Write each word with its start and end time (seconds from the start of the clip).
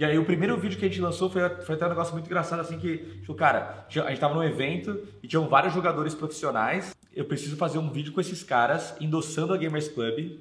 E 0.00 0.04
aí 0.04 0.18
o 0.18 0.24
primeiro 0.24 0.56
vídeo 0.56 0.78
que 0.78 0.86
a 0.86 0.88
gente 0.88 0.98
lançou 0.98 1.28
foi, 1.28 1.46
foi 1.60 1.74
até 1.74 1.84
um 1.84 1.90
negócio 1.90 2.14
muito 2.14 2.24
engraçado, 2.24 2.60
assim, 2.60 2.78
que, 2.78 2.96
tipo, 3.20 3.34
cara, 3.34 3.84
a 3.86 4.08
gente 4.08 4.18
tava 4.18 4.32
num 4.32 4.42
evento 4.42 4.98
e 5.22 5.28
tinham 5.28 5.46
vários 5.46 5.74
jogadores 5.74 6.14
profissionais. 6.14 6.96
Eu 7.14 7.26
preciso 7.26 7.54
fazer 7.54 7.76
um 7.76 7.90
vídeo 7.90 8.10
com 8.10 8.18
esses 8.18 8.42
caras, 8.42 8.96
endossando 8.98 9.52
a 9.52 9.58
Gamers 9.58 9.88
Club. 9.88 10.38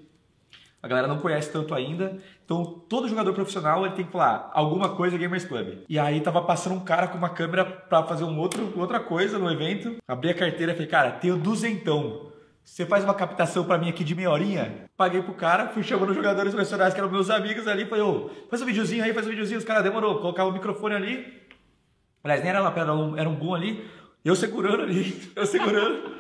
A 0.82 0.88
galera 0.88 1.10
não 1.10 1.18
conhece 1.18 1.52
tanto 1.52 1.76
ainda. 1.76 2.16
Então, 2.46 2.64
todo 2.88 3.10
jogador 3.10 3.34
profissional 3.34 3.86
ele 3.86 3.96
tem 3.96 4.06
que 4.06 4.14
falar 4.14 4.50
alguma 4.54 4.96
coisa 4.96 5.18
Gamers 5.18 5.44
Club. 5.44 5.80
E 5.90 6.00
aí 6.00 6.22
tava 6.22 6.42
passando 6.44 6.76
um 6.76 6.80
cara 6.80 7.10
com 7.10 7.18
uma 7.18 7.30
câmera 7.30 7.66
para 7.66 8.04
fazer 8.04 8.24
um 8.24 8.40
outro, 8.40 8.72
outra 8.80 9.02
coisa 9.02 9.38
no 9.38 9.52
evento. 9.52 9.98
Abri 10.08 10.30
a 10.30 10.34
carteira 10.34 10.72
e 10.72 10.76
falei, 10.76 10.90
cara, 10.90 11.12
tenho 11.12 11.36
duzentão. 11.36 12.29
Você 12.70 12.86
faz 12.86 13.04
uma 13.04 13.14
captação 13.16 13.66
para 13.66 13.78
mim 13.78 13.90
aqui 13.90 14.04
de 14.04 14.14
meia 14.16 14.30
horinha? 14.30 14.86
Paguei 14.96 15.22
pro 15.24 15.34
cara, 15.34 15.68
fui 15.70 15.82
chamando 15.84 16.12
os 16.12 16.16
jogadores 16.16 16.54
profissionais 16.54 16.94
que 16.94 17.00
eram 17.00 17.10
meus 17.10 17.30
amigos 17.30 17.68
ali, 17.68 17.86
falei, 17.86 18.04
ô, 18.04 18.30
faz 18.50 18.62
um 18.62 18.66
videozinho 18.66 19.04
aí, 19.04 19.12
faz 19.12 19.26
um 19.26 19.32
videozinho. 19.32 19.58
Os 19.58 19.66
caras 19.66 19.84
demorou, 19.84 20.20
colocava 20.20 20.50
o 20.50 20.54
microfone 20.54 20.94
ali. 20.96 21.42
Aliás, 22.24 22.42
nem 22.42 22.52
era 22.52 22.62
lapela, 22.62 22.92
era 22.92 22.96
um, 22.96 23.18
era 23.18 23.28
um 23.30 23.36
boom 23.36 23.56
ali. 23.56 23.86
Eu 24.24 24.36
segurando 24.36 24.84
ali, 24.84 25.20
eu 25.36 25.46
segurando. 25.48 26.16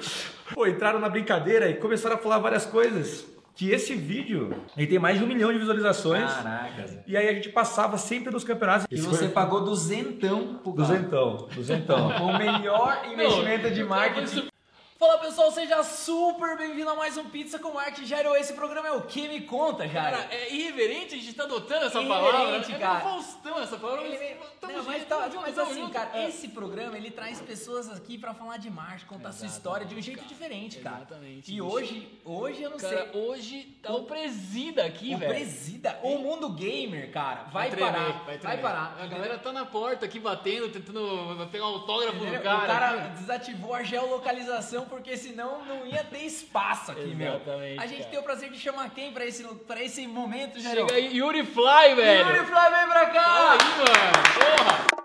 Pô, 0.53 0.65
entraram 0.65 0.99
na 0.99 1.07
brincadeira 1.07 1.69
e 1.69 1.75
começaram 1.75 2.15
a 2.15 2.19
falar 2.19 2.39
várias 2.39 2.65
coisas. 2.65 3.25
Que 3.55 3.69
esse 3.71 3.93
vídeo, 3.93 4.53
ele 4.75 4.87
tem 4.87 4.97
mais 4.99 5.17
de 5.19 5.23
um 5.23 5.27
milhão 5.27 5.53
de 5.53 5.59
visualizações. 5.59 6.33
Caraca. 6.33 7.03
E 7.05 7.15
aí 7.15 7.29
a 7.29 7.33
gente 7.33 7.49
passava 7.49 7.97
sempre 7.97 8.33
nos 8.33 8.43
campeonatos. 8.43 8.87
E 8.89 8.95
Esse 8.95 9.05
você 9.05 9.25
foi- 9.25 9.29
pagou 9.29 9.63
duzentão 9.63 10.55
pro 10.63 10.73
cara. 10.73 10.87
Duzentão, 10.89 11.47
duzentão. 11.53 12.09
O 12.25 12.37
melhor 12.37 13.01
investimento 13.09 13.69
de 13.71 13.83
marketing. 13.83 14.49
Fala 14.99 15.17
pessoal, 15.17 15.49
seja 15.49 15.81
super 15.81 16.57
bem-vindo 16.57 16.89
a 16.89 16.93
mais 16.95 17.15
um 17.15 17.23
Pizza 17.23 17.57
com 17.57 17.71
Marketing 17.71 18.05
Jairo. 18.05 18.35
Esse 18.35 18.51
programa 18.51 18.89
é 18.89 18.91
o 18.91 19.03
que 19.03 19.29
me 19.29 19.39
conta, 19.39 19.87
Jairo? 19.87 20.17
Cara, 20.17 20.27
é 20.35 20.53
irreverente 20.53 21.15
a 21.15 21.17
gente 21.17 21.33
tá 21.35 21.43
adotando 21.43 21.85
essa 21.85 22.03
palavra. 22.03 22.57
É 22.57 22.61
cara. 22.77 22.93
meio 22.95 23.03
Faustão 23.03 23.61
essa 23.61 23.77
palavra. 23.77 24.05
Ele- 24.05 24.35
Não, 24.61 24.83
mas, 24.83 25.05
tá- 25.07 25.29
mas 25.41 25.57
assim, 25.57 25.73
junto. 25.75 25.93
cara, 25.93 26.09
É. 26.19 26.27
esse 26.27 26.49
programa 26.49 26.97
ele 26.97 27.09
traz 27.11 27.39
pessoas 27.39 27.89
aqui 27.89 28.17
pra 28.17 28.33
falar 28.33 28.57
de 28.57 28.69
marketing, 28.69 29.05
contar 29.05 29.31
sua 29.31 29.47
história 29.47 29.85
de 29.85 29.95
um 29.95 30.01
jeito 30.01 30.25
diferente, 30.25 30.79
cara. 30.79 30.97
Exatamente, 30.97 31.53
E 31.53 31.61
hoje, 31.61 32.19
hoje 32.25 32.61
eu 32.61 32.69
não 32.71 32.77
Cara, 32.77 33.09
sei. 33.09 33.21
hoje 33.21 33.79
tá 33.81 33.93
o 33.93 34.03
presida 34.03 34.83
aqui, 34.83 35.15
O 35.15 35.17
velho. 35.17 35.31
presida, 35.33 35.97
o 36.03 36.17
mundo 36.17 36.49
gamer, 36.49 37.09
cara, 37.11 37.43
vai, 37.53 37.69
tremer, 37.69 37.91
parar, 37.93 38.11
vai, 38.25 38.37
tremer. 38.37 38.61
parar. 38.61 38.97
A 39.01 39.07
galera 39.07 39.39
tá 39.39 39.53
na 39.53 39.65
porta 39.65 40.05
aqui 40.05 40.19
batendo, 40.19 40.67
tentando 40.69 41.47
pegar 41.49 41.65
um 41.69 41.75
autógrafo 41.75 42.17
Entendeu? 42.17 42.39
do 42.39 42.43
cara. 42.43 42.63
O 42.63 42.67
cara 42.67 42.97
desativou 43.17 43.73
a 43.73 43.81
geolocalização 43.81 44.88
porque 44.89 45.15
senão 45.15 45.63
não 45.65 45.85
ia 45.85 46.03
ter 46.03 46.23
espaço 46.25 46.91
aqui, 46.91 47.13
meu. 47.15 47.35
Exatamente, 47.35 47.79
A 47.79 47.87
gente 47.87 47.99
cara. 47.99 48.09
tem 48.09 48.19
o 48.19 48.23
prazer 48.23 48.49
de 48.49 48.59
chamar 48.59 48.89
quem 48.89 49.13
pra 49.13 49.25
esse, 49.25 49.43
pra 49.43 49.81
esse 49.81 50.05
momento, 50.07 50.59
Jairo? 50.59 50.81
Chega 50.81 50.95
aí, 50.95 51.15
Yuri 51.17 51.45
Fly, 51.45 51.95
velho. 51.95 52.27
Yuri 52.29 52.45
Fly, 52.45 52.69
vem 52.71 52.87
pra 52.87 53.05
cá! 53.07 53.51
Aí, 53.51 53.57
mano. 53.77 54.57
Porra. 54.57 54.98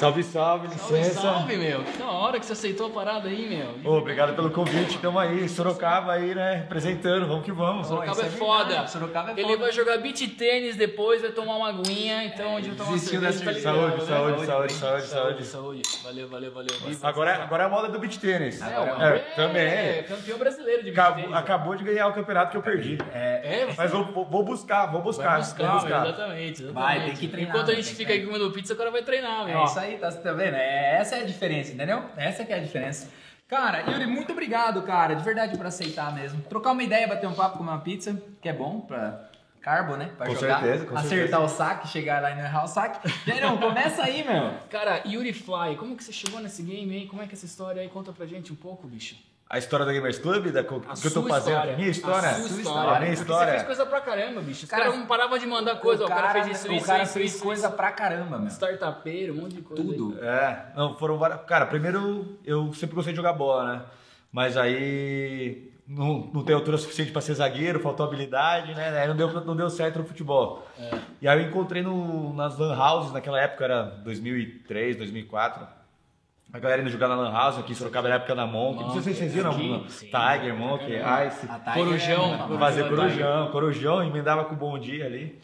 Salve, 0.00 0.22
salve, 0.22 0.68
Salve, 0.68 0.94
licença. 0.96 1.20
salve, 1.20 1.56
meu. 1.58 1.84
Que 1.84 1.98
da 1.98 2.10
hora 2.10 2.40
que 2.40 2.46
você 2.46 2.54
aceitou 2.54 2.86
a 2.86 2.90
parada 2.90 3.28
aí, 3.28 3.46
meu. 3.50 3.92
Ô, 3.92 3.98
obrigado 3.98 4.34
pelo 4.34 4.48
convite, 4.50 4.96
tamo 4.98 5.18
aí, 5.18 5.46
Sorocaba 5.46 6.12
aí, 6.14 6.34
né, 6.34 6.54
representando, 6.54 7.26
vamos 7.28 7.44
que 7.44 7.52
vamos. 7.52 7.86
Sorocaba 7.86 8.22
é, 8.22 8.24
é 8.24 8.30
foda. 8.30 8.64
verdade, 8.64 8.90
Sorocaba 8.92 9.28
é 9.28 9.32
Ele 9.34 9.42
foda. 9.42 9.58
vai 9.58 9.72
jogar 9.72 9.98
beat 9.98 10.26
tênis 10.38 10.74
depois, 10.74 11.20
vai 11.20 11.32
tomar 11.32 11.56
uma 11.56 11.68
aguinha, 11.68 12.24
então 12.24 12.54
onde 12.54 12.70
eu 12.70 12.76
tomar 12.76 12.90
uma 12.92 12.98
cerveja, 12.98 13.26
tá 13.26 13.38
cerveja. 13.52 13.58
ligado, 13.72 13.76
Saúde, 13.76 14.00
né? 14.00 14.06
saúde, 14.06 14.46
saúde, 14.46 14.72
saúde, 14.72 15.02
Saúde, 15.06 15.44
saúde. 15.44 15.46
saúde. 15.46 15.82
Valeu, 16.02 16.28
valeu, 16.28 16.50
valeu. 16.50 16.70
Agora, 17.02 17.34
agora 17.42 17.62
é 17.64 17.66
a 17.66 17.68
moda 17.68 17.88
do 17.88 17.98
beat 17.98 18.16
tênis. 18.18 18.62
É, 18.62 18.64
o 18.64 18.82
É, 18.84 18.90
André 18.92 19.16
é 19.16 19.18
também. 19.36 20.02
campeão 20.04 20.38
brasileiro 20.38 20.82
de 20.82 20.92
beat 20.92 20.98
Acabou, 20.98 21.22
tênis. 21.24 21.36
acabou 21.38 21.76
de 21.76 21.84
ganhar 21.84 22.06
o 22.08 22.14
campeonato 22.14 22.50
que 22.52 22.56
eu 22.56 22.62
perdi. 22.62 22.96
É, 23.12 23.66
Mas 23.76 23.90
vou, 23.90 24.04
buscar, 24.42 24.86
vou 24.86 25.02
buscar. 25.02 25.28
Vai 25.32 25.40
buscar, 25.40 25.66
vou 25.72 25.80
buscar. 25.80 26.06
exatamente, 26.06 26.62
exatamente. 26.62 26.72
Vai, 26.72 27.00
tem 27.04 27.14
que 27.16 27.28
treinar, 27.28 27.50
Enquanto 27.54 27.70
a 27.70 27.74
tem 27.74 27.82
gente 27.82 27.94
fica 27.94 28.12
aqui 28.14 28.20
treinar. 28.22 28.38
comendo 28.38 28.54
pizza, 28.54 28.72
o 28.72 28.76
cara 28.78 28.90
vai 28.90 29.02
treinar, 29.02 29.44
meu. 29.44 29.58
É 29.58 29.64
isso 29.64 29.78
aí, 29.78 29.89
tá, 29.98 30.10
tá 30.12 30.32
vendo? 30.32 30.54
É, 30.56 30.96
essa 30.98 31.16
é 31.16 31.20
a 31.20 31.24
diferença, 31.26 31.72
entendeu? 31.72 32.04
Essa 32.16 32.44
que 32.44 32.52
é 32.52 32.56
a 32.56 32.60
diferença. 32.60 33.08
Cara, 33.48 33.80
Yuri, 33.90 34.06
muito 34.06 34.32
obrigado, 34.32 34.80
cara, 34.82 35.14
de 35.14 35.24
verdade 35.24 35.56
por 35.56 35.66
aceitar 35.66 36.14
mesmo. 36.14 36.40
Trocar 36.42 36.70
uma 36.72 36.82
ideia, 36.82 37.08
bater 37.08 37.26
um 37.28 37.34
papo 37.34 37.58
com 37.58 37.64
uma 37.64 37.80
pizza, 37.80 38.20
que 38.40 38.48
é 38.48 38.52
bom 38.52 38.80
pra 38.80 39.28
carbo, 39.60 39.96
né? 39.96 40.10
Pra 40.16 40.26
Com 40.26 40.34
jogar, 40.36 40.60
certeza, 40.60 40.86
com 40.86 40.94
acertar 40.96 41.18
certeza. 41.18 41.38
o 41.40 41.48
saque, 41.48 41.88
chegar 41.88 42.22
lá 42.22 42.30
e 42.30 42.36
não 42.36 42.44
errar 42.44 42.64
o 42.64 42.68
saque. 42.68 43.08
Jairão, 43.26 43.58
começa 43.58 44.04
aí, 44.04 44.22
meu. 44.22 44.54
Cara, 44.70 45.02
Yuri 45.06 45.32
Fly, 45.32 45.76
como 45.76 45.96
que 45.96 46.04
você 46.04 46.12
chegou 46.12 46.40
nesse 46.40 46.62
game 46.62 46.94
aí? 46.94 47.06
Como 47.06 47.20
é 47.22 47.26
que 47.26 47.32
é 47.32 47.36
essa 47.36 47.46
história 47.46 47.82
aí? 47.82 47.88
Conta 47.88 48.12
pra 48.12 48.24
gente 48.24 48.52
um 48.52 48.56
pouco, 48.56 48.86
bicho. 48.86 49.16
A 49.50 49.58
história 49.58 49.84
da 49.84 49.92
Gamers 49.92 50.16
Club, 50.20 50.46
da, 50.52 50.62
co- 50.62 50.76
A 50.88 50.94
que 50.94 51.08
eu 51.08 51.12
tô 51.12 51.22
sua 51.22 51.28
fazendo. 51.28 51.54
história. 51.54 51.76
Minha 51.76 51.88
história? 51.90 52.28
A 52.28 52.34
sua 52.34 52.46
história. 52.60 52.82
minha 52.84 52.98
Porque 53.00 53.12
história. 53.14 53.46
Você 53.46 53.56
fez 53.56 53.66
coisa 53.66 53.86
pra 53.86 54.00
caramba, 54.00 54.40
bicho. 54.42 54.64
Os 54.64 54.70
Cara, 54.70 54.82
caras 54.84 54.98
não 54.98 55.06
paravam 55.06 55.38
de 55.38 55.46
mandar 55.46 55.76
coisa. 55.80 56.04
O 56.04 56.08
cara, 56.08 56.30
fez 56.44 56.56
isso, 56.56 56.68
o 56.68 56.72
isso, 56.72 56.86
cara 56.86 57.02
isso, 57.02 57.12
fez 57.14 57.34
isso, 57.34 57.42
coisa 57.42 57.66
isso. 57.66 57.76
pra 57.76 57.90
caramba, 57.90 58.38
meu. 58.38 58.46
Startupeiro, 58.48 59.32
um 59.34 59.38
monte 59.42 59.56
de 59.56 59.62
coisa. 59.62 59.82
Tudo. 59.82 60.24
É, 60.24 60.66
não, 60.76 60.94
foram 60.96 61.18
várias. 61.18 61.40
Cara, 61.46 61.66
primeiro 61.66 62.38
eu 62.44 62.72
sempre 62.74 62.94
gostei 62.94 63.12
de 63.12 63.16
jogar 63.16 63.32
bola, 63.32 63.74
né? 63.74 63.82
Mas 64.32 64.56
aí 64.56 65.72
não, 65.84 66.30
não 66.32 66.44
tem 66.44 66.54
altura 66.54 66.78
suficiente 66.78 67.10
pra 67.10 67.20
ser 67.20 67.34
zagueiro, 67.34 67.80
faltou 67.80 68.06
habilidade, 68.06 68.72
né? 68.72 69.00
Aí 69.00 69.08
não 69.08 69.16
deu, 69.16 69.32
não 69.44 69.56
deu 69.56 69.68
certo 69.68 69.98
no 69.98 70.04
futebol. 70.04 70.64
E 71.20 71.26
aí 71.26 71.42
eu 71.42 71.48
encontrei 71.48 71.82
no, 71.82 72.32
nas 72.34 72.56
Lan 72.56 72.78
Houses, 72.78 73.12
naquela 73.12 73.40
época 73.40 73.64
era 73.64 73.82
2003, 74.04 74.96
2004. 74.96 75.66
A 76.52 76.58
galera 76.58 76.82
indo 76.82 76.90
jogar 76.90 77.06
na 77.08 77.14
Lan 77.14 77.32
House 77.32 77.58
aqui 77.58 77.72
em 77.72 77.74
Sorocaba 77.74 78.08
na 78.08 78.16
época 78.16 78.34
da 78.34 78.44
Monk. 78.46 78.80
Não 78.82 79.00
sei 79.00 79.12
se 79.12 79.18
vocês 79.20 79.32
viram, 79.34 79.50
Aqui, 79.52 79.68
não? 79.68 79.88
sim. 79.88 80.06
Tiger, 80.06 80.54
Monk, 80.56 80.84
Ice. 80.84 81.46
A 81.48 81.58
Tiger 81.58 81.74
Corujão. 81.74 82.34
é- 82.34 82.38
Corujão. 82.38 82.58
Fazer 82.58 82.88
Corujão, 82.88 83.50
corujão, 83.50 84.02
emendava 84.04 84.44
com 84.44 84.54
o 84.54 84.58
bom 84.58 84.78
dia 84.78 85.06
ali. 85.06 85.38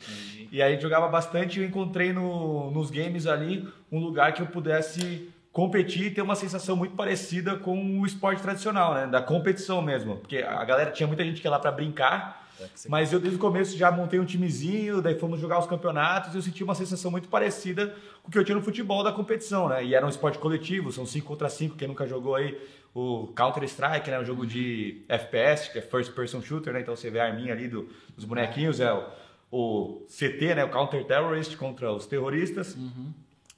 E 0.50 0.61
aí 0.61 0.81
jogava 0.81 1.06
bastante 1.09 1.59
e 1.59 1.62
eu 1.62 1.69
encontrei 1.69 2.12
no, 2.12 2.71
nos 2.72 2.91
games 2.91 3.27
ali 3.27 3.69
um 3.91 4.00
lugar 4.00 4.33
que 4.33 4.43
eu 4.43 4.47
pudesse 4.47 5.31
competir 5.53 6.06
e 6.06 6.11
ter 6.11 6.22
uma 6.22 6.34
sensação 6.34 6.77
muito 6.77 6.94
parecida 6.97 7.56
com 7.56 8.00
o 8.00 8.05
esporte 8.05 8.43
tradicional, 8.43 8.93
né? 8.94 9.06
Da 9.06 9.23
competição 9.23 9.81
mesmo. 9.81 10.17
Porque 10.17 10.38
a 10.38 10.65
galera 10.65 10.91
tinha 10.91 11.06
muita 11.06 11.25
gente 11.25 11.41
que 11.41 11.47
ia 11.47 11.50
lá 11.50 11.59
pra 11.59 11.71
brincar, 11.73 12.45
mas 12.89 13.12
eu 13.12 13.21
desde 13.21 13.37
o 13.37 13.41
começo 13.41 13.77
já 13.77 13.91
montei 13.91 14.19
um 14.21 14.25
timezinho, 14.25 15.03
daí 15.03 15.19
fomos 15.19 15.39
jogar 15.41 15.59
os 15.59 15.67
campeonatos 15.67 16.33
e 16.34 16.37
eu 16.39 16.43
senti 16.43 16.62
uma 16.65 16.75
sensação 16.75 17.11
muito 17.11 17.28
parecida 17.28 17.94
com 18.22 18.28
o 18.28 18.33
que 18.33 18.39
eu 18.39 18.44
tinha 18.44 18.56
no 18.56 18.62
futebol 18.62 19.03
da 19.05 19.12
competição, 19.12 19.69
né? 19.69 19.84
E 19.84 19.94
era 19.94 20.05
um 20.06 20.09
esporte 20.09 20.39
coletivo, 20.39 20.91
são 20.93 21.05
5 21.06 21.27
contra 21.27 21.49
5, 21.49 21.77
quem 21.77 21.89
nunca 21.89 22.06
jogou 22.06 22.34
aí 22.34 22.59
o 22.94 23.27
Counter-Strike, 23.37 24.11
né? 24.11 24.19
Um 24.21 24.25
jogo 24.25 24.47
de 24.47 25.03
FPS, 25.09 25.71
que 25.71 25.78
é 25.78 25.83
First 25.83 26.12
Person 26.12 26.41
Shooter, 26.41 26.72
né? 26.72 26.81
Então 26.81 26.97
você 26.97 27.11
vê 27.11 27.21
a 27.21 27.27
arminha 27.27 27.53
ali 27.53 27.69
do- 27.69 27.89
dos 28.17 28.25
bonequinhos, 28.25 28.81
é 28.81 28.91
o, 28.93 29.05
o 29.50 30.06
CT, 30.09 30.55
né? 30.55 30.65
O 30.65 30.71
Counter 30.71 31.05
Terrorist 31.05 31.56
contra 31.56 31.93
os 31.93 32.06
terroristas. 32.06 32.75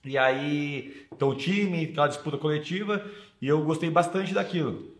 E 0.04 0.16
aí, 0.18 1.06
então 1.12 1.28
o 1.28 1.34
time, 1.34 1.84
aquela 1.84 2.08
disputa 2.08 2.36
coletiva, 2.38 3.04
e 3.40 3.46
eu 3.46 3.62
gostei 3.62 3.90
bastante 3.90 4.32
daquilo. 4.34 4.92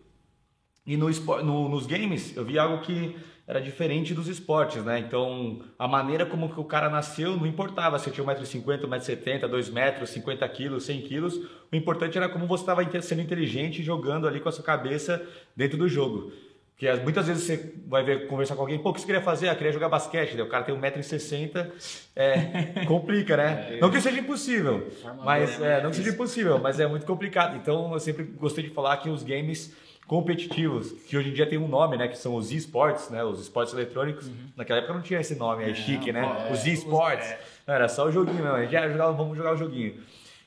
E 0.87 0.97
no, 0.97 1.09
no- 1.43 1.69
nos 1.69 1.87
games, 1.87 2.37
eu 2.37 2.45
vi 2.45 2.59
algo 2.59 2.83
que 2.85 3.17
era 3.49 3.63
diferente 3.63 4.13
dos 4.13 4.29
esportes, 4.29 4.85
né? 4.85 4.99
Então, 4.99 5.63
a 5.79 5.89
maneira 5.89 6.27
como 6.27 6.53
que 6.53 6.61
o 6.61 6.65
cara 6.65 6.91
nasceu 6.91 7.35
não 7.35 7.47
importava 7.47 7.99
se 7.99 8.11
tinha 8.11 8.25
1,50m, 8.27 8.83
1,70m, 8.87 9.49
2 9.49 9.71
metros, 9.71 10.11
50 10.11 10.47
quilos, 10.51 10.85
100 10.85 11.01
quilos. 11.01 11.37
O 11.73 11.75
importante 11.75 12.19
era 12.19 12.29
como 12.29 12.47
você 12.47 12.63
estava 12.63 12.83
sendo 13.01 13.23
inteligente 13.23 13.81
e 13.81 13.83
jogando 13.83 14.29
ali 14.29 14.39
com 14.39 14.51
a 14.51 14.53
sua 14.53 14.63
cabeça 14.63 15.27
dentro 15.57 15.79
do 15.79 15.89
jogo. 15.89 16.31
Porque 16.75 16.87
as- 16.87 17.03
muitas 17.03 17.27
vezes 17.27 17.43
você 17.43 17.75
vai 17.89 18.05
ver, 18.05 18.27
conversar 18.29 18.55
com 18.55 18.61
alguém, 18.61 18.79
pô, 18.79 18.91
o 18.91 18.93
que 18.93 19.01
você 19.01 19.07
queria 19.07 19.23
fazer? 19.23 19.49
Ah, 19.49 19.55
queria 19.57 19.73
jogar 19.73 19.89
basquete. 19.89 20.33
Daí 20.37 20.43
o 20.43 20.49
cara 20.49 20.63
tem 20.65 20.75
1,60m, 20.75 21.73
é, 22.15 22.85
complica, 22.87 23.35
né? 23.37 23.79
Não 23.81 23.91
que 23.91 24.01
seja 24.01 24.21
impossível, 24.21 24.87
mas 25.25 25.61
é, 25.61 25.83
não 25.83 25.91
que 25.91 25.97
seja 25.97 26.11
impossível, 26.11 26.59
mas 26.59 26.79
é 26.79 26.87
muito 26.87 27.07
complicado. 27.07 27.57
Então 27.57 27.93
eu 27.95 27.99
sempre 27.99 28.25
gostei 28.25 28.63
de 28.63 28.71
falar 28.71 28.97
que 28.99 29.09
os 29.09 29.23
games 29.25 29.75
competitivos, 30.09 30.91
que 31.07 31.17
hoje 31.19 31.29
em 31.29 31.35
dia 31.35 31.47
tem 31.47 31.59
um 31.59 31.69
nome, 31.69 31.99
né? 31.99 32.09
Que 32.09 32.17
são 32.17 32.35
os 32.35 32.51
esportes, 32.51 33.11
né? 33.11 33.23
Os 33.23 33.41
esportes 33.43 33.75
eletrônicos. 33.75 34.29
Naquela 34.57 34.79
época 34.79 34.95
não 34.95 35.03
tinha 35.03 35.21
esse 35.21 35.37
nome, 35.37 35.71
é 35.71 35.75
chique, 35.75 36.11
né? 36.11 36.49
os 36.51 36.67
esportes. 36.67 37.33
Não, 37.67 37.75
era 37.75 37.89
só 37.89 38.07
o 38.07 38.11
joguinho 38.11 38.43
mesmo. 38.43 38.57
A 38.57 38.63
gente 38.63 38.73
já 38.73 38.89
jogava, 38.89 39.13
vamos 39.13 39.37
jogar 39.37 39.53
o 39.53 39.57
joguinho. 39.57 40.03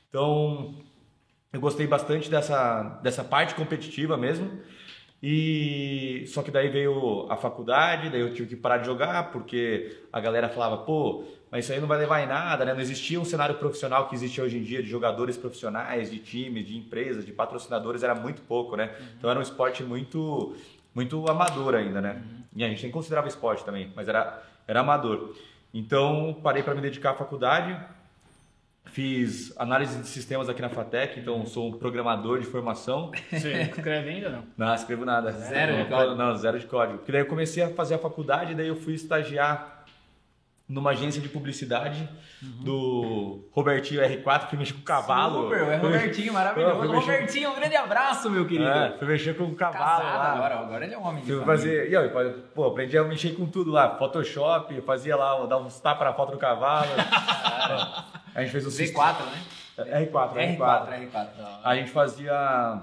Então, 0.09 0.74
eu 1.53 1.62
gostei 1.62 1.85
bastante 1.85 2.30
dessa, 2.30 3.00
dessa 3.03 3.24
parte 3.24 3.53
competitiva 3.53 4.18
mesmo. 4.18 4.51
E 5.21 6.24
só 6.25 6.41
que 6.41 6.50
daí 6.50 6.68
veio 6.68 7.27
a 7.30 7.38
faculdade, 7.38 8.09
daí 8.09 8.21
eu 8.21 8.33
tive 8.33 8.50
que 8.50 8.56
parar 8.56 8.80
de 8.80 8.88
jogar 8.88 9.31
porque 9.31 9.95
a 10.12 10.19
galera 10.19 10.50
falava, 10.50 10.80
pô, 10.80 11.24
mas 11.51 11.65
isso 11.65 11.74
aí 11.74 11.81
não 11.81 11.88
vai 11.88 11.98
levar 11.98 12.21
em 12.21 12.27
nada, 12.27 12.63
né? 12.63 12.74
Não 12.74 12.80
existia 12.80 13.19
um 13.19 13.25
cenário 13.25 13.56
profissional 13.56 14.07
que 14.07 14.15
existe 14.15 14.39
hoje 14.39 14.57
em 14.57 14.63
dia 14.63 14.81
de 14.81 14.89
jogadores 14.89 15.36
profissionais, 15.36 16.09
de 16.09 16.18
times, 16.18 16.65
de 16.65 16.77
empresas, 16.77 17.25
de 17.25 17.33
patrocinadores, 17.33 18.01
era 18.03 18.15
muito 18.15 18.42
pouco, 18.44 18.77
né? 18.77 18.95
Então 19.18 19.30
era 19.30 19.38
um 19.38 19.44
esporte 19.44 19.83
muito 19.83 20.56
muito 20.95 21.30
amador 21.30 21.75
ainda, 21.75 22.00
né? 22.00 22.21
E 22.56 22.63
a 22.63 22.69
gente 22.69 22.83
nem 22.83 22.92
considerava 22.92 23.27
esporte 23.27 23.65
também, 23.65 23.92
mas 23.95 24.07
era 24.07 24.42
era 24.65 24.80
amador. 24.80 25.36
Então 25.74 26.39
parei 26.42 26.63
para 26.63 26.74
me 26.74 26.81
dedicar 26.81 27.12
à 27.12 27.15
faculdade 27.15 27.77
Fiz 28.86 29.54
análise 29.57 29.97
de 30.00 30.07
sistemas 30.07 30.50
aqui 30.50 30.62
na 30.62 30.68
FATEC, 30.68 31.19
então 31.19 31.45
sou 31.45 31.69
um 31.69 31.71
programador 31.71 32.39
de 32.39 32.45
formação. 32.45 33.12
Você 33.31 33.54
escreve 33.71 34.09
ainda 34.09 34.27
ou 34.27 34.33
não? 34.33 34.44
Não, 34.57 34.75
escrevo 34.75 35.06
nada. 35.06 35.31
Zero 35.31 35.71
de 35.71 35.83
não, 35.83 35.89
código? 35.89 36.15
Não, 36.15 36.36
zero 36.36 36.59
de 36.59 36.65
código. 36.65 36.97
Porque 36.97 37.12
daí 37.12 37.21
eu 37.21 37.25
comecei 37.25 37.63
a 37.63 37.69
fazer 37.69 37.95
a 37.95 37.97
faculdade, 37.97 38.54
daí 38.54 38.68
eu 38.68 38.75
fui 38.75 38.94
estagiar 38.94 39.81
numa 40.71 40.91
agência 40.91 41.21
de 41.21 41.27
publicidade 41.27 42.07
do 42.41 43.47
Robertinho 43.51 44.01
R4, 44.01 44.47
que 44.47 44.56
mexe 44.57 44.73
com 44.73 44.81
cavalo. 44.81 45.44
Super, 45.44 45.62
é 45.63 45.79
Foi- 45.79 45.91
Robertinho, 45.91 46.25
Foi 46.27 46.33
maravilhoso. 46.33 46.79
mexer- 46.81 47.12
Robertinho, 47.12 47.51
um 47.51 47.56
grande 47.56 47.75
abraço, 47.75 48.29
meu 48.29 48.45
querido. 48.47 48.69
É, 48.69 48.91
fui 48.97 49.07
mexer 49.07 49.35
com 49.38 49.53
cavalo 49.53 49.83
Casado 50.01 50.18
lá. 50.18 50.33
agora, 50.33 50.56
agora 50.59 50.85
ele 50.85 50.94
é 50.94 50.97
um 50.97 51.06
homem 51.06 51.23
de 51.23 51.39
fazer, 51.45 51.89
e 51.89 51.94
eu, 51.94 52.09
pô, 52.56 52.65
aprendi 52.68 52.97
a 52.97 53.03
mexer 53.03 53.35
com 53.35 53.45
tudo 53.45 53.69
lá, 53.71 53.97
Photoshop, 53.97 54.79
fazia 54.81 55.15
lá, 55.15 55.45
dar 55.45 55.57
uns 55.57 55.79
tapas 55.79 56.07
na 56.07 56.13
foto 56.13 56.31
do 56.31 56.38
cavalo. 56.38 56.88
a 58.33 58.41
gente 58.41 58.51
fez 58.51 58.65
o 58.65 58.69
Z4, 58.69 59.25
né? 59.25 59.44
R4, 59.77 60.33
R4. 60.35 60.57
R4, 60.57 61.12
R4. 61.12 61.27
A 61.63 61.75
gente 61.75 61.91
fazia. 61.91 62.81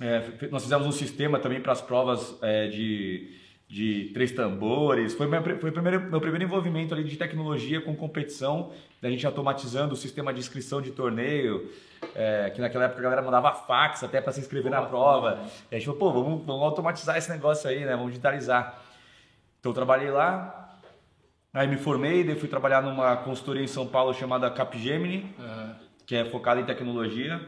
é, 0.00 0.22
nós 0.50 0.62
fizemos 0.62 0.86
um 0.86 0.92
sistema 0.92 1.38
também 1.38 1.60
para 1.60 1.72
as 1.72 1.80
provas 1.80 2.36
é, 2.42 2.66
de, 2.68 3.38
de 3.70 4.10
três 4.12 4.32
tambores. 4.32 5.14
Foi, 5.14 5.28
minha, 5.28 5.40
foi 5.40 5.70
o 5.70 5.72
primeiro, 5.72 6.00
meu 6.10 6.20
primeiro 6.20 6.44
envolvimento 6.44 6.92
ali 6.92 7.04
de 7.04 7.16
tecnologia 7.16 7.80
com 7.80 7.94
competição, 7.94 8.72
da 9.00 9.08
gente 9.08 9.24
automatizando 9.24 9.94
o 9.94 9.96
sistema 9.96 10.34
de 10.34 10.40
inscrição 10.40 10.82
de 10.82 10.90
torneio. 10.90 11.70
é, 12.14 12.50
que 12.50 12.60
naquela 12.60 12.86
época 12.86 13.00
a 13.00 13.02
galera 13.04 13.22
mandava 13.22 13.52
fax 13.52 14.02
até 14.02 14.20
para 14.20 14.32
se 14.32 14.40
inscrever 14.40 14.72
na 14.72 14.82
prova. 14.82 15.40
E 15.70 15.76
a 15.76 15.78
gente 15.78 15.86
falou, 15.86 16.00
pô, 16.00 16.12
vamos, 16.12 16.44
vamos 16.44 16.62
automatizar 16.64 17.16
esse 17.16 17.30
negócio 17.30 17.70
aí, 17.70 17.84
né? 17.84 17.92
Vamos 17.92 18.08
digitalizar. 18.08 18.82
Então 19.60 19.70
eu 19.70 19.74
trabalhei 19.74 20.10
lá, 20.10 20.78
aí 21.52 21.68
me 21.68 21.76
formei, 21.76 22.24
daí 22.24 22.34
fui 22.34 22.48
trabalhar 22.48 22.82
numa 22.82 23.16
consultoria 23.18 23.62
em 23.62 23.68
São 23.68 23.86
Paulo 23.86 24.12
chamada 24.14 24.50
Capgemini, 24.50 25.32
que 26.06 26.16
é 26.16 26.24
focada 26.24 26.60
em 26.60 26.64
tecnologia. 26.64 27.40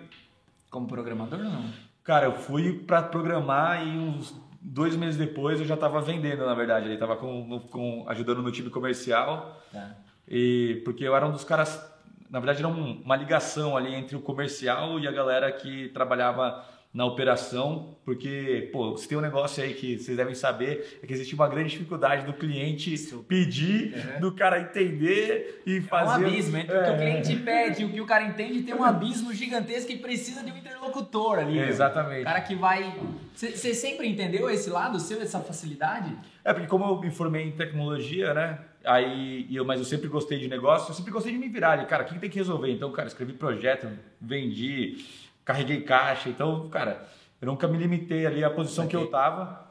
Como 0.70 0.86
programador 0.86 1.38
não? 1.38 1.64
Cara, 2.04 2.26
eu 2.26 2.32
fui 2.32 2.78
pra 2.80 3.02
programar 3.02 3.86
e 3.86 3.90
uns 3.96 4.34
dois 4.64 4.94
meses 4.96 5.16
depois 5.16 5.58
eu 5.60 5.66
já 5.66 5.76
tava 5.76 6.00
vendendo, 6.00 6.46
na 6.46 6.54
verdade. 6.54 6.86
Ele 6.88 6.96
tava 6.96 7.16
com, 7.16 7.58
com- 7.70 8.04
ajudando 8.08 8.42
no 8.42 8.52
time 8.52 8.70
comercial. 8.70 9.60
Tá. 9.72 9.90
E 10.28 10.80
porque 10.84 11.04
eu 11.04 11.16
era 11.16 11.26
um 11.26 11.32
dos 11.32 11.42
caras, 11.44 11.82
na 12.30 12.38
verdade 12.38 12.60
era 12.60 12.68
um- 12.68 13.02
uma 13.02 13.16
ligação 13.16 13.76
ali 13.76 13.92
entre 13.94 14.16
o 14.16 14.20
comercial 14.20 14.98
e 15.00 15.08
a 15.08 15.12
galera 15.12 15.50
que 15.50 15.88
trabalhava 15.88 16.64
na 16.92 17.06
operação, 17.06 17.96
porque, 18.04 18.68
pô, 18.70 18.94
se 18.98 19.08
tem 19.08 19.16
um 19.16 19.20
negócio 19.22 19.62
aí 19.64 19.72
que 19.72 19.98
vocês 19.98 20.14
devem 20.14 20.34
saber, 20.34 20.98
é 21.02 21.06
que 21.06 21.12
existe 21.14 21.34
uma 21.34 21.48
grande 21.48 21.70
dificuldade 21.70 22.26
do 22.26 22.34
cliente 22.34 22.94
pedir, 23.26 23.94
do 24.20 24.30
cara 24.32 24.60
entender 24.60 25.62
e 25.64 25.76
É 25.76 25.80
um 25.80 25.82
fazer... 25.84 26.26
abismo 26.26 26.56
entre 26.58 26.76
o 26.76 26.82
que 26.84 26.90
o 26.90 26.92
É. 26.92 26.96
cliente 26.98 27.36
pede 27.42 27.82
e 27.82 27.84
o 27.86 27.90
que 27.90 28.00
o 28.00 28.04
cara 28.04 28.24
entende, 28.24 28.62
tem 28.62 28.74
um 28.74 28.84
abismo 28.84 29.32
gigantesco 29.32 29.90
e 29.90 29.96
precisa 29.96 30.42
de 30.42 30.52
um 30.52 30.56
interlocutor 30.58 31.38
ali. 31.38 31.54
meu. 31.54 31.66
Exatamente. 31.66 32.20
O 32.22 32.24
cara 32.24 32.40
que 32.42 32.54
vai. 32.54 32.94
Você 33.34 33.72
sempre 33.72 34.06
entendeu 34.06 34.50
esse 34.50 34.68
lado 34.68 35.00
seu, 35.00 35.22
essa 35.22 35.40
facilidade? 35.40 36.14
É, 36.44 36.52
porque 36.52 36.66
como 36.68 36.84
eu 36.84 37.00
me 37.00 37.10
formei 37.10 37.44
em 37.46 37.52
tecnologia, 37.52 38.34
né? 38.34 38.58
Aí, 38.84 39.46
eu, 39.50 39.64
mas 39.64 39.78
eu 39.78 39.86
sempre 39.86 40.08
gostei 40.08 40.38
de 40.40 40.48
negócio, 40.48 40.90
eu 40.90 40.94
sempre 40.94 41.12
gostei 41.12 41.32
de 41.32 41.38
me 41.38 41.48
virar 41.48 41.70
ali, 41.70 41.86
cara, 41.86 42.02
o 42.02 42.06
que 42.06 42.18
tem 42.18 42.28
que 42.28 42.36
resolver? 42.36 42.68
Então, 42.70 42.90
cara, 42.90 43.06
escrevi 43.06 43.32
projeto, 43.32 43.86
vendi, 44.20 45.04
carreguei 45.44 45.80
caixa, 45.82 46.28
então, 46.28 46.68
cara, 46.68 47.06
eu 47.40 47.46
nunca 47.46 47.66
me 47.68 47.78
limitei 47.78 48.26
ali 48.26 48.44
à 48.44 48.50
posição 48.50 48.86
que 48.86 48.96
eu 48.96 49.10
tava. 49.10 49.70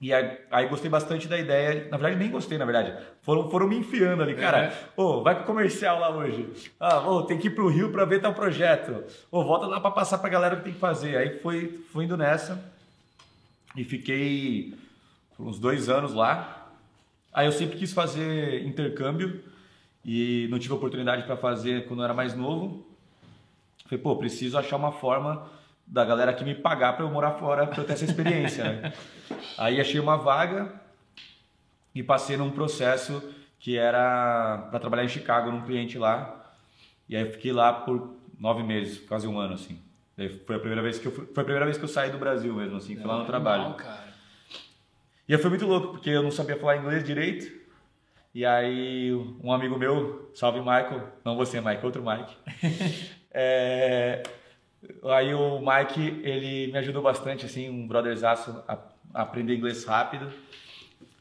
E 0.00 0.14
aí, 0.14 0.38
aí 0.50 0.66
gostei 0.66 0.90
bastante 0.90 1.28
da 1.28 1.38
ideia, 1.38 1.86
na 1.90 1.98
verdade 1.98 2.16
nem 2.16 2.30
gostei, 2.30 2.56
na 2.56 2.64
verdade, 2.64 2.96
foram, 3.20 3.50
foram 3.50 3.68
me 3.68 3.76
enfiando 3.76 4.22
ali, 4.22 4.34
cara, 4.34 4.72
ô, 4.96 5.22
vai 5.22 5.34
pro 5.34 5.44
comercial 5.44 6.00
lá 6.00 6.08
hoje, 6.08 6.48
ah, 6.80 7.00
ô, 7.00 7.22
tem 7.24 7.36
que 7.36 7.48
ir 7.48 7.50
pro 7.50 7.68
Rio 7.68 7.92
pra 7.92 8.06
ver 8.06 8.18
tal 8.18 8.32
projeto, 8.32 9.04
ô, 9.30 9.44
volta 9.44 9.66
lá 9.66 9.78
pra 9.78 9.90
passar 9.90 10.16
pra 10.16 10.30
galera 10.30 10.54
o 10.54 10.58
que 10.58 10.64
tem 10.64 10.72
que 10.72 10.78
fazer, 10.78 11.18
aí 11.18 11.38
foi, 11.40 11.84
fui 11.92 12.06
indo 12.06 12.16
nessa 12.16 12.58
e 13.76 13.84
fiquei 13.84 14.74
uns 15.38 15.58
dois 15.58 15.88
anos 15.88 16.12
lá. 16.14 16.68
Aí 17.32 17.46
eu 17.46 17.52
sempre 17.52 17.78
quis 17.78 17.92
fazer 17.92 18.64
intercâmbio 18.64 19.42
e 20.04 20.48
não 20.50 20.58
tive 20.58 20.74
oportunidade 20.74 21.22
para 21.24 21.36
fazer 21.36 21.86
quando 21.86 22.00
eu 22.00 22.04
era 22.04 22.14
mais 22.14 22.34
novo. 22.34 22.86
Falei, 23.90 24.00
pô, 24.04 24.14
preciso 24.14 24.56
achar 24.56 24.76
uma 24.76 24.92
forma 24.92 25.50
da 25.84 26.04
galera 26.04 26.30
aqui 26.30 26.44
me 26.44 26.54
pagar 26.54 26.92
para 26.92 27.04
eu 27.04 27.10
morar 27.10 27.32
fora, 27.32 27.66
para 27.66 27.80
eu 27.80 27.84
ter 27.84 27.94
essa 27.94 28.04
experiência, 28.04 28.62
né? 28.62 28.92
Aí 29.58 29.80
achei 29.80 29.98
uma 29.98 30.16
vaga 30.16 30.72
e 31.92 32.00
passei 32.00 32.36
num 32.36 32.52
processo 32.52 33.20
que 33.58 33.76
era 33.76 34.68
para 34.70 34.78
trabalhar 34.78 35.04
em 35.04 35.08
Chicago 35.08 35.50
num 35.50 35.62
cliente 35.62 35.98
lá. 35.98 36.52
E 37.08 37.16
aí 37.16 37.30
fiquei 37.32 37.52
lá 37.52 37.72
por 37.72 38.14
nove 38.38 38.62
meses, 38.62 39.00
quase 39.00 39.26
um 39.26 39.38
ano 39.40 39.54
assim. 39.54 39.76
Daí 40.16 40.28
foi 40.28 40.54
a 40.54 40.58
primeira 40.60 40.80
vez 40.82 40.98
que 41.00 41.06
eu 41.06 41.12
fui- 41.12 41.26
foi 41.26 41.42
a 41.42 41.44
primeira 41.44 41.64
vez 41.64 41.76
que 41.76 41.82
eu 41.84 41.88
saí 41.88 42.10
do 42.10 42.16
Brasil 42.18 42.54
mesmo 42.54 42.76
assim, 42.76 42.94
fui 42.96 43.04
lá 43.06 43.18
no 43.18 43.24
trabalho. 43.26 43.64
Não, 43.64 43.72
cara. 43.74 44.04
E 45.28 45.34
aí 45.34 45.40
foi 45.40 45.50
muito 45.50 45.66
louco, 45.66 45.88
porque 45.94 46.10
eu 46.10 46.22
não 46.22 46.30
sabia 46.30 46.56
falar 46.56 46.76
inglês 46.76 47.02
direito. 47.02 47.52
E 48.32 48.46
aí 48.46 49.12
um 49.42 49.52
amigo 49.52 49.76
meu, 49.76 50.30
salve 50.32 50.60
Michael, 50.60 51.08
não 51.24 51.36
você 51.36 51.60
Mike, 51.60 51.84
outro 51.84 52.04
Mike. 52.04 52.36
É, 53.32 54.22
aí 55.04 55.32
o 55.34 55.60
Mike, 55.60 56.20
ele 56.24 56.72
me 56.72 56.78
ajudou 56.78 57.02
bastante, 57.02 57.46
assim, 57.46 57.68
um 57.68 57.86
brotherzaço 57.86 58.62
a, 58.66 58.78
aprender 59.14 59.54
inglês 59.56 59.84
rápido. 59.84 60.30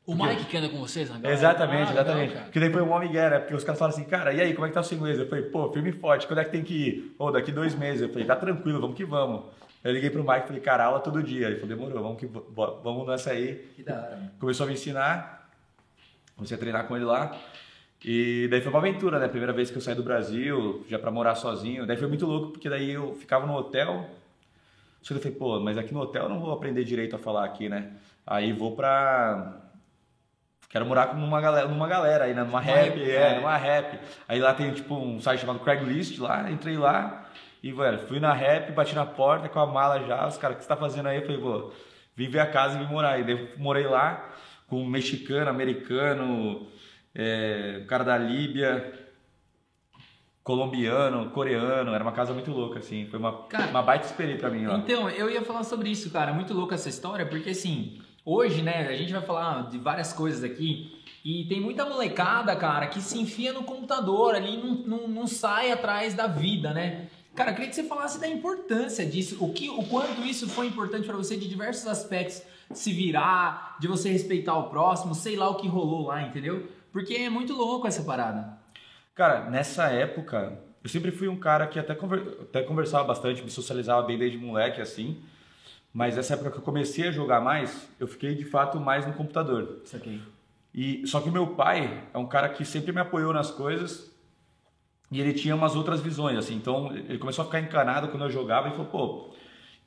O 0.06 0.16
Mike 0.16 0.46
que 0.46 0.58
anda 0.58 0.70
com 0.70 0.80
vocês 0.80 1.08
galera? 1.08 1.32
Exatamente, 1.32 1.90
Ah, 1.90 1.94
exatamente. 1.94 2.30
legal, 2.30 2.44
porque 2.46 2.60
daí 2.60 2.72
foi 2.72 2.82
um 2.82 2.92
homem 2.92 3.12
guerra, 3.12 3.40
porque 3.42 3.54
os 3.54 3.64
caras 3.64 3.78
falam 3.78 3.94
assim, 3.94 4.06
cara, 4.06 4.34
e 4.34 4.42
aí, 4.42 4.54
como 4.56 4.66
é 4.66 4.70
que 4.70 4.74
tá 4.74 4.82
o 4.82 4.84
seu 4.84 4.98
inglês? 4.98 5.20
Eu 5.20 5.30
falei, 5.30 5.44
pô, 5.46 5.72
firme 5.72 5.90
e 5.90 5.94
forte, 5.94 6.26
quando 6.26 6.40
é 6.40 6.46
que 6.46 6.52
tem 6.52 6.64
que 6.64 6.74
ir? 6.74 7.16
Ou 7.20 7.32
daqui 7.32 7.52
dois 7.52 7.76
meses. 7.76 8.02
Eu 8.02 8.10
falei, 8.10 8.26
tá 8.26 8.36
tranquilo, 8.36 8.82
vamos 8.82 8.96
que 8.98 9.06
vamos. 9.06 9.44
Eu 9.84 9.94
liguei 9.94 10.10
pro 10.10 10.24
Mike 10.24 10.44
e 10.46 10.48
falei, 10.48 10.62
cara, 10.62 10.86
aula 10.86 11.00
todo 11.00 11.22
dia. 11.22 11.46
Ele 11.48 11.56
falou, 11.58 11.70
demorou, 11.78 12.02
vamos, 12.04 12.18
que, 12.18 12.26
vamos 12.26 13.08
nessa 13.08 13.32
aí. 13.32 13.72
Que 13.76 13.84
da 13.84 13.96
hora. 13.96 14.32
Começou 14.40 14.66
a 14.66 14.68
me 14.68 14.74
ensinar, 14.74 15.50
comecei 16.36 16.58
a 16.58 16.60
treinar 16.60 16.88
com 16.88 16.96
ele 16.96 17.06
lá. 17.06 17.38
E 18.04 18.48
daí 18.50 18.62
foi 18.62 18.72
uma 18.72 18.80
aventura, 18.80 19.20
né? 19.20 19.28
Primeira 19.28 19.52
vez 19.52 19.70
que 19.70 19.78
eu 19.78 19.82
saí 19.82 19.96
do 19.96 20.04
Brasil, 20.04 20.86
já 20.88 20.98
pra 20.98 21.12
morar 21.12 21.36
sozinho. 21.36 21.86
Daí 21.86 21.98
foi 21.98 22.08
muito 22.08 22.26
louco, 22.26 22.52
porque 22.52 22.70
daí 22.70 22.92
eu 22.92 23.14
ficava 23.16 23.46
no 23.46 23.54
hotel. 23.54 24.10
Só 25.02 25.14
que 25.14 25.20
eu 25.20 25.22
falei, 25.22 25.38
pô, 25.38 25.60
mas 25.60 25.78
aqui 25.78 25.94
no 25.94 26.02
hotel 26.02 26.24
eu 26.24 26.30
não 26.30 26.40
vou 26.40 26.52
aprender 26.52 26.84
direito 26.84 27.16
a 27.16 27.20
falar 27.20 27.46
aqui, 27.46 27.68
né? 27.68 27.92
Aí 28.26 28.54
vou 28.54 28.76
pra. 28.76 29.62
Quero 30.70 30.86
morar 30.86 31.08
com 31.08 31.18
uma 31.18 31.42
galera, 31.42 31.68
numa 31.68 31.88
galera 31.88 32.26
aí, 32.26 32.34
né? 32.34 32.44
Numa 32.44 32.62
rap, 32.62 32.90
rap, 32.90 33.10
é, 33.10 33.16
é. 33.16 33.36
numa 33.38 33.58
rap. 33.58 34.00
Aí 34.28 34.40
lá 34.40 34.54
tem 34.54 34.72
tipo 34.72 34.96
um 34.96 35.20
site 35.20 35.42
chamado 35.42 35.60
Craigslist 35.60 36.20
lá, 36.20 36.50
entrei 36.52 36.78
lá 36.78 37.26
e, 37.62 37.72
velho, 37.72 38.00
fui 38.08 38.20
na 38.20 38.34
rap, 38.34 38.72
bati 38.72 38.96
na 38.96 39.06
porta 39.06 39.50
com 39.50 39.60
a 39.60 39.66
mala 39.66 40.06
já, 40.06 40.28
os 40.28 40.38
caras, 40.38 40.56
o 40.56 40.58
que 40.60 40.64
você 40.64 40.70
tá 40.70 40.78
fazendo 40.78 41.08
aí? 41.08 41.18
Eu 41.18 41.24
falei, 41.24 41.38
pô, 41.40 41.72
vim 42.16 42.30
ver 42.30 42.40
a 42.40 42.46
casa 42.46 42.78
e 42.80 42.86
vim 42.86 42.92
morar 42.92 43.12
aí. 43.12 43.24
Daí 43.24 43.34
eu 43.34 43.50
morei 43.58 43.86
lá 43.86 44.30
com 44.68 44.82
um 44.82 44.86
mexicano, 44.86 45.50
americano, 45.50 46.68
é, 47.14 47.82
um 47.84 47.88
cara 47.88 48.04
da 48.04 48.18
Líbia, 48.18 48.94
colombiano, 50.44 51.30
coreano, 51.30 51.94
era 51.94 52.04
uma 52.04 52.12
casa 52.12 52.34
muito 52.34 52.52
louca, 52.52 52.80
assim. 52.80 53.06
Foi 53.08 53.20
uma, 53.20 53.44
Cara, 53.44 53.68
uma 53.68 53.84
baita 53.84 54.06
experiência 54.06 54.40
pra 54.40 54.50
mim 54.50 54.66
lá. 54.66 54.78
Então, 54.78 55.10
eu 55.10 55.30
ia 55.30 55.44
falar 55.44 55.64
sobre 55.64 55.90
isso, 55.90 56.10
cara. 56.10 56.34
Muito 56.34 56.54
louca 56.54 56.76
essa 56.76 56.90
história, 56.90 57.26
porque 57.26 57.52
assim, 57.52 58.02
hoje, 58.26 58.62
né, 58.62 58.88
a 58.88 58.96
gente 58.96 59.14
vai 59.14 59.22
falar 59.22 59.70
de 59.70 59.78
várias 59.78 60.12
coisas 60.14 60.44
aqui. 60.44 60.96
E 61.24 61.46
tem 61.46 61.60
muita 61.60 61.86
molecada, 61.86 62.56
cara, 62.56 62.88
que 62.88 63.02
se 63.02 63.20
enfia 63.20 63.52
no 63.52 63.64
computador 63.64 64.36
ali 64.36 64.56
e 64.56 64.58
não, 64.58 64.74
não, 64.76 65.08
não 65.08 65.28
sai 65.28 65.72
atrás 65.72 66.14
da 66.14 66.28
vida, 66.28 66.74
né? 66.74 67.08
Cara, 67.36 67.52
eu 67.52 67.56
queria 67.56 67.70
que 67.70 67.76
você 67.76 67.84
falasse 67.84 68.20
da 68.20 68.28
importância 68.28 69.06
disso, 69.06 69.38
o, 69.40 69.54
que, 69.54 69.70
o 69.70 69.84
quanto 69.84 70.22
isso 70.24 70.48
foi 70.48 70.68
importante 70.68 71.06
pra 71.06 71.16
você 71.16 71.38
de 71.38 71.48
diversos 71.48 71.88
aspectos, 71.88 72.42
se 72.74 72.92
virar, 72.92 73.78
de 73.80 73.88
você 73.88 74.10
respeitar 74.10 74.58
o 74.58 74.70
próximo, 74.70 75.14
sei 75.14 75.36
lá 75.36 75.50
o 75.50 75.56
que 75.56 75.68
rolou 75.68 76.08
lá, 76.08 76.22
entendeu? 76.22 76.68
Porque 76.92 77.14
é 77.16 77.30
muito 77.30 77.54
louco 77.54 77.88
essa 77.88 78.04
parada. 78.04 78.58
Cara, 79.16 79.50
nessa 79.50 79.86
época, 79.90 80.58
eu 80.84 80.90
sempre 80.90 81.12
fui 81.12 81.28
um 81.28 81.38
cara 81.38 81.68
que 81.68 81.78
até, 81.80 81.94
conver- 81.94 82.38
até 82.42 82.64
conversava 82.64 83.04
bastante, 83.04 83.44
me 83.44 83.50
socializava 83.52 84.02
bem 84.04 84.18
desde 84.18 84.38
moleque, 84.38 84.82
assim. 84.82 85.22
Mas 85.94 86.18
essa 86.18 86.34
época 86.36 86.52
que 86.52 86.58
eu 86.58 86.62
comecei 86.62 87.08
a 87.08 87.12
jogar 87.12 87.42
mais, 87.42 87.90
eu 88.00 88.08
fiquei 88.08 88.36
de 88.36 88.46
fato 88.46 88.80
mais 88.80 89.06
no 89.06 89.14
computador. 89.14 89.82
Isso 89.84 89.96
aqui. 89.96 90.22
E 90.74 91.06
só 91.08 91.20
que 91.20 91.30
meu 91.32 91.48
pai 91.48 92.04
é 92.14 92.18
um 92.18 92.28
cara 92.28 92.48
que 92.50 92.64
sempre 92.64 92.92
me 92.92 93.02
apoiou 93.02 93.34
nas 93.34 93.50
coisas 93.52 94.10
e 95.12 95.20
ele 95.20 95.34
tinha 95.34 95.56
umas 95.56 95.76
outras 95.76 96.00
visões, 96.00 96.38
assim. 96.38 96.56
Então 96.56 96.96
ele 96.96 97.18
começou 97.18 97.42
a 97.42 97.46
ficar 97.46 97.60
encanado 97.60 98.10
quando 98.10 98.24
eu 98.24 98.30
jogava 98.30 98.68
e 98.68 98.72
falou: 98.72 98.86
pô, 98.86 99.06
o 99.06 99.34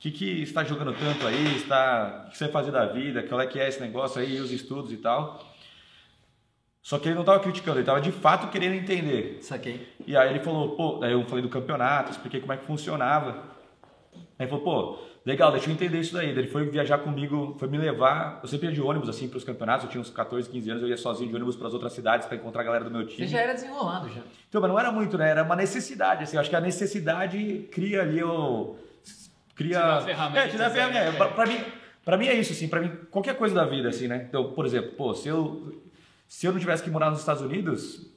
que 0.00 0.10
que 0.10 0.42
está 0.42 0.64
jogando 0.64 0.92
tanto 0.92 1.24
aí? 1.26 1.56
Está, 1.56 2.24
o 2.26 2.30
que 2.30 2.36
você 2.38 2.44
vai 2.44 2.52
fazer 2.52 2.72
da 2.72 2.86
vida? 2.86 3.22
Qual 3.22 3.40
é 3.40 3.46
que 3.46 3.60
é 3.60 3.68
esse 3.68 3.80
negócio 3.80 4.20
aí? 4.20 4.40
Os 4.40 4.50
estudos 4.50 4.92
e 4.92 4.96
tal. 4.96 5.51
Só 6.82 6.98
que 6.98 7.06
ele 7.08 7.14
não 7.14 7.22
estava 7.22 7.38
criticando, 7.38 7.76
ele 7.78 7.82
estava 7.82 8.00
de 8.00 8.10
fato 8.10 8.48
querendo 8.48 8.74
entender. 8.74 9.38
Saquei. 9.40 9.86
E 10.04 10.16
aí 10.16 10.30
ele 10.30 10.40
falou, 10.40 10.70
pô, 10.76 10.98
daí 10.98 11.12
eu 11.12 11.24
falei 11.26 11.42
do 11.42 11.48
campeonato, 11.48 12.10
expliquei 12.10 12.40
como 12.40 12.52
é 12.52 12.56
que 12.56 12.64
funcionava. 12.64 13.44
Aí 14.38 14.46
ele 14.46 14.50
falou, 14.50 14.64
pô, 14.64 14.98
legal, 15.24 15.52
deixa 15.52 15.70
eu 15.70 15.72
entender 15.74 16.00
isso 16.00 16.12
daí. 16.12 16.30
Ele 16.30 16.48
foi 16.48 16.68
viajar 16.68 16.98
comigo, 16.98 17.54
foi 17.56 17.68
me 17.68 17.78
levar. 17.78 18.40
Eu 18.42 18.48
sempre 18.48 18.66
ia 18.66 18.72
de 18.72 18.82
ônibus, 18.82 19.08
assim, 19.08 19.28
para 19.28 19.38
os 19.38 19.44
campeonatos. 19.44 19.84
Eu 19.84 19.90
tinha 19.90 20.00
uns 20.00 20.10
14, 20.10 20.50
15 20.50 20.70
anos, 20.70 20.82
eu 20.82 20.88
ia 20.88 20.96
sozinho 20.96 21.30
de 21.30 21.36
ônibus 21.36 21.54
para 21.54 21.68
as 21.68 21.72
outras 21.74 21.92
cidades 21.92 22.26
para 22.26 22.36
encontrar 22.36 22.62
a 22.62 22.64
galera 22.64 22.84
do 22.84 22.90
meu 22.90 23.06
time. 23.06 23.28
Você 23.28 23.32
já 23.32 23.40
era 23.42 23.52
desenrolado 23.54 24.08
já. 24.08 24.20
Então, 24.48 24.60
mas 24.60 24.68
não 24.68 24.78
era 24.78 24.90
muito, 24.90 25.16
né? 25.16 25.30
Era 25.30 25.44
uma 25.44 25.54
necessidade, 25.54 26.24
assim. 26.24 26.36
Eu 26.36 26.40
acho 26.40 26.50
que 26.50 26.56
a 26.56 26.60
necessidade 26.60 27.68
cria 27.70 28.02
ali 28.02 28.24
o. 28.24 28.74
Cria. 29.54 29.78
Te 29.78 29.82
dá 29.86 30.00
ferramentas, 30.00 30.44
É, 30.44 30.48
te 30.48 30.56
dá 30.58 30.68
ferramenta. 30.70 30.98
é. 30.98 31.12
Pra, 31.12 31.28
pra 31.28 31.46
mim, 31.46 31.60
pra 32.04 32.16
mim 32.16 32.26
é 32.26 32.34
isso, 32.34 32.52
assim. 32.52 32.66
Pra 32.66 32.80
mim, 32.80 32.90
qualquer 33.10 33.36
coisa 33.36 33.54
da 33.54 33.64
vida, 33.64 33.88
assim, 33.88 34.08
né? 34.08 34.26
Então, 34.28 34.52
por 34.52 34.66
exemplo, 34.66 34.90
pô, 34.96 35.14
se 35.14 35.28
eu, 35.28 35.81
se 36.32 36.46
eu 36.46 36.52
não 36.52 36.58
tivesse 36.58 36.82
que 36.82 36.88
morar 36.88 37.10
nos 37.10 37.20
Estados 37.20 37.42
Unidos, 37.42 38.10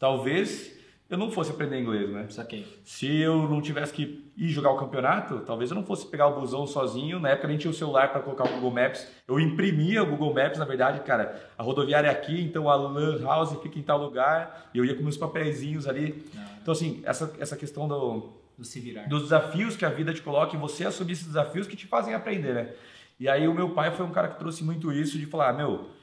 talvez 0.00 0.76
eu 1.08 1.16
não 1.16 1.30
fosse 1.30 1.52
aprender 1.52 1.80
inglês, 1.80 2.10
né? 2.10 2.26
Saquei. 2.28 2.66
Se 2.84 3.06
eu 3.18 3.48
não 3.48 3.62
tivesse 3.62 3.92
que 3.92 4.32
ir 4.36 4.48
jogar 4.48 4.72
o 4.72 4.76
campeonato, 4.76 5.38
talvez 5.46 5.70
eu 5.70 5.76
não 5.76 5.86
fosse 5.86 6.04
pegar 6.08 6.26
o 6.26 6.40
busão 6.40 6.66
sozinho. 6.66 7.20
Na 7.20 7.28
época 7.28 7.46
nem 7.46 7.56
tinha 7.56 7.70
o 7.70 7.74
celular 7.74 8.10
para 8.10 8.20
colocar 8.20 8.48
o 8.48 8.48
Google 8.54 8.72
Maps. 8.72 9.06
Eu 9.28 9.38
imprimia 9.38 10.02
o 10.02 10.06
Google 10.06 10.34
Maps, 10.34 10.58
na 10.58 10.64
verdade, 10.64 10.98
cara. 11.02 11.40
A 11.56 11.62
rodoviária 11.62 12.08
é 12.08 12.10
aqui, 12.10 12.42
então 12.42 12.68
a 12.68 12.74
Lan 12.74 13.22
House 13.22 13.56
fica 13.62 13.78
em 13.78 13.82
tal 13.82 14.02
lugar. 14.02 14.68
E 14.74 14.78
eu 14.78 14.84
ia 14.84 14.96
com 14.96 15.04
meus 15.04 15.16
papeizinhos 15.16 15.86
ali. 15.86 16.26
Então, 16.60 16.72
assim, 16.72 17.00
essa, 17.04 17.32
essa 17.38 17.56
questão 17.56 17.86
do, 17.86 18.32
Do 18.58 18.64
se 18.64 18.80
virar. 18.80 19.08
dos 19.08 19.22
desafios 19.22 19.76
que 19.76 19.84
a 19.84 19.88
vida 19.90 20.12
te 20.12 20.20
coloca 20.20 20.56
e 20.56 20.58
você 20.58 20.84
assumir 20.84 21.12
esses 21.12 21.26
desafios 21.28 21.68
que 21.68 21.76
te 21.76 21.86
fazem 21.86 22.12
aprender, 22.12 22.54
né? 22.54 22.74
E 23.20 23.28
aí 23.28 23.46
o 23.46 23.54
meu 23.54 23.70
pai 23.70 23.92
foi 23.92 24.04
um 24.04 24.10
cara 24.10 24.26
que 24.26 24.36
trouxe 24.36 24.64
muito 24.64 24.92
isso 24.92 25.16
de 25.16 25.26
falar, 25.26 25.52
meu, 25.52 25.94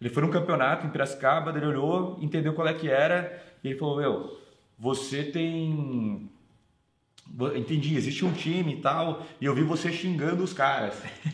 ele 0.00 0.10
foi 0.10 0.22
num 0.22 0.30
campeonato 0.30 0.86
em 0.86 0.90
Piracicaba, 0.90 1.56
ele 1.56 1.66
olhou, 1.66 2.18
entendeu 2.20 2.52
qual 2.54 2.68
é 2.68 2.74
que 2.74 2.88
era 2.88 3.42
e 3.62 3.68
ele 3.68 3.78
falou, 3.78 3.96
meu, 3.98 4.38
você 4.78 5.24
tem 5.24 6.30
Entendi, 7.56 7.96
existe 7.96 8.24
um 8.24 8.32
time 8.32 8.74
e 8.74 8.80
tal, 8.80 9.26
e 9.40 9.44
eu 9.44 9.54
vi 9.54 9.62
você 9.62 9.90
xingando 9.92 10.44
os 10.44 10.52
caras. 10.52 11.02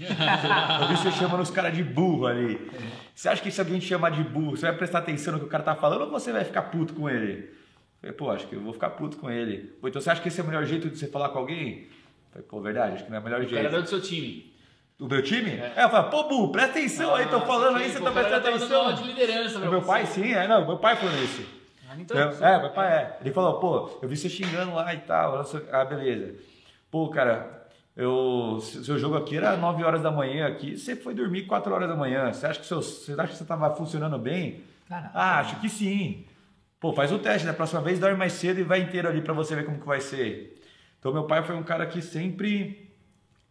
eu 0.80 0.88
vi 0.88 0.96
você 0.96 1.12
chamando 1.12 1.42
os 1.42 1.50
caras 1.50 1.76
de 1.76 1.84
burro 1.84 2.26
ali. 2.26 2.58
Você 3.14 3.28
acha 3.28 3.42
que 3.42 3.50
se 3.50 3.60
alguém 3.60 3.78
te 3.78 3.86
chamar 3.86 4.10
de 4.10 4.24
burro, 4.24 4.56
você 4.56 4.66
vai 4.66 4.76
prestar 4.76 5.00
atenção 5.00 5.34
no 5.34 5.38
que 5.38 5.44
o 5.44 5.48
cara 5.48 5.62
tá 5.62 5.74
falando 5.74 6.02
ou 6.02 6.10
você 6.10 6.32
vai 6.32 6.44
ficar 6.44 6.62
puto 6.62 6.94
com 6.94 7.10
ele? 7.10 7.50
Eu 8.02 8.08
Falei, 8.08 8.16
pô, 8.16 8.30
acho 8.30 8.46
que 8.48 8.56
eu 8.56 8.60
vou 8.62 8.72
ficar 8.72 8.90
puto 8.90 9.18
com 9.18 9.30
ele. 9.30 9.74
Pô, 9.80 9.86
então 9.86 10.00
você 10.00 10.10
acha 10.10 10.20
que 10.20 10.28
esse 10.28 10.40
é 10.40 10.42
o 10.42 10.46
melhor 10.46 10.64
jeito 10.64 10.88
de 10.88 10.98
você 10.98 11.06
falar 11.06 11.28
com 11.28 11.38
alguém? 11.38 11.82
Eu 11.82 11.86
Falei, 12.32 12.48
pô, 12.48 12.60
verdade, 12.60 12.94
acho 12.94 13.04
que 13.04 13.10
não 13.10 13.18
é 13.18 13.20
o 13.20 13.24
melhor 13.24 13.40
O 13.40 13.44
cara 13.44 13.50
jeito. 13.60 13.74
era 13.74 13.82
do 13.82 13.88
seu 13.88 14.00
time. 14.00 14.51
O 15.02 15.08
meu 15.08 15.20
time? 15.22 15.50
É, 15.50 15.72
eu 15.84 15.90
falei, 15.90 16.10
pô, 16.10 16.28
burro, 16.28 16.52
presta 16.52 16.70
atenção 16.78 17.14
aí, 17.14 17.26
tô 17.26 17.40
falando 17.40 17.76
aí, 17.76 17.90
você 17.90 18.00
tá 18.00 18.10
prestando 18.12 18.48
atenção. 18.48 18.94
de 18.94 19.02
liderança 19.02 19.58
pra 19.58 19.68
meu 19.70 19.82
pai, 19.82 20.06
sim, 20.06 20.32
é, 20.32 20.46
não, 20.46 20.64
meu 20.64 20.78
pai 20.78 20.94
falou 20.94 21.14
isso. 21.16 21.44
Ah, 21.90 21.94
então, 21.98 22.16
É, 22.16 22.60
meu 22.60 22.70
pai 22.70 22.92
é. 22.92 23.16
Ele 23.20 23.32
falou, 23.32 23.58
pô, 23.58 23.98
eu 24.00 24.08
vi 24.08 24.16
você 24.16 24.28
xingando 24.28 24.74
lá 24.74 24.94
e 24.94 24.98
tal. 24.98 25.34
eu 25.44 25.66
Ah, 25.72 25.84
beleza. 25.84 26.34
Pô, 26.88 27.08
cara, 27.08 27.66
eu, 27.96 28.58
se- 28.62 28.84
seu 28.84 28.96
jogo 28.96 29.16
aqui 29.16 29.36
era 29.36 29.56
9 29.56 29.82
horas 29.82 30.02
da 30.02 30.10
manhã 30.10 30.46
aqui, 30.46 30.76
você 30.78 30.94
foi 30.94 31.14
dormir 31.14 31.46
4 31.46 31.74
horas 31.74 31.88
da 31.88 31.96
manhã. 31.96 32.32
Você 32.32 32.46
acha 32.46 32.60
que, 32.60 32.66
seu, 32.66 32.80
você, 32.80 33.12
acha 33.12 33.26
que 33.32 33.36
você 33.38 33.44
tava 33.44 33.74
funcionando 33.74 34.18
bem? 34.18 34.62
Caraca. 34.88 35.10
Ah, 35.14 35.40
acho 35.40 35.56
que 35.60 35.68
sim. 35.68 36.24
Pô, 36.78 36.92
faz 36.92 37.10
o 37.10 37.18
teste, 37.18 37.46
da 37.46 37.52
próxima 37.52 37.80
vez 37.80 37.98
dorme 37.98 38.16
mais 38.16 38.34
cedo 38.34 38.60
e 38.60 38.62
vai 38.62 38.80
inteiro 38.80 39.08
ali 39.08 39.20
pra 39.20 39.34
você 39.34 39.56
ver 39.56 39.64
como 39.64 39.80
que 39.80 39.86
vai 39.86 40.00
ser. 40.00 40.60
Então 41.00 41.12
meu 41.12 41.24
pai 41.24 41.42
foi 41.42 41.56
um 41.56 41.62
cara 41.64 41.86
que 41.86 42.00
sempre 42.00 42.91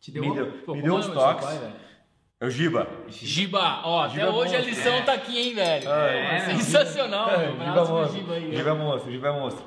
Te 0.02 0.12
deu 0.12 0.24
me 0.26 0.34
deu, 0.34 0.48
Pô, 0.66 0.74
me 0.76 0.82
deu 0.82 0.96
é 0.96 1.00
uns 1.00 1.08
toques. 1.08 1.46
pai? 1.46 1.74
É 2.40 2.46
o 2.46 2.50
Giba. 2.50 2.88
Giba, 3.08 3.82
ó, 3.84 4.02
até 4.02 4.16
Giba 4.16 4.32
hoje 4.32 4.56
a 4.56 4.60
monstro. 4.60 4.76
lição 4.76 5.02
tá 5.06 5.14
aqui, 5.14 5.40
hein, 5.40 5.54
velho. 5.54 5.90
É, 5.92 6.36
É, 6.36 6.40
sensacional, 6.40 7.30
É, 7.30 7.38
velho. 7.38 7.52
Giba 7.60 7.74
pro 7.86 7.94
monstro. 7.94 8.18
Giba 8.20 8.34
aí. 8.34 8.56
Giba 8.56 8.70
é 8.70 8.74
monstro, 8.74 9.12
Giba 9.12 9.28
é 9.28 9.32
monstro. 9.32 9.64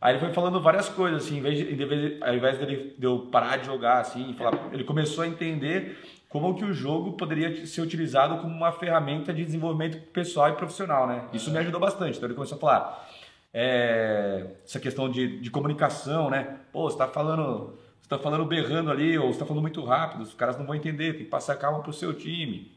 Aí 0.00 0.12
ele 0.14 0.20
foi 0.20 0.32
falando 0.32 0.60
várias 0.60 0.88
coisas, 0.88 1.24
assim, 1.24 1.38
em 1.38 1.40
vez 1.42 1.58
de, 1.58 1.72
em 1.72 1.76
vez- 1.76 2.22
ao 2.22 2.34
invés 2.34 2.58
dele, 2.58 2.94
de 2.96 3.04
eu 3.06 3.28
parar 3.30 3.56
de 3.58 3.66
jogar, 3.66 4.00
assim, 4.00 4.34
falar, 4.34 4.68
ele 4.72 4.84
começou 4.84 5.24
a 5.24 5.26
entender 5.28 5.98
como 6.28 6.54
que 6.54 6.64
o 6.64 6.72
jogo 6.72 7.12
poderia 7.12 7.66
ser 7.66 7.82
utilizado 7.82 8.38
como 8.38 8.54
uma 8.54 8.72
ferramenta 8.72 9.32
de 9.34 9.44
desenvolvimento 9.44 9.98
pessoal 10.12 10.48
e 10.48 10.52
profissional, 10.52 11.06
né? 11.08 11.24
Isso 11.32 11.50
me 11.50 11.58
ajudou 11.58 11.80
bastante. 11.80 12.16
Então 12.16 12.26
ele 12.28 12.34
começou 12.34 12.56
a 12.56 12.60
falar 12.60 13.08
é, 13.52 14.46
essa 14.64 14.78
questão 14.80 15.10
de, 15.10 15.40
de 15.40 15.50
comunicação, 15.50 16.30
né? 16.30 16.56
Pô, 16.72 16.88
você 16.90 16.96
tá 16.98 17.06
falando, 17.06 17.76
você 18.12 18.18
tá 18.18 18.22
falando 18.30 18.44
berrando 18.44 18.90
ali, 18.90 19.16
ou 19.18 19.32
você 19.32 19.38
tá 19.40 19.46
falando 19.46 19.62
muito 19.62 19.82
rápido, 19.84 20.22
os 20.22 20.34
caras 20.34 20.58
não 20.58 20.66
vão 20.66 20.74
entender, 20.74 21.14
tem 21.14 21.24
que 21.24 21.30
passar 21.30 21.56
calma 21.56 21.80
pro 21.82 21.92
seu 21.92 22.12
time. 22.14 22.70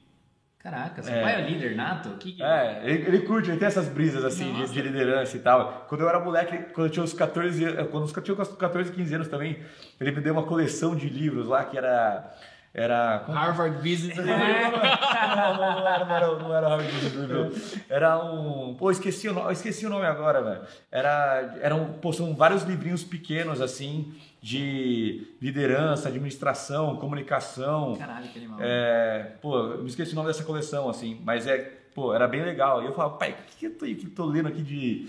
Caraca, 0.59 1.03
seu 1.03 1.13
É. 1.13 1.21
pai 1.21 1.35
é 1.43 1.47
líder 1.47 1.75
nato? 1.75 2.09
Que 2.17 2.31
que- 2.31 2.41
É, 2.43 2.81
ele, 2.83 3.07
ele 3.07 3.19
curte, 3.21 3.51
ele 3.51 3.59
tem 3.59 3.67
essas 3.67 3.87
brisas 3.87 4.25
assim 4.25 4.51
de, 4.53 4.71
de 4.71 4.81
liderança 4.81 5.37
e 5.37 5.39
tal. 5.39 5.85
Quando 5.87 6.01
eu 6.01 6.09
era 6.09 6.19
moleque, 6.19 6.57
quando 6.73 6.87
eu 6.87 6.91
tinha 6.91 7.03
uns 7.03 7.13
14 7.13 7.63
anos, 7.65 7.89
quando 7.91 8.09
eu 8.15 8.21
tinha 8.23 8.35
uns 8.41 8.47
14, 8.55 8.91
15 8.91 9.13
anos 9.13 9.27
também, 9.27 9.59
ele 10.01 10.11
me 10.11 10.21
deu 10.21 10.33
uma 10.33 10.41
coleção 10.43 10.95
de 10.95 11.07
livros 11.07 11.45
lá 11.47 11.63
que 11.65 11.77
era. 11.77 12.31
Era. 12.77 13.23
Harvard 13.29 13.77
Business 13.77 14.17
Não, 14.19 14.25
não, 14.25 15.57
não 15.79 15.87
era, 15.87 16.03
não 16.05 16.15
era, 16.15 16.27
não 16.39 16.55
era 16.55 16.67
Harvard 16.67 16.91
Business 16.91 17.13
Review. 17.15 17.51
Era 17.89 18.17
um. 18.21 18.75
Pô, 18.75 18.91
esqueci 18.91 19.29
o 19.29 19.33
nome, 19.33 19.53
esqueci 19.53 19.85
o 19.85 19.89
nome 19.89 20.05
agora, 20.05 20.41
velho. 20.41 20.61
Era, 20.91 21.57
eram, 21.61 21.93
pô, 22.01 22.11
são 22.11 22.35
vários 22.35 22.63
livrinhos 22.63 23.01
pequenos, 23.03 23.61
assim, 23.61 24.13
de 24.45 25.25
liderança, 25.41 26.07
administração, 26.07 26.97
comunicação. 26.97 27.95
Caralho, 27.95 28.27
que 28.27 28.37
animal. 28.37 28.59
É, 28.61 29.31
pô, 29.41 29.57
eu 29.57 29.81
me 29.81 29.89
esqueci 29.89 30.11
o 30.11 30.15
nome 30.15 30.27
dessa 30.27 30.43
coleção, 30.43 30.87
assim, 30.87 31.19
mas 31.23 31.47
é, 31.47 31.57
pô, 31.95 32.13
era 32.13 32.27
bem 32.27 32.43
legal. 32.43 32.83
E 32.83 32.85
eu 32.85 32.93
falava, 32.93 33.17
pai, 33.17 33.31
o 33.31 33.57
que 33.57 33.65
eu 33.65 33.73
tô, 33.73 33.85
que 33.87 34.03
eu 34.03 34.09
tô 34.11 34.23
lendo 34.23 34.47
aqui 34.47 34.61
de 34.61 35.07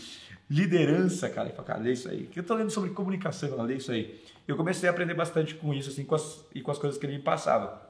liderança, 0.49 1.28
cara? 1.28 1.49
Ele 1.49 1.55
falou, 1.55 1.66
cara, 1.66 1.81
lê 1.81 1.93
isso 1.93 2.09
aí. 2.09 2.23
O 2.23 2.26
que 2.28 2.40
eu 2.40 2.45
tô 2.45 2.55
lendo 2.55 2.71
sobre 2.71 2.88
comunicação? 2.88 3.50
Eu 3.50 3.57
falei, 3.57 3.75
lê 3.75 3.78
isso 3.78 3.93
aí. 3.93 4.19
Eu 4.49 4.57
comecei 4.57 4.88
a 4.88 4.93
aprender 4.93 5.12
bastante 5.12 5.55
com 5.55 5.75
isso, 5.75 5.90
assim, 5.90 6.07
com 6.07 6.14
as, 6.14 6.43
e 6.55 6.62
com 6.62 6.71
as 6.71 6.78
coisas 6.78 6.99
que 6.99 7.05
ele 7.05 7.19
me 7.19 7.23
passava. 7.23 7.87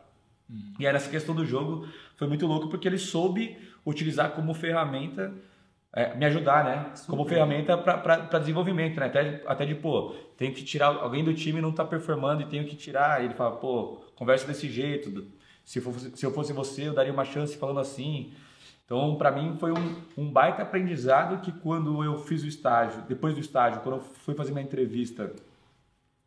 E 0.81 0.85
aí 0.85 0.93
nessa 0.93 1.09
questão 1.09 1.33
do 1.33 1.47
jogo 1.47 1.87
foi 2.17 2.27
muito 2.27 2.45
louco 2.45 2.69
porque 2.69 2.89
ele 2.89 2.99
soube 2.99 3.57
utilizar 3.85 4.33
como 4.33 4.53
ferramenta, 4.53 5.33
é, 5.97 6.15
me 6.15 6.27
ajudar, 6.27 6.63
né? 6.63 6.93
Como 7.07 7.25
ferramenta 7.25 7.75
para 7.79 8.39
desenvolvimento, 8.39 9.01
né? 9.01 9.07
Até, 9.07 9.43
até 9.47 9.65
de, 9.65 9.75
pô, 9.75 10.15
tenho 10.37 10.53
que 10.53 10.63
tirar, 10.63 10.89
alguém 10.89 11.25
do 11.25 11.33
time 11.33 11.59
não 11.59 11.73
tá 11.73 11.87
performando 11.87 12.43
e 12.43 12.47
tenho 12.47 12.67
que 12.67 12.77
tirar. 12.77 13.25
Ele 13.25 13.33
fala, 13.33 13.57
pô, 13.57 14.03
conversa 14.15 14.47
desse 14.47 14.69
jeito. 14.69 15.27
Se, 15.65 15.81
fosse, 15.81 16.15
se 16.15 16.27
eu 16.27 16.31
fosse 16.33 16.53
você, 16.53 16.87
eu 16.87 16.93
daria 16.93 17.11
uma 17.11 17.25
chance 17.25 17.57
falando 17.57 17.81
assim. 17.81 18.35
Então, 18.85 19.17
para 19.17 19.33
mim, 19.33 19.57
foi 19.57 19.73
um, 19.73 19.97
um 20.19 20.31
baita 20.31 20.63
aprendizado 20.63 21.41
que 21.41 21.51
quando 21.51 22.05
eu 22.05 22.19
fiz 22.19 22.43
o 22.43 22.47
estágio, 22.47 23.03
depois 23.09 23.33
do 23.33 23.41
estágio, 23.41 23.81
quando 23.81 23.97
eu 23.97 24.03
fui 24.03 24.35
fazer 24.35 24.53
minha 24.53 24.65
entrevista 24.65 25.33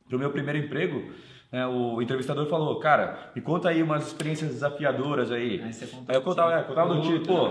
para 0.07 0.15
o 0.15 0.19
meu 0.19 0.31
primeiro 0.31 0.57
emprego, 0.57 1.13
né, 1.51 1.65
o 1.65 1.99
entrevistador 2.01 2.45
falou, 2.45 2.79
cara, 2.79 3.31
me 3.35 3.41
conta 3.41 3.69
aí 3.69 3.81
umas 3.81 4.07
experiências 4.07 4.51
desafiadoras 4.51 5.31
aí. 5.31 5.61
Aí 5.61 5.73
Aí 6.07 6.15
eu 6.15 6.21
contava, 6.21 6.53
é, 6.53 6.63
contava 6.63 6.93
do 6.93 7.01
tipo, 7.01 7.25
pô, 7.25 7.49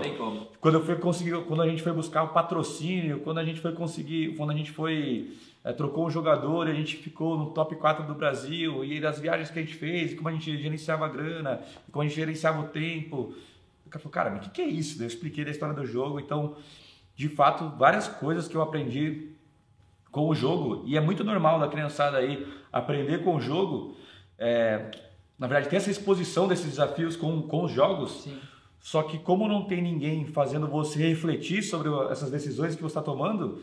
quando 0.61 0.75
eu 0.75 0.85
fui 0.85 0.95
conseguir, 0.95 1.43
quando 1.45 1.61
a 1.61 1.67
gente 1.67 1.81
foi 1.81 1.91
buscar 1.91 2.23
o 2.23 2.29
patrocínio, 2.29 3.19
quando 3.19 3.39
a 3.39 3.43
gente 3.43 3.59
foi 3.59 3.73
conseguir, 3.73 4.35
quando 4.37 4.51
a 4.51 4.55
gente 4.55 4.71
foi 4.71 5.33
é, 5.63 5.73
trocou 5.73 6.07
um 6.07 6.09
jogador 6.09 6.67
e 6.67 6.71
a 6.71 6.73
gente 6.73 6.95
ficou 6.95 7.37
no 7.37 7.47
top 7.51 7.75
4 7.75 8.05
do 8.05 8.15
Brasil 8.15 8.85
e 8.85 9.01
das 9.01 9.19
viagens 9.19 9.51
que 9.51 9.59
a 9.59 9.61
gente 9.61 9.75
fez, 9.75 10.13
como 10.13 10.29
a 10.29 10.31
gente 10.31 10.57
gerenciava 10.57 11.05
a 11.05 11.09
grana, 11.09 11.61
como 11.91 12.01
a 12.01 12.07
gente 12.07 12.15
gerenciava 12.15 12.61
o 12.61 12.67
tempo. 12.69 13.35
O 13.85 13.89
cara 13.89 14.01
falou, 14.01 14.13
cara, 14.13 14.29
mas 14.29 14.39
o 14.39 14.43
que, 14.43 14.49
que 14.51 14.61
é 14.61 14.67
isso? 14.67 15.01
Eu 15.03 15.07
expliquei 15.07 15.43
da 15.43 15.51
história 15.51 15.75
do 15.75 15.85
jogo, 15.85 16.19
então, 16.19 16.55
de 17.15 17.27
fato, 17.27 17.69
várias 17.77 18.07
coisas 18.07 18.47
que 18.47 18.55
eu 18.55 18.61
aprendi 18.61 19.33
com 20.11 20.27
o 20.27 20.35
jogo, 20.35 20.83
e 20.85 20.97
é 20.97 21.01
muito 21.01 21.23
normal 21.23 21.59
da 21.59 21.67
criançada 21.67 22.17
aí 22.17 22.47
aprender 22.71 23.23
com 23.23 23.35
o 23.35 23.41
jogo, 23.41 23.95
é, 24.37 24.91
na 25.37 25.47
verdade, 25.47 25.69
ter 25.69 25.77
essa 25.77 25.91
exposição 25.91 26.47
desses 26.47 26.65
desafios 26.65 27.15
com, 27.15 27.41
com 27.43 27.63
os 27.63 27.71
jogos, 27.71 28.23
Sim. 28.23 28.37
só 28.79 29.03
que 29.03 29.17
como 29.19 29.47
não 29.47 29.65
tem 29.65 29.81
ninguém 29.81 30.25
fazendo 30.25 30.67
você 30.67 31.07
refletir 31.07 31.63
sobre 31.63 31.89
essas 32.11 32.29
decisões 32.29 32.75
que 32.75 32.81
você 32.81 32.87
está 32.87 33.01
tomando, 33.01 33.61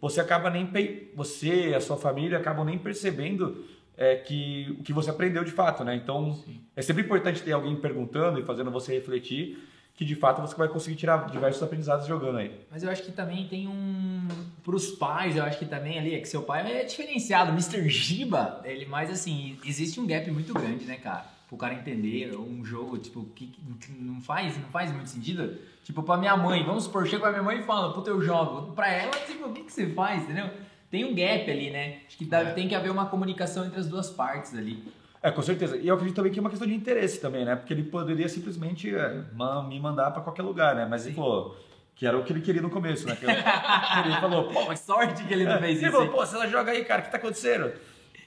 você 0.00 0.20
acaba 0.20 0.50
nem 0.50 0.70
você 1.14 1.70
e 1.70 1.74
a 1.74 1.80
sua 1.80 1.96
família 1.96 2.38
acabam 2.38 2.64
nem 2.64 2.78
percebendo 2.78 3.64
é, 3.96 4.16
que 4.16 4.76
o 4.78 4.82
que 4.82 4.92
você 4.92 5.10
aprendeu 5.10 5.44
de 5.44 5.52
fato, 5.52 5.84
né? 5.84 5.94
Então 5.94 6.42
é 6.74 6.82
sempre 6.82 7.04
importante 7.04 7.42
ter 7.42 7.52
alguém 7.52 7.76
perguntando 7.76 8.40
e 8.40 8.42
fazendo 8.42 8.70
você 8.70 8.92
refletir 8.92 9.58
que 9.96 10.04
de 10.04 10.14
fato 10.16 10.40
você 10.40 10.56
vai 10.56 10.66
conseguir 10.68 10.96
tirar 10.96 11.30
diversos 11.30 11.62
aprendizados 11.62 12.06
jogando 12.06 12.38
aí. 12.38 12.50
Mas 12.70 12.82
eu 12.82 12.90
acho 12.90 13.02
que 13.02 13.12
também 13.12 13.46
tem 13.46 13.68
um. 13.68 14.26
Pros 14.62 14.90
pais, 14.92 15.36
eu 15.36 15.44
acho 15.44 15.58
que 15.58 15.66
também 15.66 15.98
ali 15.98 16.14
é 16.14 16.18
que 16.18 16.26
seu 16.28 16.42
pai 16.42 16.80
é 16.80 16.84
diferenciado. 16.84 17.50
Mr. 17.52 17.88
Giba, 17.88 18.60
ele 18.64 18.86
mais 18.86 19.10
assim, 19.10 19.56
existe 19.64 20.00
um 20.00 20.06
gap 20.06 20.28
muito 20.30 20.52
grande, 20.52 20.84
né, 20.84 20.96
cara? 20.96 21.26
Pro 21.46 21.56
cara 21.58 21.74
entender 21.74 22.34
um 22.36 22.64
jogo, 22.64 22.98
tipo, 22.98 23.24
que, 23.36 23.46
que 23.46 23.92
não 24.00 24.20
faz, 24.20 24.56
não 24.56 24.68
faz 24.70 24.90
muito 24.90 25.10
sentido. 25.10 25.56
Tipo, 25.84 26.02
pra 26.02 26.16
minha 26.16 26.36
mãe, 26.36 26.64
vamos 26.64 26.84
supor, 26.84 27.06
chega 27.06 27.20
pra 27.20 27.30
minha 27.30 27.42
mãe 27.42 27.60
e 27.60 27.62
fala, 27.62 27.92
puta, 27.92 28.10
eu 28.10 28.20
jogo. 28.22 28.72
Pra 28.72 28.90
ela, 28.90 29.12
tipo, 29.26 29.46
o 29.48 29.52
que, 29.52 29.62
que 29.62 29.72
você 29.72 29.86
faz, 29.90 30.24
entendeu? 30.24 30.48
Tem 30.90 31.04
um 31.04 31.14
gap 31.14 31.48
ali, 31.50 31.70
né? 31.70 31.98
Acho 32.06 32.16
que 32.16 32.24
deve- 32.24 32.52
tem 32.52 32.66
que 32.66 32.74
haver 32.74 32.90
uma 32.90 33.06
comunicação 33.06 33.66
entre 33.66 33.78
as 33.78 33.86
duas 33.86 34.08
partes 34.10 34.54
ali. 34.56 34.82
É, 35.24 35.30
com 35.30 35.40
certeza. 35.40 35.78
E 35.78 35.88
eu 35.88 35.94
acredito 35.94 36.16
também 36.16 36.30
que 36.30 36.38
é 36.38 36.42
uma 36.42 36.50
questão 36.50 36.68
de 36.68 36.74
interesse 36.74 37.18
também, 37.18 37.46
né? 37.46 37.56
Porque 37.56 37.72
ele 37.72 37.84
poderia 37.84 38.28
simplesmente 38.28 38.94
é, 38.94 39.24
me 39.66 39.80
mandar 39.80 40.10
para 40.10 40.20
qualquer 40.20 40.42
lugar, 40.42 40.74
né? 40.74 40.84
Mas, 40.84 41.08
pô, 41.12 41.54
que 41.94 42.06
era 42.06 42.18
o 42.18 42.22
que 42.22 42.30
ele 42.30 42.42
queria 42.42 42.60
no 42.60 42.68
começo, 42.68 43.06
né? 43.06 43.16
Ele 44.04 44.14
falou, 44.16 44.48
pô, 44.48 44.66
mas 44.66 44.80
sorte 44.80 45.24
que 45.24 45.32
ele 45.32 45.46
não 45.46 45.58
fez 45.58 45.78
Ele 45.78 45.86
isso. 45.86 45.92
falou, 45.92 46.06
hein? 46.06 46.12
pô, 46.12 46.18
você 46.26 46.34
ela 46.36 46.46
joga 46.46 46.72
aí, 46.72 46.84
cara, 46.84 47.00
o 47.00 47.04
que 47.06 47.10
tá 47.10 47.16
acontecendo? 47.16 47.72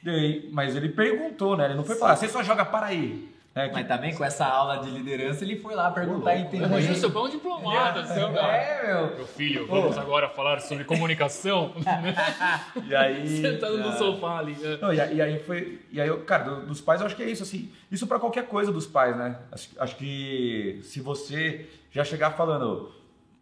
Daí, 0.01 0.49
mas 0.51 0.75
ele 0.75 0.89
perguntou, 0.89 1.55
né? 1.55 1.65
Ele 1.65 1.75
não 1.75 1.83
foi 1.83 1.97
falar, 1.97 2.15
você 2.15 2.27
só 2.27 2.41
joga 2.41 2.65
para 2.65 2.87
aí. 2.87 3.29
É, 3.57 3.67
que- 3.69 3.73
Mas 3.73 3.87
também 3.87 4.13
com 4.15 4.23
essa 4.23 4.45
aula 4.45 4.77
de 4.77 4.89
liderança, 4.91 5.43
ele 5.43 5.57
foi 5.57 5.73
lá 5.75 5.89
perguntar 5.91 6.35
e 6.35 6.41
entender. 6.41 6.67
Mas 6.67 6.85
isso 6.89 7.05
é 7.05 7.19
um 7.19 7.29
diplomata, 7.29 8.05
seu 8.05 8.31
cara. 8.33 8.55
É, 8.55 8.87
meu. 8.93 9.15
Meu 9.17 9.25
filho, 9.27 9.65
vamos 9.67 9.97
agora 9.97 10.29
falar 10.29 10.59
sobre 10.59 10.83
comunicação. 10.83 11.73
E 12.87 12.95
aí. 12.95 13.27
Sentado 13.41 13.77
no 13.77 13.91
sofá 13.97 14.39
ali. 14.39 14.53
né? 14.53 14.77
Não, 14.81 14.93
e, 14.93 14.99
aí- 15.01 15.15
e 15.15 15.21
aí 15.21 15.39
foi. 15.39 15.79
E 15.91 15.99
aí, 15.99 16.07
eu, 16.07 16.19
cara, 16.21 16.43
do- 16.43 16.65
dos 16.67 16.81
pais 16.81 17.01
eu 17.01 17.07
acho 17.07 17.15
que 17.15 17.23
é 17.23 17.29
isso, 17.29 17.43
assim. 17.43 17.71
Isso 17.91 18.05
pra 18.07 18.19
qualquer 18.19 18.45
coisa 18.47 18.71
dos 18.71 18.85
pais, 18.85 19.15
né? 19.17 19.37
Acho, 19.51 19.69
acho 19.79 19.95
que 19.95 20.79
se 20.83 20.99
você 21.01 21.67
já 21.91 22.03
chegar 22.03 22.31
falando 22.31 22.91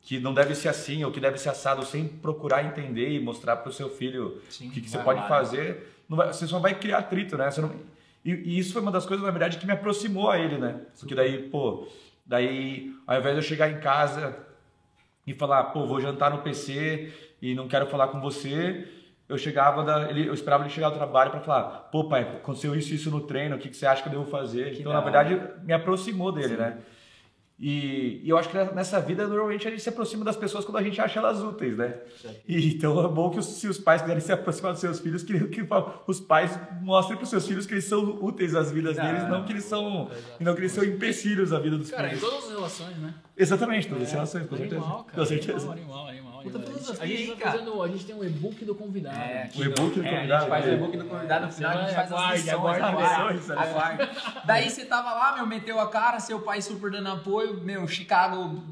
que 0.01 0.19
não 0.19 0.33
deve 0.33 0.53
ser 0.53 0.69
assim 0.69 1.03
ou 1.03 1.11
que 1.11 1.19
deve 1.19 1.37
ser 1.37 1.49
assado 1.49 1.83
sem 1.85 2.07
procurar 2.07 2.63
entender 2.63 3.09
e 3.09 3.19
mostrar 3.19 3.55
pro 3.57 3.73
seu 3.73 3.89
filho 3.89 4.39
o 4.61 4.69
que, 4.71 4.81
que 4.81 4.89
você 4.89 4.99
pode 4.99 5.19
né? 5.19 5.27
fazer, 5.27 5.99
não 6.07 6.15
vai- 6.15 6.27
você 6.27 6.45
só 6.45 6.59
vai 6.59 6.75
criar 6.75 6.99
atrito, 6.99 7.35
né? 7.37 7.49
Você 7.49 7.59
não- 7.61 7.71
e, 8.25 8.31
e 8.31 8.59
isso 8.59 8.73
foi 8.73 8.81
uma 8.81 8.91
das 8.91 9.05
coisas, 9.05 9.23
na 9.23 9.31
verdade, 9.31 9.57
que 9.57 9.67
me 9.67 9.71
aproximou 9.71 10.31
a 10.31 10.39
ele, 10.39 10.57
né? 10.57 10.81
Porque 10.99 11.13
daí, 11.13 11.47
pô, 11.49 11.87
daí, 12.25 12.91
ao 13.05 13.19
invés 13.19 13.35
de 13.35 13.41
eu 13.41 13.47
chegar 13.47 13.69
em 13.69 13.79
casa 13.79 14.35
e 15.27 15.33
falar, 15.35 15.65
pô, 15.65 15.85
vou 15.85 16.01
jantar 16.01 16.31
no 16.31 16.39
PC 16.39 17.13
e 17.39 17.53
não 17.53 17.67
quero 17.67 17.85
falar 17.85 18.07
com 18.07 18.19
você. 18.19 18.87
Eu 19.29 19.37
chegava, 19.37 19.83
da, 19.83 20.09
ele, 20.09 20.27
eu 20.27 20.33
esperava 20.33 20.63
ele 20.63 20.73
chegar 20.73 20.89
do 20.89 20.95
trabalho 20.95 21.29
para 21.29 21.39
falar, 21.41 21.63
pô, 21.91 22.09
pai, 22.09 22.21
aconteceu 22.21 22.75
isso 22.75 22.93
e 22.93 22.95
isso 22.95 23.11
no 23.11 23.21
treino, 23.21 23.55
o 23.55 23.59
que, 23.59 23.69
que 23.69 23.77
você 23.77 23.85
acha 23.85 24.01
que 24.01 24.09
eu 24.09 24.13
devo 24.13 24.25
fazer? 24.25 24.73
então, 24.73 24.91
da 24.91 24.97
na 24.97 25.03
verdade, 25.03 25.39
me 25.63 25.73
aproximou 25.73 26.31
dele, 26.31 26.57
né? 26.57 26.79
E, 27.57 28.19
e 28.21 28.29
eu 28.29 28.37
acho 28.37 28.49
que 28.49 28.57
nessa 28.73 28.99
vida, 28.99 29.25
normalmente, 29.27 29.65
a 29.65 29.71
gente 29.71 29.81
se 29.81 29.87
aproxima 29.87 30.25
das 30.25 30.35
pessoas 30.35 30.65
quando 30.65 30.77
a 30.77 30.83
gente 30.83 30.99
acha 30.99 31.19
elas 31.19 31.41
úteis, 31.41 31.77
né? 31.77 31.99
E, 32.45 32.73
então 32.75 33.03
é 33.05 33.07
bom 33.07 33.29
que 33.29 33.39
os, 33.39 33.45
se 33.45 33.67
os 33.67 33.77
pais 33.77 34.01
quiserem 34.01 34.21
se 34.21 34.31
aproximar 34.33 34.73
dos 34.73 34.81
seus 34.81 34.99
filhos, 34.99 35.23
que, 35.23 35.39
que 35.47 35.65
os 36.05 36.19
pais 36.19 36.59
mostrem 36.81 37.15
para 37.17 37.23
os 37.23 37.29
seus 37.29 37.47
filhos 37.47 37.65
que 37.65 37.73
eles 37.73 37.85
são 37.85 38.21
úteis 38.21 38.53
às 38.55 38.71
vidas 38.71 38.97
deles, 38.97 39.29
não 39.29 39.45
que 39.45 39.53
eles 39.53 39.63
são, 39.63 40.09
não 40.37 40.53
que 40.53 40.59
eles 40.61 40.73
são 40.73 40.83
empecilhos 40.83 41.53
à 41.53 41.59
vida 41.59 41.77
dos 41.77 41.89
Cara, 41.89 42.07
em 42.07 42.17
filhos. 42.17 42.23
todas 42.29 42.45
as 42.45 42.51
relações, 42.51 42.97
né? 42.97 43.13
Exatamente, 43.37 43.87
todas 43.87 44.03
as 44.03 44.11
relações, 44.13 44.47
com 44.47 44.55
certeza. 44.55 44.81
Animal, 44.81 45.03
cara. 45.03 45.17
com 45.19 45.25
certeza. 45.25 45.71
Animal, 45.71 46.07
animal, 46.07 46.39
animal. 46.39 46.61
Puta 46.61 47.01
A 47.01 47.05
gente 47.05 47.21
hein, 47.23 47.27
tá 47.31 47.35
cara? 47.37 47.51
fazendo, 47.51 47.83
a 47.83 47.87
gente 47.87 48.05
tem 48.05 48.15
um 48.15 48.23
e-book 48.23 48.63
do 48.63 48.75
convidado. 48.75 49.17
É, 49.17 49.49
O 49.57 49.63
e-book 49.63 49.99
do 49.99 50.05
é, 50.05 50.09
A 50.09 50.15
convidado, 50.15 50.41
gente 50.41 50.49
faz 50.49 50.65
o 50.65 50.67
né? 50.67 50.73
e-book 50.75 50.97
do 50.97 51.05
convidado, 51.05 51.45
no 51.47 51.51
final 51.51 51.71
a 51.71 51.81
gente 51.81 51.95
faz 51.95 52.11
as 52.11 52.33
lições. 52.43 53.51
aguarde. 53.51 54.09
Daí 54.45 54.69
você 54.69 54.85
tava 54.85 55.13
lá, 55.13 55.35
meu, 55.35 55.45
meteu 55.47 55.79
a 55.79 55.89
cara, 55.89 56.19
seu 56.19 56.39
pai 56.39 56.61
super 56.61 56.91
dando 56.91 57.09
apoio, 57.09 57.61
meu, 57.61 57.85
Chicago 57.87 58.63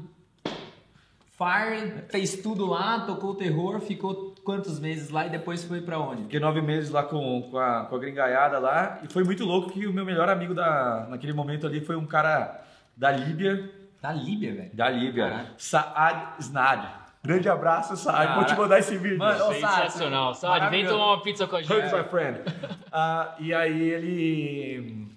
Fire, 1.36 2.04
fez 2.08 2.36
tudo 2.36 2.64
lá, 2.64 3.00
tocou 3.00 3.30
o 3.30 3.34
terror, 3.34 3.80
ficou 3.80 4.34
quantos 4.44 4.78
meses 4.78 5.10
lá 5.10 5.26
e 5.26 5.30
depois 5.30 5.64
foi 5.64 5.80
pra 5.80 5.98
onde? 5.98 6.22
Fiquei 6.22 6.38
nove 6.38 6.62
meses 6.62 6.90
lá 6.90 7.02
com, 7.02 7.42
com, 7.50 7.58
a, 7.58 7.86
com 7.86 7.96
a 7.96 7.98
gringaiada 7.98 8.58
lá 8.60 9.00
e 9.02 9.12
foi 9.12 9.24
muito 9.24 9.44
louco 9.44 9.70
que 9.72 9.84
o 9.84 9.92
meu 9.92 10.04
melhor 10.04 10.28
amigo 10.28 10.54
da, 10.54 11.08
naquele 11.10 11.32
momento 11.32 11.66
ali 11.66 11.80
foi 11.80 11.96
um 11.96 12.06
cara 12.06 12.62
da 12.96 13.10
Líbia, 13.10 13.68
Da 14.04 14.12
Líbia, 14.12 14.54
velho. 14.54 14.70
da 14.74 14.90
Líbia, 14.90 15.30
Caraca. 15.30 15.50
Saad 15.56 16.34
Snad. 16.38 16.84
Grande 17.22 17.48
abraço, 17.48 17.96
Saad. 17.96 18.34
Vou 18.34 18.44
te 18.44 18.54
mandar 18.54 18.78
esse 18.78 18.98
vídeo. 18.98 19.16
Mano, 19.16 19.50
Sensacional. 19.54 20.34
Sabe, 20.34 20.68
vem 20.68 20.86
tomar 20.86 21.06
uma 21.14 21.22
pizza 21.22 21.46
com 21.46 21.56
a 21.56 21.60
Hugs, 21.60 21.68
gente. 21.68 21.94
my 21.94 22.04
friend. 22.04 22.40
Ah, 22.96 23.34
e 23.40 23.52
aí 23.52 23.82
ele. 23.90 25.08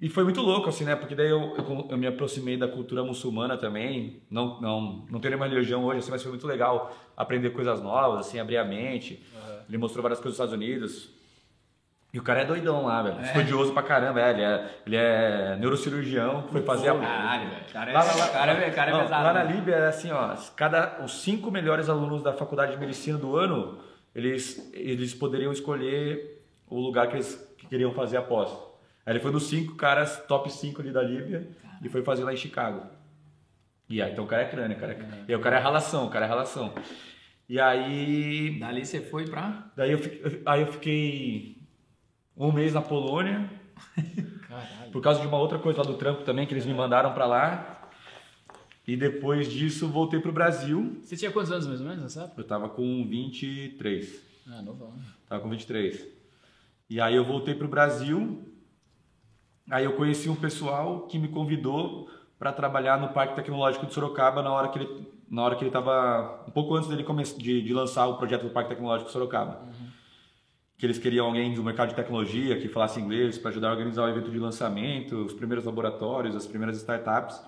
E 0.00 0.08
foi 0.08 0.22
muito 0.22 0.40
louco, 0.42 0.68
assim, 0.68 0.84
né? 0.84 0.94
Porque 0.94 1.14
daí 1.14 1.28
eu, 1.28 1.56
eu, 1.56 1.88
eu 1.90 1.98
me 1.98 2.06
aproximei 2.06 2.56
da 2.56 2.68
cultura 2.68 3.02
muçulmana 3.02 3.56
também. 3.56 4.22
Não, 4.30 4.60
não, 4.60 5.04
não 5.10 5.18
tenho 5.18 5.30
nenhuma 5.34 5.48
religião 5.48 5.82
hoje, 5.86 5.98
assim, 6.00 6.10
mas 6.12 6.22
foi 6.22 6.30
muito 6.30 6.46
legal 6.46 6.94
aprender 7.16 7.50
coisas 7.50 7.82
novas, 7.82 8.20
assim, 8.26 8.38
abrir 8.38 8.58
a 8.58 8.64
mente. 8.64 9.20
Ele 9.68 9.76
mostrou 9.78 10.02
várias 10.02 10.20
coisas 10.20 10.38
dos 10.38 10.44
Estados 10.46 10.54
Unidos. 10.54 11.08
E 12.12 12.18
o 12.18 12.22
cara 12.22 12.40
é 12.40 12.44
doidão 12.44 12.86
lá, 12.86 13.02
velho. 13.02 13.20
Estudioso 13.22 13.72
pra 13.72 13.84
caramba, 13.84 14.20
é. 14.20 14.30
Ele 14.30 14.42
é, 14.42 14.70
ele 14.84 14.96
é 14.96 15.56
neurocirurgião, 15.56 16.42
foi 16.48 16.62
fazer 16.62 16.88
a. 16.88 16.98
Caralho, 16.98 17.50
velho. 17.50 17.64
Cara, 17.72 17.90
é, 17.90 17.94
Lá, 17.94 18.28
cara, 18.28 18.52
é, 18.52 18.70
cara 18.70 18.90
é 18.90 18.94
Não, 18.94 19.00
pesado. 19.02 19.24
Lá 19.24 19.32
na 19.32 19.44
né? 19.44 19.52
Líbia 19.52 19.74
é 19.76 19.88
assim, 19.88 20.10
ó, 20.10 20.34
cada 20.56 21.02
os 21.04 21.22
cinco 21.22 21.50
melhores 21.52 21.88
alunos 21.88 22.22
da 22.22 22.32
faculdade 22.32 22.72
de 22.72 22.78
medicina 22.78 23.16
do 23.16 23.36
ano, 23.36 23.78
eles 24.12 24.70
eles 24.74 25.14
poderiam 25.14 25.52
escolher 25.52 26.42
o 26.68 26.80
lugar 26.80 27.06
que 27.06 27.14
eles 27.14 27.54
que 27.56 27.68
queriam 27.68 27.92
fazer 27.92 28.16
a 28.16 28.22
pós. 28.22 28.50
Aí 29.06 29.12
ele 29.12 29.20
foi 29.20 29.30
dos 29.30 29.44
cinco 29.44 29.76
caras 29.76 30.20
top 30.26 30.50
5 30.50 30.80
ali 30.80 30.90
da 30.90 31.02
Líbia 31.02 31.48
e 31.80 31.88
foi 31.88 32.02
fazer 32.02 32.24
lá 32.24 32.32
em 32.32 32.36
Chicago. 32.36 32.82
E 33.88 34.02
aí 34.02 34.10
então 34.10 34.24
o 34.24 34.26
cara 34.26 34.42
é 34.42 34.48
crânio, 34.48 34.76
cara 34.76 34.92
é, 34.94 35.24
e 35.28 35.32
aí, 35.32 35.36
o 35.36 35.40
cara 35.40 35.56
é 35.56 35.60
ralação, 35.60 36.06
o 36.06 36.10
cara 36.10 36.26
é 36.26 36.28
ralação. 36.28 36.74
E 37.48 37.60
aí 37.60 38.58
Dali 38.58 38.84
você 38.84 39.00
foi 39.00 39.28
pra. 39.28 39.70
daí 39.76 39.92
eu, 39.92 40.00
aí 40.44 40.60
eu 40.60 40.66
fiquei 40.66 41.59
um 42.46 42.52
mês 42.52 42.72
na 42.72 42.80
Polônia 42.80 43.50
Caralho. 44.48 44.92
por 44.92 45.02
causa 45.02 45.20
de 45.20 45.26
uma 45.26 45.38
outra 45.38 45.58
coisa 45.58 45.80
lá 45.80 45.84
do 45.84 45.94
trampo 45.94 46.22
também 46.22 46.46
que 46.46 46.54
eles 46.54 46.66
me 46.66 46.74
mandaram 46.74 47.12
pra 47.12 47.26
lá. 47.26 47.88
E 48.86 48.96
depois 48.96 49.50
disso 49.50 49.88
voltei 49.88 50.18
pro 50.18 50.32
Brasil. 50.32 50.98
Você 51.02 51.16
tinha 51.16 51.30
quantos 51.30 51.52
anos 51.52 51.66
mais 51.66 51.80
ou 51.80 51.86
menos 51.86 52.16
época? 52.16 52.40
Eu 52.40 52.46
tava 52.46 52.68
com 52.68 53.06
23. 53.06 54.22
Ah, 54.48 54.62
novão. 54.62 54.92
Tava 55.28 55.42
com 55.42 55.48
23. 55.48 56.08
E 56.88 57.00
aí 57.00 57.14
eu 57.14 57.24
voltei 57.24 57.54
pro 57.54 57.68
Brasil. 57.68 58.42
Aí 59.70 59.84
eu 59.84 59.92
conheci 59.92 60.28
um 60.28 60.34
pessoal 60.34 61.06
que 61.06 61.18
me 61.18 61.28
convidou 61.28 62.10
para 62.38 62.52
trabalhar 62.52 62.98
no 62.98 63.10
Parque 63.10 63.36
Tecnológico 63.36 63.86
de 63.86 63.94
Sorocaba 63.94 64.42
na 64.42 64.50
hora 64.50 64.68
que 64.68 64.78
ele 64.78 65.20
na 65.30 65.44
hora 65.44 65.54
que 65.54 65.62
ele 65.62 65.70
tava 65.70 66.44
um 66.48 66.50
pouco 66.50 66.74
antes 66.74 66.88
dele 66.88 67.04
de, 67.38 67.62
de 67.62 67.72
lançar 67.72 68.08
o 68.08 68.16
projeto 68.16 68.42
do 68.42 68.50
Parque 68.50 68.70
Tecnológico 68.70 69.06
de 69.06 69.12
Sorocaba. 69.12 69.64
Que 70.80 70.86
eles 70.86 70.98
queriam 70.98 71.26
alguém 71.26 71.52
do 71.52 71.62
mercado 71.62 71.90
de 71.90 71.94
tecnologia 71.94 72.58
que 72.58 72.66
falasse 72.66 72.98
inglês 72.98 73.36
para 73.36 73.50
ajudar 73.50 73.68
a 73.68 73.72
organizar 73.72 74.04
o 74.04 74.08
evento 74.08 74.30
de 74.30 74.38
lançamento, 74.38 75.14
os 75.26 75.34
primeiros 75.34 75.66
laboratórios, 75.66 76.34
as 76.34 76.46
primeiras 76.46 76.78
startups. 76.78 77.38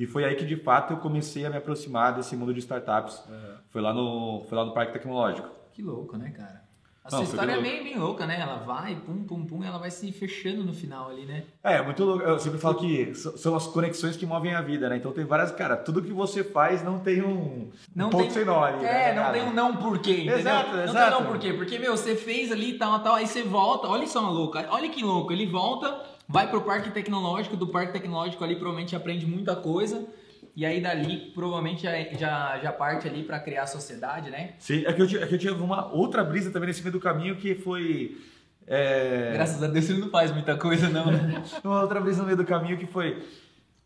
E 0.00 0.06
foi 0.06 0.24
aí 0.24 0.34
que 0.34 0.44
de 0.46 0.56
fato 0.56 0.94
eu 0.94 0.96
comecei 0.96 1.44
a 1.44 1.50
me 1.50 1.58
aproximar 1.58 2.14
desse 2.14 2.34
mundo 2.34 2.54
de 2.54 2.60
startups. 2.60 3.22
Foi 3.68 3.82
lá 3.82 3.92
no 3.92 4.44
foi 4.48 4.56
lá 4.56 4.64
no 4.64 4.72
Parque 4.72 4.94
Tecnológico. 4.94 5.48
Que 5.72 5.82
louco, 5.82 6.16
né, 6.16 6.30
cara? 6.30 6.62
A 7.04 7.10
Não, 7.10 7.18
sua 7.18 7.26
foi 7.26 7.34
história 7.34 7.52
é 7.58 7.60
meio, 7.60 7.82
bem 7.82 7.98
louca, 7.98 8.26
né? 8.26 8.38
Ela 8.40 8.58
vai, 8.58 8.94
pum, 8.94 9.24
pum, 9.24 9.44
pum, 9.44 9.64
ela 9.64 9.76
vai 9.76 9.90
se 9.90 10.12
fechando 10.12 10.62
no 10.62 10.72
final 10.72 11.10
ali, 11.10 11.26
né? 11.26 11.42
É, 11.64 11.82
muito 11.82 12.04
louco. 12.04 12.22
Eu 12.22 12.38
sempre 12.38 12.60
falo 12.60 12.76
que 12.76 13.12
são 13.14 13.56
as 13.56 13.66
conexões 13.66 14.16
que 14.16 14.24
movem 14.24 14.54
a 14.54 14.60
vida, 14.60 14.88
né? 14.88 14.98
Então 14.98 15.10
tem 15.10 15.24
várias. 15.24 15.50
Cara, 15.50 15.76
tudo 15.76 16.00
que 16.00 16.12
você 16.12 16.44
faz 16.44 16.84
não 16.84 17.00
tem 17.00 17.20
um, 17.20 17.70
um 17.96 18.08
ponto 18.08 18.32
sem 18.32 18.44
nó 18.44 18.62
ali. 18.62 18.84
É, 18.84 19.08
né, 19.08 19.14
não 19.14 19.22
cara? 19.22 19.32
tem 19.32 19.42
um 19.42 19.52
não 19.52 19.76
porquê, 19.76 20.12
entendeu? 20.12 20.38
Exato, 20.38 20.66
Não 20.68 20.72
tem 20.76 20.80
um 20.80 20.90
exato. 20.90 21.10
não 21.10 21.26
porquê, 21.26 21.52
porque, 21.54 21.78
meu, 21.78 21.96
você 21.96 22.14
fez 22.14 22.52
ali, 22.52 22.74
tal, 22.78 23.00
tal, 23.00 23.16
aí 23.16 23.26
você 23.26 23.42
volta, 23.42 23.88
olha 23.88 24.06
só, 24.06 24.20
louco, 24.30 24.56
olha 24.70 24.88
que 24.88 25.02
louco, 25.02 25.32
ele 25.32 25.46
volta, 25.46 26.00
vai 26.28 26.48
pro 26.48 26.60
parque 26.60 26.90
tecnológico, 26.90 27.56
do 27.56 27.66
parque 27.66 27.92
tecnológico 27.92 28.44
ali 28.44 28.54
provavelmente 28.54 28.94
aprende 28.94 29.26
muita 29.26 29.56
coisa, 29.56 30.06
e 30.54 30.66
aí 30.66 30.80
dali 30.80 31.30
provavelmente 31.34 31.82
já, 31.82 31.92
já, 32.12 32.58
já 32.62 32.72
parte 32.72 33.08
ali 33.08 33.22
pra 33.22 33.40
criar 33.40 33.62
a 33.62 33.66
sociedade, 33.66 34.30
né? 34.30 34.54
Sim, 34.58 34.84
é 34.86 34.92
que, 34.92 35.00
eu, 35.02 35.06
tive- 35.06 35.22
é 35.22 35.26
que 35.26 35.34
eu 35.34 35.38
tive 35.38 35.54
uma 35.62 35.92
outra 35.92 36.22
brisa 36.22 36.50
também 36.50 36.66
nesse 36.68 36.82
meio 36.82 36.92
do 36.92 37.00
caminho 37.00 37.36
que 37.36 37.54
foi. 37.54 38.18
é, 38.66 39.32
Graças 39.34 39.62
a 39.62 39.66
Deus 39.66 39.88
ele 39.88 40.00
não 40.00 40.10
faz 40.10 40.30
muita 40.30 40.56
coisa 40.56 40.88
não, 40.88 41.10
né? 41.10 41.42
Uma 41.64 41.80
outra 41.82 42.00
brisa 42.00 42.18
no 42.20 42.26
meio 42.26 42.36
do 42.36 42.44
caminho 42.44 42.76
que 42.78 42.86
foi. 42.86 43.22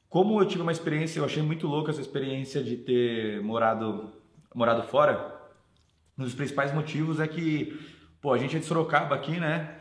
Como 0.08 0.40
eu 0.40 0.46
tive 0.46 0.62
uma 0.62 0.72
experiência, 0.72 1.18
eu 1.20 1.24
achei 1.24 1.42
muito 1.42 1.66
louca 1.66 1.90
essa 1.90 2.00
experiência 2.00 2.62
de 2.62 2.76
ter 2.76 3.40
morado, 3.42 4.12
morado 4.54 4.82
fora. 4.84 5.34
Um 6.18 6.24
dos 6.24 6.34
principais 6.34 6.72
motivos 6.72 7.20
é 7.20 7.26
que, 7.28 7.78
pô, 8.22 8.32
a 8.32 8.38
gente 8.38 8.56
é 8.56 8.58
de 8.58 8.64
Sorocaba 8.64 9.14
aqui, 9.14 9.32
né? 9.38 9.74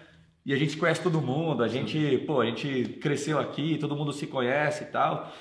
E 0.45 0.53
a 0.53 0.57
gente 0.57 0.77
conhece 0.77 1.01
todo 1.01 1.21
mundo, 1.21 1.63
a 1.63 1.67
gente, 1.67 2.17
pô, 2.27 2.41
a 2.41 2.45
gente 2.45 2.97
cresceu 3.01 3.39
aqui, 3.39 3.77
todo 3.79 3.95
mundo 3.95 4.11
se 4.13 4.27
conhece 4.27 4.83
e 4.83 4.87
tal. 4.87 5.31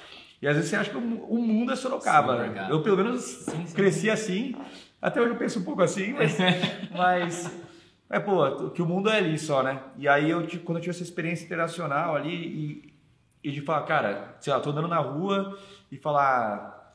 E 0.44 0.46
às 0.46 0.56
vezes 0.56 0.68
você 0.68 0.76
acha 0.76 0.90
que 0.90 0.96
o 0.98 1.00
mu- 1.00 1.24
o 1.26 1.38
mundo 1.38 1.72
é 1.72 1.76
Sorocaba. 1.76 2.44
Sim, 2.48 2.52
cara. 2.52 2.70
eu, 2.70 2.82
pelo 2.82 2.98
menos, 2.98 3.22
Sim, 3.22 3.66
sim. 3.66 3.74
cresci 3.74 4.10
assim. 4.10 4.54
Até 5.00 5.18
hoje 5.18 5.30
eu 5.30 5.36
penso 5.36 5.58
um 5.58 5.64
pouco 5.64 5.80
assim, 5.80 6.12
mas. 6.12 6.36
mas 6.94 7.50
é, 8.10 8.20
pô, 8.20 8.68
que 8.68 8.82
o 8.82 8.86
mundo 8.86 9.08
é 9.08 9.16
ali 9.16 9.38
só, 9.38 9.62
né? 9.62 9.80
E 9.96 10.06
aí, 10.06 10.28
eu, 10.28 10.46
quando 10.62 10.76
eu 10.76 10.82
tive 10.82 10.90
essa 10.90 11.02
experiência 11.02 11.46
internacional 11.46 12.14
ali 12.14 12.34
e, 13.42 13.48
e 13.48 13.52
de 13.52 13.62
falar, 13.62 13.84
cara, 13.86 14.36
sei 14.38 14.52
lá, 14.52 14.60
tô 14.60 14.68
andando 14.68 14.86
na 14.86 14.98
rua 14.98 15.58
e 15.90 15.96
falar, 15.96 16.94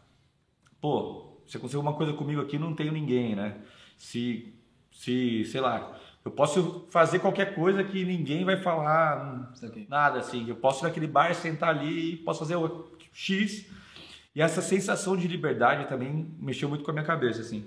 pô, 0.80 1.42
se 1.48 1.58
aconteceu 1.58 1.80
alguma 1.80 1.98
coisa 1.98 2.14
comigo 2.14 2.42
aqui, 2.42 2.60
não 2.60 2.76
tenho 2.76 2.92
ninguém, 2.92 3.36
né? 3.36 3.56
Se, 3.98 4.54
se 4.92 5.44
sei 5.46 5.60
lá, 5.60 5.98
eu 6.24 6.30
posso 6.30 6.86
fazer 6.92 7.18
qualquer 7.18 7.56
coisa 7.56 7.84
que 7.84 8.06
ninguém 8.06 8.46
vai 8.46 8.58
falar 8.58 9.52
nada, 9.90 10.20
assim. 10.20 10.48
Eu 10.48 10.56
posso 10.58 10.84
ir 10.84 10.88
naquele 10.88 11.08
bar, 11.08 11.34
sentar 11.34 11.70
ali, 11.70 12.18
posso 12.18 12.38
fazer 12.38 12.56
o 12.56 12.99
X. 13.20 13.66
E 14.34 14.42
essa 14.42 14.62
sensação 14.62 15.18
de 15.18 15.28
liberdade 15.28 15.90
também 15.90 16.34
mexeu 16.40 16.70
muito 16.70 16.86
com 16.86 16.92
a 16.92 16.94
minha 16.94 17.06
cabeça, 17.06 17.42
assim, 17.42 17.66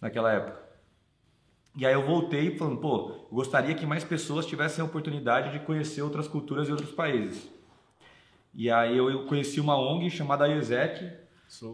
naquela 0.00 0.30
época. 0.30 0.60
E 1.76 1.86
aí 1.86 1.94
eu 1.94 2.04
voltei 2.04 2.56
falando, 2.58 2.78
pô, 2.78 3.26
gostaria 3.32 3.74
que 3.74 3.86
mais 3.86 4.04
pessoas 4.04 4.44
tivessem 4.44 4.82
a 4.82 4.84
oportunidade 4.84 5.52
de 5.52 5.64
conhecer 5.64 6.02
outras 6.02 6.28
culturas 6.28 6.68
e 6.68 6.72
outros 6.72 6.90
países. 6.90 7.48
E 8.52 8.70
aí 8.70 8.98
eu 8.98 9.24
conheci 9.26 9.60
uma 9.60 9.78
ONG 9.78 10.10
chamada 10.10 10.48
IESEC, 10.48 11.10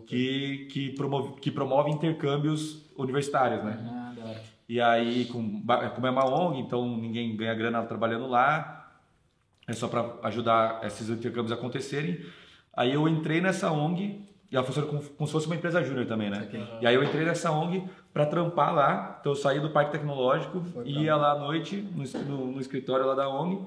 que, 0.06 0.68
que, 0.70 0.90
promove, 0.90 1.40
que 1.40 1.50
promove 1.50 1.90
intercâmbios 1.90 2.84
universitários, 2.96 3.64
né? 3.64 3.78
Ah. 3.82 4.34
E 4.68 4.80
aí, 4.80 5.24
com, 5.26 5.62
como 5.94 6.06
é 6.06 6.10
uma 6.10 6.26
ONG, 6.26 6.60
então 6.60 6.96
ninguém 6.96 7.36
ganha 7.36 7.54
grana 7.54 7.82
trabalhando 7.84 8.26
lá, 8.26 9.00
é 9.66 9.72
só 9.72 9.88
para 9.88 10.16
ajudar 10.24 10.84
esses 10.84 11.08
intercâmbios 11.08 11.52
a 11.52 11.54
acontecerem. 11.54 12.20
Aí 12.76 12.92
eu 12.92 13.08
entrei 13.08 13.40
nessa 13.40 13.72
ONG, 13.72 14.20
e 14.50 14.54
ela 14.56 14.64
funciona 14.64 14.86
como, 14.86 15.02
como 15.02 15.26
se 15.26 15.32
fosse 15.32 15.46
uma 15.46 15.56
empresa 15.56 15.82
júnior 15.82 16.06
também, 16.06 16.28
né? 16.30 16.46
E 16.80 16.86
aí 16.86 16.94
eu 16.94 17.02
entrei 17.02 17.24
nessa 17.24 17.50
ONG 17.50 17.82
para 18.12 18.26
trampar 18.26 18.74
lá, 18.74 19.16
então 19.20 19.32
eu 19.32 19.36
saí 19.36 19.58
do 19.58 19.70
Parque 19.70 19.92
Tecnológico, 19.92 20.62
ia 20.84 21.16
lá 21.16 21.32
à 21.32 21.38
noite 21.38 21.76
no, 21.76 22.04
no- 22.24 22.52
no 22.52 22.60
escritório 22.60 23.06
lá 23.06 23.14
da 23.14 23.28
ONG, 23.28 23.66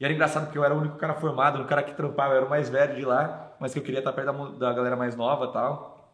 e 0.00 0.04
era 0.04 0.12
engraçado 0.14 0.44
porque 0.46 0.58
eu 0.58 0.64
era 0.64 0.74
o 0.74 0.78
único 0.80 0.96
cara 0.96 1.14
formado, 1.14 1.60
o 1.60 1.66
cara 1.66 1.82
que 1.82 1.92
trampava, 1.94 2.32
eu 2.32 2.38
era 2.38 2.46
o 2.46 2.50
mais 2.50 2.68
velho 2.70 2.94
de 2.96 3.04
lá, 3.04 3.52
mas 3.60 3.72
que 3.72 3.78
eu 3.78 3.82
queria 3.82 3.98
estar 3.98 4.12
perto 4.12 4.32
da, 4.32 4.68
da 4.68 4.72
galera 4.72 4.96
mais 4.96 5.14
nova 5.16 5.48
tal. 5.48 6.12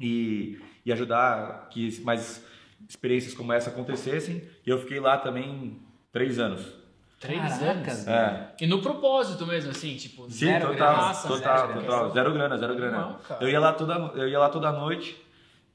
E, 0.00 0.58
e 0.84 0.92
ajudar 0.92 1.68
que 1.70 2.00
mais 2.02 2.44
experiências 2.88 3.34
como 3.34 3.52
essa 3.52 3.70
acontecessem. 3.70 4.42
E 4.66 4.70
eu 4.70 4.78
fiquei 4.78 4.98
lá 4.98 5.16
também 5.18 5.80
três 6.10 6.38
anos. 6.38 6.74
Três 7.22 7.62
anos. 7.62 8.06
É. 8.08 8.48
E 8.60 8.66
no 8.66 8.82
propósito 8.82 9.46
mesmo, 9.46 9.70
assim, 9.70 9.96
tipo, 9.96 10.24
Sim, 10.24 10.46
Zero 10.46 10.68
total, 10.72 10.94
graça, 10.96 11.28
total, 11.28 11.56
zero 11.68 11.80
total. 11.80 11.98
graça. 12.00 12.14
Zero 12.14 12.32
grana, 12.32 12.58
zero 12.58 12.74
grana. 12.76 12.98
Não, 12.98 13.14
cara. 13.20 13.42
eu 13.44 13.48
ia 13.48 13.60
lá 13.60 13.72
toda, 13.72 13.94
eu 14.14 14.28
ia 14.28 14.38
lá 14.38 14.48
toda 14.48 14.70
noite 14.72 15.16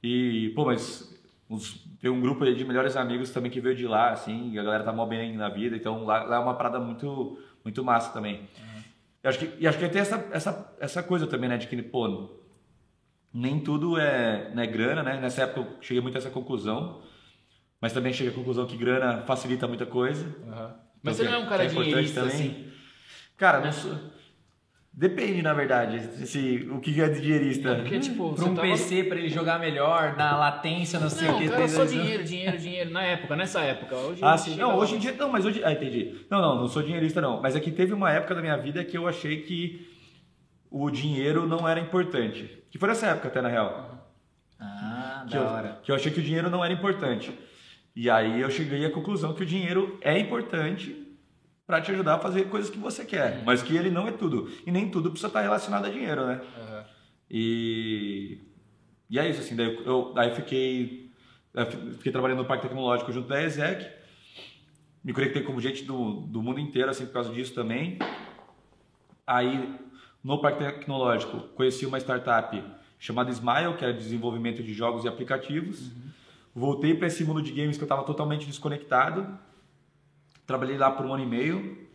e, 0.04 0.52
pô, 0.56 0.66
mas 0.66 1.10
uns- 1.50 1.86
tem 2.00 2.12
um 2.12 2.22
grupo 2.22 2.44
aí 2.44 2.54
de 2.54 2.64
melhores 2.66 2.96
amigos 2.96 3.32
também 3.32 3.50
que 3.50 3.60
veio 3.62 3.76
de 3.76 3.88
lá, 3.88 4.12
assim, 4.12 4.52
e 4.52 4.60
a 4.60 4.64
galera 4.64 4.84
tá 4.84 4.92
mó 4.94 5.06
bem 5.06 5.36
na 5.36 5.50
vida, 5.50 5.76
então 5.76 6.04
lá, 6.06 6.24
lá 6.24 6.36
é 6.36 6.40
uma 6.40 6.54
parada 6.54 6.80
muito, 6.80 7.40
muito 7.64 7.84
massa 7.84 8.12
também. 8.14 8.48
Eu 9.24 9.30
acho 9.30 9.40
que, 9.40 9.52
e 9.60 9.68
acho 9.68 9.78
que 9.80 9.90
tem 9.90 10.02
essa, 10.02 10.28
essa, 10.32 10.76
essa 10.80 11.02
coisa 11.02 11.26
também, 11.26 11.50
né, 11.50 11.58
de 11.58 11.66
que, 11.68 11.82
pô, 11.82 12.30
nem 13.34 13.60
tudo 13.60 13.98
é, 13.98 14.52
né, 14.54 14.66
grana, 14.68 15.02
né? 15.04 15.20
Nessa 15.20 15.44
época 15.44 15.60
eu 15.62 15.78
cheguei 15.82 16.02
muito 16.02 16.16
a 16.16 16.18
essa 16.20 16.30
conclusão, 16.30 17.02
mas 17.82 17.94
também 17.94 18.14
cheguei 18.14 18.32
à 18.32 18.36
conclusão 18.36 18.66
que 18.66 18.78
grana 18.78 19.24
facilita 19.24 19.68
muita 19.68 19.86
coisa. 19.86 20.26
Mas 21.08 21.18
você 21.18 21.24
não 21.24 21.34
é 21.34 21.38
um 21.38 21.44
que 21.44 21.50
cara 21.50 21.66
importante 21.66 21.90
dinheirista, 21.90 22.22
assim. 22.24 22.66
Cara, 23.38 23.60
não 23.62 23.72
sou... 23.72 23.96
Depende, 25.00 25.44
na 25.44 25.54
verdade, 25.54 26.26
se, 26.26 26.68
o 26.72 26.80
que 26.80 27.00
é 27.00 27.08
de 27.08 27.22
dinheirista. 27.22 27.76
Porque, 27.76 28.00
tipo, 28.00 28.34
Pra 28.34 28.46
um 28.46 28.56
tava... 28.56 28.68
PC 28.68 29.04
pra 29.04 29.20
ele 29.20 29.30
jogar 29.30 29.60
melhor, 29.60 30.18
na 30.18 30.36
latência, 30.36 31.00
não 31.00 31.08
sei 31.08 31.28
o 31.28 31.34
Não, 31.34 31.38
que. 31.40 31.50
cara, 31.50 31.68
só 31.68 31.86
dinheiro, 31.86 32.24
dinheiro, 32.24 32.58
dinheiro. 32.58 32.90
Na 32.90 33.04
época, 33.04 33.36
nessa 33.36 33.60
época. 33.62 33.96
Hoje 33.96 34.22
Ah, 34.24 34.36
sim. 34.36 34.56
Não, 34.56 34.70
lá- 34.70 34.78
hoje 34.78 34.96
em 34.96 34.98
dia. 34.98 35.14
Não, 35.14 35.30
mas 35.32 35.46
hoje. 35.46 35.62
Ah, 35.64 35.72
entendi. 35.72 36.26
Não, 36.32 36.42
não, 36.42 36.56
não 36.62 36.68
sou 36.68 36.82
dinheirista, 36.82 37.22
não. 37.22 37.40
Mas 37.40 37.56
é 37.56 37.60
que 37.60 37.70
teve 37.70 37.94
uma 37.94 38.12
época 38.12 38.34
da 38.34 38.42
minha 38.42 38.58
vida 38.58 38.84
que 38.84 38.98
eu 38.98 39.08
achei 39.08 39.42
que 39.44 39.88
o 40.72 40.90
dinheiro 40.90 41.46
não 41.48 41.68
era 41.70 41.80
importante. 41.80 42.50
Que 42.72 42.80
foi 42.80 42.90
nessa 42.90 43.06
época, 43.06 43.28
até 43.28 43.40
na 43.40 43.50
real. 43.50 44.10
Ah, 44.60 45.26
Que 45.28 45.36
da 45.36 45.40
eu, 45.44 45.48
hora. 45.48 45.80
que 45.84 45.92
eu 45.92 45.96
achei 45.96 46.12
que 46.12 46.20
o 46.20 46.24
dinheiro 46.24 46.50
não 46.50 46.66
era 46.66 46.74
importante. 46.74 47.32
E 48.00 48.12
aí 48.12 48.42
eu 48.42 48.52
cheguei 48.52 48.86
à 48.86 48.92
conclusão 48.92 49.34
que 49.34 49.42
o 49.42 49.46
dinheiro 49.46 49.98
é 50.02 50.20
importante 50.20 51.18
para 51.66 51.82
te 51.82 51.92
ajudar 51.92 52.14
a 52.14 52.20
fazer 52.20 52.44
coisas 52.44 52.70
que 52.70 52.78
você 52.78 53.04
quer, 53.04 53.42
mas 53.44 53.64
que 53.64 53.76
ele 53.76 53.90
não 53.90 54.08
é 54.08 54.12
tudo. 54.12 54.52
E 54.68 54.72
nem 54.72 54.88
tudo 54.92 55.10
precisa 55.10 55.30
estar 55.30 55.42
relacionado 55.42 55.86
a 55.86 55.90
dinheiro, 55.90 56.28
né? 56.28 56.40
Aham. 56.60 56.86
E, 57.28 58.38
e 59.10 59.18
é 59.18 59.28
isso, 59.28 59.42
assim, 59.42 59.56
daí 59.56 59.84
eu, 59.84 60.14
daí 60.14 60.30
eu 60.30 60.36
fiquei, 60.36 61.12
eu 61.56 61.66
fiquei 61.94 62.12
trabalhando 62.12 62.38
no 62.38 62.46
Parque 62.46 62.68
Tecnológico 62.68 63.12
junto 63.12 63.28
da 63.28 63.42
ESEC, 63.42 63.92
me 65.04 65.12
conectei 65.12 65.42
com 65.42 65.60
gente 65.60 65.84
do, 65.84 66.22
do 66.22 66.40
mundo 66.40 66.60
inteiro, 66.60 66.92
assim, 66.92 67.08
por 67.08 67.14
causa 67.14 67.34
disso 67.34 67.56
também. 67.56 67.98
Aí, 69.26 69.74
no 70.24 70.40
Parque 70.40 70.60
Tecnológico, 70.60 71.40
conheci 71.56 71.84
uma 71.88 71.98
startup 71.98 72.64
chamada 73.00 73.32
Smile, 73.32 73.74
que 73.76 73.84
era 73.84 73.92
de 73.92 74.04
desenvolvimento 74.04 74.62
de 74.62 74.72
jogos 74.72 75.04
e 75.04 75.08
aplicativos. 75.08 75.92
Voltei 76.58 76.96
para 76.96 77.06
esse 77.06 77.24
mundo 77.24 77.40
de 77.40 77.52
games 77.52 77.78
que 77.78 77.84
eu 77.84 77.86
estava 77.86 78.04
totalmente 78.04 78.48
desconectado. 78.48 79.38
Trabalhei 80.48 80.76
lá 80.76 80.90
por 80.90 81.06
um 81.06 81.14
ano 81.14 81.22
e 81.24 81.28
meio. 81.28 81.88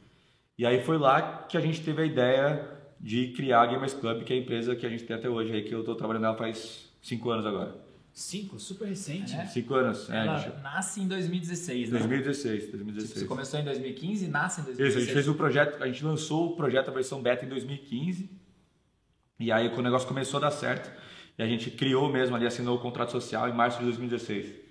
E 0.57 0.65
aí 0.65 0.85
foi 0.85 0.99
lá 0.99 1.43
que 1.49 1.57
a 1.57 1.61
gente 1.61 1.83
teve 1.83 2.01
a 2.01 2.07
ideia 2.07 2.71
de 3.01 3.33
criar 3.33 3.63
a 3.63 3.67
Gamers 3.67 3.93
Club, 3.93 4.23
que 4.23 4.33
é 4.33 4.37
a 4.37 4.39
empresa 4.39 4.77
que 4.77 4.87
a 4.87 4.89
gente 4.89 5.03
tem 5.03 5.17
até 5.17 5.29
hoje, 5.29 5.53
aí, 5.53 5.63
que 5.65 5.75
eu 5.75 5.81
estou 5.81 5.97
trabalhando 5.97 6.23
nela 6.23 6.37
faz 6.37 6.89
cinco 7.03 7.29
anos 7.31 7.45
agora. 7.45 7.75
Cinco, 8.13 8.57
super 8.61 8.87
recente. 8.87 9.35
É. 9.35 9.47
Cinco 9.47 9.75
anos, 9.75 10.09
é, 10.09 10.19
Ela 10.19 10.39
gente. 10.39 10.61
nasce 10.63 11.01
em 11.01 11.09
2016, 11.09 11.91
né? 11.91 11.99
2016, 11.99 12.61
Tipo, 12.67 12.77
2016. 12.77 13.19
você 13.19 13.27
começou 13.27 13.59
em 13.59 13.65
2015 13.65 14.27
e 14.27 14.29
nasce 14.29 14.61
em 14.61 14.63
Isso, 14.65 14.71
a 14.71 14.77
2016. 14.77 15.05
gente 15.07 15.13
fez 15.15 15.29
o 15.29 15.35
projeto, 15.35 15.83
a 15.83 15.87
gente 15.89 16.05
lançou 16.05 16.53
o 16.53 16.57
projeto, 16.57 16.89
a 16.89 16.93
versão 16.93 17.21
beta 17.21 17.45
em 17.45 17.49
2015. 17.49 18.31
E 19.41 19.51
aí 19.51 19.71
quando 19.71 19.81
o 19.81 19.83
negócio 19.83 20.07
começou 20.07 20.39
a 20.39 20.43
dar 20.43 20.51
certo, 20.53 20.93
e 21.39 21.43
a 21.43 21.47
gente 21.47 21.71
criou 21.71 22.09
mesmo 22.11 22.37
ali, 22.37 22.47
assinou 22.47 22.77
o 22.77 22.81
contrato 22.81 23.11
social 23.13 23.49
em 23.49 23.53
março 23.53 23.79
de 23.79 23.85
2016. 23.85 24.63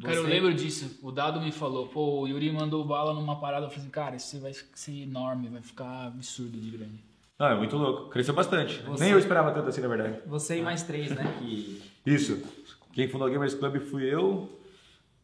Cara, 0.00 0.14
eu 0.14 0.22
Você- 0.22 0.28
lembro 0.28 0.54
disso. 0.54 0.98
O 1.02 1.10
Dado 1.10 1.40
me 1.40 1.50
falou, 1.50 1.88
pô, 1.88 2.20
o 2.20 2.28
Yuri 2.28 2.52
mandou 2.52 2.84
bala 2.84 3.12
numa 3.12 3.40
parada. 3.40 3.66
Eu 3.66 3.70
falei 3.70 3.82
assim, 3.82 3.90
cara, 3.90 4.16
isso 4.16 4.40
vai 4.40 4.52
ser 4.74 5.02
enorme, 5.02 5.48
vai 5.48 5.60
ficar 5.62 6.06
absurdo 6.06 6.56
de 6.58 6.70
grande. 6.70 7.04
Não, 7.38 7.46
é 7.46 7.56
muito 7.56 7.76
louco, 7.76 8.08
cresceu 8.10 8.34
bastante. 8.34 8.80
Você- 8.82 9.02
Nem 9.04 9.12
eu 9.12 9.18
esperava 9.18 9.50
tanto 9.52 9.68
assim, 9.68 9.80
na 9.80 9.88
verdade. 9.88 10.20
Você 10.26 10.58
e 10.58 10.62
mais 10.62 10.82
três, 10.82 11.10
né? 11.10 11.24
Que... 11.38 11.82
Isso. 12.06 12.42
Quem 12.92 13.08
fundou 13.08 13.28
o 13.28 13.30
Gamers 13.30 13.54
Club 13.54 13.78
fui 13.80 14.12
eu, 14.12 14.48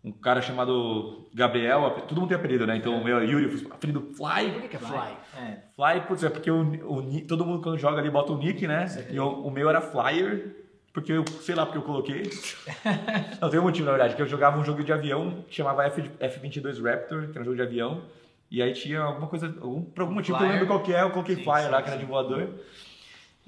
um 0.04 0.12
cara 0.12 0.40
chamado 0.42 1.26
Gabriel, 1.34 1.90
todo 2.06 2.20
mundo 2.20 2.28
tem 2.28 2.36
apelido, 2.36 2.66
né? 2.66 2.76
Então 2.76 3.00
o 3.00 3.04
meu 3.04 3.18
é 3.18 3.24
Yuri, 3.26 3.66
apelido 3.70 4.00
Fly. 4.16 4.52
Por 4.52 4.62
que, 4.62 4.68
que 4.68 4.76
é 4.76 4.78
Fly? 4.78 5.16
É. 5.36 5.58
Fly, 5.74 6.06
putz, 6.06 6.22
é 6.24 6.30
porque 6.30 6.50
o, 6.50 6.60
o 6.62 7.26
todo 7.26 7.44
mundo 7.44 7.62
quando 7.62 7.78
joga 7.78 7.98
ali 8.00 8.10
bota 8.10 8.32
o 8.32 8.38
nick, 8.38 8.66
né? 8.66 8.86
E 9.10 9.18
o, 9.18 9.28
o 9.46 9.50
meu 9.50 9.68
era 9.68 9.80
Flyer, 9.80 10.63
porque 10.94 11.12
eu 11.12 11.24
sei 11.40 11.56
lá 11.56 11.66
porque 11.66 11.78
eu 11.78 11.82
coloquei. 11.82 12.22
Não, 13.42 13.50
tem 13.50 13.58
um 13.58 13.64
motivo, 13.64 13.84
na 13.84 13.90
verdade, 13.90 14.14
que 14.14 14.22
eu 14.22 14.26
jogava 14.26 14.58
um 14.58 14.64
jogo 14.64 14.84
de 14.84 14.92
avião 14.92 15.44
que 15.48 15.56
chamava 15.56 15.84
F, 15.86 16.08
F-22 16.20 16.80
Raptor, 16.80 17.26
que 17.26 17.32
era 17.32 17.40
um 17.40 17.44
jogo 17.44 17.56
de 17.56 17.62
avião. 17.62 18.02
E 18.48 18.62
aí 18.62 18.72
tinha 18.72 19.00
alguma 19.00 19.26
coisa, 19.26 19.46
algum, 19.60 19.82
por 19.82 20.02
algum 20.02 20.14
motivo, 20.14 20.38
eu 20.38 20.42
não 20.42 20.48
lembro 20.48 20.66
qual 20.68 20.82
que 20.84 20.94
é, 20.94 21.02
eu 21.02 21.10
coloquei 21.10 21.34
Sim, 21.34 21.42
Flyer 21.42 21.64
sim, 21.64 21.70
lá, 21.72 21.82
que 21.82 21.90
era 21.90 21.98
de 21.98 22.04
voador. 22.04 22.48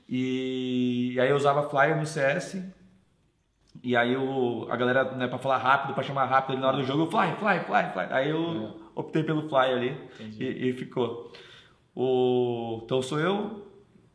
E, 0.09 1.17
aí 1.21 1.31
eu 1.31 1.37
usava 1.37 1.69
Flyer 1.71 1.97
no 1.97 2.05
CS. 2.05 2.61
E 3.81 3.97
aí 3.97 4.17
o, 4.17 4.67
a 4.69 4.75
galera, 4.75 5.05
né, 5.13 5.29
pra 5.29 5.39
falar 5.39 5.59
rápido, 5.59 5.95
pra 5.95 6.03
chamar 6.03 6.25
rápido 6.25 6.55
ali 6.55 6.61
na 6.61 6.69
hora 6.69 6.77
do 6.79 6.85
jogo, 6.85 7.05
eu, 7.05 7.11
Fly, 7.11 7.37
Fly, 7.37 7.61
Fly, 7.61 7.93
Fly. 7.93 8.07
Aí 8.11 8.29
eu 8.29 8.91
optei 8.97 9.23
pelo 9.23 9.49
Fly 9.49 9.73
ali 9.73 10.01
e, 10.41 10.71
e 10.71 10.73
ficou. 10.73 11.31
O, 11.95 12.81
então 12.85 13.01
sou 13.01 13.21
eu, 13.21 13.65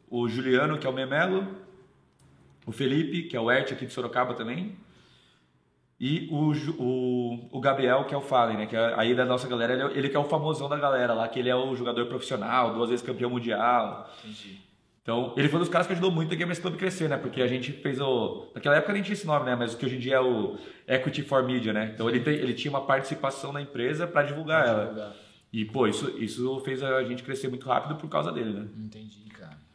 o 0.10 0.28
Juliano, 0.28 0.78
que 0.78 0.86
é 0.86 0.89
o 0.89 0.94
Memelo, 0.94 1.48
o 2.65 2.71
Felipe, 2.71 3.24
que 3.24 3.36
é 3.36 3.39
o 3.39 3.50
Ert 3.52 3.71
aqui 3.71 3.86
de 3.86 3.93
Sorocaba 3.93 4.34
também, 4.34 4.76
e 6.00 6.28
o, 6.32 6.52
o, 6.82 7.50
o 7.52 7.60
Gabriel, 7.62 8.06
que 8.06 8.13
é 8.13 8.17
o 8.17 8.21
Fallen, 8.21 8.58
né? 8.58 8.65
Que 8.65 8.76
é, 8.76 8.93
aí 8.97 9.13
da 9.13 9.24
nossa 9.24 9.47
galera, 9.47 9.74
ele, 9.74 9.84
é- 9.84 9.97
ele 10.00 10.10
que 10.10 10.15
é 10.15 10.19
o 10.19 10.24
famosão 10.24 10.67
da 10.67 10.78
galera 10.78 11.13
lá, 11.13 11.28
que 11.28 11.38
ele 11.39 11.50
é 11.50 11.56
o 11.56 11.76
jogador 11.76 12.08
profissional, 12.08 12.74
duas 12.74 12.89
vezes 12.89 13.06
campeão 13.06 13.30
mundial. 13.30 14.10
Então, 15.04 15.34
ele 15.38 15.47
foi 15.47 15.58
um 15.58 15.62
dos 15.62 15.69
caras 15.69 15.86
que 15.88 15.93
ajudou 15.93 16.12
muito 16.12 16.34
a 16.34 16.36
Gamers 16.38 16.60
Club 16.60 16.76
crescer, 16.76 17.08
né? 17.10 17.17
Porque 17.17 17.41
a 17.41 17.47
gente 17.47 17.71
fez 17.71 18.00
o. 18.00 18.47
Naquela 18.56 18.76
época 18.78 18.93
nem 18.93 19.02
tinha 19.04 19.13
esse 19.13 19.26
nome, 19.28 19.45
né? 19.45 19.56
Mas 19.56 19.74
o 19.74 19.78
que 19.78 19.86
hoje 19.86 19.95
em 19.95 20.00
dia 20.00 20.15
é 20.15 20.19
o 20.21 20.58
Equity 20.88 21.21
for 21.24 21.43
Media, 21.43 21.71
né? 21.74 21.91
Então 21.93 22.10
ele, 22.10 22.19
tem- 22.19 22.36
ele 22.36 22.54
tinha 22.54 22.71
uma 22.71 22.82
participação 22.82 23.52
na 23.54 23.62
empresa 23.62 24.08
para 24.08 24.24
divulgar 24.24 24.67
ela. 24.67 24.93
E, 25.54 25.65
pô, 25.65 25.86
isso, 25.88 26.10
isso 26.17 26.60
fez 26.62 26.82
a 26.82 27.04
gente 27.04 27.24
crescer 27.24 27.47
muito 27.47 27.67
rápido 27.67 27.95
por 27.95 28.08
causa 28.10 28.32
dele, 28.32 28.54
né? 28.54 28.67
Entendi. 28.78 29.20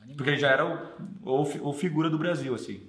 Animal. 0.06 0.16
Porque 0.16 0.30
ele 0.30 0.38
já 0.38 0.50
era 0.50 0.64
o, 1.24 1.30
o, 1.30 1.68
o 1.68 1.72
figura 1.72 2.08
do 2.08 2.18
Brasil, 2.18 2.54
assim. 2.54 2.80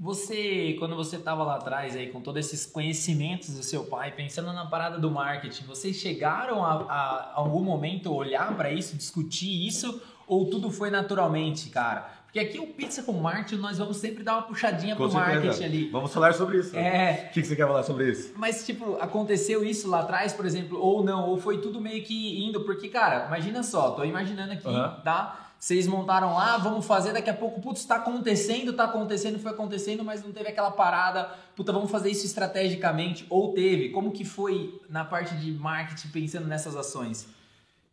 Você, 0.00 0.74
quando 0.80 0.96
você 0.96 1.14
estava 1.16 1.44
lá 1.44 1.56
atrás 1.56 1.94
aí 1.94 2.08
com 2.08 2.20
todos 2.20 2.44
esses 2.44 2.66
conhecimentos 2.66 3.54
do 3.54 3.62
seu 3.62 3.84
pai, 3.84 4.10
pensando 4.10 4.52
na 4.52 4.66
parada 4.66 4.98
do 4.98 5.08
marketing, 5.10 5.64
vocês 5.64 5.96
chegaram 5.96 6.64
a, 6.64 6.72
a, 6.72 6.86
a 6.90 7.32
algum 7.36 7.62
momento 7.62 8.12
olhar 8.12 8.56
para 8.56 8.72
isso, 8.72 8.96
discutir 8.96 9.64
isso, 9.64 10.02
ou 10.26 10.46
tudo 10.46 10.70
foi 10.72 10.90
naturalmente, 10.90 11.70
cara? 11.70 12.10
Porque 12.24 12.40
aqui 12.40 12.58
o 12.58 12.66
Pizza 12.68 13.02
com 13.02 13.12
Marketing 13.12 13.60
nós 13.60 13.76
vamos 13.78 13.98
sempre 13.98 14.24
dar 14.24 14.36
uma 14.36 14.42
puxadinha 14.42 14.96
pro 14.96 15.12
marketing 15.12 15.64
ali. 15.64 15.88
Vamos 15.90 16.12
falar 16.12 16.32
sobre 16.32 16.58
isso. 16.58 16.74
É, 16.74 17.26
O 17.28 17.34
que, 17.34 17.42
que 17.42 17.46
você 17.46 17.54
quer 17.54 17.66
falar 17.66 17.82
sobre 17.82 18.10
isso? 18.10 18.32
mas, 18.36 18.64
tipo, 18.66 18.96
aconteceu 18.96 19.62
isso 19.62 19.88
lá 19.88 20.00
atrás, 20.00 20.32
por 20.32 20.46
exemplo, 20.46 20.80
ou 20.80 21.04
não, 21.04 21.28
ou 21.28 21.36
foi 21.36 21.58
tudo 21.58 21.78
meio 21.80 22.02
que 22.02 22.42
indo, 22.44 22.62
porque, 22.64 22.88
cara, 22.88 23.26
imagina 23.26 23.62
só, 23.62 23.90
tô 23.90 24.02
imaginando 24.02 24.52
aqui, 24.54 24.66
Aham. 24.66 25.00
tá? 25.04 25.51
Vocês 25.62 25.86
montaram 25.86 26.34
lá, 26.34 26.58
vamos 26.58 26.84
fazer, 26.84 27.12
daqui 27.12 27.30
a 27.30 27.34
pouco, 27.34 27.60
putz, 27.60 27.84
tá 27.84 27.94
acontecendo, 27.94 28.72
tá 28.72 28.82
acontecendo, 28.82 29.38
foi 29.38 29.52
acontecendo, 29.52 30.02
mas 30.02 30.20
não 30.24 30.32
teve 30.32 30.48
aquela 30.48 30.72
parada, 30.72 31.30
puta, 31.54 31.70
vamos 31.72 31.88
fazer 31.88 32.10
isso 32.10 32.26
estrategicamente, 32.26 33.24
ou 33.30 33.52
teve. 33.54 33.90
Como 33.90 34.10
que 34.10 34.24
foi 34.24 34.80
na 34.88 35.04
parte 35.04 35.36
de 35.36 35.52
marketing 35.52 36.08
pensando 36.08 36.48
nessas 36.48 36.74
ações? 36.74 37.28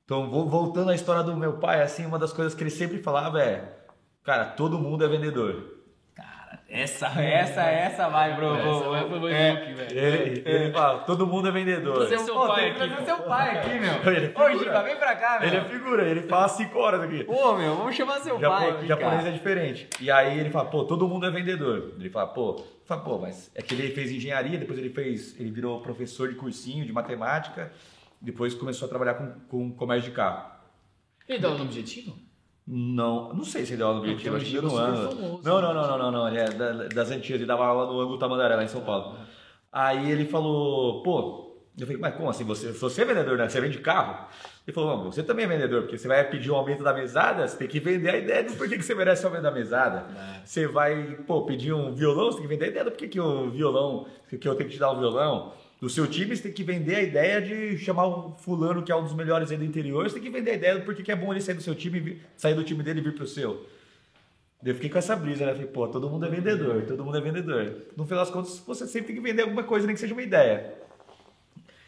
Então, 0.03 0.31
vo- 0.31 0.47
voltando 0.49 0.89
à 0.89 0.95
história 0.95 1.21
do 1.21 1.37
meu 1.37 1.57
pai, 1.59 1.83
assim, 1.83 2.07
uma 2.07 2.17
das 2.17 2.33
coisas 2.33 2.55
que 2.55 2.63
ele 2.63 2.71
sempre 2.71 3.03
falava 3.03 3.39
é: 3.39 3.71
Cara, 4.23 4.45
todo 4.45 4.79
mundo 4.79 5.05
é 5.05 5.07
vendedor. 5.07 5.78
Essa, 6.67 7.07
essa, 7.21 7.61
essa 7.63 8.09
vai 8.09 8.35
pro. 8.35 8.55
Essa 8.55 8.89
vai 8.89 9.05
pro 9.07 9.27
É, 9.27 9.53
velho. 9.73 9.99
ele, 9.99 10.43
ele 10.45 10.71
fala, 10.71 10.99
todo 10.99 11.25
mundo 11.25 11.47
é 11.47 11.51
vendedor. 11.51 11.95
Trazer 12.07 12.19
seu 12.19 12.33
Pô, 12.35 12.47
pai 12.47 12.73
tem 12.73 12.87
que 12.89 12.93
aqui, 12.95 13.05
seu 13.05 13.17
pai 13.23 13.57
aqui, 13.57 13.79
meu. 13.79 13.93
Ele 14.13 14.33
é 14.35 14.39
Ô. 14.39 14.57
Giba, 14.59 14.83
vem 14.83 14.95
pra 14.95 15.15
cá, 15.15 15.39
meu. 15.39 15.47
Ele 15.47 15.57
é 15.57 15.63
figura, 15.65 16.07
ele 16.07 16.21
fala 16.23 16.47
cinco 16.47 16.77
horas 16.79 17.01
aqui. 17.01 17.23
Pô, 17.23 17.55
meu, 17.55 17.75
vamos 17.75 17.95
chamar 17.95 18.19
seu 18.19 18.39
Japo- 18.39 18.55
pai 18.57 18.69
aqui, 18.71 18.87
japonês 18.87 19.15
cara. 19.17 19.29
é 19.29 19.31
diferente. 19.31 19.89
E 19.99 20.11
aí 20.11 20.39
ele 20.39 20.49
fala, 20.51 20.69
pô, 20.69 20.83
todo 20.85 21.07
mundo 21.07 21.25
é 21.25 21.31
vendedor. 21.31 21.93
Ele 21.99 22.09
fala, 22.09 22.27
pô, 22.27 22.63
fala, 22.85 23.01
pô, 23.01 23.17
mas 23.17 23.51
é 23.55 23.61
que 23.61 23.73
ele 23.73 23.91
fez 23.93 24.11
engenharia, 24.11 24.57
depois 24.57 24.77
ele 24.77 24.89
fez, 24.89 25.39
ele 25.39 25.49
virou 25.51 25.81
professor 25.81 26.29
de 26.29 26.35
cursinho 26.35 26.85
de 26.85 26.93
matemática, 26.93 27.71
depois 28.21 28.53
começou 28.53 28.85
a 28.85 28.89
trabalhar 28.89 29.15
com, 29.15 29.31
com 29.49 29.71
comércio 29.75 30.09
de 30.09 30.15
carro. 30.15 30.51
Ele 31.27 31.39
dá 31.39 31.49
o 31.49 31.51
nome 31.51 31.65
objetivo? 31.65 32.15
Não, 32.71 33.33
não 33.33 33.43
sei 33.43 33.65
se 33.65 33.71
ele 33.71 33.77
deu 33.77 33.87
aula 33.87 33.97
no 33.99 34.03
objetivo, 34.05 34.35
Porque 34.35 34.45
acho 34.45 34.55
que 34.55 34.61
deu 34.61 34.69
no 34.69 34.77
é 34.79 35.07
famoso, 35.09 35.41
Não, 35.43 35.55
né? 35.55 35.61
não, 35.67 35.73
não, 35.73 35.87
não, 35.87 35.97
não, 35.97 36.11
não, 36.11 36.27
ele 36.27 36.37
é 36.37 36.49
da- 36.51 36.87
das 36.87 37.09
antigas, 37.09 37.39
ele 37.39 37.47
dava 37.47 37.65
aula 37.65 37.91
no 37.91 37.99
ângulo 37.99 38.19
Tamandaré, 38.19 38.55
lá 38.55 38.63
em 38.63 38.67
São 38.67 38.81
Paulo. 38.81 39.17
Aí 39.71 40.11
ele 40.11 40.25
falou, 40.25 41.01
pô, 41.01 41.57
eu 41.79 41.85
falei, 41.87 41.99
mas 41.99 42.13
como 42.15 42.29
assim, 42.29 42.43
você, 42.43 42.71
você 42.71 43.01
é 43.01 43.05
vendedor, 43.05 43.37
né? 43.39 43.49
Você 43.49 43.59
vende 43.59 43.79
carro? 43.79 44.27
Ele 44.67 44.73
falou, 44.75 44.97
não, 44.97 45.11
você 45.11 45.23
também 45.23 45.45
é 45.45 45.47
vendedor, 45.47 45.81
porque 45.81 45.97
você 45.97 46.07
vai 46.07 46.23
pedir 46.29 46.51
um 46.51 46.55
aumento 46.55 46.83
da 46.83 46.93
mesada, 46.93 47.47
você 47.47 47.57
tem 47.57 47.67
que 47.67 47.79
vender 47.79 48.09
a 48.11 48.17
ideia 48.17 48.43
do 48.43 48.53
porquê 48.53 48.77
que 48.77 48.83
você 48.83 48.93
merece 48.93 49.23
o 49.23 49.27
aumento 49.29 49.43
da 49.43 49.51
mesada. 49.51 50.05
Você 50.45 50.67
vai, 50.67 51.17
pô, 51.25 51.41
pedir 51.45 51.73
um 51.73 51.91
violão, 51.95 52.25
você 52.27 52.37
tem 52.39 52.43
que 52.47 52.53
vender 52.53 52.65
a 52.65 52.67
ideia 52.67 52.85
do 52.85 52.91
porquê 52.91 53.07
que 53.07 53.19
o 53.19 53.49
violão, 53.49 54.05
que 54.29 54.47
eu 54.47 54.53
tenho 54.53 54.69
que 54.69 54.75
te 54.75 54.79
dar 54.79 54.91
o 54.91 54.99
violão. 54.99 55.53
Do 55.81 55.89
seu 55.89 56.05
time, 56.07 56.35
você 56.35 56.43
tem 56.43 56.51
que 56.51 56.63
vender 56.63 56.95
a 56.95 57.01
ideia 57.01 57.41
de 57.41 57.77
chamar 57.77 58.05
o 58.05 58.31
fulano, 58.33 58.83
que 58.83 58.91
é 58.91 58.95
um 58.95 59.03
dos 59.03 59.13
melhores 59.13 59.49
aí 59.49 59.57
do 59.57 59.63
interior, 59.63 60.03
você 60.09 60.15
tem 60.15 60.23
que 60.23 60.29
vender 60.29 60.51
a 60.51 60.55
ideia 60.55 60.77
do 60.77 60.83
porquê 60.85 61.01
que 61.01 61.11
é 61.11 61.15
bom 61.15 61.31
ele 61.31 61.39
sair 61.39 61.55
do 61.55 61.61
seu 61.61 61.73
time, 61.73 62.21
sair 62.35 62.53
do 62.53 62.63
time 62.65 62.83
dele 62.83 62.99
e 62.99 63.03
vir 63.03 63.15
pro 63.15 63.25
seu. 63.25 63.65
Eu 64.61 64.75
fiquei 64.75 64.89
com 64.89 64.97
essa 64.97 65.15
brisa, 65.15 65.45
né? 65.45 65.53
Falei, 65.53 65.67
pô, 65.67 65.87
todo 65.87 66.09
mundo 66.09 66.25
é 66.25 66.29
vendedor, 66.29 66.81
todo 66.85 67.05
mundo 67.05 67.17
é 67.17 67.21
vendedor. 67.21 67.77
No 67.95 68.03
final 68.05 68.25
das 68.25 68.29
contas, 68.33 68.59
você 68.59 68.85
sempre 68.87 69.07
tem 69.07 69.15
que 69.15 69.21
vender 69.21 69.43
alguma 69.43 69.63
coisa, 69.63 69.87
nem 69.87 69.93
que 69.93 70.01
seja 70.01 70.13
uma 70.13 70.21
ideia. 70.21 70.73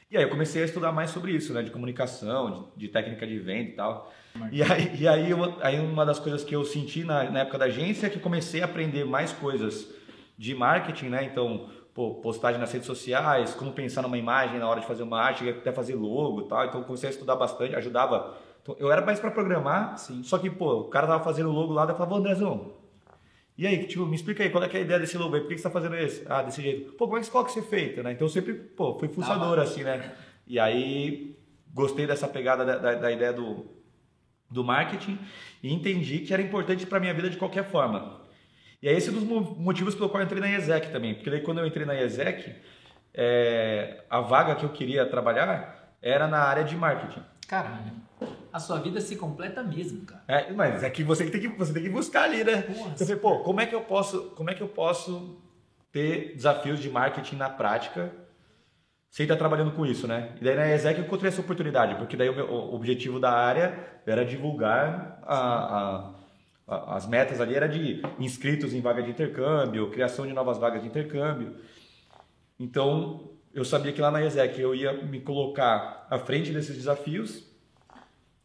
E 0.10 0.16
aí 0.16 0.24
eu 0.24 0.30
comecei 0.30 0.62
a 0.62 0.66
estudar 0.66 0.94
mais 0.94 1.10
sobre 1.10 1.34
isso, 1.34 1.54
né? 1.54 1.62
De 1.62 1.70
comunicação, 1.70 2.70
de, 2.78 2.86
de 2.86 2.88
técnica 2.88 3.28
de 3.28 3.40
venda 3.40 3.70
e 3.70 3.74
tal. 3.74 4.14
E 4.54 4.64
aí, 4.64 4.96
e 5.02 5.06
aí, 5.08 5.30
eu- 5.32 5.58
aí 5.62 5.82
uma 5.82 6.06
das 6.06 6.18
coisas 6.18 6.46
que 6.46 6.56
eu 6.56 6.64
senti 6.64 7.04
na, 7.04 7.30
na 7.30 7.40
época 7.42 7.58
da 7.58 7.66
agência 7.66 8.08
é 8.08 8.10
que 8.10 8.20
comecei 8.20 8.62
a 8.62 8.66
aprender 8.66 9.04
mais 9.04 9.34
coisas 9.34 9.90
de 10.38 10.56
marketing, 10.56 11.08
né? 11.10 11.26
Então, 11.26 11.70
pô, 12.02 12.16
postagem 12.16 12.60
nas 12.60 12.72
redes 12.72 12.88
sociais, 12.88 13.54
como 13.54 13.72
pensar 13.72 14.02
numa 14.02 14.18
imagem 14.18 14.58
na 14.58 14.68
hora 14.68 14.80
de 14.82 14.88
fazer 14.88 15.04
uma 15.04 15.22
arte, 15.22 15.48
até 15.48 15.72
fazer 15.72 15.94
logo 15.96 16.42
e 16.42 16.48
tal. 16.48 16.66
Então 16.66 16.82
eu 16.82 16.86
comecei 16.86 17.08
a 17.08 17.12
estudar 17.12 17.36
bastante, 17.36 17.76
ajudava. 17.76 18.36
Então, 18.64 18.76
eu 18.80 18.92
era 18.92 19.06
mais 19.06 19.20
para 19.20 19.30
programar, 19.32 19.98
Sim. 19.98 20.24
só 20.24 20.38
que, 20.40 20.50
pô, 20.50 20.82
o 20.82 20.84
cara 20.86 21.06
tava 21.08 21.24
fazendo 21.24 21.52
logo 21.52 21.74
lá, 21.74 21.86
daí 21.86 21.94
eu 21.94 21.98
falava, 21.98 22.16
Andrezão, 22.18 22.74
e 23.58 23.68
aí, 23.68 23.86
tipo, 23.86 24.06
me 24.06 24.16
explica 24.16 24.44
aí, 24.44 24.50
qual 24.50 24.64
é, 24.64 24.68
é 24.68 24.78
a 24.78 24.80
ideia 24.82 25.00
desse 25.00 25.18
logo 25.18 25.36
aí? 25.36 25.42
Por 25.42 25.50
que 25.50 25.58
você 25.58 25.64
tá 25.64 25.70
fazendo 25.70 25.96
esse? 25.96 26.24
Ah, 26.28 26.42
desse 26.42 26.62
jeito. 26.62 26.94
Pô, 26.94 27.06
como 27.06 27.18
é 27.18 27.22
que 27.22 27.30
que 27.30 27.52
você 27.52 27.62
feito, 27.62 28.02
né? 28.02 28.12
Então 28.14 28.26
eu 28.26 28.30
sempre, 28.30 28.54
pô, 28.54 28.98
fui 28.98 29.08
fuçador, 29.08 29.60
assim, 29.60 29.84
né? 29.84 30.16
E 30.48 30.60
aí, 30.60 31.36
gostei 31.74 32.08
dessa 32.08 32.28
pegada 32.28 32.66
da, 32.66 32.78
da- 32.78 32.96
da 32.96 33.12
ideia 33.12 33.34
do, 33.34 33.66
do 34.50 34.64
marketing 34.64 35.20
e 35.62 35.72
entendi 35.74 36.20
que 36.20 36.34
era 36.34 36.42
importante 36.42 36.86
para 36.88 37.00
minha 37.00 37.14
vida 37.14 37.30
de 37.30 37.38
qualquer 37.38 37.64
forma. 37.66 38.21
E 38.82 38.88
é 38.90 38.94
esse 38.94 39.10
um 39.10 39.14
dos 39.14 39.24
mo- 39.24 39.56
motivos 39.60 39.94
pelo 39.96 40.10
qual 40.10 40.22
eu 40.22 40.26
entrei 40.26 40.42
na 40.42 40.48
IESEC 40.48 40.92
também. 40.92 41.14
Porque 41.14 41.30
daí 41.30 41.42
quando 41.42 41.60
eu 41.60 41.68
entrei 41.68 41.86
na 41.86 41.94
IESEC, 41.94 42.56
é, 43.14 44.04
a 44.10 44.22
vaga 44.22 44.56
que 44.56 44.64
eu 44.66 44.70
queria 44.70 45.06
trabalhar 45.06 45.94
era 46.02 46.28
na 46.28 46.40
área 46.40 46.64
de 46.64 46.76
marketing. 46.76 47.22
Caralho. 47.48 47.92
A 48.52 48.60
sua 48.60 48.80
vida 48.80 49.00
se 49.02 49.16
completa 49.16 49.62
mesmo, 49.64 50.06
cara. 50.06 50.24
É, 50.28 50.52
mas 50.52 50.84
é 50.84 50.90
que 50.90 51.04
você 51.04 51.30
tem 51.30 51.42
que 51.42 51.48
você 51.50 51.74
tem 51.74 51.84
que 51.84 51.90
buscar 51.90 52.24
ali, 52.24 52.44
né? 52.44 52.62
Porra, 52.64 52.92
Você 52.98 53.06
fala, 53.18 53.20
pô, 53.20 53.40
como 53.44 53.62
é 53.62 53.66
que 53.66 53.76
eu 53.76 53.82
posso, 53.82 54.32
como 54.36 54.50
é 54.50 54.54
que 54.54 54.62
eu 54.62 54.68
posso 54.68 55.40
ter 55.92 56.34
desafios 56.36 56.80
de 56.80 56.90
marketing 56.90 57.36
na 57.36 57.50
prática 57.50 58.12
sem 59.10 59.26
estar 59.26 59.36
trabalhando 59.36 59.72
com 59.72 59.86
isso, 59.86 60.08
né? 60.08 60.32
E 60.40 60.44
daí 60.44 60.56
na 60.56 60.70
ESEC 60.74 61.00
eu 61.00 61.06
encontrei 61.06 61.28
essa 61.30 61.42
oportunidade, 61.42 61.96
porque 61.96 62.16
daí 62.16 62.30
o, 62.30 62.36
meu, 62.36 62.50
o 62.50 62.74
objetivo 62.76 63.20
da 63.20 63.32
área 63.32 63.78
era 64.06 64.24
divulgar 64.26 65.20
a- 65.24 65.36
a- 65.36 66.12
as 66.72 67.06
metas 67.06 67.42
ali 67.42 67.54
era 67.54 67.68
de 67.68 68.02
inscritos 68.18 68.74
em 68.74 68.82
vaga 68.82 69.04
de 69.04 69.12
intercâmbio, 69.12 69.90
criação 69.90 70.26
de 70.26 70.32
novas 70.32 70.58
vagas 70.58 70.82
de 70.82 70.88
intercâmbio. 70.88 71.56
Então, 72.58 73.32
eu 73.54 73.66
sabia 73.66 73.92
que 73.92 74.00
lá 74.00 74.10
na 74.10 74.24
ESEC 74.24 74.60
eu 74.60 74.74
ia 74.74 74.94
me 74.94 75.20
colocar 75.20 76.08
à 76.10 76.18
frente 76.18 76.52
desses 76.52 76.76
desafios 76.76 77.44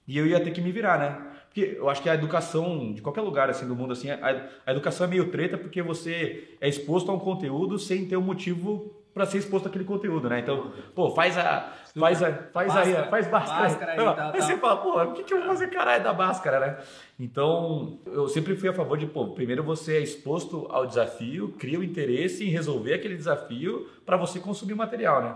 e 0.08 0.18
eu 0.18 0.26
ia 0.26 0.40
ter 0.40 0.50
que 0.50 0.60
me 0.60 0.72
virar, 0.72 0.98
né? 0.98 1.36
Porque 1.46 1.76
eu 1.78 1.88
acho 1.88 2.02
que 2.02 2.08
a 2.08 2.14
educação, 2.14 2.92
de 2.92 3.00
qualquer 3.00 3.22
lugar 3.22 3.48
assim 3.48 3.66
do 3.66 3.74
mundo, 3.74 3.92
assim, 3.92 4.10
a, 4.10 4.50
educação 4.66 5.06
é 5.06 5.10
meio 5.10 5.30
treta 5.30 5.56
porque 5.56 5.80
você 5.80 6.56
é 6.60 6.68
exposto 6.68 7.10
a 7.10 7.14
um 7.14 7.18
conteúdo 7.18 7.78
sem 7.78 8.06
ter 8.06 8.16
um 8.16 8.22
motivo 8.22 8.94
para 9.16 9.24
ser 9.24 9.38
exposto 9.38 9.66
àquele 9.66 9.84
conteúdo, 9.84 10.28
né? 10.28 10.40
Então, 10.40 10.70
pô, 10.94 11.10
faz 11.12 11.38
a. 11.38 11.72
Faz 11.98 12.22
a. 12.22 12.30
Faz 12.52 12.76
aí, 12.76 12.92
faz 13.08 13.30
máscara. 13.30 13.60
máscara 13.62 13.92
aí, 13.92 13.96
tal, 13.96 14.14
aí 14.34 14.42
você 14.42 14.58
fala, 14.58 14.76
pô, 14.76 14.92
por 14.92 15.14
que, 15.14 15.22
que 15.24 15.32
eu 15.32 15.38
vou 15.38 15.46
fazer 15.46 15.68
caralho 15.68 16.04
da 16.04 16.12
máscara, 16.12 16.60
né? 16.60 16.76
Então, 17.18 17.98
eu 18.04 18.28
sempre 18.28 18.54
fui 18.54 18.68
a 18.68 18.74
favor 18.74 18.98
de, 18.98 19.06
pô, 19.06 19.28
primeiro 19.28 19.62
você 19.62 19.96
é 19.96 20.00
exposto 20.02 20.66
ao 20.68 20.86
desafio, 20.86 21.54
cria 21.58 21.80
o 21.80 21.82
interesse 21.82 22.44
em 22.44 22.50
resolver 22.50 22.92
aquele 22.92 23.16
desafio 23.16 23.88
para 24.04 24.18
você 24.18 24.38
consumir 24.38 24.74
o 24.74 24.76
material, 24.76 25.22
né? 25.22 25.34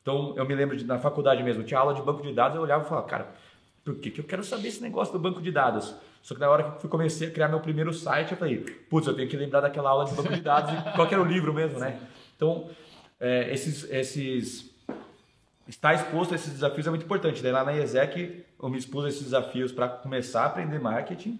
Então, 0.00 0.32
eu 0.34 0.46
me 0.46 0.54
lembro 0.54 0.74
de, 0.74 0.86
na 0.86 0.98
faculdade 0.98 1.42
mesmo, 1.42 1.62
tinha 1.64 1.78
aula 1.78 1.92
de 1.92 2.00
banco 2.00 2.22
de 2.22 2.32
dados, 2.32 2.56
eu 2.56 2.62
olhava 2.62 2.82
e 2.82 2.88
falava, 2.88 3.06
cara, 3.06 3.28
por 3.84 3.96
que, 3.96 4.10
que 4.10 4.20
eu 4.22 4.24
quero 4.24 4.42
saber 4.42 4.68
esse 4.68 4.80
negócio 4.82 5.12
do 5.12 5.18
banco 5.18 5.42
de 5.42 5.52
dados? 5.52 5.94
Só 6.22 6.34
que 6.34 6.40
na 6.40 6.48
hora 6.48 6.62
que 6.62 6.68
eu 6.70 6.80
fui- 6.80 6.88
comecei 6.88 7.28
a 7.28 7.30
criar 7.30 7.48
meu 7.48 7.60
primeiro 7.60 7.92
site, 7.92 8.32
eu 8.32 8.38
falei, 8.38 8.56
putz, 8.88 9.06
eu 9.06 9.14
tenho 9.14 9.28
que 9.28 9.36
lembrar 9.36 9.60
daquela 9.60 9.90
aula 9.90 10.06
de 10.06 10.14
banco 10.14 10.32
de 10.32 10.40
dados 10.40 10.72
e 10.72 10.92
qual 10.96 11.06
era 11.06 11.20
o 11.20 11.24
livro 11.26 11.52
mesmo, 11.52 11.78
né? 11.78 11.98
Então, 12.34 12.70
é, 13.20 13.52
esses, 13.52 13.84
esses 13.90 14.70
estar 15.68 15.94
exposto 15.94 16.32
a 16.32 16.34
esses 16.34 16.52
desafios 16.52 16.86
é 16.86 16.90
muito 16.90 17.04
importante. 17.04 17.42
Daí 17.42 17.52
lá 17.52 17.64
na 17.64 17.72
IESEC 17.72 18.44
eu 18.60 18.68
me 18.68 18.78
expus 18.78 19.04
a 19.04 19.08
esses 19.08 19.22
desafios 19.22 19.70
para 19.70 19.88
começar 19.88 20.42
a 20.42 20.46
aprender 20.46 20.80
marketing. 20.80 21.38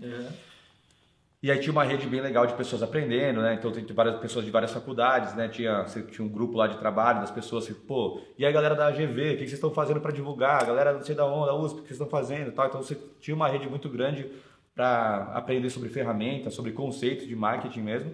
E 1.41 1.53
aí 1.53 1.59
tinha 1.61 1.71
uma 1.71 1.85
rede 1.85 2.05
bem 2.09 2.21
legal 2.21 2.47
de 2.47 2.55
pessoas 2.55 2.83
aprendendo, 2.83 3.41
né? 3.41 3.55
Então 3.55 3.71
tem 3.71 3.87
várias 3.87 4.19
pessoas 4.19 4.45
de 4.45 4.51
várias 4.51 4.73
faculdades, 4.73 5.37
né? 5.37 5.49
Tinha, 5.49 5.85
tinha 6.11 6.27
um 6.27 6.29
grupo 6.29 6.59
lá 6.59 6.67
de 6.67 6.77
trabalho 6.79 7.21
das 7.21 7.31
pessoas 7.31 7.65
que, 7.65 7.75
pô, 7.75 8.21
e 8.37 8.45
aí 8.45 8.53
galera 8.53 8.75
da 8.75 8.89
AGV, 8.89 9.07
o 9.07 9.33
que 9.35 9.39
vocês 9.39 9.53
estão 9.53 9.71
fazendo 9.71 10.01
para 10.01 10.11
divulgar? 10.11 10.63
A 10.63 10.67
galera 10.67 10.93
não 10.93 11.03
sei 11.03 11.15
da 11.15 11.25
onda, 11.25 11.47
da 11.47 11.55
USP, 11.55 11.79
o 11.79 11.83
que 11.83 11.89
vocês 11.89 12.01
estão 12.01 12.09
fazendo 12.09 12.51
tal. 12.51 12.67
Então 12.67 12.83
você 12.83 12.99
tinha 13.21 13.37
uma 13.37 13.49
rede 13.49 13.69
muito 13.69 13.89
grande 13.89 14.29
para 14.75 15.31
aprender 15.33 15.71
sobre 15.71 15.89
ferramentas, 15.89 16.55
sobre 16.55 16.73
conceitos 16.73 17.27
de 17.27 17.37
marketing 17.37 17.83
mesmo. 17.83 18.13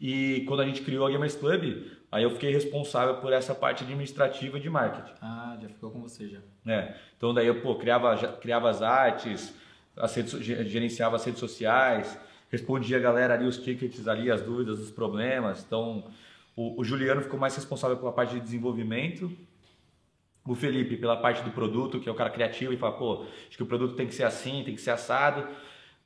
E 0.00 0.44
quando 0.46 0.60
a 0.60 0.66
gente 0.66 0.82
criou 0.82 1.04
a 1.06 1.10
Gamers 1.10 1.34
Club, 1.34 1.95
aí 2.10 2.22
eu 2.22 2.30
fiquei 2.30 2.52
responsável 2.52 3.16
por 3.16 3.32
essa 3.32 3.54
parte 3.54 3.84
administrativa 3.84 4.58
de 4.58 4.70
marketing. 4.70 5.12
Ah, 5.20 5.56
já 5.60 5.68
ficou 5.68 5.90
com 5.90 6.00
você 6.00 6.28
já. 6.28 6.38
né? 6.64 6.96
Então 7.16 7.32
daí 7.34 7.46
eu 7.46 7.60
pô, 7.60 7.74
criava, 7.76 8.16
criava 8.40 8.70
as 8.70 8.82
artes, 8.82 9.54
as 9.96 10.14
redes, 10.14 10.32
gerenciava 10.32 11.16
as 11.16 11.24
redes 11.24 11.40
sociais, 11.40 12.18
respondia 12.50 12.96
a 12.96 13.00
galera 13.00 13.34
ali 13.34 13.46
os 13.46 13.58
tickets 13.58 14.06
ali, 14.06 14.30
as 14.30 14.42
dúvidas, 14.42 14.78
os 14.78 14.90
problemas. 14.90 15.64
Então 15.66 16.04
o, 16.54 16.80
o 16.80 16.84
Juliano 16.84 17.22
ficou 17.22 17.38
mais 17.38 17.54
responsável 17.54 17.96
pela 17.96 18.12
parte 18.12 18.34
de 18.34 18.40
desenvolvimento, 18.40 19.30
o 20.46 20.54
Felipe 20.54 20.96
pela 20.96 21.16
parte 21.16 21.42
do 21.42 21.50
produto, 21.50 21.98
que 21.98 22.08
é 22.08 22.12
o 22.12 22.14
cara 22.14 22.30
criativo 22.30 22.72
e 22.72 22.76
fala, 22.76 22.92
pô, 22.96 23.24
acho 23.48 23.56
que 23.56 23.62
o 23.62 23.66
produto 23.66 23.96
tem 23.96 24.06
que 24.06 24.14
ser 24.14 24.22
assim, 24.24 24.62
tem 24.64 24.74
que 24.74 24.80
ser 24.80 24.92
assado. 24.92 25.46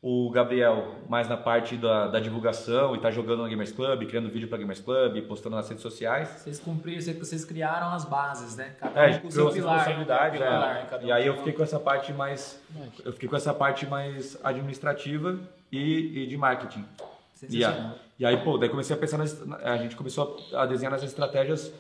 O 0.02 0.30
Gabriel 0.30 0.94
mais 1.10 1.28
na 1.28 1.36
parte 1.36 1.76
da, 1.76 2.06
da 2.08 2.18
divulgação 2.20 2.96
e 2.96 2.98
tá 3.00 3.10
jogando 3.10 3.42
no 3.42 3.48
Gamers 3.50 3.70
Club, 3.70 4.06
criando 4.06 4.30
vídeo 4.30 4.48
para 4.48 4.56
Gamers 4.56 4.80
Club, 4.80 5.20
postando 5.28 5.56
nas 5.56 5.68
redes 5.68 5.82
sociais. 5.82 6.26
Vocês 6.38 6.58
cumpriram, 6.58 7.02
vocês- 7.18 7.44
criaram 7.44 7.90
as 7.92 8.06
bases, 8.06 8.56
né? 8.56 8.74
Cada 8.80 8.98
É, 8.98 9.10
um 9.16 9.18
com 9.20 9.28
o 9.28 9.30
criou 9.30 9.50
seu 9.50 9.60
pilar. 9.60 9.74
responsabilidade, 9.76 10.38
né? 10.38 10.44
né? 10.50 10.86
Pilar, 10.86 11.02
um 11.02 11.06
E 11.06 11.12
aí 11.12 11.26
eu 11.26 11.36
fiquei 11.36 11.52
com 11.52 11.62
essa 11.62 11.78
parte 11.78 12.14
mais. 12.14 12.58
Eu 13.04 13.12
fiquei 13.12 13.28
com 13.28 13.36
essa 13.36 13.52
parte 13.52 13.86
mais 13.86 14.38
administrativa 14.42 15.38
e, 15.70 16.22
e 16.22 16.26
de 16.26 16.36
marketing. 16.38 16.80
E, 16.80 17.38
Sensacional. 17.38 17.90
a- 17.90 17.94
e 18.18 18.24
aí, 18.24 18.38
pô, 18.42 18.56
daí 18.56 18.70
comecei 18.70 18.96
a 18.96 18.98
pensar 18.98 19.18
nas, 19.18 19.38
a 19.62 19.76
gente 19.76 19.96
começou 19.96 20.38
a 20.54 20.64
desenhar 20.64 20.94
as 20.94 21.02
estratégias 21.02 21.70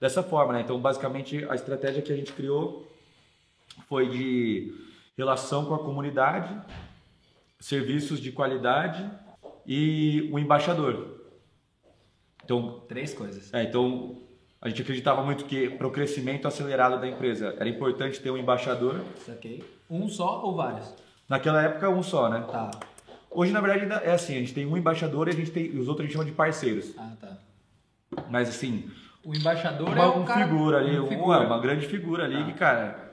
dessa 0.00 0.20
forma, 0.20 0.52
né? 0.52 0.62
Então, 0.62 0.80
basicamente, 0.80 1.46
a 1.48 1.54
estratégia 1.54 2.02
que 2.02 2.12
a 2.12 2.16
gente 2.16 2.32
criou 2.32 2.88
foi 3.88 4.08
de 4.08 4.74
relação 5.16 5.64
com 5.64 5.74
a 5.74 5.78
comunidade, 5.78 6.52
serviços 7.58 8.20
de 8.20 8.32
qualidade 8.32 9.08
e 9.66 10.28
o 10.32 10.38
embaixador. 10.38 11.18
Então, 12.44 12.82
Três 12.88 13.12
coisas. 13.12 13.52
é, 13.52 13.62
então, 13.64 14.22
a 14.60 14.68
gente 14.68 14.82
acreditava 14.82 15.22
muito 15.22 15.44
que 15.44 15.68
para 15.70 15.86
o 15.86 15.90
crescimento 15.90 16.48
acelerado 16.48 16.98
da 17.00 17.06
empresa 17.06 17.54
era 17.58 17.68
importante 17.68 18.20
ter 18.20 18.30
um 18.30 18.36
embaixador. 18.36 19.04
Saquei. 19.24 19.62
Um 19.90 20.08
só 20.08 20.42
ou 20.44 20.54
vários? 20.56 20.94
Naquela 21.28 21.62
época, 21.62 21.90
um 21.90 22.02
só, 22.02 22.28
né? 22.30 22.44
Tá. 22.50 22.70
Hoje, 23.30 23.52
na 23.52 23.60
verdade, 23.60 24.06
é 24.06 24.12
assim: 24.12 24.36
a 24.36 24.38
gente 24.38 24.54
tem 24.54 24.64
um 24.66 24.76
embaixador 24.76 25.28
e 25.28 25.32
a 25.32 25.34
gente 25.34 25.50
tem, 25.50 25.78
os 25.78 25.88
outros 25.88 26.00
a 26.00 26.02
gente 26.04 26.12
chama 26.12 26.24
de 26.24 26.32
parceiros. 26.32 26.94
Ah, 26.96 27.12
tá. 27.20 27.36
Mas, 28.30 28.48
assim, 28.48 28.90
O 29.22 29.34
embaixador 29.34 29.88
uma, 29.88 30.02
é 30.02 30.06
um 30.06 30.24
cara... 30.24 30.46
figura 30.46 30.78
ali, 30.78 30.98
um 30.98 31.02
uma, 31.02 31.08
figura. 31.08 31.40
uma 31.40 31.58
grande 31.60 31.86
figura 31.86 32.24
ali 32.24 32.44
que, 32.46 32.54
cara, 32.54 33.07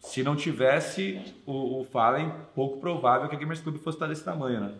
se 0.00 0.22
não 0.22 0.36
tivesse 0.36 1.20
o, 1.44 1.80
o 1.80 1.84
Fallen, 1.84 2.32
pouco 2.54 2.80
provável 2.80 3.28
que 3.28 3.36
a 3.36 3.38
Gamers 3.38 3.60
Club 3.60 3.76
fosse 3.78 3.96
estar 3.96 4.06
desse 4.06 4.24
tamanho, 4.24 4.60
né? 4.60 4.72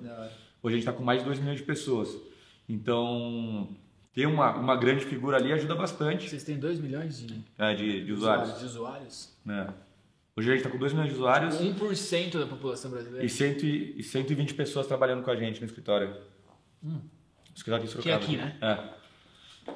Hoje 0.62 0.74
a 0.74 0.78
gente 0.78 0.88
está 0.88 0.92
com 0.92 1.02
mais 1.04 1.20
de 1.20 1.24
2 1.26 1.38
milhões 1.38 1.58
de 1.58 1.64
pessoas. 1.64 2.16
Então, 2.68 3.68
ter 4.12 4.26
uma, 4.26 4.56
uma 4.56 4.76
grande 4.76 5.04
figura 5.04 5.36
ali 5.36 5.52
ajuda 5.52 5.74
bastante 5.74 6.28
Vocês 6.28 6.42
têm 6.42 6.58
2 6.58 6.80
milhões 6.80 7.18
de 7.18 7.44
é, 7.58 7.74
de, 7.74 8.04
de 8.04 8.12
usuários. 8.12 8.58
de 8.58 8.64
usuários? 8.64 9.36
né? 9.44 9.68
Hoje 10.36 10.50
a 10.50 10.52
gente 10.52 10.60
está 10.60 10.70
com 10.70 10.78
2 10.78 10.92
milhões 10.92 11.10
de 11.10 11.14
usuários 11.14 11.54
1% 11.54 12.38
da 12.38 12.46
população 12.46 12.90
e, 12.90 12.94
brasileira. 12.94 13.28
cento 13.28 13.64
e, 13.64 13.94
e 13.98 14.02
120 14.02 14.54
pessoas 14.54 14.86
trabalhando 14.86 15.22
com 15.22 15.30
a 15.30 15.36
gente 15.36 15.60
no 15.60 15.66
escritório. 15.66 16.14
O 16.82 17.00
escritório 17.54 17.86
em 17.86 18.02
Que 18.02 18.10
é 18.10 18.14
aqui, 18.14 18.36
né? 18.36 18.56
É. 18.60 18.96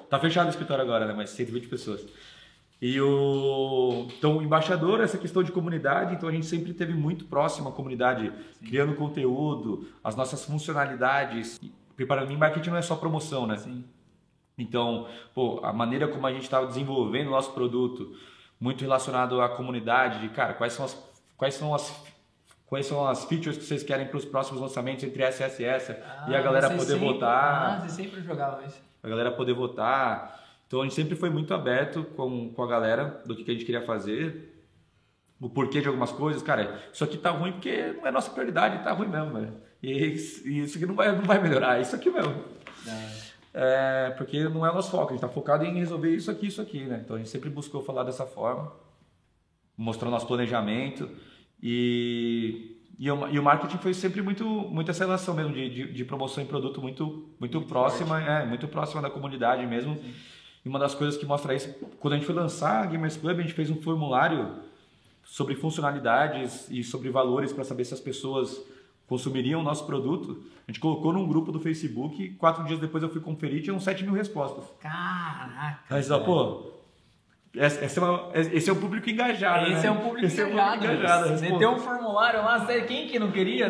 Tá 0.08 0.18
fechado 0.18 0.46
o 0.46 0.50
escritório 0.50 0.82
agora, 0.82 1.06
né? 1.06 1.14
Mas 1.14 1.30
120 1.30 1.68
pessoas. 1.68 2.04
E 2.82 2.98
o. 3.00 4.06
Então, 4.16 4.38
o 4.38 4.42
embaixador, 4.42 5.00
essa 5.00 5.18
questão 5.18 5.42
de 5.42 5.52
comunidade, 5.52 6.14
então 6.14 6.28
a 6.28 6.32
gente 6.32 6.46
sempre 6.46 6.72
teve 6.72 6.94
muito 6.94 7.26
próximo 7.26 7.68
à 7.68 7.72
comunidade, 7.72 8.32
criando 8.66 8.94
conteúdo, 8.94 9.86
as 10.02 10.16
nossas 10.16 10.44
funcionalidades. 10.46 11.60
Porque 11.88 12.06
para 12.06 12.24
mim, 12.24 12.36
marketing 12.36 12.70
não 12.70 12.76
é 12.78 12.82
só 12.82 12.96
promoção, 12.96 13.46
né? 13.46 13.58
Sim. 13.58 13.84
Então, 14.56 15.06
pô, 15.34 15.60
a 15.62 15.72
maneira 15.72 16.08
como 16.08 16.26
a 16.26 16.32
gente 16.32 16.42
estava 16.44 16.66
desenvolvendo 16.66 17.28
o 17.28 17.30
nosso 17.32 17.52
produto, 17.52 18.14
muito 18.58 18.80
relacionado 18.82 19.40
à 19.42 19.48
comunidade, 19.50 20.20
de 20.20 20.28
cara, 20.30 20.54
quais 20.54 20.72
são 20.72 20.84
as, 20.86 20.96
quais 21.36 21.54
são 21.54 21.74
as, 21.74 22.02
quais 22.66 22.86
são 22.86 23.06
as 23.06 23.24
features 23.26 23.58
que 23.58 23.64
vocês 23.64 23.82
querem 23.82 24.06
para 24.06 24.16
os 24.16 24.24
próximos 24.24 24.60
lançamentos 24.60 25.04
entre 25.04 25.22
e 25.22 25.24
essa 25.64 25.92
e 26.28 26.34
a 26.34 26.40
galera 26.40 26.68
vocês 26.68 26.80
poder 26.80 26.92
sempre- 26.94 27.12
votar 27.12 27.72
Ah, 27.76 27.80
vocês 27.80 27.92
sempre 27.92 28.22
jogavam 28.22 28.64
isso. 28.66 28.80
a 29.02 29.08
galera 29.08 29.30
poder 29.32 29.52
votar. 29.54 30.39
Então 30.70 30.82
a 30.82 30.84
gente 30.84 30.94
sempre 30.94 31.16
foi 31.16 31.28
muito 31.28 31.52
aberto 31.52 32.04
com, 32.14 32.48
com 32.50 32.62
a 32.62 32.66
galera 32.68 33.20
do 33.26 33.34
que, 33.34 33.42
que 33.42 33.50
a 33.50 33.54
gente 33.54 33.66
queria 33.66 33.82
fazer, 33.82 34.54
o 35.40 35.50
porquê 35.50 35.80
de 35.80 35.88
algumas 35.88 36.12
coisas. 36.12 36.44
Cara, 36.44 36.80
isso 36.92 37.02
aqui 37.02 37.18
tá 37.18 37.30
ruim 37.30 37.50
porque 37.50 37.92
não 37.94 38.06
é 38.06 38.12
nossa 38.12 38.30
prioridade, 38.30 38.84
tá 38.84 38.92
ruim 38.92 39.08
mesmo, 39.08 39.32
velho. 39.32 39.52
E 39.82 39.90
isso, 39.90 40.48
isso 40.48 40.76
aqui 40.76 40.86
não 40.86 40.94
vai, 40.94 41.10
não 41.10 41.24
vai 41.24 41.42
melhorar, 41.42 41.78
é 41.78 41.80
isso 41.80 41.96
aqui 41.96 42.08
mesmo. 42.08 42.36
É, 43.52 44.14
porque 44.16 44.48
não 44.48 44.64
é 44.64 44.70
o 44.70 44.74
nosso 44.74 44.92
foco, 44.92 45.08
a 45.08 45.10
gente 45.10 45.20
tá 45.20 45.28
focado 45.28 45.64
em 45.64 45.74
resolver 45.74 46.14
isso 46.14 46.30
aqui, 46.30 46.46
isso 46.46 46.62
aqui, 46.62 46.84
né? 46.84 47.00
Então 47.04 47.16
a 47.16 47.18
gente 47.18 47.30
sempre 47.30 47.50
buscou 47.50 47.82
falar 47.82 48.04
dessa 48.04 48.24
forma, 48.24 48.72
mostrar 49.76 50.08
nosso 50.08 50.28
planejamento 50.28 51.10
e, 51.60 52.76
e, 52.96 53.10
o, 53.10 53.26
e 53.26 53.40
o 53.40 53.42
marketing 53.42 53.78
foi 53.78 53.92
sempre 53.92 54.22
muito, 54.22 54.44
muito 54.44 54.92
essa 54.92 55.02
relação 55.02 55.34
mesmo 55.34 55.52
de, 55.52 55.68
de, 55.68 55.92
de 55.92 56.04
promoção 56.04 56.44
e 56.44 56.46
produto 56.46 56.80
muito, 56.80 57.28
muito, 57.40 57.60
próxima, 57.62 58.22
é, 58.22 58.46
muito 58.46 58.68
próxima 58.68 59.02
da 59.02 59.10
comunidade 59.10 59.66
mesmo. 59.66 59.98
E 60.64 60.68
uma 60.68 60.78
das 60.78 60.94
coisas 60.94 61.16
que 61.18 61.24
mostra 61.26 61.54
isso, 61.54 61.74
quando 61.98 62.14
a 62.14 62.16
gente 62.16 62.26
foi 62.26 62.34
lançar 62.34 62.82
a 62.82 62.86
Gamers 62.86 63.16
Club, 63.16 63.38
a 63.38 63.42
gente 63.42 63.54
fez 63.54 63.70
um 63.70 63.80
formulário 63.80 64.56
sobre 65.24 65.54
funcionalidades 65.54 66.68
e 66.70 66.82
sobre 66.82 67.08
valores 67.10 67.52
para 67.52 67.64
saber 67.64 67.84
se 67.84 67.94
as 67.94 68.00
pessoas 68.00 68.60
consumiriam 69.06 69.60
o 69.60 69.64
nosso 69.64 69.86
produto. 69.86 70.42
A 70.66 70.70
gente 70.70 70.78
colocou 70.80 71.12
num 71.12 71.26
grupo 71.26 71.50
do 71.50 71.58
Facebook, 71.60 72.30
quatro 72.34 72.64
dias 72.64 72.78
depois 72.78 73.02
eu 73.02 73.08
fui 73.10 73.20
conferir 73.20 73.58
e 73.58 73.62
tinham 73.62 73.80
7 73.80 74.04
mil 74.04 74.12
respostas. 74.12 74.64
Caraca. 74.80 75.94
Aí 75.94 76.02
fala, 76.02 76.24
pô, 76.24 76.72
esse, 77.54 77.98
é 77.98 78.02
uma- 78.02 78.30
esse 78.34 78.70
é 78.70 78.72
um 78.72 78.80
público 78.80 79.08
engajado. 79.10 79.66
Esse 79.66 79.82
né? 79.82 79.86
é 79.86 79.90
um 79.90 79.96
público 80.00 80.26
Esse 80.26 80.40
é 80.42 80.50
engajado. 80.52 80.84
engajado. 80.84 81.28
Você 81.38 81.48
Pô, 81.48 81.58
tem 81.58 81.68
um 81.68 81.78
formulário 81.78 82.44
lá, 82.44 82.64
quem 82.86 83.08
que 83.08 83.18
não 83.18 83.32
queria? 83.32 83.68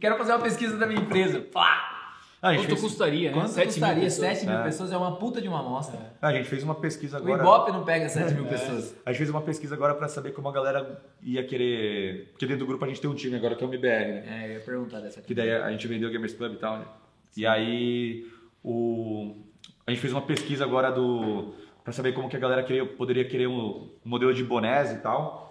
Quero 0.00 0.16
fazer 0.18 0.32
uma 0.32 0.40
pesquisa 0.42 0.76
da 0.76 0.86
minha 0.86 1.00
empresa. 1.00 1.40
Pá! 1.40 1.95
A, 2.42 2.52
gente 2.52 2.62
Quanto 2.62 2.68
fez, 2.68 2.80
custaria, 2.82 3.28
né? 3.30 3.34
Quanto 3.34 3.48
Sete 3.48 3.64
mil 3.64 3.72
custaria? 3.74 4.02
pessoas. 4.04 4.28
7 4.38 4.46
mil 4.46 4.56
É. 4.58 4.62
pessoas 4.64 4.92
é 4.92 4.96
uma 4.96 5.16
puta 5.16 5.40
de 5.40 5.48
uma 5.48 5.60
amostra. 5.60 5.98
a 6.20 6.32
gente 6.32 6.48
fez 6.48 6.62
uma 6.62 6.74
pesquisa 6.74 7.18
O 7.18 7.22
agora. 7.22 7.42
Ibope 7.42 7.72
não 7.72 7.84
pega 7.84 8.08
7 8.08 8.34
mil 8.34 8.44
pessoas. 8.46 8.94
A 9.04 9.10
gente 9.10 9.18
fez 9.18 9.30
uma 9.30 9.40
pesquisa 9.40 9.74
agora 9.74 9.94
para 9.94 10.06
saber 10.08 10.32
como 10.32 10.48
a 10.48 10.52
galera 10.52 11.02
ia 11.22 11.44
querer. 11.44 12.28
Porque 12.32 12.46
dentro 12.46 12.60
do 12.64 12.66
grupo 12.68 12.84
a 12.84 12.88
gente 12.88 13.00
tem 13.00 13.08
um 13.10 13.14
time 13.14 13.36
agora 13.36 13.54
que 13.56 13.64
é 13.64 13.66
o 13.66 13.70
MBR, 13.70 14.12
né? 14.12 14.24
É, 14.44 14.48
eu 14.48 14.52
ia 14.54 14.60
perguntar 14.60 15.00
dessa 15.00 15.20
Que 15.22 15.34
daí 15.34 15.50
a 15.50 15.70
gente 15.70 15.86
vendeu 15.88 16.08
o 16.08 16.12
Gamers 16.12 16.34
Club 16.34 16.52
e 16.52 16.56
tal, 16.56 16.78
né? 16.78 16.84
E 17.36 17.46
aí 17.46 18.26
o... 18.62 19.34
a 19.86 19.90
gente 19.90 20.00
fez 20.00 20.12
uma 20.12 20.22
pesquisa 20.22 20.64
agora 20.64 20.90
do 20.90 21.54
para 21.82 21.92
saber 21.92 22.12
como 22.12 22.28
que 22.28 22.36
a 22.36 22.40
galera 22.40 22.64
queria, 22.64 22.84
poderia 22.84 23.24
querer 23.24 23.46
um, 23.46 23.58
um 24.04 24.08
modelo 24.08 24.34
de 24.34 24.42
bonés 24.42 24.90
e 24.90 24.96
tal. 24.98 25.46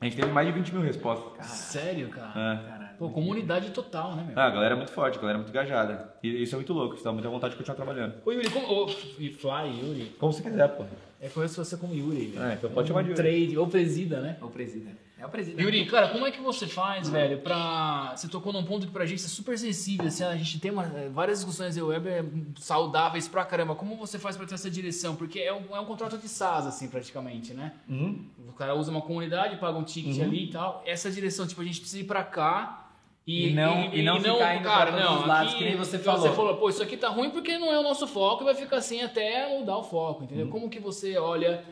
A 0.00 0.04
gente 0.04 0.16
teve 0.16 0.30
mais 0.32 0.46
de 0.46 0.52
20 0.52 0.72
mil 0.72 0.82
respostas. 0.82 1.46
Sério, 1.46 2.08
cara? 2.10 2.32
É. 2.68 2.71
Pô, 2.98 3.08
comunidade 3.10 3.70
total, 3.70 4.14
né, 4.16 4.24
meu? 4.26 4.38
Ah, 4.38 4.46
a 4.46 4.50
galera 4.50 4.74
é 4.74 4.76
muito 4.76 4.92
forte, 4.92 5.18
a 5.18 5.20
galera 5.20 5.38
é 5.38 5.40
muito 5.40 5.50
engajada. 5.50 6.14
E 6.22 6.42
isso 6.42 6.54
é 6.54 6.58
muito 6.58 6.72
louco, 6.72 6.96
você 6.96 7.04
dá 7.04 7.12
muita 7.12 7.28
vontade 7.28 7.52
de 7.52 7.58
continuar 7.58 7.76
trabalhando. 7.76 8.14
Ô, 8.24 8.30
Yuri, 8.32 8.50
como... 8.50 8.66
Ô, 8.66 8.86
e 9.18 9.30
Fly, 9.30 9.80
Yuri. 9.80 10.16
Como 10.18 10.32
você 10.32 10.42
quiser, 10.42 10.68
pô. 10.68 10.84
É 11.20 11.28
conheço 11.28 11.64
você 11.64 11.76
como 11.76 11.94
Yuri, 11.94 12.26
velho. 12.26 12.44
É, 12.44 12.54
então 12.54 12.70
pode 12.70 12.88
chamar 12.88 13.02
de 13.02 13.10
Yuri. 13.10 13.22
Trade, 13.22 13.58
ou 13.58 13.66
presida, 13.68 14.20
né? 14.20 14.36
É 14.40 14.44
o 14.44 14.48
presidente. 14.48 14.96
É 15.18 15.24
o 15.24 15.28
presidente. 15.28 15.62
Yuri, 15.62 15.86
cara, 15.86 16.08
como 16.08 16.26
é 16.26 16.32
que 16.32 16.40
você 16.40 16.66
faz, 16.66 17.08
velho, 17.08 17.38
pra... 17.38 18.12
Você 18.16 18.26
tocou 18.26 18.52
num 18.52 18.64
ponto 18.64 18.86
que 18.88 18.92
pra 18.92 19.06
gente 19.06 19.24
é 19.24 19.28
super 19.28 19.56
sensível, 19.56 20.06
assim, 20.08 20.24
a 20.24 20.34
gente 20.36 20.58
tem 20.58 20.72
uma- 20.72 20.90
várias 21.12 21.38
discussões 21.38 21.76
eu 21.76 21.86
web 21.86 22.08
é, 22.08 22.24
saudáveis 22.58 23.28
pra 23.28 23.44
caramba. 23.44 23.76
Como 23.76 23.96
você 23.96 24.18
faz 24.18 24.36
pra 24.36 24.46
ter 24.46 24.54
essa 24.54 24.68
direção? 24.68 25.14
Porque 25.14 25.38
é 25.38 25.52
um, 25.52 25.76
é 25.76 25.78
um 25.78 25.84
contrato 25.84 26.18
de 26.18 26.28
SaaS, 26.28 26.66
assim, 26.66 26.88
praticamente, 26.88 27.54
né? 27.54 27.72
Uhum. 27.88 28.24
O 28.48 28.52
cara 28.52 28.74
usa 28.74 28.90
uma 28.90 29.00
comunidade, 29.00 29.56
paga 29.58 29.78
um 29.78 29.84
ticket 29.84 30.20
ali 30.20 30.46
e 30.46 30.50
tal. 30.50 30.82
Essa 30.84 31.08
direção, 31.10 31.46
tipo, 31.46 31.60
a 31.60 31.64
gente 31.64 31.78
precisa 31.80 32.00
ir 32.02 32.04
pra 32.06 32.24
cá 32.24 32.81
e, 33.26 33.48
E 33.50 33.52
não- 33.54 33.84
e 33.92 34.02
não 34.02 34.20
ficar 34.20 34.56
indo 34.56 34.62
pra 34.64 34.86
todos 34.92 35.20
os 35.20 35.26
lados, 35.26 35.54
que 35.54 35.64
nem 35.64 35.76
você 35.76 35.98
falou. 35.98 36.20
Você 36.20 36.30
falou, 36.34 36.56
pô, 36.56 36.68
isso 36.68 36.82
aqui 36.82 36.96
tá 36.96 37.08
ruim 37.08 37.30
porque 37.30 37.56
não 37.58 37.72
é 37.72 37.78
o 37.78 37.82
nosso 37.82 38.06
foco 38.06 38.42
e 38.42 38.46
vai 38.46 38.54
ficar 38.54 38.76
assim 38.78 39.00
até 39.02 39.48
mudar 39.58 39.76
o 39.78 39.82
foco, 39.84 40.20
Uhum. 40.20 40.24
entendeu? 40.24 40.48
Como 40.48 40.68
que 40.68 40.80
você 40.80 41.16
olha 41.16 41.62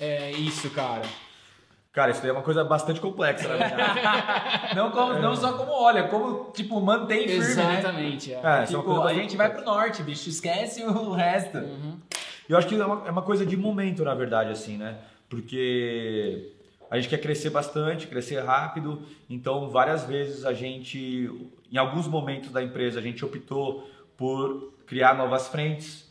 é, 0.00 0.30
isso, 0.32 0.68
cara? 0.70 1.02
Cara, 1.92 2.10
isso 2.10 2.20
daí 2.22 2.30
é 2.30 2.32
uma 2.32 2.42
coisa 2.42 2.64
bastante 2.64 3.00
complexa, 3.00 3.46
na 3.48 3.56
verdade. 3.56 4.00
Não, 4.74 4.90
como, 4.90 5.12
não 5.18 5.36
só 5.36 5.52
como 5.52 5.70
olha, 5.72 6.04
como, 6.08 6.50
tipo, 6.52 6.80
mantém 6.80 7.28
firme, 7.28 7.54
né? 7.54 7.78
Exatamente, 7.78 8.32
é. 8.32 8.36
É, 8.36 8.38
é 8.38 8.40
uma 8.40 8.66
Tipo, 8.66 9.02
a 9.02 9.12
gente 9.12 9.36
vai 9.36 9.50
pro 9.52 9.62
norte, 9.62 10.02
bicho. 10.02 10.30
Esquece 10.30 10.82
o 10.84 11.12
resto. 11.12 11.58
Eu 12.48 12.56
acho 12.56 12.66
que 12.66 12.74
é 12.80 12.84
uma, 12.86 13.06
é 13.06 13.10
uma 13.10 13.20
coisa 13.20 13.44
de 13.44 13.58
momento, 13.58 14.02
na 14.04 14.14
verdade, 14.14 14.50
assim, 14.50 14.78
né? 14.78 14.96
Porque 15.28 16.51
a 16.92 16.96
gente 16.96 17.08
quer 17.08 17.16
crescer 17.16 17.48
bastante, 17.48 18.06
crescer 18.06 18.40
rápido, 18.40 19.02
então 19.30 19.70
várias 19.70 20.04
vezes 20.04 20.44
a 20.44 20.52
gente, 20.52 21.50
em 21.72 21.78
alguns 21.78 22.06
momentos 22.06 22.52
da 22.52 22.62
empresa, 22.62 22.98
a 22.98 23.02
gente 23.02 23.24
optou 23.24 23.90
por 24.14 24.74
criar 24.86 25.14
novas 25.14 25.48
frentes 25.48 26.06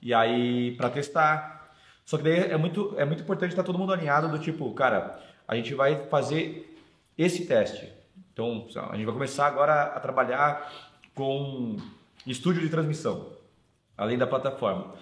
e 0.00 0.14
aí 0.14 0.74
para 0.78 0.88
testar. 0.88 1.74
Só 2.06 2.16
que 2.16 2.22
daí 2.22 2.38
é 2.38 2.56
muito, 2.56 2.94
é 2.96 3.04
muito 3.04 3.22
importante 3.22 3.50
estar 3.50 3.62
todo 3.62 3.78
mundo 3.78 3.92
alinhado 3.92 4.30
do 4.30 4.38
tipo, 4.38 4.72
cara, 4.72 5.20
a 5.46 5.56
gente 5.56 5.74
vai 5.74 6.06
fazer 6.06 6.74
esse 7.18 7.44
teste. 7.44 7.92
Então, 8.32 8.66
a 8.90 8.96
gente 8.96 9.04
vai 9.04 9.12
começar 9.12 9.46
agora 9.46 9.82
a 9.82 10.00
trabalhar 10.00 10.72
com 11.14 11.76
estúdio 12.26 12.62
de 12.62 12.70
transmissão, 12.70 13.28
além 13.94 14.16
da 14.16 14.26
plataforma. 14.26 14.94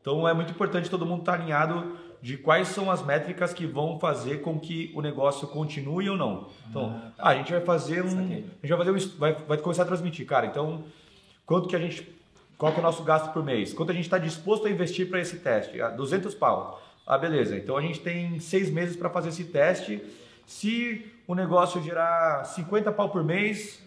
Então 0.00 0.26
é 0.26 0.34
muito 0.34 0.50
importante 0.50 0.90
todo 0.90 1.06
mundo 1.06 1.20
estar 1.20 1.34
alinhado 1.34 1.96
de 2.24 2.38
quais 2.38 2.68
são 2.68 2.90
as 2.90 3.04
métricas 3.04 3.52
que 3.52 3.66
vão 3.66 4.00
fazer 4.00 4.40
com 4.40 4.58
que 4.58 4.90
o 4.94 5.02
negócio 5.02 5.46
continue 5.46 6.08
ou 6.08 6.16
não. 6.16 6.48
Então, 6.70 6.98
ah, 7.18 7.28
a 7.28 7.34
gente 7.34 7.52
vai 7.52 7.60
fazer 7.60 8.02
um, 8.02 8.18
a 8.18 8.66
gente 8.66 8.66
vai 8.66 8.78
fazer 8.78 8.90
um, 8.92 9.18
vai, 9.18 9.34
vai 9.34 9.58
começar 9.58 9.82
a 9.82 9.84
transmitir, 9.84 10.24
cara. 10.24 10.46
Então, 10.46 10.84
quanto 11.44 11.68
que 11.68 11.76
a 11.76 11.78
gente, 11.78 12.08
qual 12.56 12.72
que 12.72 12.78
é 12.78 12.80
o 12.80 12.82
nosso 12.82 13.02
gasto 13.02 13.30
por 13.30 13.44
mês? 13.44 13.74
Quanto 13.74 13.90
a 13.90 13.92
gente 13.92 14.06
está 14.06 14.16
disposto 14.16 14.66
a 14.66 14.70
investir 14.70 15.10
para 15.10 15.20
esse 15.20 15.36
teste? 15.36 15.82
Ah, 15.82 15.90
200 15.90 16.34
pau. 16.34 16.82
Ah, 17.06 17.18
beleza. 17.18 17.58
Então 17.58 17.76
a 17.76 17.82
gente 17.82 18.00
tem 18.00 18.40
seis 18.40 18.70
meses 18.70 18.96
para 18.96 19.10
fazer 19.10 19.28
esse 19.28 19.44
teste. 19.44 20.02
Se 20.46 21.04
o 21.28 21.34
negócio 21.34 21.82
gerar 21.82 22.44
50 22.44 22.90
pau 22.92 23.10
por 23.10 23.22
mês, 23.22 23.82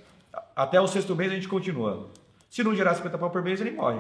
até 0.56 0.80
o 0.80 0.86
sexto 0.86 1.16
mês 1.16 1.32
a 1.32 1.36
gente 1.36 1.48
continua. 1.48 2.08
Se 2.52 2.64
não 2.64 2.76
gerar 2.76 2.94
50 2.94 3.18
pau 3.18 3.32
por 3.32 3.42
mês, 3.42 3.60
ele 3.60 3.72
morre 3.72 4.00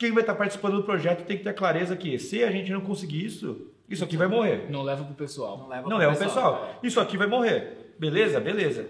quem 0.00 0.12
vai 0.12 0.22
estar 0.22 0.34
participando 0.34 0.76
do 0.76 0.82
projeto 0.82 1.26
tem 1.26 1.36
que 1.36 1.44
ter 1.44 1.52
clareza 1.52 1.94
que 1.94 2.18
se 2.18 2.42
a 2.42 2.50
gente 2.50 2.72
não 2.72 2.80
conseguir 2.80 3.22
isso, 3.22 3.70
isso 3.86 4.02
aqui 4.02 4.16
vai 4.16 4.26
morrer. 4.26 4.64
Não 4.70 4.80
leva 4.80 5.04
pro 5.04 5.14
pessoal. 5.14 5.58
Não 5.58 5.68
leva 5.68 5.82
Não 5.90 5.98
pro 5.98 6.06
é 6.06 6.08
o 6.08 6.16
pessoal. 6.16 6.74
Isso 6.82 6.98
aqui 6.98 7.18
vai 7.18 7.26
morrer. 7.26 7.94
Beleza? 7.98 8.40
Beleza. 8.40 8.88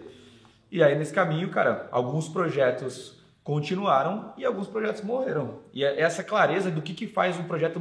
E 0.71 0.81
aí 0.81 0.97
nesse 0.97 1.13
caminho, 1.13 1.49
cara, 1.49 1.89
alguns 1.91 2.29
projetos 2.29 3.21
continuaram 3.43 4.33
e 4.39 4.45
alguns 4.45 4.69
projetos 4.69 5.03
morreram. 5.03 5.59
E 5.73 5.85
é 5.85 6.01
essa 6.01 6.23
clareza 6.23 6.71
do 6.71 6.81
que, 6.81 6.95
que 6.95 7.09
faz 7.09 7.37
um 7.37 7.43
projeto 7.43 7.81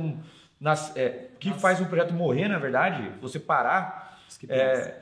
nas, 0.60 0.98
é, 0.98 1.28
que 1.39 1.54
faz 1.54 1.80
um 1.80 1.86
projeto 1.86 2.12
morrer, 2.15 2.48
na 2.48 2.58
verdade, 2.58 3.12
você 3.22 3.39
parar. 3.39 4.24
É, 4.50 4.96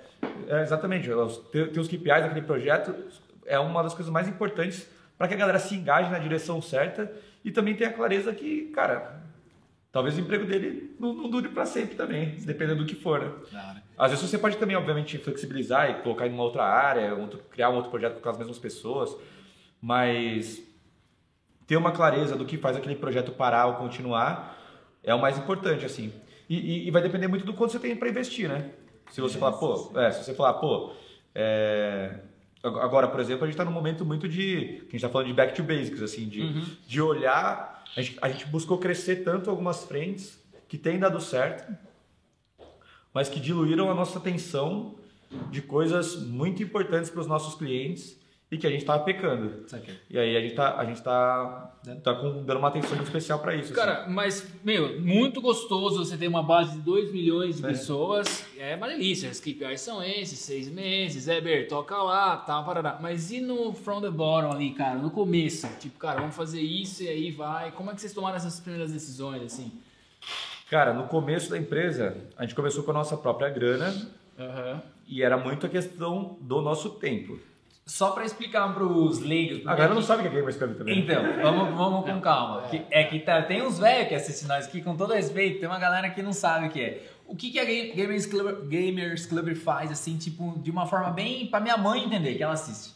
é, 0.50 0.62
exatamente. 0.64 1.10
Os, 1.10 1.38
ter, 1.50 1.72
ter 1.72 1.80
os 1.80 1.88
KPIs 1.88 2.24
daquele 2.24 2.42
projeto 2.42 2.94
é 3.46 3.58
uma 3.58 3.82
das 3.82 3.94
coisas 3.94 4.12
mais 4.12 4.28
importantes 4.28 4.86
para 5.18 5.30
que 5.30 5.34
a 5.34 5.38
galera 5.38 5.60
se 5.60 5.76
engaje 5.76 6.12
na 6.12 6.20
direção 6.20 6.62
certa 6.62 7.10
e 7.48 7.52
também 7.52 7.76
tenha 7.76 7.92
clareza 7.94 8.34
que, 8.34 8.64
cara, 8.74 9.22
talvez 9.92 10.18
o 10.18 10.20
emprego 10.20 10.46
dele 10.46 10.94
não, 11.00 11.14
não 11.14 11.30
dure 11.30 11.48
para 11.48 11.66
sempre 11.66 11.96
também, 11.96 12.32
dependendo 12.46 12.84
do 12.84 12.86
que 12.86 12.96
for, 12.96 13.22
né? 13.22 13.32
Claro. 13.50 13.80
Às 13.98 14.12
vezes 14.12 14.30
você 14.30 14.38
pode 14.38 14.58
também, 14.58 14.76
obviamente, 14.76 15.18
flexibilizar 15.18 15.90
e 15.90 16.02
colocar 16.04 16.28
em 16.28 16.32
uma 16.34 16.44
outra 16.44 16.64
área, 16.64 17.16
outro- 17.16 17.40
criar 17.50 17.70
um 17.70 17.76
outro 17.76 17.90
projeto 17.90 18.20
com 18.22 18.30
as 18.30 18.38
mesmas 18.38 18.60
pessoas, 18.60 19.16
mas 19.82 20.62
ter 21.66 21.78
uma 21.78 21.92
clareza 21.94 22.36
do 22.36 22.46
que 22.46 22.58
faz 22.58 22.76
aquele 22.76 22.96
projeto 22.96 23.32
parar 23.32 23.66
ou 23.68 23.74
continuar 23.76 24.58
é 25.04 25.16
o 25.16 25.20
mais 25.22 25.38
importante, 25.38 25.86
assim. 25.86 26.12
E, 26.50 26.58
e- 26.58 26.88
e 26.88 26.92
vai 26.92 27.02
depender 27.02 27.28
muito 27.28 27.46
do 27.46 27.54
quanto 27.54 27.72
você 27.72 27.80
tem 27.80 27.96
para 27.96 28.10
investir, 28.10 28.50
né? 28.50 28.72
Se 29.10 29.22
você 29.22 29.38
falar, 29.38 29.58
pô, 29.58 29.98
é, 29.98 30.12
se 30.12 30.24
você 30.24 30.34
falar, 30.34 30.56
pô, 30.56 30.92
é, 31.34 32.20
agora, 32.68 33.08
por 33.08 33.20
exemplo, 33.20 33.44
a 33.44 33.48
gente 33.48 33.54
está 33.54 33.66
num 33.66 33.72
momento 33.72 34.06
muito 34.06 34.28
de, 34.28 34.56
a 34.56 34.82
gente 34.84 34.96
está 34.98 35.10
falando 35.10 35.28
de 35.28 35.34
back 35.34 35.56
to 35.56 35.64
basics, 35.64 36.02
assim, 36.02 36.28
de, 36.28 36.42
Uhum. 36.42 36.66
de 36.88 37.02
olhar, 37.02 37.84
a 37.96 38.02
gente, 38.02 38.18
a 38.22 38.30
gente 38.30 38.46
buscou 38.48 38.78
crescer 38.78 39.18
tanto 39.24 39.50
algumas 39.50 39.84
frentes 39.84 40.38
que 40.68 40.78
tem 40.78 41.00
dado 41.00 41.20
certo, 41.22 41.72
mas 43.14 43.30
que 43.30 43.40
diluíram 43.40 43.90
a 43.90 43.96
nossa 43.96 44.20
atenção 44.20 44.96
de 45.52 45.62
coisas 45.62 46.16
muito 46.16 46.62
importantes 46.64 47.10
para 47.10 47.22
os 47.22 47.28
nossos 47.28 47.56
clientes 47.56 48.18
e 48.50 48.58
que 48.58 48.66
a 48.66 48.70
gente 48.70 48.80
estava 48.80 49.04
pecando. 49.04 49.68
Saquei. 49.68 49.94
E 50.10 50.18
aí 50.18 50.38
a 50.38 50.40
gente 50.42 50.56
tá, 50.56 50.78
a 50.80 50.86
gente 50.86 51.02
tá, 51.04 51.74
tá 52.02 52.16
com, 52.16 52.44
dando 52.44 52.60
uma 52.60 52.70
atenção 52.70 52.92
muito 52.96 53.08
especial 53.08 53.40
para 53.40 53.54
isso. 53.56 53.66
assim. 53.66 53.74
Cara, 53.74 54.08
mas, 54.08 54.48
meu, 54.64 55.02
muito 55.02 55.42
gostoso 55.42 56.06
você 56.06 56.16
ter 56.16 56.30
uma 56.30 56.42
base 56.42 56.74
de 56.78 56.82
2 56.82 57.12
milhões 57.12 57.58
de 57.58 57.66
É. 57.66 57.68
pessoas. 57.68 58.46
É 58.58 58.76
uma 58.76 58.88
delícia. 58.88 59.30
As 59.30 59.40
KPIs 59.42 59.82
são 59.82 60.02
esses, 60.02 60.40
seis 60.40 60.70
meses, 60.70 61.28
Eber, 61.28 61.68
toca 61.68 61.98
lá, 62.02 62.38
tal, 62.38 62.64
parará. 62.64 62.98
Mas 63.02 63.32
e 63.32 63.42
no 63.42 63.74
from 63.74 64.00
the 64.00 64.10
bottom 64.10 64.52
ali, 64.54 64.72
cara, 64.72 64.98
no 64.98 65.12
começo? 65.12 65.68
Tipo, 65.80 66.00
cara, 66.00 66.22
vamos 66.22 66.36
fazer 66.36 66.62
isso 66.62 67.04
e 67.04 67.10
aí 67.10 67.32
vai. 67.32 67.72
Como 67.72 67.92
é 67.92 67.94
que 67.96 68.00
vocês 68.00 68.14
tomaram 68.14 68.38
essas 68.38 68.60
primeiras 68.62 68.94
decisões, 68.94 69.42
assim? 69.44 69.72
Cara, 70.70 70.94
no 70.94 71.04
começo 71.08 71.50
da 71.50 71.58
empresa, 71.58 72.16
a 72.38 72.44
gente 72.44 72.56
começou 72.56 72.84
com 72.84 72.92
a 72.92 72.94
nossa 72.94 73.16
própria 73.18 73.50
grana 73.50 73.94
Aham. 74.40 74.82
e 75.08 75.22
era 75.24 75.38
muito 75.38 75.66
a 75.66 75.70
questão 75.70 76.38
do 76.42 76.62
nosso 76.62 76.92
tempo. 76.92 77.40
Só 77.88 78.12
pra 78.12 78.26
explicar 78.26 78.72
pros 78.74 79.20
leigos. 79.20 79.60
porque 79.60 79.70
A 79.70 79.76
galera 79.76 79.96
não 79.96 80.02
sabe 80.02 80.20
o 80.20 80.30
que 80.30 80.36
é 80.36 80.40
Gamers 80.40 80.58
Club 80.58 80.76
também. 80.78 81.00
Então, 81.00 81.24
vamos, 81.42 81.74
vamos 81.76 82.06
com 82.06 82.20
calma. 82.20 82.64
Que- 82.68 82.82
é 82.92 83.04
que 83.06 83.20
tá, 83.20 83.42
tem 83.42 83.62
uns 83.62 83.80
velhos 83.80 84.10
que 84.10 84.14
assistem 84.16 84.48
nós 84.48 84.66
aqui, 84.68 84.82
com 84.82 84.96
todo 84.96 85.14
respeito, 85.14 85.60
tem 85.62 85.70
uma 85.70 85.80
galera 85.80 86.10
que 86.10 86.22
não 86.22 86.34
sabe 86.34 86.68
o 86.68 86.70
que 86.70 86.82
é. 86.82 87.04
O 87.26 87.36
que, 87.36 87.50
que 87.50 87.58
a 87.60 87.64
Ga- 87.66 87.96
Gamers 87.96 88.26
Club, 88.26 88.68
Gamers 88.68 89.26
Club 89.26 89.56
faz, 89.56 89.90
assim, 89.90 90.18
tipo, 90.18 90.60
de 90.62 90.70
uma 90.70 90.86
forma 90.86 91.12
bem 91.12 91.48
pra 91.48 91.60
minha 91.62 91.78
mãe 91.78 92.04
entender, 92.04 92.36
que 92.36 92.44
ela 92.44 92.54
assiste. 92.54 92.94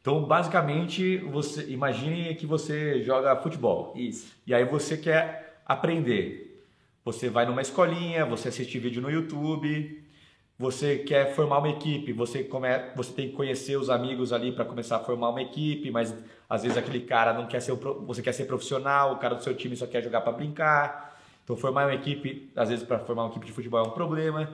Então, 0.00 0.24
basicamente, 0.24 1.18
você 1.18 1.64
imagine 1.70 2.34
que 2.34 2.46
você 2.46 3.02
joga 3.02 3.34
futebol. 3.36 3.92
Isso. 3.96 4.32
E 4.46 4.52
aí 4.54 4.64
você 4.64 4.96
quer 4.96 5.60
aprender. 5.64 6.64
Você 7.04 7.28
vai 7.30 7.46
numa 7.46 7.62
escolinha, 7.62 8.24
você 8.26 8.48
assiste 8.48 8.76
vídeo 8.78 9.00
no 9.00 9.10
YouTube, 9.10 10.04
você 10.58 10.96
quer 10.98 11.34
formar 11.34 11.58
uma 11.58 11.68
equipe, 11.68 12.12
você, 12.12 12.42
come, 12.42 12.68
você 12.94 13.12
tem 13.12 13.28
que 13.28 13.34
conhecer 13.34 13.76
os 13.76 13.90
amigos 13.90 14.32
ali 14.32 14.52
para 14.52 14.64
começar 14.64 14.96
a 14.96 15.00
formar 15.00 15.28
uma 15.30 15.42
equipe, 15.42 15.90
mas 15.90 16.14
às 16.48 16.62
vezes 16.62 16.78
aquele 16.78 17.00
cara 17.00 17.32
não 17.34 17.46
quer 17.46 17.60
ser, 17.60 17.72
o 17.72 17.76
você 18.06 18.22
quer 18.22 18.32
ser 18.32 18.46
profissional, 18.46 19.12
o 19.12 19.16
cara 19.16 19.34
do 19.34 19.42
seu 19.44 19.54
time 19.54 19.76
só 19.76 19.86
quer 19.86 20.02
jogar 20.02 20.22
para 20.22 20.32
brincar. 20.32 21.18
Então 21.44 21.56
formar 21.56 21.86
uma 21.86 21.94
equipe, 21.94 22.50
às 22.56 22.70
vezes 22.70 22.84
para 22.84 22.98
formar 22.98 23.24
uma 23.24 23.30
equipe 23.30 23.46
de 23.46 23.52
futebol 23.52 23.80
é 23.84 23.86
um 23.86 23.90
problema. 23.90 24.48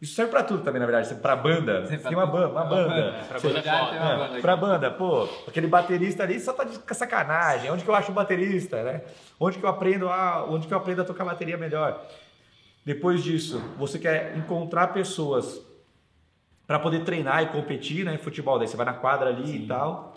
Isso 0.00 0.14
serve 0.14 0.30
para 0.30 0.44
tudo 0.44 0.62
também, 0.62 0.78
na 0.80 0.86
verdade. 0.86 1.12
Para 1.16 1.34
banda, 1.34 1.82
pra 1.82 1.98
tem 1.98 2.14
uma 2.16 2.24
banda, 2.26 2.48
uma 2.48 2.64
banda. 2.64 3.24
pra 3.28 3.38
Você- 3.38 3.48
banda 3.48 3.68
é 3.68 3.72
uma 3.72 4.38
é, 4.38 4.40
banda 4.40 4.56
banda, 4.56 4.90
pô, 4.92 5.28
aquele 5.46 5.66
baterista 5.66 6.22
ali 6.22 6.38
só 6.38 6.52
tá 6.52 6.64
de 6.64 6.78
sacanagem. 6.94 7.70
Onde 7.70 7.82
que 7.84 7.90
eu 7.90 7.94
acho 7.94 8.12
um 8.12 8.14
baterista, 8.14 8.82
né? 8.82 9.02
Onde 9.40 9.58
que 9.58 9.64
eu 9.64 9.68
aprendo 9.68 10.08
a, 10.08 10.44
onde 10.48 10.66
que 10.68 10.72
eu 10.72 10.78
aprendo 10.78 11.02
a 11.02 11.04
tocar 11.04 11.24
bateria 11.24 11.56
melhor? 11.56 12.00
Depois 12.88 13.22
disso, 13.22 13.60
você 13.76 13.98
quer 13.98 14.34
encontrar 14.34 14.86
pessoas 14.94 15.60
para 16.66 16.78
poder 16.78 17.04
treinar 17.04 17.42
e 17.42 17.46
competir, 17.48 18.02
né? 18.02 18.16
Futebol, 18.16 18.58
daí 18.58 18.66
você 18.66 18.78
vai 18.78 18.86
na 18.86 18.94
quadra 18.94 19.28
ali 19.28 19.64
e 19.64 19.66
tal. 19.66 20.16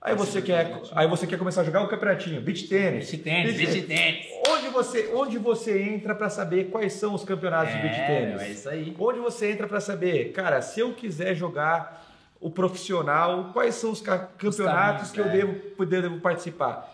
Aí 0.00 0.16
você 0.16 0.42
quer, 0.42 0.80
aí 0.96 1.06
você 1.06 1.28
quer 1.28 1.38
começar 1.38 1.60
a 1.60 1.64
jogar 1.64 1.80
um 1.80 1.86
campeonatinho, 1.86 2.40
beach 2.40 2.66
tênis. 2.66 3.08
Beach 3.08 3.22
tênis, 3.22 3.56
beach 3.56 3.82
tênis. 3.82 4.26
Onde 4.48 4.66
você, 4.66 5.12
onde 5.14 5.38
você 5.38 5.80
entra 5.80 6.12
para 6.12 6.28
saber 6.28 6.70
quais 6.70 6.94
são 6.94 7.14
os 7.14 7.22
campeonatos 7.22 7.72
de 7.72 7.82
beach 7.82 8.06
tênis? 8.08 8.42
é 8.42 8.48
isso 8.50 8.68
aí. 8.68 8.96
Onde 8.98 9.20
você 9.20 9.52
entra 9.52 9.68
para 9.68 9.80
saber, 9.80 10.32
cara, 10.32 10.60
se 10.60 10.80
eu 10.80 10.92
quiser 10.94 11.36
jogar 11.36 12.04
o 12.40 12.50
profissional, 12.50 13.52
quais 13.52 13.76
são 13.76 13.92
os 13.92 14.00
ca- 14.00 14.28
campeonatos 14.36 15.12
caminhos, 15.12 15.12
que 15.12 15.20
eu 15.20 15.26
é. 15.26 15.28
devo, 15.28 15.54
poder, 15.76 16.02
devo 16.02 16.18
participar? 16.18 16.92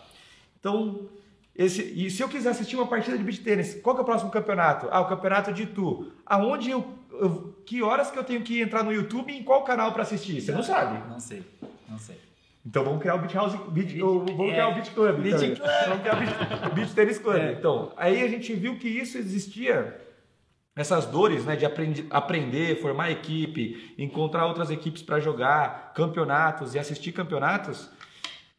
Então, 0.59 1.09
esse, 1.57 1.81
e 1.83 2.09
se 2.09 2.21
eu 2.21 2.27
quiser 2.27 2.49
assistir 2.49 2.75
uma 2.75 2.87
partida 2.87 3.17
de 3.17 3.23
beach 3.23 3.41
tênis, 3.41 3.79
qual 3.81 3.95
que 3.95 4.01
é 4.01 4.03
o 4.03 4.05
próximo 4.05 4.29
campeonato? 4.31 4.87
Ah, 4.91 4.99
o 5.01 5.07
campeonato 5.07 5.53
de 5.53 5.63
Itu. 5.63 6.11
Aonde 6.25 6.69
eu, 6.71 6.85
eu- 7.11 7.55
que 7.65 7.81
horas 7.81 8.11
que 8.11 8.19
eu 8.19 8.23
tenho 8.23 8.41
que 8.41 8.61
entrar 8.61 8.83
no 8.83 8.91
YouTube 8.91 9.31
e 9.31 9.37
em 9.39 9.43
qual 9.43 9.63
canal 9.63 9.91
para 9.93 10.01
assistir? 10.03 10.41
Você 10.41 10.51
não 10.51 10.61
sabe. 10.63 10.99
Não 11.09 11.19
sei, 11.19 11.43
não 11.87 11.97
sei. 11.97 12.19
Então 12.65 12.83
vamos 12.83 12.99
criar 12.99 13.15
o 13.15 13.19
Beach 13.19 13.35
House, 13.35 13.53
beach, 13.69 13.93
Beach- 13.93 14.01
ou 14.01 14.25
vamos 14.25 14.49
é, 14.49 14.53
criar 14.53 14.67
o 14.69 14.73
Beach 14.73 14.89
Club. 14.91 15.15
Beach 15.21 15.35
também. 15.35 15.55
Club. 15.55 15.69
Vamos 15.87 16.01
criar 16.01 16.15
o 16.15 16.19
Beach, 16.19 16.73
beach 16.75 16.93
Tennis 16.95 17.17
Club. 17.19 17.35
É. 17.37 17.51
Então, 17.53 17.91
aí 17.95 18.23
a 18.23 18.27
gente 18.27 18.53
viu 18.53 18.77
que 18.79 18.87
isso 18.89 19.17
existia, 19.19 20.01
essas 20.75 21.05
dores, 21.05 21.45
né, 21.45 21.55
de 21.55 21.65
aprendi- 21.65 22.05
aprender, 22.09 22.81
formar 22.81 23.11
equipe, 23.11 23.93
encontrar 23.97 24.45
outras 24.47 24.69
equipes 24.71 25.01
para 25.03 25.19
jogar, 25.19 25.93
campeonatos 25.93 26.73
e 26.75 26.79
assistir 26.79 27.11
campeonatos, 27.11 27.89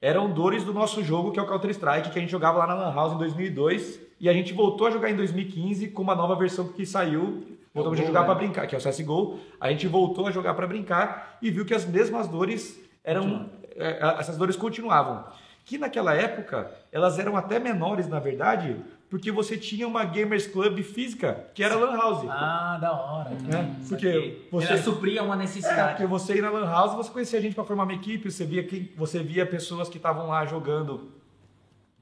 eram 0.01 0.31
dores 0.31 0.65
do 0.65 0.73
nosso 0.73 1.03
jogo, 1.03 1.33
que 1.33 1.39
é 1.39 1.43
o 1.43 1.47
Counter 1.47 1.71
Strike, 1.71 2.11
que 2.11 2.19
a 2.19 2.23
gente 2.23 2.31
jogava 2.31 2.59
lá 2.59 2.67
na 2.67 2.75
Lan 2.75 2.95
House 2.95 3.15
em 3.15 3.19
2002 3.19 4.01
e 4.21 4.29
a 4.29 4.33
gente 4.33 4.53
voltou 4.53 4.87
a 4.87 4.91
jogar 4.91 5.11
em 5.11 5.17
2015 5.17 5.89
com 5.89 6.03
uma 6.03 6.15
nova 6.15 6.35
versão 6.37 6.69
que 6.69 6.85
saiu. 6.85 7.45
Voltamos 7.75 8.01
a 8.01 8.05
jogar 8.05 8.21
né? 8.21 8.27
para 8.27 8.35
brincar, 8.35 8.67
que 8.67 8.75
é 8.75 8.79
o 8.79 8.83
CSGO. 8.83 9.39
A 9.61 9.71
gente 9.71 9.87
voltou 9.87 10.27
a 10.27 10.31
jogar 10.31 10.55
para 10.55 10.67
brincar 10.67 11.39
e 11.43 11.51
viu 11.51 11.65
que 11.65 11.75
as 11.75 11.85
mesmas 11.85 12.27
dores 12.27 12.81
eram. 13.05 13.51
é, 13.77 14.17
essas 14.19 14.37
dores 14.37 14.57
continuavam. 14.57 15.25
Que 15.65 15.77
naquela 15.77 16.15
época 16.15 16.71
elas 16.91 17.19
eram 17.19 17.37
até 17.37 17.59
menores, 17.59 18.09
na 18.09 18.19
verdade, 18.19 18.77
porque 19.09 19.31
você 19.31 19.57
tinha 19.57 19.87
uma 19.87 20.05
Gamers 20.05 20.47
Club 20.47 20.81
física, 20.83 21.49
que 21.55 21.63
era 21.63 21.77
Lan 21.77 21.97
House. 21.97 22.27
Ah, 22.29 22.77
da 22.81 22.93
hora. 22.93 23.31
É, 23.31 23.87
porque 23.89 24.43
você- 24.51 24.67
Ela 24.73 24.83
supria 24.83 25.23
uma 25.23 25.35
É, 25.35 25.39
necessidade. 25.39 25.91
porque 25.93 26.07
você 26.07 26.37
ir 26.39 26.43
na 26.43 26.51
Lan 26.51 26.67
House, 26.67 26.95
você 26.95 27.11
conhecia 27.11 27.41
gente 27.41 27.55
para 27.55 27.65
formar 27.65 27.85
uma 27.85 27.95
equipe, 27.95 28.31
você 28.31 28.45
via, 28.45 28.65
quem, 28.65 28.91
você 28.97 29.23
via 29.23 29.47
pessoas 29.47 29.89
que 29.89 29.97
estavam 29.97 30.27
lá 30.29 30.45
jogando 30.47 31.13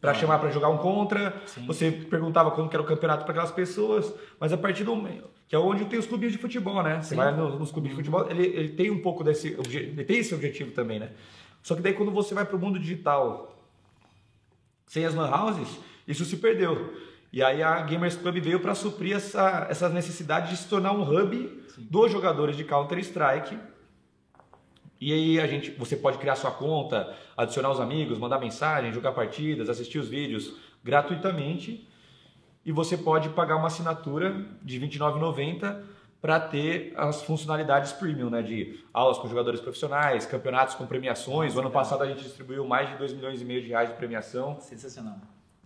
para 0.01 0.13
chamar 0.15 0.39
para 0.39 0.51
jogar 0.51 0.69
um 0.69 0.77
contra, 0.79 1.35
Sim. 1.47 1.67
você 1.67 1.91
perguntava 1.91 2.51
como 2.51 2.69
que 2.69 2.77
era 2.77 2.83
o 2.83 2.87
campeonato 2.87 3.25
para 3.25 3.33
aquelas 3.33 3.53
pessoas, 3.53 4.13
mas 4.39 4.53
a 4.53 4.57
partir 4.59 4.85
do 4.85 4.95
momento, 4.95 5.29
que 5.49 5.55
é 5.57 5.59
onde 5.59 5.85
tem 5.87 5.99
os 5.99 6.07
clubes 6.07 6.31
de 6.33 6.37
futebol, 6.39 6.83
né? 6.83 7.01
Você 7.01 7.11
Sim. 7.11 7.17
vai 7.17 7.35
no- 7.35 7.59
nos 7.59 7.71
clubes 7.73 7.91
de 7.91 7.97
futebol, 7.97 8.31
ele, 8.31 8.45
ele 8.47 8.69
tem 8.71 8.91
um 8.91 9.01
pouco 9.01 9.25
desse, 9.25 9.57
ele 9.73 10.05
tem 10.05 10.19
esse 10.19 10.35
objetivo 10.35 10.73
também, 10.73 10.99
né? 11.01 11.11
Só 11.63 11.75
que 11.75 11.81
daí 11.81 11.95
quando 11.95 12.11
você 12.13 12.35
vai 12.35 12.45
para 12.45 12.55
o 12.57 12.59
mundo 12.59 12.79
digital, 12.79 13.51
sem 14.87 15.05
as 15.07 15.15
lan 15.15 15.31
houses, 15.35 15.79
isso 16.07 16.25
se 16.25 16.37
perdeu. 16.37 16.95
E 17.33 17.43
aí 17.43 17.63
a 17.63 17.81
Gamers 17.81 18.17
Club 18.17 18.39
veio 18.39 18.61
para 18.61 18.75
suprir 18.75 19.17
essa, 19.17 19.67
essas 19.69 19.93
necessidades 19.93 20.51
de 20.51 20.57
se 20.57 20.69
tornar 20.69 20.93
um 20.93 21.03
hub 21.03 21.63
dos 21.77 22.13
jogadores 22.13 22.57
de 22.57 22.63
Counter 22.63 22.99
Strike. 22.99 23.59
E 25.01 25.13
aí 25.13 25.41
a 25.41 25.47
gente, 25.47 25.73
você 25.73 25.97
pode 25.97 26.19
criar 26.19 26.37
sua 26.37 26.53
conta, 26.53 27.13
adicionar 27.37 27.71
os 27.71 27.81
amigos, 27.81 28.19
mandar 28.19 28.39
mensagem, 28.39 28.93
jogar 28.93 29.13
partidas, 29.13 29.69
assistir 29.69 29.99
os 29.99 30.09
vídeos 30.09 30.55
gratuitamente. 30.85 31.89
E 32.65 32.71
você 32.71 32.97
pode 32.97 33.29
pagar 33.31 33.57
uma 33.57 33.67
assinatura 33.67 34.47
de 34.63 34.79
R$ 34.79 34.87
29,90 34.87 35.83
para 36.23 36.41
ter 36.41 36.95
as 36.97 37.23
funcionalidades 37.23 37.93
premium, 37.93 38.31
né? 38.31 38.43
De 38.43 38.81
aulas 38.95 39.19
com 39.19 39.29
jogadores 39.29 39.61
profissionais, 39.61 40.25
campeonatos 40.25 40.75
com 40.75 40.87
premiações. 40.87 41.55
O 41.55 41.59
ano 41.59 41.71
passado 41.71 42.03
a 42.03 42.07
gente 42.07 42.23
distribuiu 42.23 42.65
mais 42.65 42.89
de 42.89 42.97
2 42.97 43.13
milhões 43.13 43.43
e 43.43 43.45
meio 43.45 43.61
de 43.61 43.69
reais 43.69 43.91
de 43.91 43.97
premiação. 43.97 44.59
Sensacional. 44.61 45.19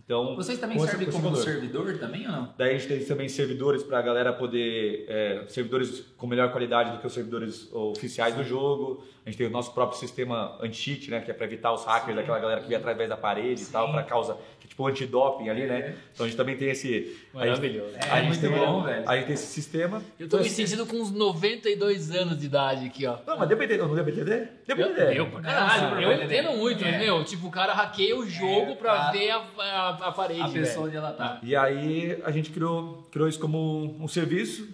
Então, 0.09 0.35
Vocês 0.35 0.57
também 0.57 0.79
servem 0.79 1.11
como 1.11 1.35
servidor 1.35 1.99
também 1.99 2.25
ou 2.25 2.31
não? 2.31 2.53
Daí 2.57 2.71
a 2.71 2.79
gente 2.79 2.87
tem 2.87 3.05
também 3.05 3.29
servidores 3.29 3.83
para 3.83 3.99
a 3.99 4.01
galera 4.01 4.33
poder. 4.33 5.05
é, 5.07 5.43
servidores 5.47 6.03
com 6.17 6.25
melhor 6.25 6.51
qualidade 6.51 6.93
do 6.93 6.97
que 6.97 7.05
os 7.05 7.13
servidores 7.13 7.71
oficiais 7.71 8.33
do 8.33 8.43
jogo. 8.43 9.03
A 9.23 9.29
gente 9.29 9.37
tem 9.37 9.45
o 9.45 9.51
nosso 9.51 9.71
próprio 9.71 9.99
sistema 9.99 10.57
anti-cheat, 10.59 11.11
né? 11.11 11.21
Que 11.21 11.29
é 11.29 11.33
para 11.35 11.45
evitar 11.45 11.71
os 11.71 11.85
hackers, 11.85 12.15
daquela 12.15 12.39
galera 12.39 12.59
que 12.59 12.67
vem 12.67 12.75
através 12.75 13.07
da 13.07 13.15
parede 13.15 13.61
e 13.61 13.65
tal, 13.67 13.91
para 13.91 14.01
causa. 14.01 14.35
Tipo 14.79 14.87
antidoping 14.87 15.49
ali, 15.49 15.65
né? 15.67 15.93
Então 16.13 16.25
a 16.25 16.29
gente 16.29 16.37
também 16.37 16.55
tem 16.55 16.69
esse. 16.69 16.87
a 16.87 16.99
gente- 16.99 17.17
Maravilhoso. 17.33 17.95
É, 17.97 18.09
a 18.11 18.15
gente 18.21 18.27
muito 18.29 18.39
tem, 18.39 18.49
bom, 18.49 18.81
velho. 18.83 19.09
A 19.09 19.15
gente 19.17 19.25
tem 19.25 19.33
esse 19.33 19.47
sistema. 19.47 19.97
Eu 20.17 20.29
tô 20.29 20.37
Então, 20.37 20.39
me 20.39 20.49
sentindo 20.49 20.85
com 20.85 20.95
uns 20.95 21.11
92 21.11 22.11
anos 22.11 22.37
de 22.39 22.45
idade 22.45 22.85
aqui, 22.85 23.05
ó. 23.05 23.17
Não, 23.27 23.37
mas 23.37 23.49
DBD, 23.49 23.77
não 23.77 23.93
DBD? 23.93 24.23
DBD. 24.65 25.01
Eu, 25.01 25.11
eu, 25.11 25.29
pra 25.31 25.41
caralho, 25.41 26.01
eu 26.01 26.23
entendo 26.23 26.51
muito, 26.53 26.85
É. 26.85 26.97
meu. 26.97 27.25
Tipo, 27.25 27.47
o 27.47 27.51
cara 27.51 27.73
hackeia 27.73 28.15
o 28.17 28.25
jogo 28.25 28.71
É, 28.71 28.75
pra 28.75 29.11
ver 29.11 29.31
a, 29.31 29.37
a, 29.57 29.89
a 30.07 30.11
parede, 30.13 30.41
A 30.43 30.47
velho. 30.47 30.65
pessoa 30.65 30.87
onde 30.87 30.95
ela 30.95 31.11
tá. 31.11 31.39
E 31.43 31.53
aí 31.57 32.17
a 32.23 32.31
gente 32.31 32.49
criou, 32.51 33.05
criou 33.11 33.27
isso 33.27 33.39
como 33.39 33.97
um 34.01 34.07
serviço. 34.07 34.65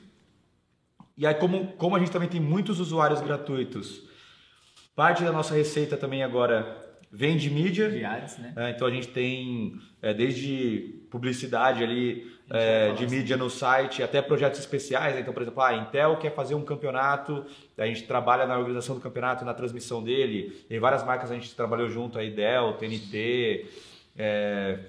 E 1.18 1.26
aí, 1.26 1.34
como, 1.34 1.68
como 1.78 1.96
a 1.96 2.00
gente 2.00 2.12
também 2.12 2.30
tem 2.30 2.40
muitos 2.40 2.80
usuários 2.80 3.22
gratuitos, 3.22 4.04
parte 4.96 5.24
da 5.24 5.32
nossa 5.32 5.56
receita 5.56 5.98
também 5.98 6.22
agora 6.22 6.85
vem 7.16 7.38
de 7.38 7.50
mídia. 7.50 7.90
De 7.90 8.04
ads, 8.04 8.38
né? 8.38 8.54
É, 8.56 8.70
então 8.72 8.88
a 8.88 8.92
gente 8.92 9.08
tem 9.08 9.76
é, 10.02 10.14
desde 10.14 10.94
publicidade 11.10 11.84
ali 11.84 12.30
é, 12.50 12.92
de 12.92 13.06
assim. 13.06 13.16
mídia 13.16 13.38
no 13.38 13.50
site 13.50 14.04
até 14.04 14.22
projetos 14.22 14.60
especiais. 14.60 15.16
né? 15.16 15.22
Então, 15.22 15.34
por 15.34 15.42
exemplo, 15.42 15.62
a 15.62 15.74
Intel 15.76 16.18
quer 16.18 16.34
fazer 16.36 16.56
um 16.56 16.64
campeonato, 16.66 17.46
a 17.78 17.86
gente 17.88 18.04
trabalha 18.04 18.46
na 18.46 18.58
organização 18.58 18.96
do 18.96 19.02
campeonato, 19.02 19.46
na 19.46 19.54
transmissão 19.54 20.04
dele. 20.04 20.66
Em 20.70 20.80
várias 20.80 21.04
marcas 21.06 21.32
a 21.32 21.36
gente 21.36 21.56
trabalhou 21.56 21.90
junto, 21.90 22.20
aí 22.20 22.30
Dell, 22.32 22.74
TNT, 22.74 23.66
é, 24.18 24.80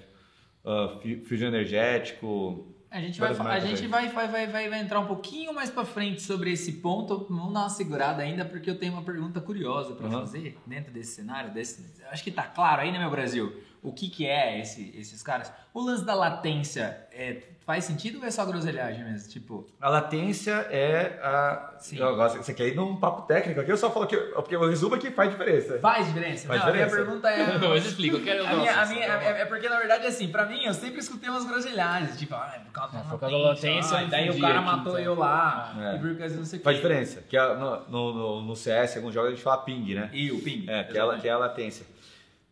ah, 0.64 0.98
Fu- 1.00 1.24
Fusion 1.28 1.48
Energético. 1.48 2.72
A 2.96 3.00
gente, 3.00 3.20
vai, 3.20 3.30
a 3.30 3.60
gente 3.60 3.86
vai, 3.88 4.08
vai, 4.08 4.46
vai, 4.46 4.68
vai, 4.70 4.80
entrar 4.80 5.00
um 5.00 5.06
pouquinho 5.06 5.52
mais 5.52 5.68
pra 5.68 5.84
frente 5.84 6.22
sobre 6.22 6.50
esse 6.50 6.72
ponto. 6.72 7.26
Vamos 7.28 7.52
dar 7.52 7.60
uma 7.60 7.68
segurada 7.68 8.22
ainda, 8.22 8.42
porque 8.42 8.70
eu 8.70 8.78
tenho 8.78 8.94
uma 8.94 9.02
pergunta 9.02 9.38
curiosa 9.38 9.94
pra 9.94 10.06
Uhum. 10.06 10.12
fazer 10.12 10.56
dentro 10.66 10.90
desse 10.90 11.16
cenário. 11.16 11.52
Desse, 11.52 11.84
acho 12.10 12.24
que 12.24 12.30
tá 12.30 12.44
claro 12.44 12.80
aí, 12.80 12.90
né, 12.90 12.98
meu 12.98 13.10
Brasil? 13.10 13.52
O 13.82 13.92
que, 13.92 14.08
que 14.08 14.26
é 14.26 14.60
esse, 14.60 14.92
esses 14.98 15.22
caras? 15.22 15.52
O 15.72 15.80
lance 15.80 16.04
da 16.04 16.14
latência 16.14 16.96
é, 17.12 17.36
faz 17.64 17.84
sentido 17.84 18.18
ou 18.18 18.24
é 18.24 18.30
só 18.30 18.44
groselhagem 18.44 19.04
mesmo? 19.04 19.28
Tipo, 19.28 19.66
A 19.80 19.88
latência 19.88 20.52
é 20.70 21.18
a. 21.22 21.74
Sim. 21.78 21.98
Eu 21.98 22.16
gosto, 22.16 22.38
você 22.38 22.52
quer 22.54 22.68
ir 22.68 22.74
num 22.74 22.96
papo 22.96 23.22
técnico 23.22 23.60
aqui? 23.60 23.70
Eu 23.70 23.76
só 23.76 23.90
falo 23.90 24.06
que. 24.06 24.16
Porque 24.16 24.56
o 24.56 24.66
resumo 24.68 24.94
aqui 24.94 25.10
faz 25.10 25.30
diferença. 25.30 25.78
faz 25.78 26.06
diferença? 26.06 26.48
Faz 26.48 26.60
Não, 26.62 26.68
a 26.68 26.72
minha 26.72 26.84
diferença. 26.86 27.06
pergunta 27.10 27.28
é. 27.30 27.58
Não, 27.58 27.68
mas 27.68 27.86
explica, 27.86 28.16
eu 28.16 28.24
quero 28.24 28.46
A 28.46 28.56
minha, 28.56 28.72
a 28.72 28.76
nossa, 28.76 28.92
minha- 28.94 29.06
é, 29.06 29.40
é 29.42 29.44
porque, 29.44 29.68
na 29.68 29.78
verdade, 29.78 30.06
assim, 30.06 30.28
pra 30.28 30.46
mim, 30.46 30.64
eu 30.64 30.74
sempre 30.74 30.98
escutei 30.98 31.28
umas 31.28 31.44
groselhagens, 31.44 32.18
tipo, 32.18 32.34
ah, 32.34 32.52
é 32.56 32.58
por 32.60 32.72
causa 32.72 32.92
da 32.94 32.98
É, 32.98 33.02
por 33.02 33.18
causa 33.20 33.36
da 33.36 33.42
latência, 33.42 33.98
ah, 33.98 34.04
daí 34.04 34.30
o 34.30 34.40
cara 34.40 34.54
aqui, 34.56 34.64
matou 34.64 34.92
então. 34.98 34.98
eu 34.98 35.14
lá, 35.14 35.74
É. 35.78 35.96
e 35.96 35.98
por 36.00 36.16
causa 36.18 36.36
não 36.36 36.44
sei 36.44 36.58
o 36.58 36.62
Faz 36.62 36.76
quê. 36.76 36.82
diferença. 36.82 37.22
Que 37.28 37.36
a- 37.36 37.54
no, 37.54 37.88
no, 37.88 38.42
no- 38.42 38.56
CS, 38.56 38.96
alguns 38.96 39.12
jogos 39.12 39.28
a 39.32 39.34
gente 39.34 39.42
fala 39.44 39.58
ping, 39.58 39.94
né? 39.94 40.08
E 40.12 40.32
o 40.32 40.40
ping. 40.42 40.64
É, 40.68 40.84
que 40.84 40.98
é, 40.98 41.18
que 41.18 41.28
é 41.28 41.30
a 41.30 41.38
latência. 41.38 41.84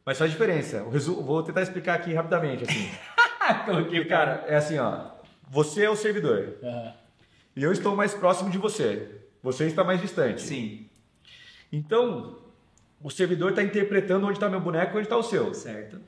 Mas 0.04 0.18
faz 0.18 0.30
diferença. 0.30 0.82
O 0.84 0.90
resu... 0.90 1.22
Vou 1.22 1.42
tentar 1.42 1.62
explicar 1.62 1.94
aqui 1.94 2.12
rapidamente, 2.12 2.64
assim. 2.64 2.90
Porque, 3.66 4.04
cara, 4.04 4.44
é 4.46 4.56
assim, 4.56 4.78
ó. 4.78 5.12
Você 5.50 5.84
é 5.84 5.90
o 5.90 5.96
servidor. 5.96 6.56
Aham. 6.62 6.92
E 7.56 7.62
eu 7.62 7.70
estou 7.72 7.94
mais 7.94 8.12
próximo 8.12 8.50
de 8.50 8.58
você. 8.58 9.20
Você 9.42 9.66
está 9.66 9.84
mais 9.84 10.00
distante. 10.00 10.42
Sim, 10.42 10.88
Então, 11.72 12.38
o 13.00 13.10
servidor 13.10 13.50
está 13.50 13.62
interpretando 13.62 14.24
onde 14.26 14.34
está 14.34 14.48
meu 14.48 14.60
boneco 14.60 14.92
e 14.94 14.96
onde 14.98 15.06
está 15.06 15.16
o 15.16 15.22
seu. 15.22 15.54
certo. 15.54 16.00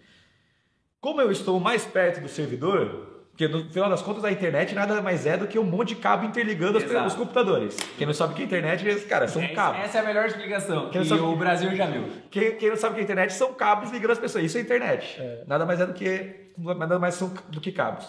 Como 1.00 1.20
eu 1.20 1.30
estou 1.30 1.60
mais 1.60 1.84
perto 1.84 2.20
do 2.20 2.28
servidor, 2.28 3.15
porque 3.36 3.48
no 3.48 3.68
final 3.70 3.90
das 3.90 4.00
contas 4.00 4.24
a 4.24 4.32
internet 4.32 4.74
nada 4.74 5.02
mais 5.02 5.26
é 5.26 5.36
do 5.36 5.46
que 5.46 5.58
um 5.58 5.62
monte 5.62 5.88
de 5.90 5.96
cabo 5.96 6.24
interligando 6.24 6.78
os 6.78 7.14
computadores. 7.14 7.76
Quem 7.98 8.06
não 8.06 8.14
sabe 8.14 8.32
o 8.32 8.36
que 8.36 8.40
é 8.40 8.44
internet, 8.46 8.82
caras 9.04 9.30
são 9.30 9.42
Essa- 9.42 9.54
cabos. 9.54 9.80
Essa 9.82 9.98
é 9.98 10.00
a 10.00 10.04
melhor 10.04 10.24
explicação 10.24 10.86
que 10.86 10.92
Quem 10.92 11.04
sabe- 11.04 11.20
o 11.20 11.36
Brasil 11.36 11.76
já 11.76 11.84
viu. 11.84 12.08
Quem, 12.30 12.56
quem 12.56 12.70
não 12.70 12.76
sabe 12.78 12.92
o 12.92 12.94
que 12.94 13.00
é 13.02 13.04
internet 13.04 13.34
são 13.34 13.52
cabos 13.52 13.90
ligando 13.90 14.12
as 14.12 14.18
pessoas. 14.18 14.42
Isso 14.42 14.56
é 14.56 14.62
internet. 14.62 15.20
Nada 15.46 15.66
mais 15.66 15.78
é 15.82 15.86
do 15.86 15.92
que 15.92 16.50
nada 16.56 16.98
mais 16.98 17.14
são 17.14 17.28
do 17.50 17.60
que 17.60 17.70
cabos. 17.72 18.06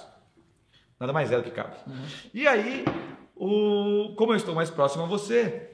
Nada 0.97 1.11
mais 1.11 1.29
é 1.29 1.35
do 1.35 1.43
que 1.43 1.51
cabos. 1.51 1.77
E 2.33 2.47
aí, 2.47 2.85
o, 3.35 4.13
como 4.15 4.31
eu 4.31 4.37
estou 4.37 4.55
mais 4.55 4.69
próximo 4.69 5.03
a 5.03 5.07
você, 5.07 5.71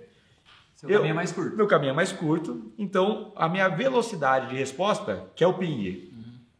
Seu 0.75 0.89
Eu- 0.89 0.95
caminho 0.97 1.11
é 1.11 1.15
mais 1.15 1.31
curto. 1.31 1.55
Meu 1.55 1.67
caminho 1.67 1.91
é 1.91 1.93
mais 1.93 2.11
curto, 2.11 2.73
então 2.77 3.31
a 3.35 3.47
minha 3.47 3.69
velocidade 3.69 4.49
de 4.49 4.55
resposta, 4.55 5.27
que 5.35 5.43
é 5.43 5.47
o 5.47 5.53
ping. 5.53 6.11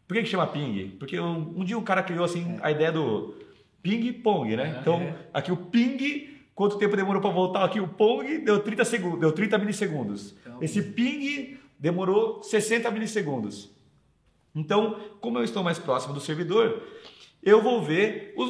Por 0.08 0.16
que, 0.16 0.24
que 0.24 0.30
chama 0.30 0.48
ping? 0.48 0.96
Porque 1.00 1.20
um, 1.20 1.60
um 1.60 1.64
dia 1.64 1.78
um 1.78 1.84
cara 1.84 2.04
criou 2.04 2.24
assim 2.26 2.58
a 2.62 2.72
ideia 2.72 2.92
do 2.92 3.36
ping-pong, 3.82 4.56
né? 4.56 4.78
Então, 4.82 5.00
é. 5.02 5.16
aqui 5.34 5.52
o 5.52 5.58
ping, 5.58 6.38
quanto 6.56 6.78
tempo 6.78 6.96
demorou 6.96 7.22
para 7.22 7.32
voltar? 7.32 7.64
Aqui 7.64 7.80
o 7.80 7.88
pong 7.88 8.40
deu 8.40 8.60
30 8.60 8.86
segundos, 8.86 9.20
deu 9.20 9.32
30 9.32 9.58
milissegundos. 9.58 10.36
Então- 10.42 10.58
Esse 10.62 10.82
ping 10.82 11.58
demorou 11.80 12.42
60 12.44 12.90
milissegundos. 12.92 13.72
Então, 14.56 15.00
como 15.20 15.40
eu 15.40 15.44
estou 15.44 15.64
mais 15.64 15.80
próximo 15.80 16.14
do 16.14 16.20
servidor, 16.20 16.84
eu 17.42 17.62
vou 17.62 17.82
ver 17.84 18.34
os, 18.38 18.50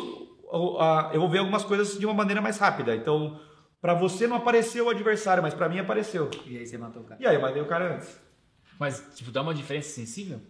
o- 0.51 0.78
a- 0.80 1.12
eu 1.14 1.20
vou 1.20 1.30
ver 1.30 1.39
algumas 1.39 1.64
coisas 1.64 1.97
de 1.97 2.06
uma 2.06 2.14
maneira 2.14 2.41
mais 2.41 2.58
rápida. 2.58 2.95
Então, 2.95 3.39
para 3.82 3.93
você 3.93 4.28
não 4.28 4.36
apareceu 4.36 4.86
o 4.86 4.89
adversário, 4.89 5.41
mas 5.41 5.54
para 5.54 5.70
mim 5.70 5.80
apareceu. 5.80 6.30
E 6.45 6.58
aí 6.58 6.66
você 6.68 6.78
matou 6.78 7.01
o 7.01 7.06
cara. 7.06 7.22
E 7.22 7.26
aí 7.26 7.36
eu 7.36 7.41
matei 7.41 7.62
o 7.62 7.66
cara 7.66 7.95
antes. 7.95 8.20
Mas, 8.80 9.04
tipo, 9.16 9.32
dá 9.32 9.41
uma 9.41 9.54
diferença 9.54 9.89
sensível? 9.89 10.41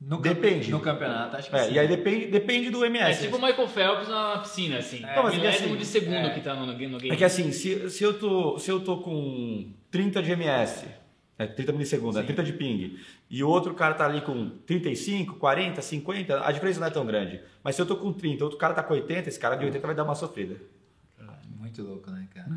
No 0.00 0.20
Depende. 0.20 0.70
No 0.70 0.80
campeonato, 0.80 1.36
acho 1.36 1.50
que 1.50 1.56
É, 1.56 1.64
sim. 1.64 1.72
e 1.72 1.78
aí 1.78 1.88
depende, 1.88 2.26
depende 2.28 2.70
do 2.70 2.84
É 2.84 2.86
MS. 2.86 3.22
tipo 3.22 3.36
o 3.36 3.42
Michael 3.42 3.66
Phelps 3.66 4.08
na 4.08 4.38
piscina, 4.38 4.78
assim. 4.78 5.00
Não, 5.00 5.08
mas 5.24 5.26
é 5.26 5.30
que 5.30 5.36
milésimo 5.38 5.68
assim, 5.70 5.76
de 5.76 5.84
segundo 5.86 6.14
é. 6.14 6.30
que 6.30 6.40
tá 6.40 6.54
no, 6.54 6.66
no 6.66 6.74
game. 6.74 7.10
É 7.10 7.16
que 7.16 7.24
assim, 7.24 7.50
se, 7.50 7.90
se, 7.90 8.04
eu 8.04 8.16
tô, 8.16 8.58
se 8.58 8.70
eu 8.70 8.78
tô 8.78 8.98
com 8.98 9.72
30 9.90 10.22
de 10.22 10.30
MS, 10.30 10.86
é, 11.36 11.46
30 11.48 11.72
milissegundos, 11.72 12.16
é 12.16 12.22
30 12.22 12.44
de 12.44 12.52
ping, 12.52 12.96
e 13.28 13.42
o 13.42 13.48
outro 13.48 13.74
cara 13.74 13.94
tá 13.94 14.06
ali 14.06 14.20
com 14.20 14.50
35, 14.66 15.34
40, 15.34 15.82
50, 15.82 16.46
a 16.46 16.52
diferença 16.52 16.78
não 16.78 16.86
é 16.86 16.90
tão 16.90 17.04
grande. 17.04 17.40
Mas 17.64 17.74
se 17.74 17.82
eu 17.82 17.86
tô 17.86 17.96
com 17.96 18.12
30, 18.12 18.44
outro 18.44 18.58
cara 18.58 18.74
tá 18.74 18.84
com 18.84 18.94
80, 18.94 19.28
esse 19.28 19.38
cara 19.38 19.56
de 19.56 19.64
80 19.64 19.84
vai 19.84 19.96
dar 19.96 20.04
uma 20.04 20.14
sofrida. 20.14 20.56
Muito 21.58 21.82
louco, 21.82 22.10
né, 22.10 22.26
cara? 22.32 22.48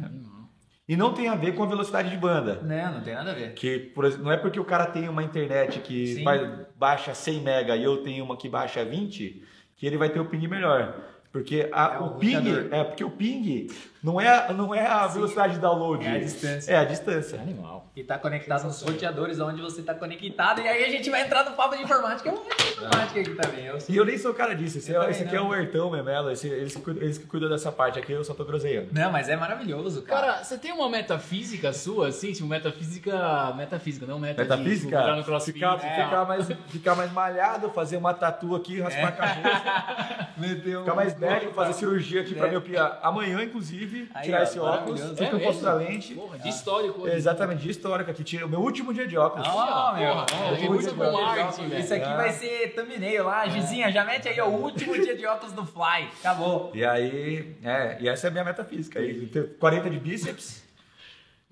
E 0.91 0.97
não 0.97 1.13
tem 1.13 1.29
a 1.29 1.35
ver 1.35 1.53
com 1.55 1.63
a 1.63 1.65
velocidade 1.65 2.09
de 2.09 2.17
banda. 2.17 2.59
Não, 2.63 2.95
não 2.95 3.01
tem 3.01 3.13
nada 3.13 3.31
a 3.31 3.33
ver. 3.33 3.53
Que, 3.53 3.79
por 3.79 4.03
não 4.19 4.29
é 4.29 4.35
porque 4.35 4.59
o 4.59 4.65
cara 4.65 4.85
tem 4.87 5.07
uma 5.07 5.23
internet 5.23 5.79
que 5.79 6.15
Sim. 6.15 6.23
vai, 6.25 6.65
baixa 6.77 7.13
100 7.13 7.39
mega 7.39 7.77
e 7.77 7.83
eu 7.85 8.03
tenho 8.03 8.25
uma 8.25 8.35
que 8.35 8.49
baixa 8.49 8.83
20, 8.83 9.41
que 9.77 9.87
ele 9.87 9.95
vai 9.95 10.09
ter 10.09 10.19
o 10.19 10.25
ping 10.25 10.45
melhor. 10.49 10.93
Porque 11.31 11.69
a- 11.71 11.93
É 11.95 11.99
o 11.99 12.07
o 12.07 12.09
ping, 12.15 12.43
é 12.71 12.83
porque 12.83 13.05
o 13.05 13.09
ping 13.09 13.67
não 14.03 14.19
é, 14.19 14.51
não 14.53 14.73
é 14.73 14.85
a 14.85 15.05
velocidade 15.07 15.53
de 15.53 15.59
download. 15.59 16.05
É 16.05 16.15
a 16.15 16.19
distância. 16.19 16.71
É 16.71 16.77
a 16.77 16.83
distância. 16.85 17.39
Animal. 17.39 17.85
E 17.95 18.03
tá 18.03 18.17
conectado 18.17 18.63
nos 18.63 18.81
roteadores 18.81 19.39
onde 19.39 19.61
você 19.61 19.81
tá 19.83 19.93
conectado. 19.93 20.61
E 20.61 20.67
aí 20.67 20.83
a 20.85 20.89
gente 20.89 21.09
vai 21.09 21.21
entrar 21.21 21.43
no 21.43 21.51
papo 21.55 21.75
de 21.75 21.83
informática. 21.83 22.29
Eu 22.29 22.35
vou 22.35 22.45
de 22.45 22.69
informática 22.71 23.19
aqui 23.19 23.35
também. 23.35 23.65
Eu 23.65 23.77
E 23.87 23.95
eu 23.95 24.05
nem 24.05 24.17
sou 24.17 24.31
o 24.31 24.33
cara 24.33 24.55
disso. 24.55 24.79
Esse, 24.79 24.91
Eu 24.91 25.03
é, 25.03 25.11
esse 25.11 25.23
aqui 25.23 25.35
é 25.35 25.41
o 25.41 25.53
Ertão 25.53 25.91
Memelo, 25.91 26.31
esse, 26.31 26.47
eles, 26.47 26.75
que 26.75 26.81
cuidam, 26.81 27.03
eles 27.03 27.17
que 27.17 27.25
cuidam 27.27 27.49
dessa 27.49 27.71
parte 27.71 27.99
aqui, 27.99 28.11
eu 28.11 28.23
só 28.23 28.33
tô 28.33 28.43
groselhando. 28.43 28.87
Não, 28.91 29.11
mas 29.11 29.29
é 29.29 29.35
maravilhoso, 29.35 30.01
cara. 30.01 30.21
Cara, 30.21 30.43
você 30.43 30.57
tem 30.57 30.71
uma 30.71 30.89
metafísica 30.89 31.71
sua, 31.73 32.07
assim? 32.07 32.31
Tipo, 32.31 32.47
metafísica. 32.47 33.53
Metafísica, 33.55 34.05
não 34.05 34.19
meta 34.19 34.43
de 34.43 34.49
Metafísica? 34.49 34.99
jogar 34.99 35.15
no 35.15 35.23
crossfit. 35.23 35.53
Ficar, 35.53 35.75
é. 35.75 36.03
ficar, 36.05 36.25
mais, 36.25 36.47
ficar 36.69 36.95
mais 36.95 37.11
malhado, 37.11 37.69
fazer 37.69 37.97
uma 37.97 38.13
tatu 38.13 38.55
aqui, 38.55 38.79
raspar 38.81 39.09
a 39.09 39.11
cabeça, 39.11 40.29
Meteu 40.37 40.79
ficar 40.81 40.95
mais 40.95 41.13
velho, 41.13 41.51
fazer 41.53 41.73
cirurgia 41.73 42.21
aqui 42.21 42.33
pra 42.33 42.47
É. 42.47 42.51
miopia 42.51 42.83
amanhã, 43.03 43.43
inclusive, 43.43 43.90
Aí, 44.13 44.23
tirar 44.23 44.39
ó, 44.39 44.43
esse 44.43 44.59
óculos, 44.59 45.01
que 45.01 45.23
eu 45.23 45.37
É 45.37 45.39
posso 45.39 45.71
lente. 45.77 46.13
Porra, 46.15 46.37
de 46.39 46.49
histórico. 46.49 47.07
É, 47.07 47.15
exatamente, 47.15 47.61
de 47.61 47.69
histórica, 47.69 48.13
que 48.13 48.23
tira 48.23 48.45
o 48.45 48.49
meu 48.49 48.59
último 48.59 48.93
dia 48.93 49.07
de 49.07 49.17
óculos. 49.17 49.47
Ah, 49.47 49.93
meu. 49.97 50.13
Porra, 50.13 50.69
muito 50.69 50.95
marketing, 50.95 51.67
velho. 51.69 51.81
Isso 51.83 51.93
aqui 51.93 52.05
É. 52.09 52.15
vai 52.15 52.31
ser 52.31 52.73
thumbnail 52.75 53.23
lá. 53.25 53.47
Gizinha, 53.47 53.91
já 53.91 54.03
mete 54.05 54.27
aí 54.29 54.39
ó, 54.39 54.47
o 54.47 54.61
último 54.63 54.93
dia 54.93 55.15
de 55.15 55.25
óculos 55.25 55.53
do 55.53 55.65
Fly. 55.65 56.07
Acabou. 56.19 56.71
E 56.73 56.83
aí, 56.85 57.55
é, 57.63 57.97
e 57.99 58.07
essa 58.09 58.27
é 58.27 58.29
a 58.29 58.31
minha 58.31 58.43
metafísica. 58.43 58.99
Aí, 58.99 59.27
ter 59.27 59.55
40 59.59 59.89
de 59.89 59.99
bíceps. 59.99 60.63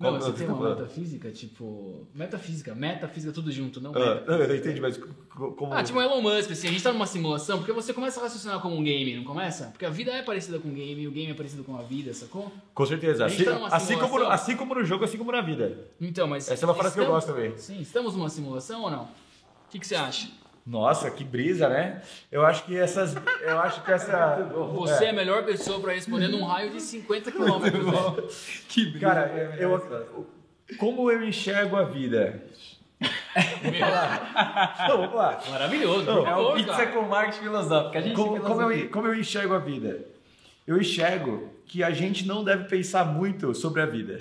Não, 0.00 0.18
você 0.18 0.32
tem 0.32 0.48
uma 0.48 0.70
metafísica, 0.70 1.30
tipo. 1.30 2.06
Metafísica, 2.14 2.74
metafísica 2.74 3.32
tudo 3.34 3.52
junto, 3.52 3.82
não 3.82 3.92
Ah, 3.94 4.22
não, 4.26 4.36
eu 4.36 4.48
não 4.48 4.54
entendi, 4.56 4.80
mas 4.80 4.96
co- 4.96 5.52
como. 5.52 5.74
Ah, 5.74 5.82
tipo 5.84 5.98
o 5.98 6.02
Elon 6.02 6.22
Musk, 6.22 6.50
assim, 6.52 6.68
a 6.68 6.70
gente 6.70 6.82
tá 6.82 6.90
numa 6.90 7.06
simulação, 7.06 7.58
porque 7.58 7.70
você 7.72 7.92
começa 7.92 8.18
a 8.18 8.22
raciocinar 8.22 8.60
como 8.60 8.76
um 8.76 8.82
game, 8.82 9.14
não 9.14 9.24
começa? 9.24 9.66
Porque 9.66 9.84
a 9.84 9.90
vida 9.90 10.10
é 10.10 10.22
parecida 10.22 10.58
com 10.58 10.68
o 10.68 10.72
game, 10.72 11.06
o 11.06 11.10
game 11.10 11.30
é 11.30 11.34
parecido 11.34 11.62
com 11.62 11.76
a 11.76 11.82
vida, 11.82 12.14
sacou? 12.14 12.50
Com 12.72 12.86
certeza. 12.86 13.26
Assim, 13.26 13.44
tá 13.44 13.66
assim, 13.66 13.98
como, 13.98 14.24
assim 14.24 14.56
como 14.56 14.74
no 14.74 14.84
jogo, 14.86 15.04
assim 15.04 15.18
como 15.18 15.30
na 15.30 15.42
vida. 15.42 15.86
Então, 16.00 16.26
mas. 16.26 16.50
Essa 16.50 16.64
é 16.64 16.66
uma 16.66 16.74
frase 16.74 16.94
que 16.94 17.00
eu 17.00 17.06
gosto 17.06 17.26
também. 17.26 17.54
Sim, 17.58 17.80
estamos 17.80 18.16
numa 18.16 18.30
simulação 18.30 18.82
ou 18.84 18.90
não? 18.90 19.02
O 19.04 19.08
que, 19.68 19.78
que 19.78 19.86
você 19.86 19.96
acha? 19.96 20.28
Nossa, 20.66 21.10
que 21.10 21.24
brisa, 21.24 21.68
né? 21.68 22.02
Eu 22.30 22.44
acho 22.46 22.64
que 22.64 22.76
essas. 22.76 23.16
Eu 23.42 23.58
acho 23.60 23.82
que 23.82 23.90
essa. 23.90 24.36
Você 24.76 25.06
é 25.06 25.10
a 25.10 25.12
melhor 25.12 25.44
pessoa 25.44 25.80
pra 25.80 25.92
responder 25.92 26.28
num 26.28 26.44
raio 26.44 26.70
de 26.70 26.80
50 26.80 27.32
km. 27.32 27.40
Que 28.68 28.84
brilho. 28.86 29.00
Cara, 29.00 29.28
eu, 29.58 29.70
eu- 29.70 30.26
como 30.78 31.10
eu 31.10 31.22
enxergo 31.24 31.76
a 31.76 31.84
vida? 31.84 32.42
Não, 34.88 34.98
vamos 34.98 35.14
lá. 35.14 35.40
Maravilhoso. 35.48 36.04
Não, 36.04 36.26
É 36.26 36.36
o 36.36 36.54
pizza 36.54 36.86
com 36.88 37.02
marketing 37.02 37.42
filosófico. 37.44 37.96
A 37.96 38.00
gente 38.00 38.14
Como, 38.14 38.28
como 38.40 38.42
filosofia. 38.42 38.84
eu, 38.84 38.90
como 38.90 39.06
eu 39.08 39.14
enxergo 39.14 39.54
a 39.54 39.58
vida? 39.58 40.00
Eu 40.66 40.78
enxergo 40.80 41.48
que 41.66 41.82
a 41.82 41.90
gente 41.90 42.26
não 42.26 42.44
deve 42.44 42.64
pensar 42.64 43.04
muito 43.04 43.54
sobre 43.54 43.80
a 43.82 43.86
vida. 43.86 44.18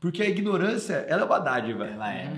Porque 0.00 0.22
a 0.22 0.26
ignorância, 0.28 1.04
ela 1.08 1.22
é 1.22 1.24
uma 1.24 1.38
dádiva. 1.38 1.86
Ela 1.86 2.12
é. 2.14 2.32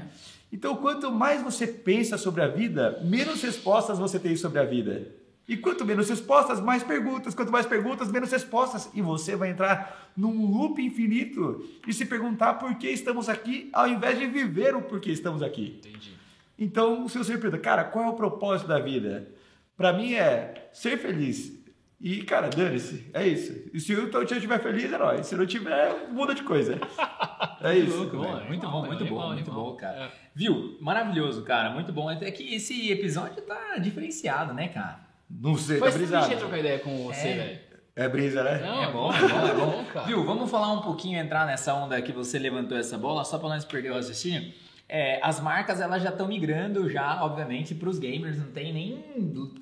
Então, 0.52 0.76
quanto 0.76 1.10
mais 1.10 1.42
você 1.42 1.66
pensa 1.66 2.18
sobre 2.18 2.42
a 2.42 2.46
vida, 2.46 3.00
menos 3.02 3.40
respostas 3.42 3.98
você 3.98 4.18
tem 4.18 4.36
sobre 4.36 4.58
a 4.58 4.64
vida. 4.64 5.10
E 5.48 5.56
quanto 5.56 5.84
menos 5.84 6.08
respostas, 6.08 6.60
mais 6.60 6.82
perguntas. 6.82 7.34
Quanto 7.34 7.50
mais 7.50 7.66
perguntas, 7.66 8.10
menos 8.12 8.30
respostas. 8.30 8.90
E 8.94 9.00
você 9.00 9.34
vai 9.34 9.50
entrar 9.50 10.12
num 10.16 10.46
loop 10.46 10.80
infinito 10.80 11.64
de 11.86 11.92
se 11.92 12.04
perguntar 12.04 12.54
por 12.54 12.74
que 12.76 12.88
estamos 12.88 13.28
aqui, 13.28 13.70
ao 13.72 13.88
invés 13.88 14.18
de 14.18 14.26
viver 14.26 14.76
o 14.76 14.82
porquê 14.82 15.10
estamos 15.10 15.42
aqui. 15.42 15.80
Entendi. 15.84 16.12
Então, 16.58 17.08
se 17.08 17.18
você 17.18 17.36
pergunta, 17.38 17.58
cara, 17.58 17.84
qual 17.84 18.04
é 18.04 18.08
o 18.08 18.14
propósito 18.14 18.68
da 18.68 18.78
vida? 18.78 19.28
Pra 19.76 19.92
mim 19.92 20.14
é 20.14 20.68
ser 20.72 20.98
feliz. 20.98 21.61
E, 22.02 22.22
cara, 22.24 22.48
dane-se. 22.48 23.06
É 23.14 23.24
isso. 23.26 23.70
E 23.72 23.78
se 23.78 23.92
eu 23.92 24.10
eu 24.10 24.22
estiver 24.24 24.60
feliz, 24.60 24.92
é 24.92 24.98
nóis. 24.98 25.24
Se 25.24 25.36
não 25.36 25.46
tiver, 25.46 26.08
muda 26.10 26.34
de 26.34 26.42
coisa. 26.42 26.78
É 27.64 27.78
isso. 27.78 27.96
louco, 27.96 28.16
Bom, 28.16 28.24
é 28.38 28.44
Muito 28.48 28.68
bom, 28.68 28.84
muito 28.86 29.04
é 29.04 29.06
bom, 29.06 29.20
animal, 29.20 29.28
muito 29.34 29.50
animal. 29.50 29.64
bom, 29.70 29.76
cara. 29.76 29.96
É. 30.06 30.10
Viu? 30.34 30.76
Maravilhoso, 30.80 31.42
cara. 31.44 31.70
Muito 31.70 31.92
bom. 31.92 32.10
É 32.10 32.28
que 32.32 32.54
esse 32.56 32.90
episódio 32.90 33.40
tá 33.42 33.76
diferenciado, 33.78 34.52
né, 34.52 34.66
cara? 34.66 34.98
Não 35.30 35.56
sei, 35.56 35.78
tá 35.78 35.86
gente 35.86 36.00
ia 36.00 36.06
brisado. 36.08 36.36
trocar 36.38 36.58
ideia 36.58 36.80
com 36.80 37.04
você, 37.04 37.28
É. 37.28 37.36
velho. 37.36 37.60
É 37.94 38.08
brisa, 38.08 38.42
né? 38.42 38.58
Não, 38.66 38.82
É 38.82 38.90
bom, 38.90 39.12
é 39.12 39.20
bom, 39.20 39.46
é 39.46 39.54
bom. 39.54 39.84
cara. 39.92 40.06
Viu? 40.06 40.24
Vamos 40.24 40.50
falar 40.50 40.72
um 40.72 40.80
pouquinho, 40.80 41.20
entrar 41.20 41.46
nessa 41.46 41.72
onda 41.74 42.00
que 42.02 42.10
você 42.10 42.36
levantou 42.36 42.76
essa 42.76 42.98
bola, 42.98 43.22
só 43.24 43.38
pra 43.38 43.48
nós 43.50 43.64
perder 43.64 43.90
o 43.92 43.94
raciocínio. 43.94 44.52
É, 44.94 45.18
as 45.22 45.40
marcas 45.40 45.80
elas 45.80 46.02
já 46.02 46.10
estão 46.10 46.28
migrando 46.28 46.86
já, 46.90 47.24
obviamente, 47.24 47.74
para 47.74 47.88
os 47.88 47.98
gamers. 47.98 48.36
Não 48.36 48.52
tem 48.52 48.74
nem 48.74 49.02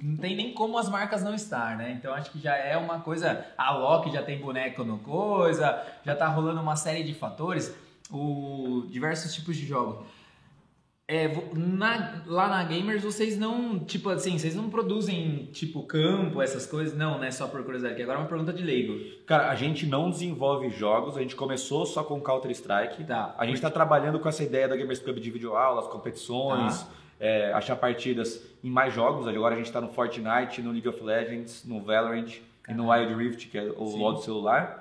não 0.02 0.16
tem 0.16 0.34
nem 0.34 0.52
como 0.52 0.76
as 0.76 0.88
marcas 0.88 1.22
não 1.22 1.32
estar, 1.32 1.76
né? 1.76 1.92
Então 1.96 2.12
acho 2.12 2.32
que 2.32 2.40
já 2.40 2.56
é 2.56 2.76
uma 2.76 2.98
coisa. 2.98 3.46
A 3.56 3.70
Loki 3.70 4.10
já 4.10 4.24
tem 4.24 4.40
boneco 4.40 4.82
no 4.82 4.98
coisa, 4.98 5.80
já 6.04 6.16
tá 6.16 6.26
rolando 6.26 6.60
uma 6.60 6.74
série 6.74 7.04
de 7.04 7.14
fatores, 7.14 7.72
o 8.10 8.88
diversos 8.90 9.32
tipos 9.32 9.56
de 9.56 9.64
jogos. 9.64 10.04
É, 11.12 11.28
na- 11.56 12.22
lá 12.24 12.46
na 12.48 12.62
Gamers 12.62 13.02
vocês 13.02 13.36
não, 13.36 13.80
tipo 13.80 14.08
assim, 14.10 14.38
vocês 14.38 14.54
não 14.54 14.70
produzem 14.70 15.48
tipo 15.52 15.82
campo, 15.82 16.40
essas 16.40 16.66
coisas, 16.66 16.96
não, 16.96 17.18
né? 17.18 17.32
Só 17.32 17.48
por 17.48 17.64
curiosidade. 17.64 17.96
Que 17.96 18.02
agora 18.02 18.18
é 18.18 18.22
uma 18.22 18.28
pergunta 18.28 18.52
de 18.52 18.62
leigo. 18.62 18.96
Cara, 19.26 19.50
a 19.50 19.54
gente 19.56 19.86
não 19.86 20.08
desenvolve 20.08 20.70
jogos, 20.70 21.16
a 21.16 21.20
gente 21.20 21.34
começou 21.34 21.84
só 21.84 22.04
com 22.04 22.20
Counter-Strike. 22.20 23.02
Tá. 23.04 23.34
A 23.36 23.44
gente 23.44 23.56
está 23.56 23.68
trabalhando 23.70 24.20
com 24.20 24.28
essa 24.28 24.44
ideia 24.44 24.68
da 24.68 24.76
Gamers 24.76 25.00
Club 25.00 25.18
de 25.18 25.30
videoaulas, 25.32 25.88
competições, 25.88 26.82
Tá. 26.82 26.88
é, 27.18 27.52
achar 27.54 27.74
partidas 27.74 28.46
em 28.62 28.70
mais 28.70 28.94
jogos. 28.94 29.26
Agora 29.26 29.54
a 29.54 29.56
gente 29.58 29.66
está 29.66 29.80
no 29.80 29.88
Fortnite, 29.88 30.62
no 30.62 30.70
League 30.70 30.88
of 30.88 31.02
Legends, 31.02 31.64
no 31.66 31.80
Valorant 31.82 32.30
e 32.68 32.72
no 32.72 32.88
Wild 32.90 33.14
Rift, 33.14 33.48
que 33.48 33.58
é 33.58 33.62
o 33.76 33.86
Sim. 33.88 33.98
LoL 33.98 34.12
do 34.12 34.22
celular. 34.22 34.79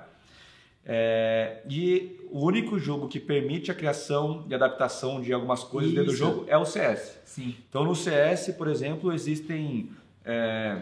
É, 0.84 1.62
e 1.68 2.18
o 2.30 2.44
único 2.44 2.78
jogo 2.78 3.08
que 3.08 3.20
permite 3.20 3.70
a 3.70 3.74
criação 3.74 4.44
e 4.48 4.54
adaptação 4.54 5.20
de 5.20 5.32
algumas 5.32 5.62
coisas 5.62 5.92
dentro 5.92 6.06
do 6.06 6.12
Isso. 6.12 6.24
jogo 6.24 6.44
é 6.46 6.56
o 6.56 6.64
CS. 6.64 7.20
Sim. 7.24 7.56
Então 7.68 7.84
no 7.84 7.94
CS, 7.94 8.54
por 8.56 8.68
exemplo, 8.68 9.12
existem. 9.12 9.90
é, 10.24 10.78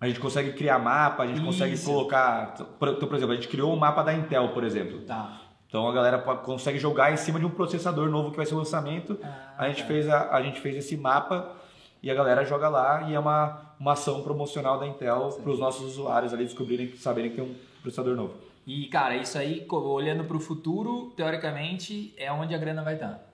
a 0.00 0.08
gente 0.08 0.18
consegue 0.18 0.52
criar 0.54 0.78
mapa, 0.78 1.24
a 1.24 1.26
gente 1.26 1.42
consegue 1.42 1.74
Isso. 1.74 1.84
colocar. 1.84 2.54
Por, 2.78 2.88
então, 2.88 3.06
por 3.06 3.16
exemplo, 3.16 3.32
a 3.32 3.36
gente 3.36 3.48
criou 3.48 3.72
um 3.72 3.76
mapa 3.76 4.02
da 4.02 4.14
Intel, 4.14 4.48
por 4.48 4.64
exemplo. 4.64 5.00
Tá. 5.02 5.42
Então 5.68 5.86
a 5.86 5.92
galera 5.92 6.18
consegue 6.18 6.78
jogar 6.78 7.12
em 7.12 7.16
cima 7.16 7.38
de 7.38 7.46
um 7.46 7.50
processador 7.50 8.08
novo 8.10 8.30
que 8.30 8.36
vai 8.36 8.46
ser 8.46 8.54
o 8.54 8.58
lançamento. 8.58 9.18
Ah, 9.22 9.54
a, 9.58 9.68
gente 9.68 9.82
tá. 9.82 9.86
fez 9.86 10.08
a, 10.08 10.34
a 10.34 10.42
gente 10.42 10.60
fez 10.60 10.74
esse 10.76 10.96
mapa 10.96 11.54
e 12.02 12.10
a 12.10 12.14
galera 12.14 12.44
joga 12.44 12.68
lá 12.68 13.08
e 13.08 13.14
é 13.14 13.20
uma, 13.20 13.74
uma 13.78 13.92
ação 13.92 14.22
promocional 14.22 14.80
da 14.80 14.86
Intel 14.86 15.28
para 15.40 15.50
os 15.50 15.60
nossos 15.60 15.82
usuários 15.82 16.32
ali 16.34 16.44
descobrirem, 16.44 16.96
saberem 16.96 17.30
que 17.30 17.36
tem 17.36 17.44
um 17.44 17.54
processador 17.82 18.16
novo. 18.16 18.49
E, 18.66 18.86
cara, 18.88 19.16
isso 19.16 19.36
aí, 19.38 19.66
olhando 19.70 20.24
pro 20.24 20.38
futuro, 20.38 21.12
teoricamente, 21.16 22.14
é 22.16 22.30
onde 22.30 22.54
a 22.54 22.58
grana 22.58 22.82
vai 22.82 22.94
estar. 22.94 23.26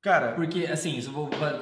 Cara, 0.00 0.32
Porque, 0.34 0.66
assim, 0.66 1.00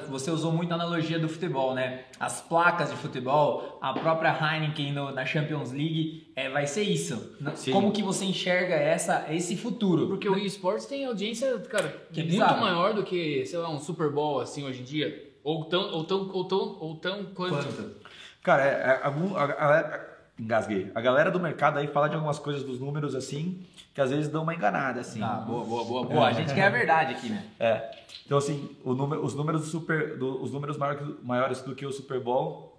você 0.07 0.29
usou 0.29 0.51
muito 0.51 0.71
a 0.71 0.75
analogia 0.75 1.17
do 1.17 1.27
futebol, 1.27 1.73
né? 1.73 2.01
As 2.19 2.41
placas 2.41 2.91
de 2.91 2.95
futebol, 2.95 3.79
a 3.81 3.91
própria 3.91 4.29
Heineken 4.29 4.93
no- 4.93 5.11
na 5.11 5.25
Champions 5.25 5.71
League, 5.71 6.31
é, 6.35 6.47
vai 6.47 6.67
ser 6.67 6.83
isso. 6.83 7.35
Sim. 7.55 7.71
Como 7.71 7.91
que 7.91 8.03
você 8.03 8.23
enxerga 8.25 8.75
essa, 8.75 9.25
esse 9.33 9.57
futuro? 9.57 10.07
Porque 10.07 10.29
o 10.29 10.37
esportes 10.37 10.85
tem 10.85 11.05
audiência, 11.05 11.57
cara, 11.61 11.89
Que 12.13 12.19
é 12.19 12.23
muito 12.23 12.33
bizarro. 12.33 12.61
maior 12.61 12.93
do 12.93 13.03
que, 13.03 13.43
sei 13.47 13.57
lá, 13.57 13.67
um 13.67 13.79
Super 13.79 14.11
Bowl 14.11 14.39
assim 14.39 14.63
hoje 14.63 14.81
em 14.81 14.85
dia. 14.85 15.33
Ou 15.43 15.65
tão, 15.65 15.91
ou 15.93 16.03
tão, 16.03 16.29
ou 16.31 16.45
tão, 16.47 16.77
ou 16.79 16.95
tão 16.97 17.25
quanto. 17.33 17.55
Quanto? 17.55 17.95
Cara, 18.43 18.63
é, 18.63 18.67
é, 18.67 18.99
algum- 19.07 19.35
a, 19.35 19.43
a- 19.45 20.14
engasguei. 20.39 20.91
A 20.93 21.01
galera 21.01 21.31
do 21.31 21.39
mercado 21.39 21.77
aí 21.79 21.87
fala 21.87 22.07
de 22.09 22.15
algumas 22.15 22.37
coisas 22.39 22.63
dos 22.63 22.79
números 22.79 23.15
assim, 23.15 23.61
que 23.93 24.01
às 24.01 24.09
vezes 24.11 24.27
dão 24.29 24.43
uma 24.43 24.53
enganada, 24.53 24.99
assim. 25.01 25.19
Tá, 25.19 25.35
boa, 25.35 25.63
boa, 25.63 25.83
boa, 25.85 26.03
boa. 26.05 26.27
A 26.27 26.33
gente 26.33 26.53
quer 26.53 26.63
a 26.67 26.69
verdade 26.69 27.13
aqui, 27.13 27.29
né? 27.29 27.45
É. 27.59 27.91
Então, 28.25 28.37
assim, 28.37 28.69
o 28.83 28.93
número- 28.93 29.23
os 29.23 29.33
números, 29.33 29.61
do 29.61 29.67
super, 29.67 30.17
do- 30.17 30.41
os 30.43 30.51
números 30.51 30.77
maior 30.77 30.97
que- 30.97 31.15
maiores 31.23 31.61
do 31.61 31.73
que 31.75 31.85
o 31.85 31.91
Super 31.91 32.19
Bowl, 32.19 32.73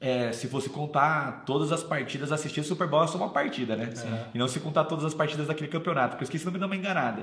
é, 0.00 0.32
se 0.32 0.48
fosse 0.48 0.68
contar 0.70 1.44
todas 1.44 1.72
as 1.72 1.82
partidas, 1.82 2.30
assistir 2.32 2.60
o 2.60 2.64
Super 2.64 2.86
Bowl 2.86 3.02
é 3.04 3.06
só 3.06 3.18
uma 3.18 3.30
partida, 3.30 3.74
né? 3.76 3.90
E 4.34 4.38
não 4.38 4.46
se 4.48 4.60
contar 4.60 4.84
todas 4.84 5.04
as 5.04 5.12
partidas 5.14 5.46
daquele 5.48 5.68
campeonato, 5.68 6.10
porque 6.10 6.22
eu 6.22 6.26
esqueci 6.26 6.44
número 6.44 6.60
dá 6.60 6.66
uma 6.66 6.76
enganada. 6.76 7.22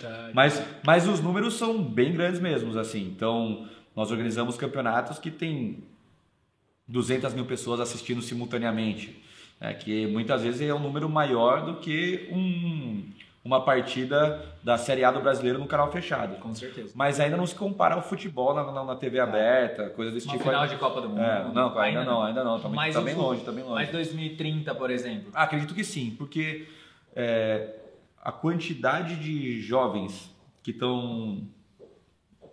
Tá. 0.00 0.30
Mas, 0.34 0.62
mas 0.84 1.06
os 1.08 1.20
números 1.20 1.54
são 1.54 1.82
bem 1.82 2.12
grandes 2.12 2.40
mesmo, 2.40 2.78
assim. 2.78 3.02
Então, 3.06 3.66
nós 3.94 4.10
organizamos 4.10 4.56
campeonatos 4.56 5.18
que 5.18 5.30
tem 5.30 5.84
200 6.88 7.34
mil 7.34 7.44
pessoas 7.44 7.80
assistindo 7.80 8.22
simultaneamente, 8.22 9.22
né? 9.60 9.74
que 9.74 10.06
muitas 10.06 10.42
vezes 10.42 10.62
é 10.62 10.72
um 10.74 10.78
número 10.78 11.08
maior 11.08 11.64
do 11.64 11.74
que 11.76 12.28
um- 12.32 13.04
uma 13.44 13.62
partida 13.64 14.44
da 14.62 14.76
Série 14.76 15.04
A 15.04 15.10
do 15.10 15.20
brasileiro 15.20 15.58
no 15.58 15.66
canal 15.66 15.90
fechado. 15.92 16.36
Com 16.40 16.54
certeza. 16.54 16.92
Mas 16.94 17.18
ainda 17.20 17.36
não 17.36 17.46
se 17.46 17.54
compara 17.54 17.94
ao 17.94 18.02
futebol 18.02 18.52
na, 18.54 18.70
na, 18.72 18.84
na 18.84 18.96
TV 18.96 19.20
aberta, 19.20 19.88
coisa 19.90 20.10
desse 20.12 20.26
Uma 20.26 20.32
tipo. 20.34 20.44
final 20.44 20.66
de 20.66 20.76
Copa 20.76 21.00
do 21.00 21.08
Mundo. 21.08 21.20
É, 21.22 21.48
não, 21.54 21.78
ainda 21.78 22.04
não, 22.04 22.22
ainda 22.22 22.44
não. 22.44 22.60
Tá, 22.60 22.68
Mas 22.68 22.94
tá 22.94 23.00
bem 23.00 23.14
longe, 23.14 23.42
tá 23.42 23.52
bem 23.52 23.62
longe. 23.64 23.74
Mas 23.76 23.90
2030, 23.90 24.74
por 24.74 24.90
exemplo. 24.90 25.30
Ah, 25.32 25.44
acredito 25.44 25.74
que 25.74 25.84
sim, 25.84 26.14
porque 26.18 26.66
é, 27.16 27.74
a 28.22 28.32
quantidade 28.32 29.14
de 29.16 29.60
jovens 29.62 30.30
que 30.62 30.72
estão 30.72 31.42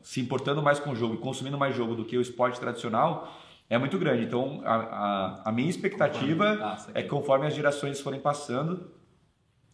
se 0.01 0.21
importando 0.21 0.61
mais 0.61 0.79
com 0.79 0.91
o 0.91 0.95
jogo 0.95 1.15
e 1.15 1.17
consumindo 1.17 1.57
mais 1.57 1.75
jogo 1.75 1.95
do 1.95 2.05
que 2.05 2.17
o 2.17 2.21
esporte 2.21 2.59
tradicional 2.59 3.35
é 3.69 3.77
muito 3.77 3.97
grande. 3.97 4.23
Então, 4.25 4.61
a, 4.63 4.75
a, 4.75 5.41
a 5.49 5.51
minha 5.51 5.69
expectativa 5.69 6.57
Ah, 6.61 6.85
é 6.93 7.01
que 7.01 7.09
conforme 7.09 7.47
as 7.47 7.53
gerações 7.55 7.99
forem 7.99 8.19
passando, 8.19 8.91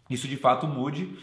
isso 0.10 0.28
de 0.28 0.38
fato 0.38 0.68
mude, 0.68 1.18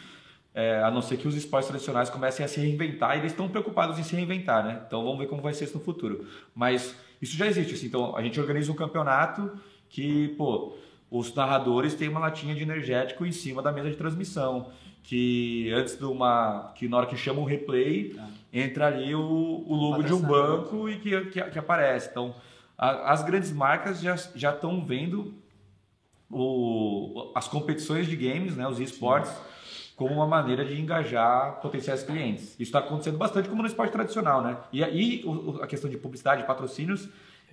é, 0.55 0.83
a 0.83 0.91
não 0.91 1.03
ser 1.03 1.17
que 1.17 1.29
os 1.29 1.35
esportes 1.37 1.69
tradicionais 1.69 2.11
comecem 2.11 2.45
a 2.45 2.49
se 2.49 2.61
reinventar 2.61 3.17
e 3.17 3.21
eles 3.21 3.33
estão 3.33 3.49
preocupados 3.49 3.99
em 3.99 4.03
se 4.03 4.17
reinventar, 4.17 4.65
né? 4.65 4.83
Então 4.87 5.05
vamos 5.05 5.19
ver 5.19 5.27
como 5.27 5.41
vai 5.41 5.55
ser 5.55 5.65
isso 5.65 5.79
no 5.79 5.85
futuro. 5.85 6.27
Mas 6.55 6.97
isso 7.23 7.37
já 7.37 7.47
existe, 7.47 7.75
assim. 7.75 7.87
Então 7.87 8.17
a 8.17 8.23
gente 8.23 8.41
organiza 8.41 8.73
um 8.73 8.75
campeonato 8.75 9.53
que, 9.89 10.29
pô, 10.37 10.77
os 11.11 11.35
narradores 11.35 11.95
têm 11.95 12.09
uma 12.09 12.21
latinha 12.21 12.55
de 12.55 12.63
energético 12.63 13.25
em 13.25 13.33
cima 13.33 13.63
da 13.63 13.73
mesa 13.73 13.91
de 13.91 13.97
transmissão. 13.97 14.71
Que 15.03 15.73
antes 15.73 15.97
de 15.97 16.05
uma. 16.05 16.73
que 16.75 16.87
na 16.87 16.99
hora 16.99 17.07
que 17.07 17.17
chama 17.17 17.41
um 17.41 17.45
replay, 17.45 18.15
entra 18.53 18.89
ali 18.89 19.15
o, 19.15 19.65
o 19.67 19.75
logo 19.75 20.03
de 20.03 20.13
um 20.13 20.21
banco 20.21 20.89
e 20.89 20.99
que, 20.99 21.21
que, 21.27 21.43
que 21.43 21.59
aparece. 21.59 22.11
Então, 22.11 22.35
a- 22.79 23.13
as 23.13 23.23
grandes 23.25 23.53
marcas 23.53 24.01
já 24.01 24.15
já 24.35 24.51
estão 24.55 24.85
vendo 24.85 25.35
o, 26.31 27.33
as 27.35 27.49
competições 27.49 28.07
de 28.07 28.15
games, 28.17 28.55
né, 28.57 28.67
os 28.69 28.79
esportes, 28.81 29.33
como 29.97 30.15
uma 30.15 30.27
maneira 30.27 30.65
de 30.65 30.81
engajar 30.81 31.61
potenciais 31.61 32.03
clientes. 32.03 32.51
Isso 32.53 32.63
está 32.63 32.79
acontecendo 32.81 33.19
bastante 33.19 33.49
como 33.49 33.63
no 33.63 33.69
esporte 33.69 33.91
tradicional, 33.93 34.43
né? 34.43 34.57
E 34.73 34.85
aí 34.85 35.25
a 35.61 35.67
questão 35.67 35.91
de 35.91 35.97
publicidade, 35.97 36.45
patrocínios, 36.45 37.09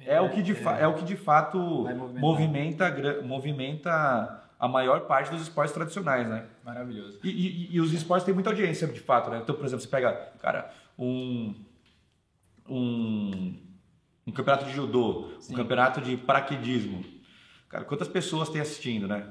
é, 0.06 0.20
o 0.22 0.30
que 0.30 0.44
de 0.44 0.54
fa- 0.54 0.78
é 0.78 0.86
o 0.88 0.94
que 0.94 1.04
de 1.06 1.16
fato 1.16 1.84
movimenta, 2.20 3.22
movimenta 3.24 4.42
a 4.60 4.68
maior 4.68 5.02
parte 5.02 5.32
dos 5.32 5.42
esportes 5.42 5.74
tradicionais, 5.74 6.28
né? 6.28 6.46
Maravilhoso. 6.64 7.20
E, 7.24 7.30
e- 7.30 7.76
e 7.76 7.82
os 7.82 7.94
esportes 7.94 8.26
têm 8.26 8.34
muita 8.34 8.50
audiência, 8.52 8.88
de 8.88 9.00
fato, 9.00 9.30
né? 9.30 9.40
Então, 9.42 9.56
por 9.56 9.66
exemplo, 9.66 9.82
você 9.84 9.88
pega, 9.90 10.12
cara, 10.42 10.72
um, 11.00 11.56
um, 12.70 13.56
um 14.28 14.32
campeonato 14.32 14.66
de 14.66 14.74
judô, 14.74 15.30
Sim. 15.40 15.54
um 15.54 15.58
campeonato 15.58 16.02
de 16.02 16.18
paraquedismo. 16.18 17.04
Cara, 17.70 17.84
quantas 17.84 18.08
pessoas 18.08 18.50
tem 18.50 18.62
assistindo, 18.62 19.08
né? 19.08 19.28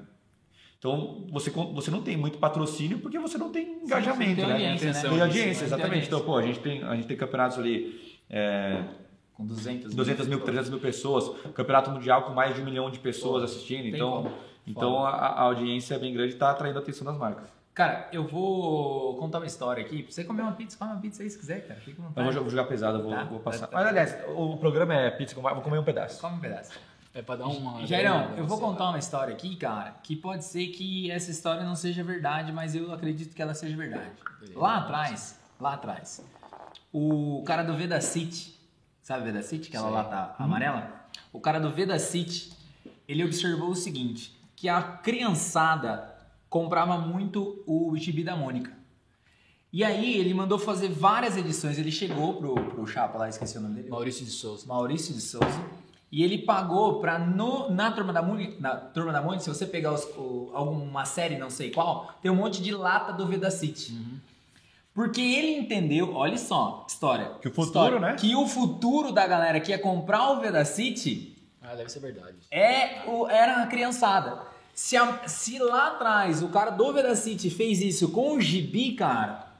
Então, 0.79 1.27
você, 1.31 1.51
você 1.51 1.91
não 1.91 2.03
tem 2.03 2.17
muito 2.17 2.37
patrocínio 2.39 2.99
porque 2.99 3.19
você 3.19 3.39
não 3.39 3.51
tem 3.51 3.81
engajamento, 3.85 4.37
tem 4.37 4.47
né? 4.47 4.53
audiência, 4.53 4.93
né? 4.93 5.01
Tem 5.01 5.21
audiência, 5.23 5.65
exatamente. 5.65 6.07
Então, 6.07 6.21
pô, 6.21 6.37
a 6.37 6.43
gente 6.43 6.59
tem, 6.61 6.83
a 6.83 6.95
gente 6.95 7.07
tem 7.07 7.17
campeonatos 7.17 7.59
ali... 7.59 8.19
é, 8.29 8.85
Com 9.33 9.47
200 9.47 9.95
200 9.95 10.27
mil, 10.29 10.41
300 10.41 10.71
mil 10.71 10.79
pessoas, 10.81 11.31
campeonato 11.55 11.91
mundial 11.91 12.25
com 12.25 12.35
mais 12.35 12.55
de 12.55 12.61
um 12.61 12.65
milhão 12.65 12.91
de 12.91 12.99
pessoas 12.99 13.43
assistindo. 13.45 13.83
tem 13.85 13.95
Então, 13.95 14.11
como. 14.25 14.35
então 14.67 15.05
a, 15.07 15.11
a 15.11 15.41
audiência 15.43 15.95
é 15.95 15.99
bem 15.99 16.13
grande 16.13 16.33
e 16.33 16.35
está 16.35 16.51
atraindo 16.51 16.79
a 16.79 16.83
atenção 16.83 17.07
das 17.07 17.17
marcas. 17.17 17.49
Cara, 17.75 18.09
eu 18.13 18.25
vou 18.27 19.17
contar 19.17 19.39
uma 19.39 19.47
história 19.47 19.85
aqui. 19.85 20.03
Pra 20.05 20.13
você 20.13 20.23
comer 20.23 20.43
uma 20.43 20.53
pizza, 20.53 20.77
come 20.79 20.93
uma 20.93 21.01
pizza 21.01 21.23
aí 21.25 21.29
se 21.31 21.37
quiser, 21.39 21.67
cara. 21.67 21.81
Fica 21.81 22.01
à 22.01 22.05
Eu 22.05 22.09
vontade. 22.09 22.25
vou, 22.27 22.33
jo- 22.35 22.41
vou 22.43 22.51
jogar 22.51 22.65
pesado, 22.65 22.99
eu 22.99 23.03
vou, 23.03 23.13
Tá. 23.13 23.25
vou 23.25 23.41
passar. 23.41 23.67
Tá. 23.67 23.77
Mas, 23.77 23.87
aliás, 23.89 24.17
o 24.37 24.57
programa 24.59 24.95
é 24.95 25.11
pizza, 25.11 25.35
com- 25.35 25.43
vou 25.43 25.61
comer 25.61 25.79
um 25.79 25.85
pedaço. 25.85 26.21
Come 26.21 26.37
um 26.37 26.41
pedaço. 26.41 26.71
É 27.13 27.23
pra 27.23 27.35
dar 27.37 27.47
uma. 27.47 27.85
Jairão, 27.87 28.31
eu 28.37 28.47
vou 28.47 28.59
contar 28.61 28.89
uma 28.91 28.99
história 28.99 29.33
aqui, 29.35 29.57
cara, 29.57 29.95
que 30.03 30.15
pode 30.17 30.45
ser 30.45 30.67
que 30.69 31.11
essa 31.11 31.31
história 31.31 31.63
não 31.65 31.75
seja 31.77 32.03
verdade, 32.05 32.53
mas 32.53 32.75
eu 32.77 32.93
acredito 32.93 33.35
que 33.35 33.43
ela 33.43 33.55
seja 33.55 33.77
verdade. 33.77 34.11
Lá 34.55 34.79
atrás, 34.79 35.39
lá 35.61 35.75
atrás, 35.75 36.25
o 36.93 37.43
cara 37.47 37.63
do 37.63 37.77
Veda 37.77 38.01
City, 38.01 38.57
sabe 39.03 39.25
Veda 39.25 39.43
City, 39.43 39.69
aquela 39.69 39.85
Sei. 39.87 39.93
lata 39.97 40.35
amarela? 40.43 40.91
O 41.33 41.39
cara 41.41 41.59
do 41.61 41.71
Veda 41.71 41.99
City, 42.01 42.53
ele 43.07 43.25
observou 43.25 43.71
o 43.71 43.75
seguinte, 43.77 44.37
que 44.57 44.69
a 44.69 44.83
criançada 44.83 46.14
comprava 46.55 46.97
muito 46.99 47.65
o 47.67 47.97
gibi 47.97 48.23
da 48.23 48.37
Mônica. 48.37 48.71
E 49.73 49.83
aí 49.83 50.15
ele 50.19 50.33
mandou 50.33 50.57
fazer 50.57 50.89
várias 50.89 51.37
edições, 51.37 51.77
ele 51.81 51.91
chegou 51.91 52.35
pro, 52.35 52.55
pro 52.55 52.87
chapa 52.87 53.19
lá, 53.19 53.29
esqueci 53.29 53.59
o 53.59 53.61
nome 53.61 53.75
dele. 53.75 53.89
Maurício 53.91 54.25
de 54.25 54.31
Souza. 54.31 54.65
Maurício 54.69 55.13
de 55.13 55.21
Souza. 55.21 55.61
E 56.13 56.23
ele 56.23 56.39
pagou 56.39 57.01
pra 57.01 57.19
no, 57.19 57.69
na 57.73 57.91
Turma 57.91 58.13
da 58.13 58.23
Mônica, 58.23 58.55
na 58.61 58.77
Turma 58.77 59.11
da 59.13 59.21
Mônica, 59.21 59.43
se 59.43 59.49
você 59.49 59.67
pegar 59.67 59.93
os- 59.95 60.05
o- 60.17 60.53
alguma 60.55 61.05
série, 61.05 61.37
não 61.37 61.51
sei 61.51 61.73
qual, 61.73 62.15
tem 62.23 62.31
um 62.31 62.37
monte 62.37 62.63
de 62.63 62.71
lata 62.73 63.13
do 63.13 63.27
Veda 63.27 63.51
City. 63.51 63.99
Porque 64.95 65.21
ele 65.21 65.59
entendeu, 65.59 66.15
olha 66.15 66.39
só, 66.39 66.87
história. 66.89 67.33
Que 67.43 67.49
o 67.49 67.51
futuro, 67.51 67.67
história, 67.67 67.99
né? 67.99 68.15
Que 68.15 68.37
o 68.37 68.47
futuro 68.47 69.11
da 69.11 69.27
galera 69.27 69.59
que 69.59 69.73
ia 69.73 69.79
comprar 69.81 70.31
o 70.31 70.41
Veda 70.41 70.65
City 70.65 71.37
Ah, 71.61 71.75
deve 71.75 71.89
ser 71.91 71.99
verdade. 71.99 72.37
é 72.49 73.03
o, 73.09 73.27
era 73.29 73.61
a 73.61 73.67
criançada. 73.67 74.55
Se, 74.75 74.97
a- 74.97 75.27
se 75.29 75.59
lá 75.59 75.89
atrás 75.89 76.43
o 76.43 76.49
cara 76.49 76.71
do 76.71 76.93
Veda 76.93 77.15
City 77.15 77.49
fez 77.51 77.81
isso 77.81 78.09
com 78.11 78.35
o 78.37 78.41
gibi, 78.41 78.93
cara, 78.95 79.53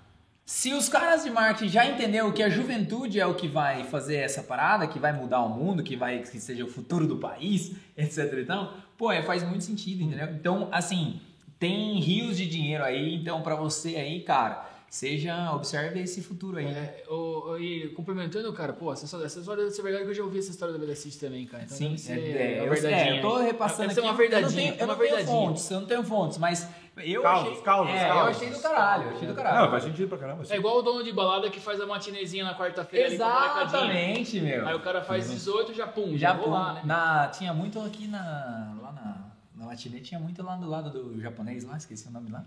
Se 0.47 0.75
os 0.75 0.91
caras 0.91 1.25
de 1.25 1.31
marketing 1.31 1.71
já 1.73 1.87
entenderam 1.87 2.31
que 2.31 2.43
a 2.43 2.51
juventude 2.51 3.19
é 3.19 3.25
o 3.27 3.35
que 3.35 3.49
vai 3.49 3.83
fazer 3.85 4.17
essa 4.17 4.43
parada, 4.43 4.87
que 4.87 4.99
vai 4.99 5.11
mudar 5.11 5.41
o 5.41 5.49
mundo, 5.49 5.83
que 5.83 5.97
vai 5.97 6.19
que 6.19 6.39
seja 6.39 6.63
o 6.65 6.69
futuro 6.69 7.07
do 7.07 7.17
país, 7.17 7.73
etc. 7.97 8.31
Então, 8.43 8.71
pô, 8.99 9.11
é, 9.11 9.23
faz 9.23 9.43
muito 9.43 9.65
sentido, 9.65 10.03
entendeu? 10.03 10.29
Então, 10.35 10.69
assim, 10.71 11.19
tem 11.59 11.99
rios 11.99 12.37
de 12.37 12.47
dinheiro 12.47 12.85
aí, 12.85 13.15
então 13.15 13.41
para 13.41 13.55
você 13.55 13.97
aí, 13.97 14.21
cara, 14.21 14.69
seja, 14.95 15.53
observe 15.53 16.01
esse 16.01 16.23
futuro 16.23 16.57
aí, 16.59 16.67
né? 16.67 16.95
É, 16.99 17.05
o, 17.11 17.51
o- 17.53 17.59
e 17.59 17.89
complementando, 17.91 18.53
cara, 18.53 18.73
pô, 18.73 18.93
essa 18.93 19.05
história, 19.05 19.25
essa 19.27 19.41
história 19.41 19.63
deve 19.65 19.75
ser 19.75 19.83
verdade 19.83 20.05
que 20.05 20.11
eu 20.11 20.15
já 20.15 20.23
ouvi 20.23 20.39
essa 20.39 20.51
história 20.51 20.73
da 20.73 20.79
Velocity 20.79 21.19
também, 21.19 21.47
cara. 21.47 21.65
Então 21.65 21.77
Sim, 21.77 21.97
é, 22.09 22.13
é, 22.13 22.61
eu, 22.67 22.73
é, 22.73 23.19
eu 23.19 23.23
tô 23.23 23.37
aí. 23.37 23.47
repassando 23.47 23.91
aqui. 23.91 24.01
uma 24.01 24.13
verdadinha, 24.15 24.75
eu 24.79 24.87
não 24.87 24.97
tenho, 24.97 25.11
eu 25.11 25.11
uma 25.11 25.19
não 25.19 25.25
tenho 25.25 25.27
fontes, 25.27 25.71
eu 25.71 25.81
não 25.81 25.87
tenho 25.87 26.03
fontes, 26.05 26.39
mas 26.39 26.69
eu 26.99 27.23
Causas, 27.23 27.49
achei, 27.51 27.63
causas, 27.63 27.95
é, 27.95 28.05
eu 28.05 28.15
causas. 28.15 28.37
achei 28.37 28.51
do 28.51 28.61
caralho, 28.61 29.03
eu 29.05 29.17
achei 29.17 29.29
do 29.29 29.35
caralho. 29.35 29.63
Não, 29.65 29.71
faz 29.71 29.83
sentido 29.85 30.09
pra 30.09 30.19
caramba. 30.19 30.45
É 30.49 30.57
igual 30.57 30.79
o 30.79 30.83
dono 30.83 31.03
de 31.03 31.13
balada 31.13 31.51
que 31.51 31.59
faz 31.59 31.81
a 31.81 31.87
matinezinha 31.87 32.45
na 32.45 32.55
quarta-feira 32.57 33.07
ali. 33.07 33.15
Exatamente, 33.17 34.41
meu. 34.41 34.67
Aí 34.69 34.75
o 34.75 34.81
cara 34.81 35.03
faz 35.03 35.29
18 35.29 35.75
já 35.75 35.87
pum, 35.89 36.13
Já 36.17 36.29
já 36.29 36.33
vou 36.35 36.45
pô, 36.45 36.51
lá, 36.51 36.75
né? 36.75 36.83
na, 36.85 37.29
tinha 37.29 37.53
muito 37.53 37.81
aqui 37.81 38.07
na, 38.07 38.77
lá 38.81 38.93
na, 38.93 39.17
na 39.57 39.67
matinê, 39.67 40.01
tinha 40.01 40.21
muito 40.21 40.41
lá 40.43 40.55
do 40.57 40.69
lado 40.69 40.91
do 40.91 41.21
japonês 41.21 41.65
lá, 41.65 41.77
esqueci 41.77 42.07
o 42.07 42.13
nome 42.13 42.31
lá. 42.31 42.45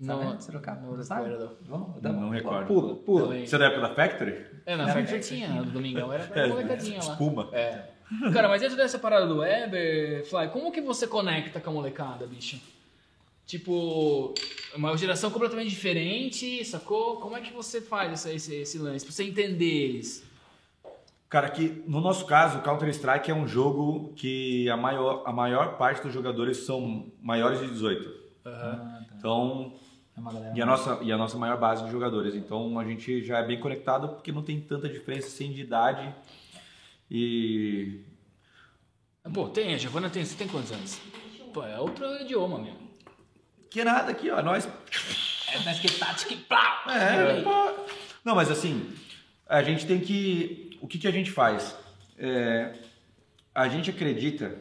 Não, 0.00 0.32
né? 0.34 0.40
Sorocaba, 0.40 0.80
não 0.80 1.02
sabe? 1.02 1.30
Vamos, 1.62 1.94
Não, 1.94 2.00
dá- 2.00 2.12
não 2.12 2.30
recordo. 2.30 2.66
Pula, 2.66 2.94
pula. 2.96 3.22
Também. 3.26 3.46
Você 3.46 3.56
é 3.56 3.58
da 3.58 3.66
época 3.66 3.80
da 3.88 3.94
Factory? 3.94 4.46
É, 4.64 4.76
na 4.76 4.86
Não, 4.86 4.98
é, 4.98 5.18
tinha, 5.18 5.48
no 5.48 5.64
domingão 5.70 6.12
era 6.12 6.24
pra 6.24 6.46
molecadinha 6.48 7.02
lá. 7.02 7.12
Espuma. 7.12 7.48
É. 7.52 7.84
Cara, 8.32 8.48
mas 8.48 8.60
dentro 8.62 8.76
dessa 8.76 8.98
parada 8.98 9.26
do 9.26 9.38
Weber, 9.38 10.24
Fly, 10.26 10.48
como 10.48 10.70
que 10.72 10.80
você 10.80 11.06
conecta 11.06 11.60
com 11.60 11.70
a 11.70 11.72
molecada, 11.72 12.26
bicho? 12.26 12.60
Tipo, 13.44 14.34
uma 14.76 14.96
geração 14.96 15.30
completamente 15.30 15.70
diferente, 15.70 16.64
sacou? 16.64 17.16
Como 17.16 17.36
é 17.36 17.40
que 17.40 17.52
você 17.52 17.80
faz 17.80 18.12
esse, 18.12 18.34
esse, 18.36 18.54
esse 18.56 18.78
lance? 18.78 19.04
Pra 19.04 19.12
você 19.14 19.24
entender 19.24 19.64
eles? 19.64 20.22
Cara, 21.28 21.50
que 21.50 21.82
no 21.86 22.00
nosso 22.00 22.24
caso, 22.24 22.58
o 22.58 22.62
Counter-Strike 22.62 23.30
é 23.30 23.34
um 23.34 23.46
jogo 23.48 24.12
que 24.16 24.68
a 24.70 24.76
maior, 24.76 25.22
a 25.26 25.32
maior 25.32 25.76
parte 25.76 26.02
dos 26.02 26.12
jogadores 26.12 26.58
são 26.58 27.06
maiores 27.20 27.60
de 27.60 27.66
18. 27.68 28.10
Ah, 28.44 28.50
tá. 28.50 29.04
Então, 29.18 29.72
É 30.18 30.20
uma 30.20 30.32
galera 30.32 30.56
e 30.56 30.60
a, 30.60 30.66
nossa, 30.66 30.98
e 31.00 31.12
a 31.12 31.16
nossa 31.16 31.38
maior 31.38 31.56
base 31.56 31.84
de 31.84 31.90
jogadores. 31.92 32.34
Então, 32.34 32.76
a 32.78 32.84
gente 32.84 33.22
já 33.22 33.38
é 33.38 33.46
bem 33.46 33.60
conectado 33.60 34.08
porque 34.08 34.32
não 34.32 34.42
tem 34.42 34.60
tanta 34.60 34.88
diferença 34.88 35.28
assim 35.28 35.52
de 35.52 35.60
idade. 35.60 36.12
E 37.08 38.00
Pô, 39.32 39.48
tem, 39.48 39.74
a 39.74 39.78
Giovana 39.78 40.10
tem, 40.10 40.24
você 40.24 40.36
tem 40.36 40.48
quantos 40.48 40.72
anos? 40.72 41.00
Pô, 41.52 41.62
é 41.62 41.78
outro 41.78 42.04
idioma 42.20 42.58
mesmo. 42.58 42.88
que 43.70 43.84
nada 43.84 44.10
aqui, 44.10 44.30
ó, 44.30 44.42
nós 44.42 44.66
É, 44.66 45.58
mas 45.64 45.78
que 45.78 45.92
tática 45.92 46.34
e 46.34 46.36
plá! 46.36 46.84
É, 46.88 47.42
pô. 47.42 47.50
Não, 48.24 48.34
mas 48.34 48.50
assim, 48.50 48.92
a 49.46 49.62
gente 49.62 49.86
tem 49.86 50.00
que. 50.00 50.78
O 50.80 50.88
que, 50.88 50.98
que 50.98 51.06
a 51.06 51.12
gente 51.12 51.30
faz? 51.30 51.76
É, 52.18 52.74
a 53.54 53.68
gente 53.68 53.90
acredita 53.90 54.60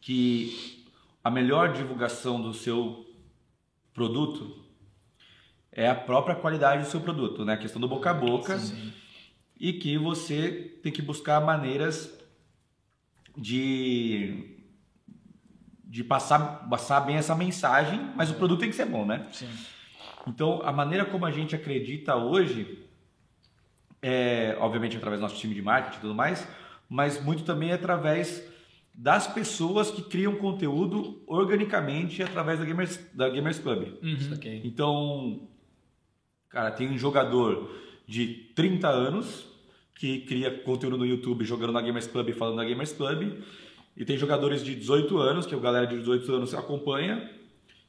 que 0.00 0.84
a 1.22 1.30
melhor 1.30 1.72
divulgação 1.72 2.40
do 2.40 2.52
seu 2.52 3.03
produto 3.94 4.64
é 5.72 5.88
a 5.88 5.94
própria 5.94 6.34
qualidade 6.34 6.82
do 6.82 6.88
seu 6.88 7.00
produto, 7.00 7.44
né? 7.44 7.54
A 7.54 7.56
questão 7.56 7.80
do 7.80 7.88
boca 7.88 8.10
a 8.10 8.14
boca. 8.14 8.60
E 9.58 9.72
que 9.72 9.96
você 9.96 10.78
tem 10.82 10.92
que 10.92 11.00
buscar 11.00 11.40
maneiras 11.40 12.12
de, 13.36 14.58
de 15.84 16.04
passar, 16.04 16.68
passar 16.68 17.00
bem 17.00 17.16
essa 17.16 17.34
mensagem, 17.34 18.12
mas 18.16 18.30
o 18.30 18.34
produto 18.34 18.60
tem 18.60 18.68
que 18.68 18.76
ser 18.76 18.84
bom, 18.84 19.06
né? 19.06 19.26
Sim. 19.32 19.48
Então, 20.26 20.60
a 20.64 20.72
maneira 20.72 21.04
como 21.04 21.24
a 21.24 21.30
gente 21.30 21.54
acredita 21.54 22.16
hoje, 22.16 22.84
é, 24.02 24.56
obviamente 24.60 24.96
através 24.96 25.20
do 25.20 25.22
nosso 25.22 25.36
time 25.36 25.54
de 25.54 25.62
marketing 25.62 25.98
e 25.98 26.00
tudo 26.00 26.14
mais, 26.14 26.46
mas 26.88 27.22
muito 27.22 27.44
também 27.44 27.72
através 27.72 28.42
das 28.94 29.26
pessoas 29.26 29.90
que 29.90 30.02
criam 30.02 30.36
conteúdo 30.36 31.20
organicamente 31.26 32.22
através 32.22 32.60
da 32.60 32.64
Gamers, 32.64 33.00
da 33.12 33.28
Gamers 33.28 33.58
Club. 33.58 33.88
Ok. 34.32 34.62
Então, 34.64 35.48
cara, 36.48 36.70
tem 36.70 36.88
um 36.88 36.96
jogador 36.96 37.70
de 38.06 38.52
30 38.54 38.88
anos 38.88 39.46
que 39.96 40.20
cria 40.20 40.50
conteúdo 40.50 40.96
no 40.96 41.06
YouTube 41.06 41.44
jogando 41.44 41.72
na 41.72 41.80
Gamers 41.80 42.06
Club 42.06 42.28
e 42.28 42.32
falando 42.32 42.56
da 42.56 42.64
Gamers 42.64 42.92
Club. 42.92 43.32
E 43.96 44.04
tem 44.04 44.16
jogadores 44.16 44.64
de 44.64 44.74
18 44.74 45.18
anos, 45.18 45.46
que 45.46 45.54
a 45.54 45.58
galera 45.58 45.86
de 45.86 45.98
18 45.98 46.32
anos 46.32 46.54
acompanha, 46.54 47.30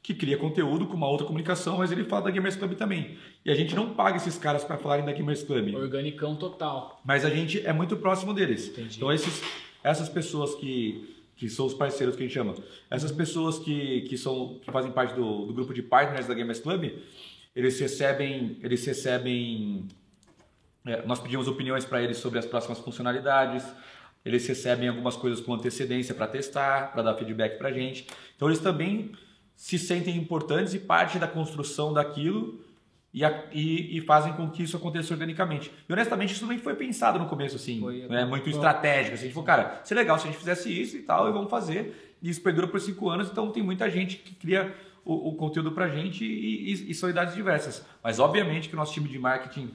que 0.02 0.14
cria 0.14 0.38
conteúdo 0.38 0.86
com 0.86 0.94
uma 0.94 1.08
outra 1.08 1.26
comunicação, 1.26 1.78
mas 1.78 1.90
ele 1.90 2.04
fala 2.04 2.26
da 2.26 2.30
Gamers 2.30 2.54
Club 2.54 2.74
também. 2.74 3.18
E 3.44 3.50
a 3.50 3.54
gente 3.54 3.74
não 3.74 3.90
paga 3.90 4.16
esses 4.16 4.38
caras 4.38 4.62
para 4.62 4.78
falarem 4.78 5.04
da 5.04 5.12
Gamers 5.12 5.42
Club. 5.42 5.74
Organicão 5.74 6.36
total. 6.36 7.00
Mas 7.04 7.24
a 7.24 7.30
gente 7.30 7.64
é 7.66 7.72
muito 7.72 7.96
próximo 7.96 8.32
deles. 8.32 8.68
Entendi. 8.68 8.96
Então, 8.96 9.12
esses, 9.12 9.42
essas 9.86 10.08
pessoas 10.08 10.54
que, 10.56 11.16
que 11.36 11.48
são 11.48 11.64
os 11.64 11.74
parceiros 11.74 12.16
que 12.16 12.22
a 12.22 12.26
gente 12.26 12.34
chama, 12.34 12.54
essas 12.90 13.12
pessoas 13.12 13.58
que, 13.58 14.02
que, 14.02 14.18
são, 14.18 14.58
que 14.60 14.70
fazem 14.72 14.90
parte 14.90 15.14
do, 15.14 15.46
do 15.46 15.54
grupo 15.54 15.72
de 15.72 15.82
partners 15.82 16.26
da 16.26 16.34
Gamers 16.34 16.58
Club, 16.58 16.90
eles 17.54 17.78
recebem, 17.78 18.58
eles 18.62 18.84
recebem 18.84 19.86
é, 20.84 21.06
nós 21.06 21.20
pedimos 21.20 21.46
opiniões 21.46 21.84
para 21.84 22.02
eles 22.02 22.16
sobre 22.16 22.38
as 22.38 22.46
próximas 22.46 22.78
funcionalidades. 22.78 23.64
Eles 24.24 24.46
recebem 24.46 24.88
algumas 24.88 25.16
coisas 25.16 25.40
com 25.40 25.54
antecedência 25.54 26.14
para 26.14 26.26
testar, 26.26 26.92
para 26.92 27.02
dar 27.02 27.14
feedback 27.14 27.56
para 27.56 27.68
a 27.68 27.72
gente. 27.72 28.06
Então 28.34 28.48
eles 28.48 28.60
também 28.60 29.12
se 29.54 29.78
sentem 29.78 30.16
importantes 30.16 30.74
e 30.74 30.80
parte 30.80 31.18
da 31.18 31.28
construção 31.28 31.92
daquilo 31.92 32.60
e, 33.16 33.24
a- 33.24 33.44
e- 33.50 33.96
e 33.96 34.00
fazem 34.02 34.34
com 34.34 34.50
que 34.50 34.62
isso 34.62 34.76
aconteça 34.76 35.14
organicamente. 35.14 35.72
E 35.88 35.92
honestamente 35.92 36.34
isso 36.34 36.46
nem 36.46 36.58
foi 36.58 36.74
pensado 36.74 37.18
no 37.18 37.26
começo 37.26 37.56
assim, 37.56 37.80
Foi- 37.80 38.06
né, 38.06 38.26
muito 38.26 38.48
estratégico. 38.50 39.14
Assim, 39.14 39.22
a 39.24 39.26
gente 39.26 39.32
falou, 39.34 39.46
cara, 39.46 39.80
seria 39.84 40.02
legal 40.02 40.18
se 40.18 40.28
a 40.28 40.30
gente 40.30 40.38
fizesse 40.38 40.68
isso 40.82 40.96
e 40.98 41.02
tal, 41.02 41.26
e 41.28 41.32
vamos 41.32 41.50
fazer. 41.50 42.14
E 42.22 42.28
isso 42.28 42.42
perdura 42.42 42.68
por 42.68 42.78
cinco 42.78 43.08
anos, 43.08 43.30
então 43.30 43.50
tem 43.50 43.62
muita 43.62 43.88
gente 43.90 44.16
que 44.18 44.34
cria 44.34 44.74
o, 45.04 45.30
o 45.30 45.34
conteúdo 45.34 45.72
para 45.72 45.86
a 45.86 45.88
gente 45.88 46.24
e, 46.24 46.72
e, 46.72 46.90
e 46.90 46.94
são 46.94 47.08
idades 47.08 47.34
diversas. 47.34 47.84
Mas 48.04 48.18
obviamente 48.18 48.68
que 48.68 48.74
o 48.74 48.76
nosso 48.76 48.92
time 48.92 49.08
de 49.08 49.18
marketing 49.18 49.70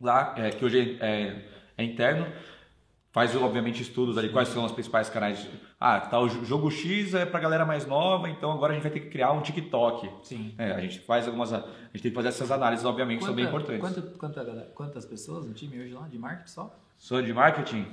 lá, 0.00 0.34
é, 0.36 0.50
que 0.50 0.64
hoje 0.64 0.98
é, 1.00 1.36
é 1.78 1.82
interno, 1.84 2.26
faz 3.14 3.34
obviamente 3.36 3.80
estudos 3.80 4.18
ali, 4.18 4.28
quais 4.28 4.48
são 4.48 4.64
os 4.64 4.72
principais 4.72 5.08
canais. 5.08 5.48
Ah, 5.78 6.00
tá, 6.00 6.18
o 6.18 6.28
jo- 6.28 6.44
jogo 6.44 6.68
X 6.68 7.14
é 7.14 7.24
pra 7.24 7.38
galera 7.38 7.64
mais 7.64 7.86
nova, 7.86 8.28
então 8.28 8.50
agora 8.50 8.72
a 8.72 8.74
gente 8.74 8.82
vai 8.82 8.90
ter 8.90 8.98
que 8.98 9.08
criar 9.08 9.30
um 9.30 9.40
TikTok. 9.40 10.10
Sim. 10.24 10.52
É, 10.58 10.72
a 10.72 10.80
gente 10.80 10.98
faz 10.98 11.28
algumas. 11.28 11.52
A 11.52 11.58
gente 11.92 12.02
tem 12.02 12.10
que 12.10 12.14
fazer 12.16 12.28
essas 12.28 12.50
análises, 12.50 12.84
obviamente, 12.84 13.20
que 13.20 13.24
são 13.24 13.32
bem 13.34 13.46
Quanta- 13.46 13.72
importantes. 13.72 14.02
quanta- 14.02 14.18
quanta 14.18 14.44
galera- 14.44 14.72
quantas 14.74 15.06
pessoas 15.06 15.46
no 15.46 15.54
time 15.54 15.78
hoje 15.80 15.94
lá 15.94 16.08
de 16.08 16.18
marketing 16.18 16.50
só? 16.50 16.76
Sou 16.98 17.22
de 17.22 17.32
marketing, 17.32 17.86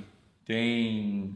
tem. 0.44 1.32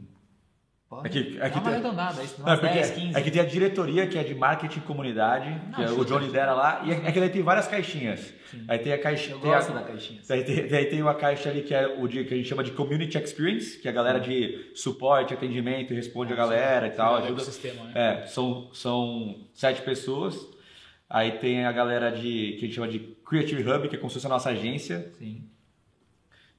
Pode. 0.89 1.09
É 1.09 1.11
que- 1.11 1.19
é 1.19 1.23
que 1.23 1.37
Dá 1.39 1.47
uma 1.49 1.63
tem- 1.63 1.73
arredondada, 1.73 2.23
isso, 2.23 2.41
Não, 2.41 2.47
é, 2.47 2.51
umas 2.51 2.61
porque 2.61 2.75
10, 2.75 2.91
15. 2.93 3.19
é 3.19 3.21
que 3.21 3.31
tem 3.33 3.43
a 3.43 3.45
diretoria 3.45 4.07
que 4.07 4.17
é 4.17 4.23
de 4.23 4.35
marketing 4.37 4.79
e 4.79 4.83
comunidade, 4.83 5.61
que 5.75 5.81
Não, 5.83 5.89
é 5.89 5.91
o. 5.91 6.05
John 6.05 6.19
lidera 6.19 6.55
lá, 6.55 6.83
e 6.85 6.93
é 6.93 7.11
que 7.13 7.19
ele 7.19 7.29
tem 7.29 7.43
várias 7.43 7.67
caixinhas. 7.67 8.33
Aí 8.69 8.79
tem 8.79 8.93
a 8.93 8.99
caixa. 8.99 9.33
Eu 9.33 9.41
tem 9.41 9.53
a- 9.53 9.59
da 9.59 9.83
caixinha. 9.83 10.21
Daí 10.29 10.45
tem, 10.45 10.69
daí 10.69 10.85
tem 10.87 11.03
uma 11.03 11.15
caixa 11.17 11.49
ali 11.51 11.63
que 11.63 11.75
é 11.75 11.89
o 11.89 12.07
de, 12.07 12.23
que 12.23 12.35
a 12.35 12.37
gente 12.37 12.49
chama 12.49 12.63
de 12.63 12.71
Community 12.71 13.19
Experience, 13.19 13.79
que 13.81 13.89
é 13.89 13.91
a 13.91 13.95
galera 13.95 14.21
de 14.21 14.71
suporte, 14.77 15.35
atendimento, 15.35 15.93
responde 15.93 16.33
a 16.33 16.37
galera 16.37 16.87
e 16.87 16.91
tal, 16.91 17.15
É 17.15 17.21
o 17.21 17.25
ajuda. 17.25 17.43
ecossistema, 17.43 17.83
né? 17.87 17.93
É, 18.23 18.27
são, 18.29 18.71
são 18.73 19.45
sete 19.55 19.83
pessoas. 19.83 20.39
Aí 21.11 21.33
tem 21.33 21.65
a 21.67 21.73
galera 21.73 22.11
de 22.13 22.53
que 22.53 22.57
a 22.59 22.61
gente 22.61 22.75
chama 22.75 22.87
de 22.89 23.01
Creative 23.29 23.69
Hub, 23.69 23.89
que 23.89 23.97
é 23.97 23.99
como 23.99 24.09
se 24.09 24.15
fosse 24.15 24.27
a 24.27 24.31
nossa 24.31 24.51
agência. 24.51 25.11
Sim. 25.19 25.43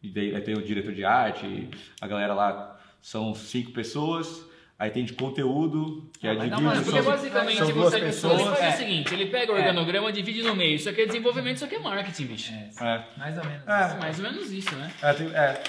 E 0.04 0.10
daí 0.10 0.36
aí 0.36 0.42
tem 0.42 0.54
o 0.56 0.62
diretor 0.62 0.94
de 0.94 1.06
arte, 1.06 1.70
a 2.02 2.08
galera 2.08 2.34
lá 2.34 2.77
são 3.02 3.34
cinco 3.34 3.72
pessoas. 3.72 4.46
Aí 4.80 4.92
tem 4.92 5.04
de 5.04 5.14
conteúdo, 5.14 6.08
que 6.20 6.28
é 6.28 6.34
mas 6.36 6.44
de 6.52 6.56
vídeo. 6.56 6.72
são- 6.76 6.84
Porque 6.84 7.02
basicamente 7.02 7.58
são 7.58 7.72
duas 7.72 7.92
você 7.94 8.00
pessoas. 8.00 8.40
ele 8.42 8.50
faz 8.52 8.62
É. 8.62 8.70
o 8.70 8.78
seguinte, 8.78 9.12
ele 9.16 9.26
pega 9.26 9.52
o 9.52 9.56
É. 9.56 9.60
organograma, 9.60 10.12
divide 10.12 10.44
no 10.44 10.54
meio. 10.56 10.76
Isso 10.76 10.88
aqui 10.88 11.02
é 11.02 11.06
desenvolvimento, 11.08 11.56
isso 11.56 11.66
aqui 11.66 11.74
é 11.76 11.80
marketing, 11.80 12.26
bicho. 12.28 12.54
É, 12.54 12.70
É. 12.80 13.04
mais 13.18 13.36
ou 13.40 13.44
menos. 13.44 13.68
É. 13.68 13.88
isso. 13.88 13.98
Mais 13.98 14.18
ou 14.20 14.24
menos 14.24 14.52
isso, 14.52 14.76
né? 14.76 14.94
É, 15.02 15.14
tem- 15.14 15.28
é. 15.36 15.64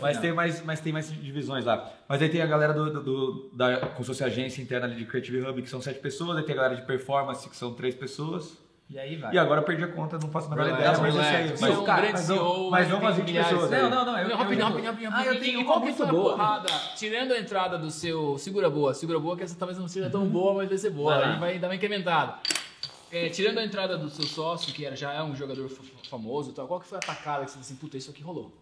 Mas 0.00 0.16
tem, 0.18 0.32
mais, 0.32 0.64
mas 0.64 0.80
tem 0.80 0.94
mais 0.94 1.12
divisões 1.12 1.66
lá. 1.66 1.92
Mas 2.08 2.22
aí 2.22 2.28
tem 2.30 2.40
a 2.40 2.46
galera 2.46 2.72
do, 2.72 2.90
do- 2.90 3.02
do- 3.02 3.50
da 3.54 3.80
como 3.80 4.00
se 4.00 4.06
fosse 4.06 4.24
a 4.24 4.28
agência 4.28 4.62
interna 4.62 4.86
ali 4.86 4.96
de 4.96 5.04
Creative 5.04 5.42
Hub, 5.42 5.60
que 5.60 5.68
são 5.68 5.82
sete 5.82 6.00
pessoas. 6.00 6.38
Aí 6.38 6.42
tem 6.44 6.54
a 6.54 6.56
galera 6.56 6.76
de 6.76 6.86
performance, 6.86 7.46
que 7.46 7.54
são 7.56 7.74
três 7.74 7.94
pessoas. 7.94 8.56
E 8.88 8.98
aí 8.98 9.16
vai. 9.16 9.34
E 9.34 9.38
agora 9.38 9.60
eu 9.60 9.64
perdi 9.64 9.82
a 9.82 9.88
conta, 9.88 10.18
não 10.22 10.30
faço 10.30 10.46
a 10.46 10.50
menor 10.50 10.64
Relax, 10.66 10.82
ideia, 10.82 10.98
mas 11.02 11.14
isso 11.14 11.22
aí. 11.24 11.42
relax. 11.42 11.60
Mas, 11.60 11.78
um 11.78 11.84
cara, 11.84 12.00
grande 12.02 12.12
mas, 12.12 12.26
CEO, 12.26 12.70
mas 12.70 12.88
não 12.88 12.98
umas 12.98 13.16
20 13.16 13.24
milhares- 13.26 13.50
pessoas. 13.50 13.70
Não, 13.70 13.78
aí. 13.78 13.90
não, 13.90 14.04
não. 14.04 14.18
Eu, 14.18 14.28
Não, 14.28 14.36
rapidinho, 14.36 14.64
rapidinho, 14.66 14.90
rapidinho. 14.90 15.10
Ah, 15.14 15.24
eu 15.26 15.34
E 15.34 15.40
tenho 15.40 15.64
qual 15.64 15.80
que 15.80 15.92
foi 15.92 16.06
a 16.06 16.10
boa. 16.10 16.30
porrada? 16.32 16.68
Tirando 16.96 17.32
a 17.32 17.38
entrada 17.38 17.78
do 17.78 17.90
seu... 17.90 18.36
Segura 18.38 18.68
boa, 18.68 18.92
segura 18.94 19.18
boa, 19.18 19.36
que 19.36 19.42
essa 19.42 19.56
talvez 19.58 19.78
não 19.78 19.88
seja 19.88 20.10
tão 20.10 20.26
boa, 20.26 20.54
mas 20.54 20.68
vai 20.68 20.78
ser 20.78 20.90
boa. 20.90 21.12
Vai 21.14 21.20
lá. 21.20 21.26
A 21.26 21.30
gente 21.32 21.40
vai 21.40 21.58
dar 21.58 21.68
uma 21.68 21.74
incrementada. 21.74 22.34
É, 23.10 23.28
tirando 23.30 23.58
a 23.58 23.64
entrada 23.64 23.96
do 23.96 24.10
seu 24.10 24.24
sócio, 24.26 24.72
que 24.74 24.84
era, 24.84 24.94
já 24.94 25.12
é 25.12 25.22
um 25.22 25.34
jogador 25.34 25.68
fa- 25.70 25.82
famoso 26.10 26.50
e 26.50 26.52
tal, 26.52 26.66
qual 26.68 26.78
que 26.80 26.86
foi 26.86 26.98
a 26.98 27.00
tacada 27.00 27.44
que 27.44 27.50
você 27.52 27.58
disse 27.58 27.72
assim, 27.72 27.80
puta, 27.80 27.96
isso 27.96 28.10
aqui 28.10 28.22
rolou? 28.22 28.52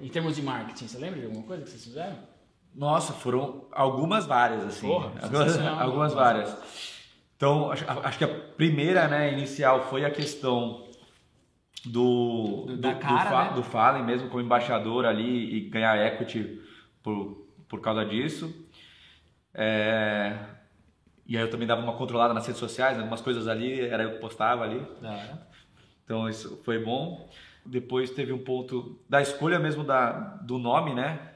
Em 0.00 0.08
termos 0.08 0.34
de 0.36 0.42
marketing, 0.42 0.88
você 0.88 0.98
lembra 0.98 1.20
de 1.20 1.26
alguma 1.26 1.44
coisa 1.44 1.62
que 1.62 1.70
vocês 1.70 1.84
fizeram? 1.84 2.16
Nossa, 2.74 3.12
foram 3.12 3.66
algumas 3.70 4.24
várias, 4.26 4.64
assim. 4.64 4.88
Porra, 4.88 5.12
algumas, 5.22 5.58
algumas 5.58 6.14
várias. 6.14 6.56
Então, 7.42 7.72
acho, 7.72 7.84
acho 7.88 8.18
que 8.18 8.22
a 8.22 8.28
primeira, 8.28 9.08
né, 9.08 9.32
inicial, 9.32 9.88
foi 9.90 10.04
a 10.04 10.10
questão 10.12 10.86
do, 11.84 12.66
Do- 12.66 12.66
do, 12.66 12.76
da 12.76 12.92
do, 12.92 13.00
cara, 13.00 13.30
Fa- 13.30 13.44
né? 13.46 13.54
do 13.56 13.62
Fallen 13.64 14.04
mesmo 14.04 14.28
como 14.28 14.40
embaixador 14.40 15.04
ali 15.04 15.56
e 15.56 15.60
ganhar 15.68 15.98
equity 16.06 16.60
por, 17.02 17.44
por 17.68 17.80
causa 17.80 18.04
disso. 18.04 18.54
É, 19.52 20.38
e 21.26 21.36
aí 21.36 21.42
eu 21.42 21.50
também 21.50 21.66
dava 21.66 21.82
uma 21.82 21.94
controlada 21.94 22.32
nas 22.32 22.46
redes 22.46 22.60
sociais, 22.60 22.96
algumas 22.96 23.20
coisas 23.20 23.48
ali, 23.48 23.80
era 23.80 24.04
eu 24.04 24.12
que 24.12 24.18
postava 24.20 24.62
ali. 24.62 24.80
Hora. 25.02 25.48
Então 26.04 26.28
isso 26.28 26.62
foi 26.64 26.78
bom. 26.78 27.28
Depois 27.66 28.10
teve 28.10 28.32
um 28.32 28.38
ponto 28.38 29.00
da 29.08 29.20
escolha 29.20 29.58
mesmo 29.58 29.82
da, 29.82 30.12
do 30.12 30.58
nome, 30.58 30.94
né? 30.94 31.32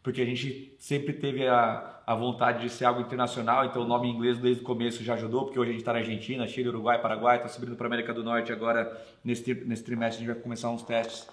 Porque 0.00 0.22
a 0.22 0.24
gente 0.24 0.76
sempre 0.78 1.12
teve 1.12 1.44
a, 1.48 1.99
a 2.10 2.14
vontade 2.16 2.62
de 2.62 2.70
ser 2.70 2.86
algo 2.86 3.00
internacional, 3.00 3.64
então 3.66 3.82
o 3.82 3.86
nome 3.86 4.08
em 4.08 4.10
inglês 4.12 4.36
desde 4.36 4.62
o 4.62 4.64
começo 4.64 5.00
já 5.04 5.14
ajudou, 5.14 5.44
porque 5.44 5.60
hoje 5.60 5.70
a 5.70 5.72
gente 5.74 5.82
está 5.82 5.92
na 5.92 6.00
Argentina, 6.00 6.44
Chile, 6.48 6.68
Uruguai, 6.68 7.00
Paraguai, 7.00 7.36
está 7.36 7.46
subindo 7.48 7.76
para 7.76 7.86
América 7.86 8.12
do 8.12 8.24
Norte 8.24 8.52
agora, 8.52 9.00
nesse, 9.24 9.54
nesse 9.54 9.84
trimestre 9.84 10.16
a 10.16 10.26
gente 10.26 10.34
vai 10.34 10.42
começar 10.42 10.70
uns 10.70 10.82
testes. 10.82 11.28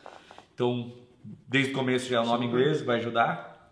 Então, 0.54 0.94
desde 1.48 1.72
o 1.72 1.74
começo 1.74 2.08
já 2.08 2.18
é 2.18 2.20
o 2.20 2.26
nome 2.28 2.46
em 2.46 2.50
inglês, 2.50 2.84
vai 2.84 2.98
ajudar. 2.98 3.72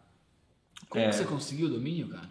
Como 0.89 1.03
É. 1.03 1.11
você 1.11 1.25
conseguiu 1.25 1.67
o 1.67 1.69
domínio, 1.69 2.07
cara? 2.09 2.27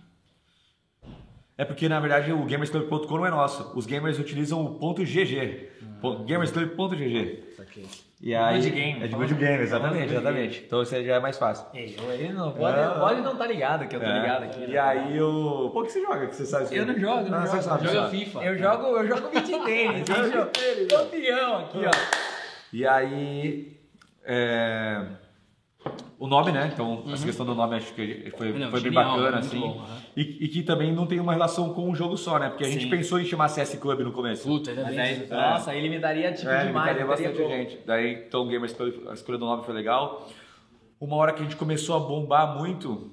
É 1.57 1.65
porque, 1.65 1.89
na 1.89 2.01
verdade, 2.01 2.33
o 2.33 2.45
gamersclub.com 2.45 3.17
não 3.17 3.27
é 3.27 3.31
nosso. 3.31 3.79
Os 3.79 3.87
gamers 3.87 4.19
utilizam 4.19 4.61
o 4.65 4.75
ponto 4.75 5.05
.gg. 5.05 5.69
Ponto- 6.01 6.25
Gamersclub.gg. 6.25 7.44
Saquei. 7.65 7.87
E 8.21 8.35
aí, 8.35 8.61
de 8.61 8.71
game. 8.71 9.05
É 9.05 9.07
de 9.07 9.15
board 9.15 9.35
game, 9.35 9.63
exatamente, 9.63 10.13
exatamente. 10.13 10.63
Então 10.67 10.81
aí 10.81 10.87
já 11.05 11.15
é 11.17 11.21
mais 11.21 11.37
fácil. 11.37 11.67
Ei, 11.75 11.95
ele 12.19 12.33
não 12.33 12.53
pode, 12.53 12.79
É. 12.79 12.87
pode 12.99 13.21
não 13.21 13.37
tá 13.37 13.47
ligado, 13.47 13.87
que 13.87 13.97
eu 13.97 14.01
tô 14.01 14.07
É. 14.07 14.19
ligado 14.21 14.45
aqui. 14.45 14.65
E 14.71 14.79
aí 14.79 15.17
eu. 15.17 15.71
Pô, 15.73 15.81
o 15.81 15.85
que 15.85 15.93
você 15.93 16.01
joga? 16.01 16.27
Que 16.29 16.37
você 16.37 16.47
sabe? 16.47 16.75
Eu 16.75 16.87
não 16.87 16.99
jogo, 16.99 17.21
eu 17.27 17.31
não 17.31 17.39
Ah, 17.39 17.47
jogo. 17.47 17.57
você 17.57 17.63
sabe, 17.63 17.85
Joga 17.87 18.01
sabe. 18.03 18.19
FIFA. 18.25 18.45
Eu 18.45 18.59
jogo, 18.59 18.87
eu 18.97 19.07
jogo 19.09 19.29
beat 19.31 19.47
tênis, 19.47 20.05
beat 20.09 20.51
tênis, 20.53 20.87
campeão 20.89 21.59
aqui, 21.59 21.79
ó. 21.87 21.91
E 22.73 22.87
aí. 22.87 23.77
é, 24.27 25.03
O 26.19 26.27
nome, 26.29 26.53
né? 26.53 26.71
Então, 26.73 27.03
essa 27.13 27.25
questão 27.25 27.45
do 27.45 27.55
nome 27.55 27.77
acho 27.77 27.93
que 27.93 28.31
foi, 28.37 28.53
Não, 28.53 28.71
foi 28.71 28.81
bem 28.81 28.93
bacana, 28.93 29.33
muito 29.33 29.35
assim. 29.47 29.59
bom, 29.61 29.81
aham. 29.81 29.99
e, 30.17 30.21
e 30.45 30.49
que 30.49 30.63
também 30.63 30.93
não 30.93 31.07
tem 31.07 31.19
uma 31.19 31.33
relação 31.33 31.75
com 31.75 31.89
um 31.91 31.95
jogo 31.95 32.17
só, 32.17 32.39
né? 32.39 32.49
Porque 32.49 32.65
a 32.65 32.71
gente 32.71 32.85
Sim. 32.85 32.91
pensou 32.91 33.19
em 33.21 33.25
chamar 33.25 33.49
CS 33.49 33.75
Club 33.77 34.01
no 34.01 34.13
começo. 34.13 34.47
Puta, 34.47 34.71
ainda 34.71 34.85
bem. 34.85 34.99
aí, 35.01 35.21
que- 35.27 35.35
nossa, 35.35 35.75
ele 35.75 35.89
me 35.89 35.99
daria 35.99 36.33
tipo 36.33 36.49
É, 36.49 36.67
demais. 36.67 36.87
daria 36.87 37.03
eu 37.03 37.17
teria 37.17 37.33
bastante 37.33 37.49
gente. 37.49 37.79
Daí, 37.85 38.25
então, 38.27 38.43
o 38.43 38.47
Gamers 38.49 38.73
Club, 38.73 39.09
a 39.09 39.15
escolha 39.15 39.39
do 39.39 39.45
nome 39.45 39.65
foi 39.65 39.75
legal. 39.75 40.29
Uma 41.01 41.17
hora 41.17 41.33
que 41.33 41.41
a 41.41 41.45
gente 41.45 41.57
começou 41.57 41.97
a 41.97 42.01
bombar 42.01 42.57
muito 42.57 43.13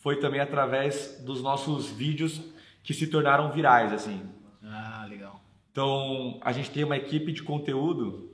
foi 0.00 0.16
também 0.16 0.40
através 0.40 1.22
dos 1.24 1.40
nossos 1.42 1.88
vídeos 1.88 2.40
que 2.82 2.92
se 2.92 3.06
tornaram 3.06 3.50
virais, 3.52 3.92
assim. 3.92 4.22
Ah, 4.64 5.06
legal. 5.08 5.40
Então, 5.70 6.38
a 6.42 6.50
gente 6.52 6.70
tem 6.70 6.82
uma 6.82 6.96
equipe 6.96 7.30
de 7.32 7.42
conteúdo 7.44 8.28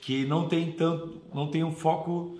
que 0.00 0.24
não 0.24 0.46
tem 0.48 0.70
tanto, 0.70 1.20
não 1.34 1.48
tem 1.50 1.64
um 1.64 1.72
foco 1.72 2.38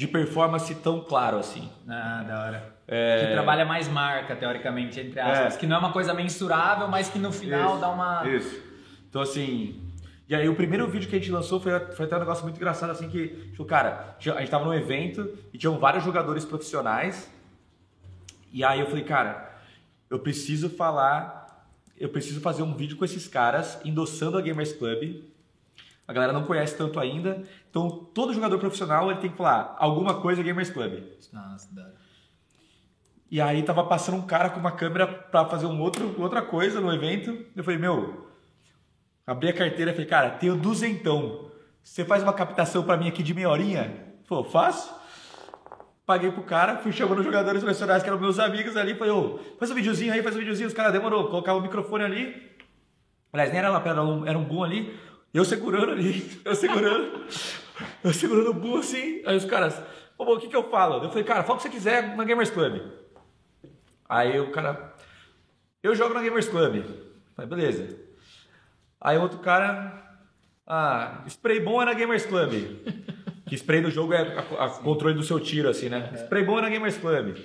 de 0.00 0.08
performance 0.08 0.74
tão 0.76 1.02
claro 1.02 1.36
assim. 1.36 1.68
Ah, 1.86 2.24
da 2.26 2.42
hora. 2.42 2.74
É. 2.88 3.26
Que 3.26 3.32
trabalha 3.32 3.66
mais 3.66 3.86
marca, 3.86 4.34
teoricamente, 4.34 4.98
entre 4.98 5.20
aspas. 5.20 5.56
É. 5.56 5.58
Que 5.58 5.66
não 5.66 5.76
é 5.76 5.78
uma 5.78 5.92
coisa 5.92 6.14
mensurável, 6.14 6.88
mas 6.88 7.10
que 7.10 7.18
no 7.18 7.30
final 7.30 7.72
Isso, 7.72 7.80
dá 7.82 7.90
uma. 7.90 8.26
Isso. 8.26 8.62
Então, 9.10 9.20
assim. 9.20 9.78
E 10.26 10.34
aí, 10.34 10.48
o 10.48 10.54
primeiro 10.54 10.88
vídeo 10.88 11.06
que 11.06 11.16
a 11.16 11.18
gente 11.18 11.30
lançou 11.30 11.60
foi, 11.60 11.78
foi 11.92 12.06
até 12.06 12.16
um 12.16 12.20
negócio 12.20 12.44
muito 12.44 12.56
engraçado, 12.56 12.88
assim, 12.88 13.10
que, 13.10 13.28
tipo, 13.50 13.62
cara, 13.66 14.16
a 14.18 14.40
gente 14.40 14.50
tava 14.50 14.64
num 14.64 14.72
evento 14.72 15.36
e 15.52 15.58
tinham 15.58 15.78
vários 15.78 16.02
jogadores 16.02 16.46
profissionais. 16.46 17.30
E 18.50 18.64
aí 18.64 18.80
eu 18.80 18.86
falei, 18.86 19.04
cara, 19.04 19.54
eu 20.08 20.18
preciso 20.18 20.70
falar, 20.70 21.66
eu 21.98 22.08
preciso 22.08 22.40
fazer 22.40 22.62
um 22.62 22.74
vídeo 22.74 22.96
com 22.96 23.04
esses 23.04 23.28
caras 23.28 23.78
endossando 23.84 24.38
a 24.38 24.40
Gamers 24.40 24.72
Club. 24.72 25.24
A 26.10 26.12
galera 26.12 26.32
não 26.32 26.42
conhece 26.42 26.76
tanto 26.76 26.98
ainda. 26.98 27.44
Então, 27.70 27.88
todo 27.88 28.34
jogador 28.34 28.58
profissional 28.58 29.08
ele 29.12 29.20
tem 29.20 29.30
que 29.30 29.36
falar 29.36 29.76
alguma 29.78 30.20
coisa 30.20 30.42
Gamers 30.42 30.68
Club. 30.68 31.04
Nossa, 31.32 31.72
da 31.72 31.82
hora. 31.82 31.94
E 33.30 33.40
aí 33.40 33.62
tava 33.62 33.84
passando 33.84 34.16
um 34.16 34.26
cara 34.26 34.50
com 34.50 34.58
uma 34.58 34.72
câmera 34.72 35.06
pra 35.06 35.44
fazer 35.44 35.66
um 35.66 35.80
outro, 35.80 36.20
outra 36.20 36.42
coisa 36.42 36.80
no 36.80 36.92
evento. 36.92 37.46
Eu 37.54 37.62
falei, 37.62 37.78
meu, 37.78 38.26
abri 39.24 39.50
a 39.50 39.52
carteira 39.52 39.92
e 39.92 39.94
falei, 39.94 40.08
cara, 40.08 40.30
tenho 40.30 40.56
duzentão. 40.56 41.48
Você 41.80 42.04
faz 42.04 42.24
uma 42.24 42.32
captação 42.32 42.82
pra 42.82 42.96
mim 42.96 43.06
aqui 43.06 43.22
de 43.22 43.32
meia 43.32 43.48
horinha? 43.48 44.04
Pô, 44.26 44.42
faço. 44.42 44.92
Paguei 46.04 46.32
pro 46.32 46.42
cara, 46.42 46.78
fui 46.78 46.90
chamando 46.90 47.20
os 47.20 47.24
jogadores 47.24 47.62
profissionais 47.62 48.02
que 48.02 48.08
eram 48.08 48.18
meus 48.18 48.40
amigos 48.40 48.76
ali, 48.76 48.96
falei, 48.96 49.12
ô, 49.12 49.38
faz 49.60 49.70
um 49.70 49.76
videozinho 49.76 50.12
aí, 50.12 50.24
faz 50.24 50.34
um 50.34 50.40
videozinho. 50.40 50.66
Os 50.66 50.74
caras 50.74 50.92
demorou, 50.92 51.28
colocava 51.28 51.56
o 51.56 51.62
microfone 51.62 52.02
ali. 52.02 52.50
Aliás, 53.32 53.50
nem 53.50 53.60
era 53.60 53.70
lapela, 53.70 54.00
era 54.00 54.04
um, 54.04 54.26
era 54.26 54.36
um 54.36 54.42
boom 54.42 54.64
ali. 54.64 54.98
Eu 55.32 55.44
segurando 55.44 55.92
ali, 55.92 56.40
eu 56.44 56.54
segurando, 56.54 57.24
eu 58.02 58.12
segurando 58.12 58.50
o 58.50 58.54
boom 58.54 58.78
assim. 58.78 59.22
Aí 59.24 59.36
os 59.36 59.44
caras, 59.44 59.80
pô, 60.16 60.34
o 60.34 60.40
que 60.40 60.48
que 60.48 60.56
eu 60.56 60.68
falo? 60.70 61.02
Eu 61.02 61.08
falei, 61.08 61.24
cara, 61.24 61.42
fala 61.42 61.54
o 61.54 61.56
que 61.56 61.62
você 61.62 61.70
quiser 61.70 62.16
na 62.16 62.24
Gamers 62.24 62.50
Club. 62.50 62.80
Aí 64.08 64.40
o 64.40 64.50
cara, 64.50 64.94
eu 65.82 65.94
jogo 65.94 66.14
na 66.14 66.22
Gamers 66.22 66.48
Club. 66.48 66.84
Falei, 67.36 67.48
beleza. 67.48 67.96
Aí 69.00 69.16
outro 69.16 69.38
cara, 69.38 70.18
ah, 70.66 71.22
spray 71.28 71.60
bom 71.60 71.80
é 71.80 71.84
na 71.84 71.94
Gamers 71.94 72.26
Club. 72.26 72.52
Que 73.46 73.56
spray 73.56 73.80
do 73.80 73.90
jogo 73.90 74.12
é 74.12 74.20
a, 74.20 74.64
a 74.64 74.68
controle 74.70 75.14
do 75.14 75.24
seu 75.24 75.40
tiro, 75.40 75.68
assim, 75.68 75.88
né? 75.88 76.12
Spray 76.16 76.44
bom 76.44 76.58
é 76.58 76.62
na 76.62 76.68
Gamers 76.68 76.96
Club. 76.96 77.36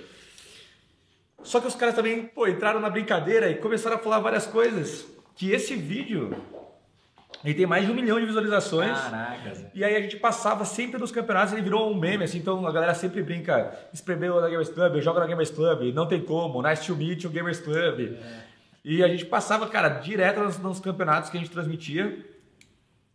Só 1.42 1.60
que 1.60 1.66
os 1.66 1.74
caras 1.74 1.94
também, 1.94 2.26
pô, 2.26 2.46
entraram 2.46 2.80
na 2.80 2.90
brincadeira 2.90 3.48
e 3.50 3.56
começaram 3.56 3.96
a 3.96 3.98
falar 3.98 4.18
várias 4.18 4.46
coisas. 4.46 5.06
Que 5.34 5.50
esse 5.52 5.74
vídeo, 5.74 6.36
ele 7.44 7.54
tem 7.54 7.66
mais 7.66 7.84
de 7.84 7.92
um 7.92 7.94
milhão 7.94 8.18
de 8.18 8.26
visualizações. 8.26 8.98
Caraca. 8.98 9.70
E 9.74 9.84
aí 9.84 9.96
a 9.96 10.00
gente 10.00 10.16
passava 10.16 10.64
sempre 10.64 10.98
nos 10.98 11.12
campeonatos, 11.12 11.52
ele 11.52 11.62
virou 11.62 11.90
um 11.90 11.94
meme, 11.94 12.24
assim, 12.24 12.38
então 12.38 12.66
a 12.66 12.72
galera 12.72 12.94
sempre 12.94 13.22
brinca, 13.22 13.76
espremeu 13.92 14.40
na 14.40 14.48
Gamers 14.48 14.68
Club, 14.68 14.94
eu 14.96 15.02
jogo 15.02 15.20
na 15.20 15.26
Gamers 15.26 15.50
Club, 15.50 15.94
não 15.94 16.06
tem 16.06 16.20
como, 16.20 16.62
nice 16.62 16.84
to 16.86 16.96
meet 16.96 17.22
you, 17.22 17.30
Gamers 17.30 17.60
Club. 17.60 18.16
E 18.84 19.02
a 19.02 19.08
gente 19.08 19.26
passava, 19.26 19.66
cara, 19.66 19.88
direto 19.88 20.40
nos, 20.40 20.58
nos 20.58 20.80
campeonatos 20.80 21.28
que 21.28 21.36
a 21.36 21.40
gente 21.40 21.50
transmitia. 21.50 22.35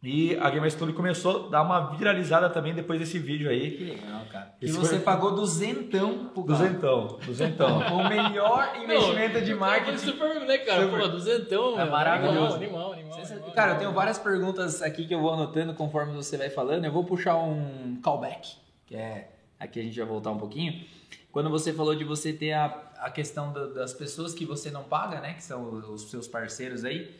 E 0.03 0.35
a 0.37 0.49
Gamers 0.49 0.73
Club 0.73 0.95
começou 0.95 1.45
a 1.45 1.49
dar 1.49 1.61
uma 1.61 1.95
viralizada 1.95 2.49
também 2.49 2.73
depois 2.73 2.99
desse 2.99 3.19
vídeo 3.19 3.47
aí. 3.47 3.77
Que 3.77 3.83
legal, 3.83 4.21
cara. 4.31 4.51
E 4.59 4.71
você 4.71 4.95
foi- 4.95 4.99
pagou 4.99 5.35
duzentão 5.35 6.25
pro 6.33 6.43
cara. 6.43 6.57
Duzentão, 6.59 7.19
duzentão. 7.23 7.81
Foi 7.81 7.91
o 8.01 8.09
melhor 8.09 8.73
investimento 8.81 9.41
de 9.41 9.51
Foi 9.51 9.59
marketing. 9.59 9.97
super, 9.99 10.39
né, 10.41 10.57
cara? 10.57 10.87
Pô, 10.87 11.07
duzentão, 11.07 11.79
É 11.79 11.85
maravilhoso. 11.87 12.55
Animal, 12.55 12.93
animal, 12.93 13.19
animal. 13.19 13.51
Cara, 13.51 13.73
eu 13.73 13.77
tenho 13.77 13.91
várias 13.91 14.17
perguntas 14.17 14.81
aqui 14.81 15.05
que 15.05 15.13
eu 15.13 15.19
vou 15.21 15.31
anotando 15.33 15.73
conforme 15.75 16.13
você 16.13 16.35
vai 16.35 16.49
falando. 16.49 16.83
Eu 16.83 16.91
vou 16.91 17.03
puxar 17.03 17.35
um 17.37 17.99
callback, 18.03 18.55
que 18.87 18.95
é 18.95 19.29
aqui 19.59 19.79
a 19.79 19.83
gente 19.83 19.99
vai 19.99 20.07
voltar 20.07 20.31
um 20.31 20.37
pouquinho. 20.39 20.83
Quando 21.31 21.47
você 21.51 21.71
falou 21.71 21.93
de 21.95 22.03
você 22.03 22.33
ter 22.33 22.53
a, 22.53 22.65
a 22.99 23.11
questão 23.11 23.53
da- 23.53 23.67
das 23.67 23.93
pessoas 23.93 24.33
que 24.33 24.45
você 24.45 24.71
não 24.71 24.81
paga, 24.83 25.21
né? 25.21 25.33
Que 25.33 25.43
são 25.43 25.63
os 25.93 26.09
seus 26.09 26.27
parceiros 26.27 26.83
aí. 26.83 27.15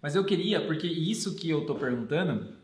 Mas 0.00 0.14
eu 0.14 0.24
queria, 0.24 0.64
porque 0.64 0.86
isso 0.86 1.34
que 1.34 1.50
eu 1.50 1.66
tô 1.66 1.74
perguntando 1.74 2.56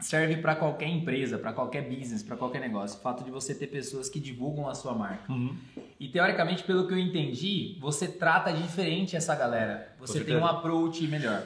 serve 0.00 0.36
para 0.36 0.56
qualquer 0.56 0.88
empresa, 0.88 1.38
para 1.38 1.52
qualquer 1.52 1.88
business, 1.88 2.22
para 2.22 2.36
qualquer 2.36 2.60
negócio. 2.60 2.98
O 2.98 3.02
fato 3.02 3.24
de 3.24 3.30
você 3.30 3.54
ter 3.54 3.68
pessoas 3.68 4.08
que 4.08 4.18
divulgam 4.18 4.68
a 4.68 4.74
sua 4.74 4.92
marca. 4.92 5.32
Uhum. 5.32 5.56
E 5.98 6.08
teoricamente, 6.08 6.64
pelo 6.64 6.86
que 6.86 6.92
eu 6.92 6.98
entendi, 6.98 7.78
você 7.80 8.08
trata 8.08 8.52
diferente 8.52 9.16
essa 9.16 9.34
galera. 9.34 9.94
Você 9.98 10.22
tem 10.22 10.36
um 10.36 10.46
approach 10.46 11.06
melhor. 11.06 11.42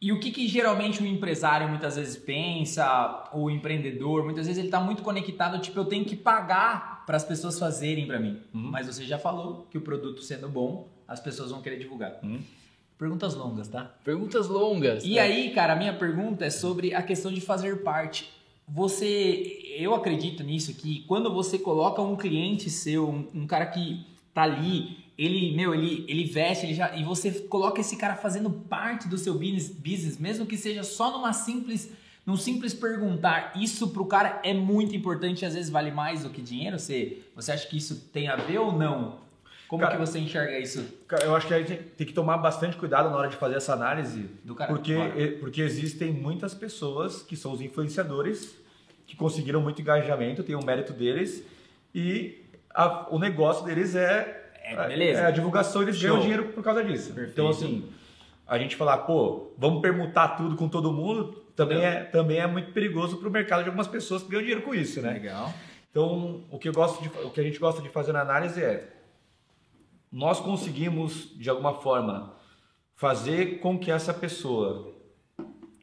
E 0.00 0.12
o 0.12 0.20
que, 0.20 0.30
que 0.30 0.46
geralmente 0.46 1.02
o 1.02 1.06
empresário 1.06 1.68
muitas 1.68 1.96
vezes 1.96 2.16
pensa, 2.16 3.28
ou 3.32 3.44
o 3.44 3.50
empreendedor, 3.50 4.24
muitas 4.24 4.46
vezes 4.46 4.58
ele 4.58 4.68
está 4.68 4.78
muito 4.78 5.02
conectado, 5.02 5.58
tipo, 5.58 5.78
eu 5.80 5.86
tenho 5.86 6.04
que 6.04 6.14
pagar 6.14 7.04
para 7.06 7.16
as 7.16 7.24
pessoas 7.24 7.58
fazerem 7.58 8.06
para 8.06 8.20
mim. 8.20 8.38
Uhum. 8.52 8.70
Mas 8.70 8.86
você 8.86 9.04
já 9.06 9.18
falou 9.18 9.66
que 9.70 9.78
o 9.78 9.80
produto 9.80 10.22
sendo 10.22 10.48
bom, 10.48 10.86
as 11.08 11.18
pessoas 11.18 11.50
vão 11.50 11.62
querer 11.62 11.78
divulgar. 11.78 12.18
Uhum. 12.22 12.40
Perguntas 12.98 13.34
longas, 13.34 13.68
tá? 13.68 13.94
Perguntas 14.04 14.48
longas. 14.48 15.04
E 15.04 15.14
tá? 15.14 15.22
aí, 15.22 15.50
cara, 15.50 15.74
a 15.74 15.76
minha 15.76 15.92
pergunta 15.92 16.44
é 16.44 16.50
sobre 16.50 16.94
a 16.94 17.02
questão 17.02 17.32
de 17.32 17.40
fazer 17.40 17.82
parte. 17.82 18.32
Você, 18.68 19.74
eu 19.78 19.94
acredito 19.94 20.42
nisso 20.42 20.74
que 20.74 21.04
quando 21.06 21.32
você 21.32 21.58
coloca 21.58 22.00
um 22.02 22.16
cliente 22.16 22.70
seu, 22.70 23.08
um, 23.08 23.28
um 23.34 23.46
cara 23.46 23.66
que 23.66 24.04
tá 24.32 24.42
ali, 24.42 25.04
ele, 25.16 25.54
meu, 25.54 25.74
ele, 25.74 26.04
ele 26.08 26.24
veste, 26.24 26.66
ele 26.66 26.74
já, 26.74 26.96
e 26.96 27.04
você 27.04 27.30
coloca 27.30 27.80
esse 27.80 27.96
cara 27.96 28.16
fazendo 28.16 28.50
parte 28.50 29.08
do 29.08 29.16
seu 29.16 29.34
business, 29.34 29.70
business, 29.70 30.18
mesmo 30.18 30.46
que 30.46 30.56
seja 30.56 30.82
só 30.82 31.12
numa 31.12 31.32
simples, 31.32 31.90
num 32.24 32.36
simples 32.36 32.74
perguntar, 32.74 33.52
isso 33.56 33.88
pro 33.88 34.04
cara 34.04 34.40
é 34.42 34.52
muito 34.52 34.96
importante, 34.96 35.42
e 35.42 35.46
às 35.46 35.54
vezes 35.54 35.70
vale 35.70 35.90
mais 35.90 36.22
do 36.22 36.30
que 36.30 36.42
dinheiro. 36.42 36.78
Você, 36.78 37.22
você 37.34 37.52
acha 37.52 37.66
que 37.68 37.76
isso 37.76 38.08
tem 38.12 38.28
a 38.28 38.36
ver 38.36 38.58
ou 38.58 38.72
não? 38.72 39.25
Como 39.68 39.82
Cara, 39.82 39.94
que 39.96 40.00
você 40.00 40.18
enxerga 40.20 40.58
isso? 40.58 40.84
Cara, 41.08 41.24
eu 41.24 41.34
acho 41.34 41.46
que 41.48 41.54
a 41.54 41.58
gente 41.58 41.74
tem 41.74 42.06
que 42.06 42.12
tomar 42.12 42.38
bastante 42.38 42.76
cuidado 42.76 43.10
na 43.10 43.16
hora 43.16 43.28
de 43.28 43.36
fazer 43.36 43.56
essa 43.56 43.72
análise, 43.72 44.28
Do 44.44 44.54
cara, 44.54 44.72
porque, 44.72 44.94
claro. 44.94 45.12
porque 45.40 45.60
existem 45.60 46.12
muitas 46.12 46.54
pessoas 46.54 47.22
que 47.22 47.36
são 47.36 47.52
os 47.52 47.60
influenciadores 47.60 48.56
que 49.06 49.16
conseguiram 49.16 49.60
muito 49.60 49.80
engajamento, 49.82 50.42
tem 50.44 50.54
o 50.54 50.64
mérito 50.64 50.92
deles 50.92 51.44
e 51.94 52.44
a- 52.72 53.06
o 53.10 53.18
negócio 53.18 53.64
deles 53.64 53.94
é, 53.96 54.50
É, 54.62 54.86
beleza. 54.88 55.20
é 55.22 55.26
a 55.26 55.30
divulgação, 55.30 55.82
eles 55.82 55.96
Show. 55.96 56.10
ganham 56.10 56.20
dinheiro 56.22 56.44
por 56.52 56.62
causa 56.62 56.84
disso. 56.84 57.08
Perfeito. 57.12 57.32
Então 57.32 57.48
assim, 57.48 57.88
a 58.46 58.58
gente 58.58 58.76
falar, 58.76 58.98
pô, 58.98 59.52
vamos 59.58 59.80
permutar 59.82 60.36
tudo 60.36 60.54
com 60.54 60.68
todo 60.68 60.92
mundo, 60.92 61.42
também 61.56 61.84
é, 61.84 62.04
também 62.04 62.38
é 62.38 62.46
muito 62.46 62.70
perigoso 62.72 63.16
para 63.16 63.28
o 63.28 63.30
mercado 63.32 63.62
de 63.62 63.68
algumas 63.68 63.88
pessoas 63.88 64.22
que 64.22 64.28
ganham 64.28 64.42
dinheiro 64.42 64.62
com 64.62 64.72
isso, 64.74 65.00
né? 65.02 65.12
Legal. 65.12 65.52
Então, 65.90 66.44
o 66.50 66.58
que, 66.58 66.68
eu 66.68 66.72
gosto 66.72 67.02
de, 67.02 67.08
o 67.24 67.30
que 67.30 67.40
a 67.40 67.42
gente 67.42 67.58
gosta 67.58 67.80
de 67.80 67.88
fazer 67.88 68.12
na 68.12 68.20
análise 68.20 68.62
é 68.62 68.92
nós 70.10 70.40
conseguimos, 70.40 71.36
de 71.36 71.50
alguma 71.50 71.74
forma, 71.74 72.34
fazer 72.94 73.60
com 73.60 73.78
que 73.78 73.90
essa 73.90 74.14
pessoa 74.14 74.94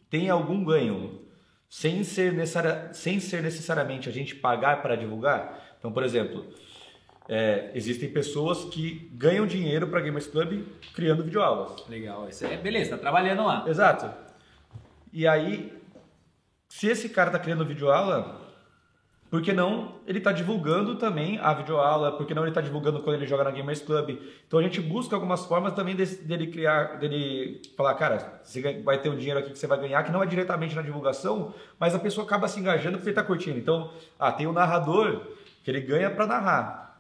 tenha 0.10 0.34
algum 0.34 0.64
ganho 0.64 1.22
sem 1.70 2.04
ser, 2.04 2.34
necessária, 2.34 2.94
sem 2.94 3.20
ser 3.20 3.42
necessariamente 3.42 4.08
a 4.08 4.12
gente 4.12 4.36
pagar 4.36 4.82
para 4.82 4.96
divulgar. 4.96 5.76
Então, 5.80 5.92
por 5.92 6.04
exemplo, 6.04 6.46
é, 7.28 7.72
existem 7.74 8.10
pessoas 8.10 8.66
que 8.66 9.10
ganham 9.14 9.48
dinheiro 9.48 9.88
para 9.88 10.02
Gamers 10.02 10.28
Club 10.28 10.68
criando 10.94 11.24
videoaulas. 11.24 11.88
Legal. 11.88 12.28
Isso 12.30 12.46
é 12.46 12.58
beleza, 12.58 12.92
tá 12.92 12.98
trabalhando 12.98 13.44
lá. 13.44 13.66
Exato. 13.68 14.12
E 15.12 15.28
aí, 15.28 15.74
se 16.68 16.88
esse 16.88 17.10
cara 17.10 17.30
está 17.30 17.40
criando 17.40 17.66
videoaula, 17.66 18.43
por 19.34 19.42
que 19.42 19.52
não 19.52 19.96
ele 20.06 20.20
está 20.20 20.32
divulgando 20.32 20.94
também 20.94 21.40
a 21.40 21.56
videoaula? 21.56 22.12
Por 22.12 22.24
que 22.24 22.36
não 22.36 22.44
ele 22.44 22.52
está 22.52 22.62
divulgando 22.62 23.00
quando 23.00 23.16
ele 23.16 23.26
joga 23.26 23.44
na 23.44 23.50
Gamers 23.50 23.82
Club? 23.82 24.20
Então 24.48 24.60
a 24.60 24.62
gente 24.62 24.80
busca 24.80 25.16
algumas 25.16 25.44
formas 25.44 25.74
também 25.74 25.96
desse, 25.96 26.24
dele 26.24 26.46
criar, 26.46 27.00
dele 27.00 27.60
falar, 27.76 27.96
cara, 27.96 28.40
você 28.44 28.84
vai 28.84 29.02
ter 29.02 29.10
um 29.10 29.18
dinheiro 29.18 29.40
aqui 29.40 29.50
que 29.50 29.58
você 29.58 29.66
vai 29.66 29.80
ganhar, 29.80 30.04
que 30.04 30.12
não 30.12 30.22
é 30.22 30.28
diretamente 30.28 30.76
na 30.76 30.84
divulgação, 30.84 31.52
mas 31.80 31.96
a 31.96 32.00
pessoa 32.00 32.28
acaba 32.28 32.48
se 32.48 32.60
engajando 32.60 33.00
porque 33.00 33.10
está 33.10 33.24
curtindo. 33.24 33.58
Então, 33.58 33.92
ah, 34.20 34.32
tem 34.32 34.46
o 34.46 34.52
um 34.52 34.54
narrador 34.54 35.26
que 35.64 35.72
ele 35.72 35.82
ganha 35.82 36.12
para 36.12 36.28
narrar. 36.28 37.00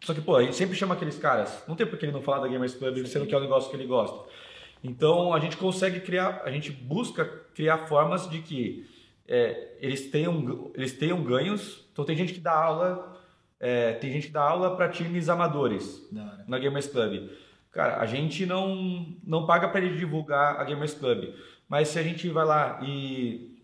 Só 0.00 0.12
que, 0.12 0.20
pô, 0.20 0.42
gente 0.42 0.56
sempre 0.56 0.74
chama 0.74 0.96
aqueles 0.96 1.16
caras. 1.20 1.62
Não 1.68 1.76
tem 1.76 1.86
por 1.86 1.96
que 1.96 2.04
ele 2.04 2.10
não 2.10 2.20
falar 2.20 2.40
da 2.40 2.48
Gamers 2.48 2.74
Club, 2.74 3.06
sendo 3.06 3.26
que 3.26 3.34
é 3.34 3.38
um 3.38 3.42
negócio 3.42 3.70
que 3.70 3.76
ele 3.76 3.86
gosta. 3.86 4.28
Então, 4.82 5.32
a 5.32 5.38
gente 5.38 5.56
consegue 5.56 6.00
criar, 6.00 6.42
a 6.44 6.50
gente 6.50 6.72
busca 6.72 7.24
criar 7.54 7.86
formas 7.86 8.28
de 8.28 8.40
que 8.40 8.92
é, 9.26 9.76
eles, 9.80 10.10
tenham, 10.10 10.70
eles 10.74 10.92
tenham 10.92 11.22
ganhos. 11.22 11.88
Então 11.92 12.04
tem 12.04 12.16
gente 12.16 12.34
que 12.34 12.40
dá 12.40 12.52
aula, 12.52 13.20
é, 13.58 13.92
tem 13.94 14.12
gente 14.12 14.28
que 14.28 14.32
dá 14.32 14.42
aula 14.42 14.76
para 14.76 14.88
times 14.88 15.28
amadores 15.28 16.06
na 16.46 16.58
Gamers 16.58 16.86
Club. 16.86 17.30
Cara, 17.70 18.00
a 18.00 18.06
gente 18.06 18.46
não, 18.46 19.16
não 19.24 19.46
paga 19.46 19.68
para 19.68 19.80
ele 19.80 19.96
divulgar 19.96 20.60
a 20.60 20.64
Gamers 20.64 20.94
Club, 20.94 21.34
mas 21.68 21.88
se 21.88 21.98
a 21.98 22.02
gente 22.02 22.28
vai 22.28 22.44
lá 22.44 22.80
e 22.82 23.58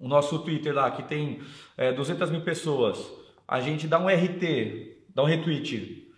o 0.00 0.08
nosso 0.08 0.40
Twitter 0.40 0.74
lá, 0.74 0.90
que 0.90 1.04
tem 1.04 1.40
é, 1.76 1.92
200 1.92 2.30
mil 2.30 2.40
pessoas, 2.40 2.98
a 3.46 3.60
gente 3.60 3.86
dá 3.86 3.98
um 4.00 4.08
RT, 4.08 5.04
dá 5.14 5.22
um 5.22 5.26
retweet 5.26 6.12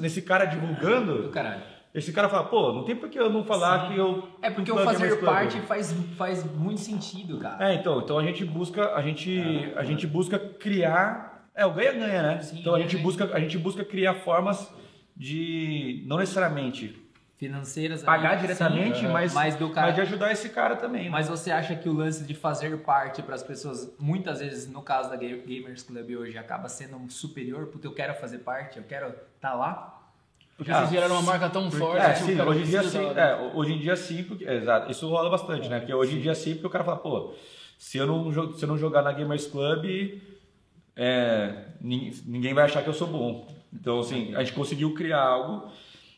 nesse 0.00 0.22
cara 0.22 0.46
divulgando. 0.46 1.28
Esse 1.94 2.12
cara 2.12 2.28
fala, 2.28 2.44
pô, 2.44 2.72
não 2.72 2.82
tem 2.82 2.96
por 2.96 3.08
que 3.08 3.16
eu 3.16 3.30
não 3.30 3.44
falar 3.44 3.82
Sim. 3.82 3.94
que 3.94 4.00
eu. 4.00 4.28
É 4.42 4.50
porque 4.50 4.72
o 4.72 4.78
fazer 4.78 5.20
parte 5.20 5.60
faz, 5.60 5.92
faz 6.16 6.44
muito 6.44 6.80
sentido, 6.80 7.38
cara. 7.38 7.70
É, 7.70 7.74
então, 7.74 8.00
então 8.00 8.18
a 8.18 8.24
gente 8.24 8.44
busca, 8.44 8.94
a 8.94 9.00
gente, 9.00 9.38
é, 9.38 9.78
a 9.78 9.84
gente 9.84 10.04
busca 10.04 10.36
criar. 10.36 11.48
É, 11.54 11.64
o 11.64 11.72
ganha-ganha, 11.72 12.20
né? 12.20 12.40
Sim, 12.40 12.58
então 12.58 12.74
a 12.74 12.80
gente, 12.80 12.96
busca, 12.96 13.32
a 13.32 13.38
gente 13.38 13.56
busca 13.56 13.84
criar 13.84 14.14
formas 14.14 14.68
de. 15.16 16.02
Não 16.08 16.16
necessariamente 16.16 17.00
financeiras 17.36 18.02
pagar 18.02 18.36
diretamente, 18.36 19.00
sim, 19.00 19.08
mas, 19.08 19.34
mas, 19.34 19.54
do 19.56 19.68
cara, 19.70 19.88
mas 19.88 19.96
de 19.96 20.00
ajudar 20.00 20.32
esse 20.32 20.48
cara 20.48 20.76
também. 20.76 21.04
Né? 21.04 21.10
Mas 21.10 21.28
você 21.28 21.50
acha 21.50 21.76
que 21.76 21.88
o 21.88 21.92
lance 21.92 22.24
de 22.24 22.34
fazer 22.34 22.76
parte 22.78 23.22
para 23.22 23.34
as 23.34 23.42
pessoas, 23.42 23.92
muitas 24.00 24.40
vezes 24.40 24.68
no 24.68 24.82
caso 24.82 25.10
da 25.10 25.16
Gamers 25.16 25.82
Club 25.82 26.10
hoje, 26.18 26.38
acaba 26.38 26.68
sendo 26.68 26.98
superior, 27.10 27.66
porque 27.66 27.86
eu 27.86 27.92
quero 27.92 28.14
fazer 28.14 28.38
parte, 28.38 28.78
eu 28.78 28.84
quero 28.84 29.08
estar 29.08 29.50
tá 29.50 29.54
lá? 29.54 29.93
Porque 30.56 30.70
ah, 30.70 30.80
vocês 30.80 30.90
viraram 30.90 31.16
uma 31.16 31.22
marca 31.22 31.50
tão 31.50 31.70
forte. 31.70 31.98
É, 31.98 32.14
sim, 32.14 32.40
hoje 32.40 32.60
em 32.60 32.64
dia 32.64 32.82
sim. 32.84 32.98
É, 32.98 33.50
hoje 33.54 33.72
em 33.72 33.78
dia 33.78 33.96
sim, 33.96 34.22
porque, 34.22 34.44
é, 34.44 34.56
exato, 34.56 34.90
isso 34.90 35.08
rola 35.08 35.28
bastante, 35.28 35.68
né? 35.68 35.80
Porque 35.80 35.92
hoje 35.92 36.16
em 36.16 36.20
dia 36.20 36.34
sim, 36.34 36.52
porque 36.54 36.66
o 36.66 36.70
cara 36.70 36.84
fala, 36.84 36.98
pô, 36.98 37.34
se 37.78 37.98
eu 37.98 38.06
não, 38.06 38.52
se 38.52 38.62
eu 38.62 38.68
não 38.68 38.78
jogar 38.78 39.02
na 39.02 39.12
Gamers 39.12 39.46
Club, 39.46 40.20
é, 40.96 41.64
ninguém 41.80 42.54
vai 42.54 42.64
achar 42.64 42.82
que 42.82 42.88
eu 42.88 42.94
sou 42.94 43.08
bom. 43.08 43.48
Então, 43.72 43.98
assim, 43.98 44.34
a 44.34 44.44
gente 44.44 44.52
conseguiu 44.52 44.94
criar 44.94 45.22
algo 45.22 45.72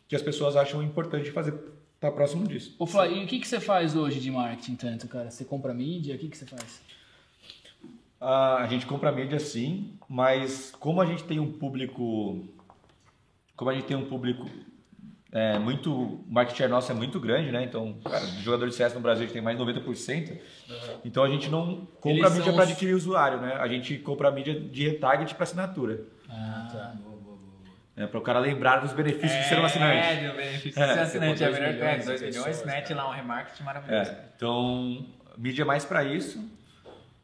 que 0.07 0.15
as 0.15 0.23
pessoas 0.23 0.55
acham 0.55 0.83
importante 0.83 1.31
fazer 1.31 1.55
tá 1.99 2.11
próximo 2.11 2.47
disso. 2.47 2.77
Ô, 2.79 2.87
Flávio, 2.87 3.17
e 3.17 3.25
o 3.25 3.27
que, 3.27 3.39
que 3.39 3.49
você 3.49 3.59
faz 3.59 3.97
hoje 3.97 4.21
de 4.21 4.31
marketing 4.31 4.75
tanto, 4.75 5.09
cara? 5.09 5.31
Você 5.31 5.45
compra 5.45 5.73
mídia? 5.73 6.15
O 6.15 6.19
que, 6.19 6.29
que 6.29 6.37
você 6.37 6.45
faz? 6.45 6.83
Ah, 8.21 8.57
a 8.57 8.67
gente 8.67 8.87
compra 8.87 9.11
mídia 9.11 9.39
sim, 9.39 9.99
mas 10.09 10.71
como 10.79 11.01
a 11.01 11.07
gente 11.07 11.25
tem 11.25 11.41
um 11.41 11.53
público 11.53 12.47
como 13.57 13.71
a 13.71 13.75
gente 13.75 13.87
tem 13.87 13.97
um 13.97 14.05
público 14.05 14.49
é, 15.33 15.59
muito. 15.59 15.93
O 15.93 16.25
market 16.29 16.57
share 16.57 16.71
nosso 16.71 16.91
é 16.91 16.95
muito 16.95 17.21
grande, 17.21 17.51
né? 17.51 17.63
Então, 17.63 17.99
cara, 18.05 18.25
jogador 18.41 18.69
de 18.69 18.75
CS 18.75 18.95
no 18.95 19.01
Brasil 19.01 19.25
a 19.25 19.27
gente 19.27 19.35
tem 19.35 19.43
mais 19.43 19.59
de 19.59 19.63
90%. 19.63 20.31
Uhum. 20.31 20.39
Então 21.05 21.23
a 21.23 21.29
gente 21.29 21.51
não 21.51 21.87
compra 22.01 22.31
mídia 22.31 22.53
para 22.53 22.63
adquirir 22.63 22.95
usuário, 22.95 23.41
né? 23.41 23.55
A 23.55 23.69
gente 23.69 23.99
compra 23.99 24.31
mídia 24.31 24.59
de 24.59 24.89
retarget 24.89 25.35
para 25.35 25.45
assinatura. 25.45 26.05
Ah, 26.29 26.69
tá. 26.73 26.95
Boa, 27.03 27.17
boa, 27.17 27.37
boa. 27.37 27.49
É 27.97 28.07
para 28.07 28.19
o 28.19 28.23
cara 28.23 28.39
lembrar 28.39 28.79
dos 28.79 28.95
benefícios 28.95 29.33
é, 29.33 29.43
de 29.43 29.49
ser 29.49 29.61
um 29.61 29.65
assinante. 29.67 30.07
É, 30.07 30.29
do 30.29 30.37
benefício 30.37 30.83
é, 30.83 30.87
de 30.87 30.93
ser 30.95 31.01
assinante. 31.01 31.45
É 31.45 31.51
melhor 31.51 31.99
que 31.99 32.07
2 32.07 32.23
milhões, 32.23 32.65
mete 32.65 32.95
lá 32.95 33.09
um 33.11 33.13
remarketing 33.13 33.63
maravilhoso. 33.63 34.11
É, 34.11 34.25
então, 34.37 35.07
mídia 35.37 35.63
é 35.63 35.67
mais 35.67 35.85
para 35.85 36.03
isso, 36.03 36.43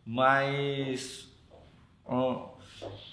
mas. 0.04 1.30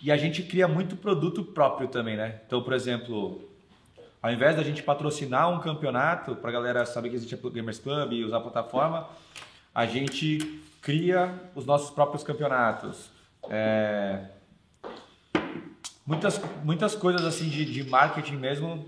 E 0.02 0.12
a 0.12 0.18
gente 0.18 0.44
cria 0.44 0.68
muito 0.68 0.96
produto 0.96 1.44
próprio 1.44 1.88
também, 1.88 2.16
né? 2.16 2.42
Então, 2.46 2.62
por 2.62 2.74
exemplo, 2.74 3.50
ao 4.22 4.32
invés 4.32 4.56
da 4.56 4.64
gente 4.64 4.84
patrocinar 4.84 5.50
um 5.50 5.60
campeonato 5.60 6.36
para 6.36 6.50
a 6.50 6.54
galera 6.54 6.86
saber 6.86 7.10
que 7.10 7.16
existe 7.16 7.36
a 7.36 7.50
Gamers 7.50 7.80
Club 7.80 8.14
e 8.14 8.24
usar 8.24 8.38
a 8.38 8.42
plataforma, 8.42 9.08
a 9.74 9.86
gente 9.86 10.62
cria 10.82 11.34
os 11.56 11.66
nossos 11.66 11.90
próprios 11.90 12.24
campeonatos. 12.24 13.10
É... 13.50 14.26
Muitas, 16.06 16.42
muitas 16.64 16.96
coisas 16.96 17.24
assim 17.24 17.50
de, 17.50 17.64
de 17.66 17.84
marketing 17.84 18.38
mesmo, 18.38 18.86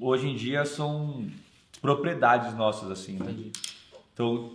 hoje 0.00 0.28
em 0.28 0.34
dia 0.34 0.64
são 0.64 1.26
propriedades 1.80 2.52
nossas, 2.54 2.90
assim, 2.90 3.18
né? 3.18 3.52
Então, 4.12 4.52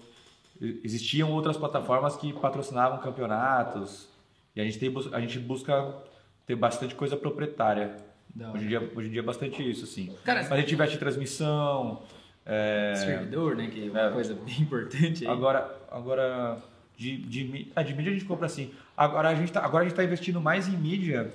existiam 0.84 1.32
outras 1.32 1.56
plataformas 1.56 2.16
que 2.18 2.34
patrocinavam 2.34 3.00
campeonatos, 3.00 4.11
e 4.56 4.62
a 4.62 4.64
gente, 4.64 4.80
tem, 4.80 4.94
a 5.12 5.20
gente 5.20 5.40
busca 5.40 5.96
ter 6.46 6.56
bastante 6.56 6.96
coisa 6.96 7.16
proprietária. 7.16 7.96
Hoje 8.54 8.66
em, 8.66 8.68
dia, 8.68 8.92
hoje 8.96 9.08
em 9.08 9.12
dia 9.12 9.22
é 9.22 9.24
bastante 9.24 9.70
isso, 9.70 9.84
assim. 9.84 10.16
Cara, 10.24 10.42
Mas 10.42 10.52
a 10.52 10.58
gente 10.58 10.74
investe 10.74 10.96
em 10.96 11.00
transmissão. 11.00 12.02
É... 12.46 12.94
Servidor, 12.96 13.56
né? 13.56 13.68
Que 13.68 13.88
é 13.88 13.92
uma 13.92 14.08
é. 14.08 14.12
coisa 14.12 14.34
bem 14.34 14.62
importante 14.62 15.26
aí. 15.26 15.32
Agora, 15.32 15.70
agora 15.90 16.58
de, 16.98 17.18
de, 17.18 17.72
ah, 17.76 17.84
de 17.84 17.94
mídia 17.94 18.12
a 18.12 18.14
gente 18.14 18.26
compra 18.26 18.46
assim. 18.46 18.72
Agora 18.96 19.30
a 19.30 19.36
gente 19.36 19.50
está 19.50 19.68
tá 19.68 20.04
investindo 20.04 20.40
mais 20.40 20.68
em 20.68 20.78
mídia 20.78 21.34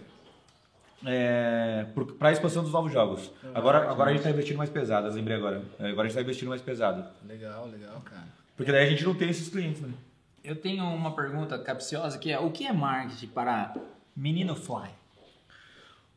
é, 1.05 1.87
para 2.19 2.29
a 2.29 2.33
expansão 2.33 2.63
dos 2.63 2.73
novos 2.73 2.93
jogos. 2.93 3.33
agora, 3.55 3.91
agora 3.91 4.11
a 4.11 4.13
gente 4.13 4.21
está 4.21 4.31
investindo 4.31 4.57
mais 4.57 4.71
pesado, 4.71 5.13
lembrei 5.13 5.37
agora. 5.37 5.63
É, 5.79 5.89
agora 5.89 6.03
a 6.03 6.05
gente 6.05 6.11
está 6.11 6.23
investindo 6.23 6.49
mais 6.49 6.63
pesado. 6.63 7.05
Legal, 7.27 7.67
legal, 7.67 8.01
cara. 8.05 8.27
Porque 8.57 8.73
daí 8.73 8.87
a 8.87 8.91
gente 8.91 9.05
não 9.05 9.15
tem 9.15 9.29
esses 9.29 9.49
clientes, 9.49 9.81
né? 9.83 9.93
Eu 10.47 10.55
tenho 10.55 10.85
uma 10.85 11.11
pergunta 11.11 11.59
capciosa 11.59 12.17
que 12.19 12.31
é: 12.31 12.39
o 12.39 12.53
que 12.53 12.65
é 12.65 12.73
marketing 12.73 13.27
para 13.27 13.75
menino 14.15 14.55
fly? 14.55 14.91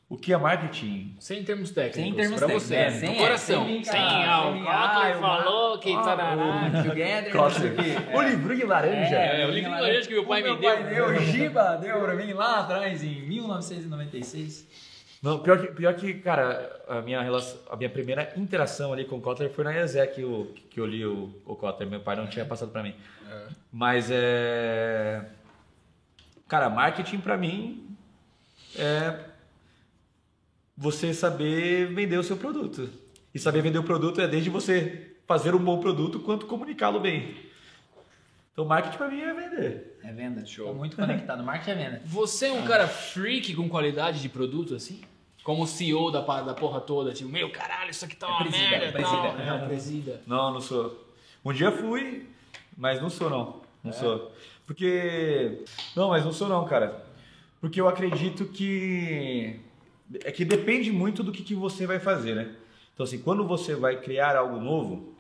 O 0.08 0.16
que 0.16 0.32
é 0.32 0.38
marketing? 0.38 1.16
Sem 1.20 1.44
termos 1.44 1.72
técnicos. 1.72 2.04
Sem 2.04 2.14
termos 2.14 2.40
técnicos. 2.40 2.64
Você, 2.64 2.76
é, 2.76 2.92
sem, 2.92 3.16
coração. 3.16 3.66
Sem, 3.66 3.84
sem, 3.84 4.00
ah, 4.00 4.50
o 4.50 4.64
Kotler 4.64 5.20
falou 5.20 5.80
que 5.80 5.94
tarará. 5.94 6.84
Together. 6.84 8.16
O 8.16 8.22
livrinho 8.22 8.68
laranja. 8.68 9.16
É, 9.16 9.46
o 9.46 9.50
livrinho 9.50 9.72
laranja 9.72 10.08
que 10.08 10.14
meu 10.14 10.26
pai 10.26 10.44
me 10.44 10.56
deu. 10.58 11.08
O 11.08 11.20
Giba 11.20 11.78
deu 11.82 12.00
pra 12.00 12.14
mim 12.14 12.32
lá 12.34 12.60
atrás, 12.60 13.04
em 13.04 13.22
1996. 13.22 14.68
Não, 15.22 15.40
pior 15.40 15.60
que, 15.60 15.68
pior 15.74 15.94
que 15.96 16.14
cara, 16.16 16.82
a 16.88 17.02
minha, 17.02 17.22
relação, 17.22 17.60
a 17.70 17.76
minha 17.76 17.90
primeira 17.90 18.34
interação 18.38 18.94
ali 18.94 19.04
com 19.04 19.18
o 19.18 19.22
Kotler 19.22 19.52
foi 19.52 19.66
na 19.66 19.78
ESEC 19.78 20.16
que 20.16 20.22
eu, 20.22 20.54
que 20.70 20.80
eu 20.80 20.86
li 20.86 21.06
o, 21.06 21.34
o 21.46 21.56
Kotler. 21.56 21.90
Meu 21.90 22.00
pai 22.00 22.16
não 22.16 22.28
tinha 22.28 22.46
passado 22.46 22.72
para 22.72 22.84
mim. 22.84 22.96
É. 23.30 23.48
Mas 23.72 24.10
é. 24.10 25.26
Cara, 26.48 26.70
marketing 26.70 27.20
para 27.20 27.38
mim 27.38 27.96
é 28.78 29.20
você 30.76 31.14
saber 31.14 31.94
vender 31.94 32.18
o 32.18 32.24
seu 32.24 32.38
produto. 32.38 32.90
E 33.34 33.38
saber 33.38 33.62
vender 33.62 33.78
o 33.78 33.84
produto 33.84 34.22
é 34.22 34.28
desde 34.28 34.50
você 34.50 35.16
fazer 35.28 35.54
um 35.54 35.60
bom 35.60 35.80
produto 35.80 36.22
quanto 36.22 36.48
comunicá-lo 36.48 37.00
bem. 37.00 37.36
Então, 38.60 38.68
marketing 38.68 38.98
para 38.98 39.08
mim 39.08 39.22
é 39.22 39.34
vender. 39.34 39.98
É 40.04 40.12
venda. 40.12 40.46
Show. 40.46 40.68
Tô 40.68 40.74
muito 40.74 40.94
conectado. 40.98 41.42
marketing 41.42 41.72
é 41.72 41.76
venda. 41.76 42.02
Você 42.04 42.48
é 42.48 42.52
um 42.52 42.66
cara 42.66 42.90
freak 42.90 43.56
com 43.56 43.70
qualidade 43.70 44.22
de 44.22 44.28
produto 44.28 44.76
assim? 44.76 45.00
Como 45.46 45.66
CEO 45.66 46.12
da, 46.12 46.20
da 46.42 46.54
porra 46.54 46.82
toda, 46.82 47.14
tipo, 47.14 47.30
meu 47.30 47.50
caralho, 47.54 47.90
isso 47.90 48.04
aqui 48.04 48.18
tá 48.18 48.28
é 48.28 48.30
uma 48.30 48.40
presida, 48.40 48.70
merda. 48.70 48.86
É 48.86 48.92
presida. 48.92 49.22
Tal. 49.22 49.40
É, 49.40 49.66
presida. 49.66 50.22
Não, 50.28 50.54
não 50.54 50.60
sou. 50.60 51.10
Um 51.46 51.54
dia 51.54 51.72
fui, 51.72 52.28
mas 52.76 53.02
não 53.02 53.10
sou 53.10 53.30
não. 53.30 53.62
Não 53.82 53.92
é. 53.92 53.94
sou. 53.94 54.30
Porque. 54.68 55.64
Não, 55.96 56.10
mas 56.10 56.26
não 56.26 56.34
sou 56.34 56.50
não, 56.50 56.66
cara. 56.66 57.06
Porque 57.62 57.80
eu 57.80 57.88
acredito 57.88 58.44
que. 58.48 59.58
É 60.26 60.34
que 60.34 60.44
depende 60.44 60.92
muito 60.92 61.24
do 61.24 61.32
que, 61.32 61.44
que 61.44 61.56
você 61.56 61.88
vai 61.88 61.98
fazer, 61.98 62.36
né? 62.36 62.54
Então, 62.94 63.06
assim, 63.06 63.20
quando 63.20 63.48
você 63.48 63.74
vai 63.74 64.02
criar 64.02 64.36
algo 64.36 64.60
novo, 64.60 65.16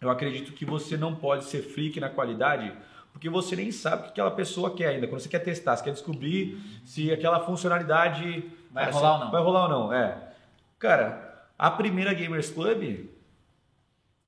eu 0.00 0.10
acredito 0.10 0.52
que 0.52 0.64
você 0.64 0.96
não 0.96 1.14
pode 1.14 1.44
ser 1.44 1.62
freak 1.62 2.00
na 2.00 2.08
qualidade 2.08 2.72
porque 3.12 3.28
você 3.28 3.56
nem 3.56 3.70
sabe 3.72 4.02
o 4.02 4.04
que 4.04 4.10
aquela 4.10 4.30
pessoa 4.30 4.74
quer 4.74 4.88
ainda. 4.88 5.06
Quando 5.06 5.20
você 5.20 5.28
quer 5.28 5.40
testar, 5.40 5.76
você 5.76 5.84
quer 5.84 5.92
descobrir 5.92 6.58
se 6.84 7.12
aquela 7.12 7.40
funcionalidade 7.40 8.44
Vai 8.70 8.84
cara, 8.84 8.96
rolar 8.96 9.12
ou 9.12 9.18
não. 9.18 9.30
Vai 9.30 9.42
rolar 9.42 9.62
ou 9.64 9.68
não, 9.68 9.92
é. 9.92 10.32
Cara, 10.78 11.48
a 11.58 11.70
primeira 11.70 12.14
Gamers 12.14 12.50
Club, 12.50 13.06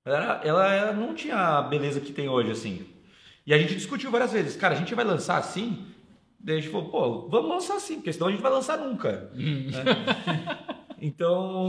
ela, 0.05 0.41
ela, 0.45 0.75
ela 0.75 0.93
não 0.93 1.15
tinha 1.15 1.37
a 1.37 1.63
beleza 1.63 2.01
que 2.01 2.13
tem 2.13 2.29
hoje, 2.29 2.51
assim. 2.51 2.87
E 3.47 3.55
a 3.55 3.59
gente 3.59 3.75
discutiu 3.75 4.11
várias 4.11 4.33
vezes, 4.33 4.57
cara, 4.57 4.75
a 4.75 4.79
gente 4.79 4.95
vai 4.95 5.05
lançar 5.05 5.39
assim? 5.39 5.87
Daí 6.39 6.59
a 6.59 6.61
gente 6.61 6.73
falou, 6.73 6.91
pô, 6.91 7.29
vamos 7.29 7.49
lançar 7.49 7.77
assim, 7.77 7.97
porque 7.97 8.13
senão 8.13 8.27
a 8.27 8.31
gente 8.31 8.43
vai 8.43 8.51
lançar 8.51 8.79
nunca. 8.79 9.31
né? 9.35 10.59
Então, 11.01 11.69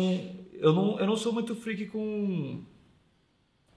eu 0.53 0.73
não, 0.73 0.99
eu 0.99 1.07
não 1.07 1.15
sou 1.15 1.31
muito 1.31 1.55
freak 1.55 1.87
com. 1.87 2.63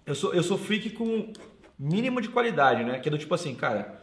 Eu 0.06 0.14
sou, 0.14 0.32
eu 0.32 0.42
sou 0.42 0.56
freak 0.56 0.90
com 0.90 1.32
mínimo 1.76 2.20
de 2.20 2.28
qualidade, 2.28 2.84
né? 2.84 3.00
Que 3.00 3.08
é 3.08 3.10
do 3.10 3.18
tipo 3.18 3.34
assim, 3.34 3.54
cara, 3.54 4.00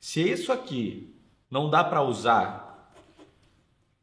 se 0.00 0.20
isso 0.20 0.52
aqui 0.52 1.14
não 1.48 1.70
dá 1.70 1.84
pra 1.84 2.02
usar, 2.02 2.92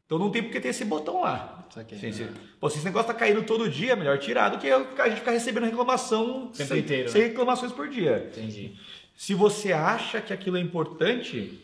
então 0.06 0.18
não 0.18 0.30
tem 0.30 0.42
porque 0.42 0.60
ter 0.60 0.68
esse 0.68 0.84
botão 0.84 1.20
lá. 1.20 1.66
Saquei. 1.70 1.98
Sim, 1.98 2.12
sim. 2.12 2.28
Pô, 2.60 2.68
se 2.68 2.76
esse 2.76 2.84
negócio 2.84 3.06
tá 3.06 3.14
caindo 3.14 3.42
todo 3.44 3.68
dia, 3.68 3.96
melhor 3.96 4.18
tirar 4.18 4.50
do 4.50 4.58
que 4.58 4.68
a 4.68 5.08
gente 5.08 5.20
ficar 5.20 5.30
recebendo 5.30 5.64
reclamação 5.64 6.48
tempo 6.48 6.68
sem, 6.68 6.80
inteiro, 6.80 7.08
sem 7.08 7.22
né? 7.22 7.28
reclamações 7.28 7.72
por 7.72 7.88
dia. 7.88 8.30
Entendi. 8.30 8.76
Se 9.16 9.34
você 9.34 9.72
acha 9.72 10.20
que 10.20 10.32
aquilo 10.32 10.58
é 10.58 10.60
importante, 10.60 11.60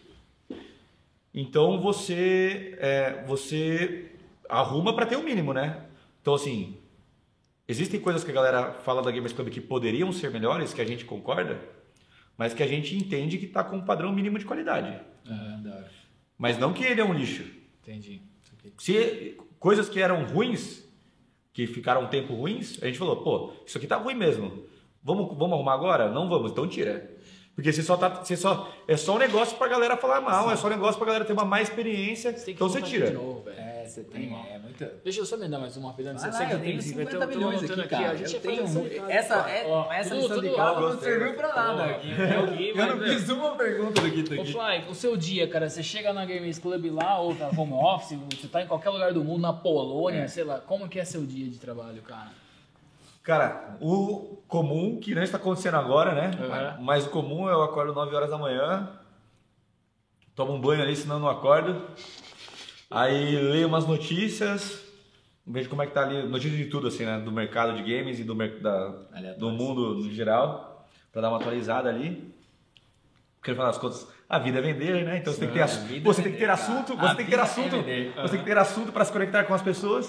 então 1.35 1.81
você 1.81 2.77
é, 2.79 3.23
você 3.27 4.13
arruma 4.49 4.95
para 4.95 5.05
ter 5.05 5.17
o 5.17 5.23
mínimo, 5.23 5.53
né? 5.53 5.85
Então 6.23 6.35
assim, 6.35 6.79
existem 7.69 8.01
coisas 8.01 8.25
que 8.25 8.31
a 8.31 8.35
galera 8.35 8.73
fala 8.81 9.03
da 9.03 9.11
Gamers 9.11 9.33
Club 9.33 9.51
que 9.51 9.61
poderiam 9.61 10.11
ser 10.13 10.31
melhores, 10.31 10.73
que 10.73 10.81
a 10.81 10.85
gente 10.85 11.05
concorda, 11.05 11.61
mas 12.37 12.55
que 12.55 12.63
a 12.63 12.67
gente 12.67 12.97
entende 12.97 13.39
que 13.39 13.47
tá 13.47 13.63
com 13.63 13.77
um 13.77 13.85
padrão 13.85 14.11
mínimo 14.13 14.39
de 14.39 14.45
qualidade. 14.45 14.99
Aham, 15.29 15.63
da 15.63 15.75
hora. 15.77 15.91
Mas 16.39 16.57
não 16.57 16.73
que 16.73 16.85
ele 16.85 17.01
é 17.01 17.05
um 17.05 17.13
lixo. 17.13 17.45
Entendi. 17.83 18.23
Se 18.79 19.37
coisas 19.59 19.89
que 19.89 20.01
eram 20.01 20.25
ruins, 20.25 20.85
que 21.53 21.67
ficaram 21.67 22.05
um 22.05 22.09
tempo 22.09 22.35
ruins, 22.35 22.81
a 22.83 22.87
gente 22.87 22.99
falou, 22.99 23.23
pô, 23.23 23.53
isso 23.67 23.77
aqui 23.77 23.87
tá 23.87 23.97
ruim 23.97 24.15
mesmo. 24.15 24.65
Vamos, 25.03 25.37
vamos 25.37 25.55
arrumar 25.55 25.75
agora? 25.75 26.11
Não 26.11 26.29
vamos, 26.29 26.53
então 26.53 26.69
tira. 26.69 27.11
Porque 27.55 27.73
você 27.73 27.83
só 27.83 27.97
tá, 27.97 28.09
você 28.09 28.37
só 28.37 28.73
é 28.87 28.97
só 28.97 29.17
um 29.17 29.19
negócio 29.19 29.59
pra 29.59 29.67
galera 29.67 29.97
falar 29.97 30.21
mal, 30.21 30.49
é 30.49 30.55
só 30.55 30.69
um 30.69 30.71
negócio 30.71 30.97
pra 30.97 31.07
galera 31.07 31.25
ter 31.25 31.33
uma 31.33 31.45
má 31.45 31.61
experiência. 31.61 32.33
Então 32.47 32.69
você 32.69 32.81
tira. 32.81 33.09
De 33.09 33.15
novo, 33.15 33.43
velho. 33.43 33.59
É, 33.59 33.68
você 33.89 34.05
tem. 34.05 34.33
É 34.53 34.59
muito. 34.59 34.85
Deixa 35.03 35.21
eu 35.21 35.27
só 35.27 35.37
me 35.37 35.49
dar 35.49 35.59
mais 35.59 35.77
uma 35.77 35.89
rapidão. 35.91 36.17
Você 36.17 36.29
que 36.47 36.53
eu 36.53 36.61
tenho 36.61 36.61
tem 36.61 36.81
50 36.81 37.11
eu 37.13 37.21
tô 37.21 37.27
milhões 37.27 37.59
anotando 37.59 37.81
aqui, 37.81 37.91
cara. 37.91 38.11
A 38.11 38.17
gente 38.17 38.35
Eu 38.35 38.41
tenho 38.41 38.67
de 38.67 38.91
casa, 38.91 39.13
essa, 39.13 39.35
é- 39.51 39.67
Ó, 39.67 39.93
essa 39.93 40.11
tudo- 40.11 40.21
lição 40.23 40.41
de 40.41 40.47
tudo- 40.49 40.57
casa 40.57 40.71
ó, 40.71 40.81
não 40.81 40.89
gostei, 40.91 41.13
serviu 41.13 41.35
pra 41.35 41.49
nada 41.49 41.83
Ó, 41.83 41.85
aqui. 41.91 42.11
é 42.13 42.25
aqui, 42.39 42.69
Eu 42.69 42.77
não 42.87 42.99
velho, 42.99 43.13
fiz 43.19 43.29
uma 43.31 43.57
pergunta 43.57 44.01
do 44.03 44.11
que 44.11 44.23
tá 44.23 44.35
Ô 44.37 44.41
aqui. 44.43 44.53
Fly, 44.53 44.85
o 44.91 44.95
seu 44.95 45.17
dia, 45.17 45.49
cara, 45.49 45.69
você 45.69 45.83
chega 45.83 46.13
na 46.13 46.25
Games 46.25 46.59
Club 46.59 46.85
lá, 46.93 47.19
ou 47.21 47.35
tá 47.35 47.49
home 47.57 47.73
office, 47.73 48.19
você 48.41 48.47
tá 48.49 48.63
em 48.63 48.67
qualquer 48.67 48.91
lugar 48.91 49.13
do 49.13 49.25
mundo, 49.25 49.41
na 49.43 49.53
Polônia, 49.53 50.29
sei 50.29 50.45
lá, 50.45 50.59
como 50.59 50.89
que 50.89 50.99
é 51.01 51.05
seu 51.05 51.25
dia 51.27 51.49
de 51.49 51.59
trabalho, 51.59 52.03
cara? 52.03 52.31
Cara, 53.23 53.77
o 53.81 54.39
comum, 54.49 54.99
que 54.99 55.15
não 55.15 55.23
está 55.23 55.37
acontecendo 55.37 55.77
agora, 55.77 56.15
né? 56.15 56.31
Uhum. 56.79 56.83
Mas 56.85 57.05
o 57.07 57.11
comum 57.11 57.47
é 57.49 57.53
eu 57.53 57.63
acordo 57.63 57.93
9 57.93 58.15
horas 58.17 58.31
da 58.31 58.39
manhã, 58.39 58.89
tomo 60.35 60.55
um 60.55 60.61
banho 60.61 60.83
ali, 60.83 60.97
senão 60.97 61.17
eu 61.17 61.21
não 61.21 61.29
acordo. 61.29 61.83
Aí 62.91 63.37
leio 63.37 63.69
umas 63.69 63.87
notícias, 63.87 64.83
vejo 65.47 65.69
como 65.69 65.83
é 65.83 65.87
que 65.87 65.93
tá 65.93 66.03
ali, 66.03 66.23
notícias 66.23 66.57
de 66.57 66.67
tudo, 66.67 66.89
assim, 66.89 67.05
né? 67.05 67.19
Do 67.19 67.31
mercado 67.31 67.77
de 67.77 67.83
games 67.83 68.19
e 68.19 68.25
do, 68.25 68.35
da, 68.61 68.89
do 69.39 69.51
mundo 69.51 69.97
no 69.97 70.11
geral, 70.11 70.89
pra 71.13 71.21
dar 71.21 71.29
uma 71.29 71.39
atualizada 71.39 71.89
ali. 71.89 72.35
Porque 73.39 73.51
no 73.51 73.57
final 73.57 73.67
das 73.67 73.79
contas, 73.79 74.09
a 74.29 74.39
vida 74.39 74.59
é 74.59 74.63
vender, 74.63 75.05
né? 75.05 75.19
Então 75.19 75.33
você 75.33 75.41
tem 75.41 75.49
que 75.49 75.55
ter, 75.55 76.01
você 76.01 76.23
tem 76.23 76.33
que 76.33 76.39
ter 76.39 76.51
assunto, 76.51 76.97
você 76.97 77.15
tem 77.15 77.25
que 77.25 77.31
ter 77.31 77.41
assunto, 77.41 77.77
você 77.77 78.29
tem 78.31 78.39
que 78.41 78.45
ter 78.45 78.59
assunto 78.59 78.93
para 78.93 79.05
se 79.05 79.13
conectar 79.13 79.45
com 79.45 79.55
as 79.55 79.63
pessoas. 79.63 80.09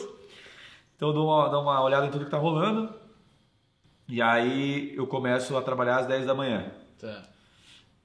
Então 0.95 1.09
eu 1.09 1.13
dou 1.13 1.27
uma, 1.27 1.49
dou 1.49 1.61
uma 1.61 1.81
olhada 1.81 2.07
em 2.07 2.11
tudo 2.11 2.25
que 2.25 2.31
tá 2.31 2.37
rolando. 2.37 2.93
E 4.07 4.21
aí 4.21 4.93
eu 4.95 5.05
começo 5.05 5.55
a 5.55 5.61
trabalhar 5.61 5.97
às 5.97 6.07
10 6.07 6.25
da 6.25 6.33
manhã. 6.33 6.71
Tá. 6.99 7.23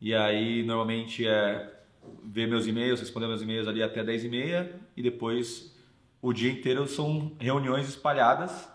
E 0.00 0.14
aí 0.14 0.62
normalmente 0.64 1.26
é 1.26 1.73
ver 2.24 2.46
meus 2.48 2.66
e-mails, 2.66 3.00
responder 3.00 3.26
meus 3.26 3.42
e-mails 3.42 3.66
ali 3.68 3.82
até 3.82 4.02
10 4.02 4.24
e 4.24 4.28
meia 4.28 4.80
e 4.96 5.02
depois 5.02 5.74
o 6.20 6.32
dia 6.32 6.50
inteiro 6.50 6.86
são 6.86 7.32
reuniões 7.38 7.88
espalhadas 7.88 8.68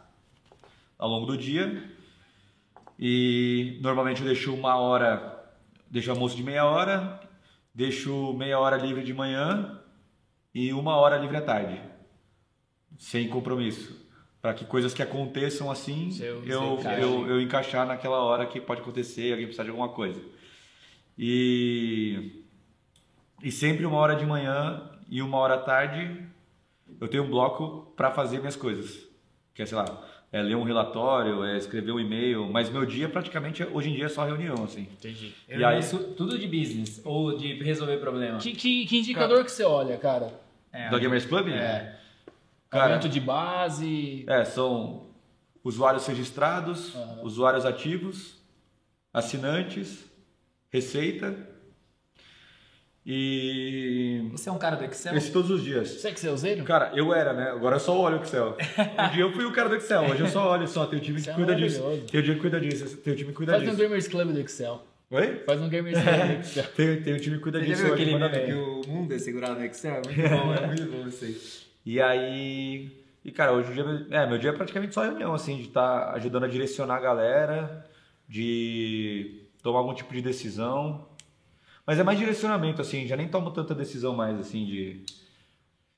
ao 0.97 1.09
longo 1.09 1.25
do 1.25 1.37
dia. 1.37 1.83
E 2.97 3.77
normalmente 3.81 4.21
eu 4.21 4.27
deixo 4.27 4.53
uma 4.53 4.75
hora, 4.77 5.51
deixo 5.89 6.11
almoço 6.11 6.35
de 6.35 6.43
meia 6.43 6.65
hora, 6.65 7.19
deixo 7.73 8.33
meia 8.33 8.59
hora 8.59 8.77
livre 8.77 9.03
de 9.03 9.13
manhã 9.13 9.79
e 10.53 10.73
uma 10.73 10.95
hora 10.97 11.17
livre 11.17 11.37
à 11.37 11.41
tarde, 11.41 11.81
sem 12.97 13.29
compromisso. 13.29 14.07
Para 14.41 14.53
que 14.53 14.63
coisas 14.65 14.93
que 14.93 15.01
aconteçam 15.01 15.69
assim, 15.69 16.11
Seu- 16.11 16.43
eu, 16.45 16.77
eu, 17.01 17.27
eu 17.27 17.41
encaixar 17.41 17.85
naquela 17.85 18.19
hora 18.23 18.45
que 18.45 18.59
pode 18.61 18.79
acontecer, 18.81 19.31
alguém 19.31 19.45
precisar 19.45 19.63
de 19.63 19.69
alguma 19.69 19.89
coisa. 19.89 20.21
E, 21.17 22.38
e 23.43 23.51
sempre 23.51 23.85
uma 23.85 23.97
hora 23.97 24.15
de 24.15 24.25
manhã 24.25 24.81
e 25.09 25.21
uma 25.21 25.37
hora 25.37 25.55
à 25.55 25.59
tarde 25.59 26.25
eu 26.99 27.07
tenho 27.07 27.23
um 27.23 27.29
bloco 27.29 27.93
para 27.95 28.11
fazer 28.11 28.39
minhas 28.39 28.55
coisas. 28.55 29.07
Que 29.53 29.61
é, 29.63 29.65
sei 29.65 29.77
lá, 29.77 29.85
é 30.31 30.41
ler 30.41 30.55
um 30.55 30.63
relatório, 30.63 31.43
é 31.43 31.57
escrever 31.57 31.91
um 31.91 31.99
e-mail, 31.99 32.47
mas 32.51 32.69
meu 32.69 32.85
dia 32.85 33.09
praticamente 33.09 33.63
hoje 33.63 33.89
em 33.89 33.93
dia 33.95 34.05
é 34.05 34.09
só 34.09 34.25
reunião, 34.25 34.63
assim. 34.63 34.83
Entendi. 34.83 35.33
Eu 35.47 35.59
E 35.59 35.63
aí- 35.65 35.75
lanço 35.75 35.97
tudo 36.15 36.37
de 36.37 36.47
business 36.47 37.01
ou 37.05 37.35
de 37.37 37.53
resolver 37.63 37.97
problema. 37.97 38.37
Que, 38.39 38.51
que, 38.53 38.85
que 38.85 38.97
indicador 38.99 39.43
que 39.43 39.51
você 39.51 39.63
olha, 39.63 39.97
cara? 39.97 40.31
É, 40.71 40.89
Da 40.89 40.99
Gamers 40.99 41.25
Club? 41.25 41.47
É. 41.49 41.97
Cara, 42.69 42.85
Aumento 42.93 43.09
de 43.09 43.19
base. 43.19 44.23
é, 44.27 44.45
são 44.45 45.07
usuários 45.63 46.05
registrados, 46.05 46.95
Aham. 46.95 47.19
usuários 47.23 47.65
ativos, 47.65 48.39
assinantes, 49.13 50.05
receita 50.71 51.48
e 53.05 54.27
Você 54.31 54.49
é 54.49 54.51
um 54.51 54.57
cara 54.57 54.75
do 54.75 54.83
Excel? 54.85 55.15
esse 55.15 55.31
todos 55.31 55.49
os 55.49 55.63
dias. 55.63 55.89
Você 55.89 56.07
é 56.09 56.11
Excelzeiro? 56.11 56.63
Cara, 56.63 56.91
eu 56.93 57.13
era, 57.13 57.33
né? 57.33 57.49
Agora 57.51 57.77
eu 57.77 57.79
só 57.79 57.97
olho 57.99 58.19
o 58.19 58.21
Excel. 58.21 58.55
Um 58.77 59.09
dia 59.13 59.21
eu 59.23 59.31
fui 59.31 59.45
o 59.45 59.51
cara 59.51 59.69
do 59.69 59.75
Excel, 59.75 60.03
hoje 60.03 60.21
eu 60.21 60.27
só 60.27 60.51
olho 60.51 60.67
só. 60.67 60.85
Tem 60.85 60.99
o 60.99 61.01
time 61.01 61.21
que 61.21 61.29
é 61.29 61.33
cuida 61.33 61.55
disso. 61.55 61.81
Tem 62.11 62.19
o 62.19 62.23
time 62.23 62.35
que 62.35 62.41
cuida 62.41 62.59
disso. 62.59 62.97
Tem 62.97 63.13
o 63.13 63.15
time 63.15 63.29
que 63.31 63.35
cuida 63.35 63.53
Faz 63.53 63.63
um 63.63 63.65
disso. 63.71 63.77
Gamers 63.81 64.07
Club 64.07 64.31
do 64.31 64.39
Excel. 64.39 64.83
Oi? 65.11 65.41
Faz 65.45 65.59
um 65.61 65.69
Gamers 65.69 65.97
Club 66.01 66.15
do 66.27 66.33
Excel. 66.41 66.63
Tem, 66.75 67.01
tem 67.01 67.13
o 67.13 67.19
time 67.19 67.37
que 67.37 67.43
cuida 67.43 67.59
Você 67.59 67.65
já 67.65 67.71
disso. 67.73 67.85
viu 67.85 67.93
aquele 67.93 68.15
meme 68.17 68.39
que 68.45 68.53
o 68.53 68.81
mundo 68.87 69.13
é 69.13 69.17
segurado 69.17 69.59
no 69.59 69.65
Excel? 69.65 69.93
É 69.95 70.01
muito 70.07 70.29
bom, 70.29 70.53
é 70.53 70.67
muito 70.67 70.85
bom 70.91 71.07
isso 71.07 71.25
aí. 71.25 71.37
E 71.85 72.01
aí. 72.01 72.91
E 73.25 73.31
cara, 73.31 73.53
hoje 73.53 73.71
o 73.71 73.73
dia. 73.73 74.05
É, 74.11 74.27
meu 74.27 74.37
dia 74.37 74.51
é 74.51 74.53
praticamente 74.53 74.93
só 74.93 75.01
reunião, 75.03 75.33
assim, 75.33 75.57
de 75.57 75.63
estar 75.63 76.11
ajudando 76.13 76.43
a 76.43 76.47
direcionar 76.47 76.97
a 76.97 77.01
galera, 77.01 77.85
de 78.27 79.41
tomar 79.63 79.79
algum 79.79 79.93
tipo 79.95 80.13
de 80.13 80.21
decisão. 80.21 81.08
Mas 81.89 81.97
é 81.97 82.03
mais 82.03 82.19
direcionamento, 82.19 82.83
assim, 82.83 83.07
já 83.07 83.15
nem 83.15 83.27
tomo 83.27 83.49
tanta 83.49 83.73
decisão 83.73 84.15
mais, 84.15 84.39
assim, 84.39 84.63
de. 84.63 85.01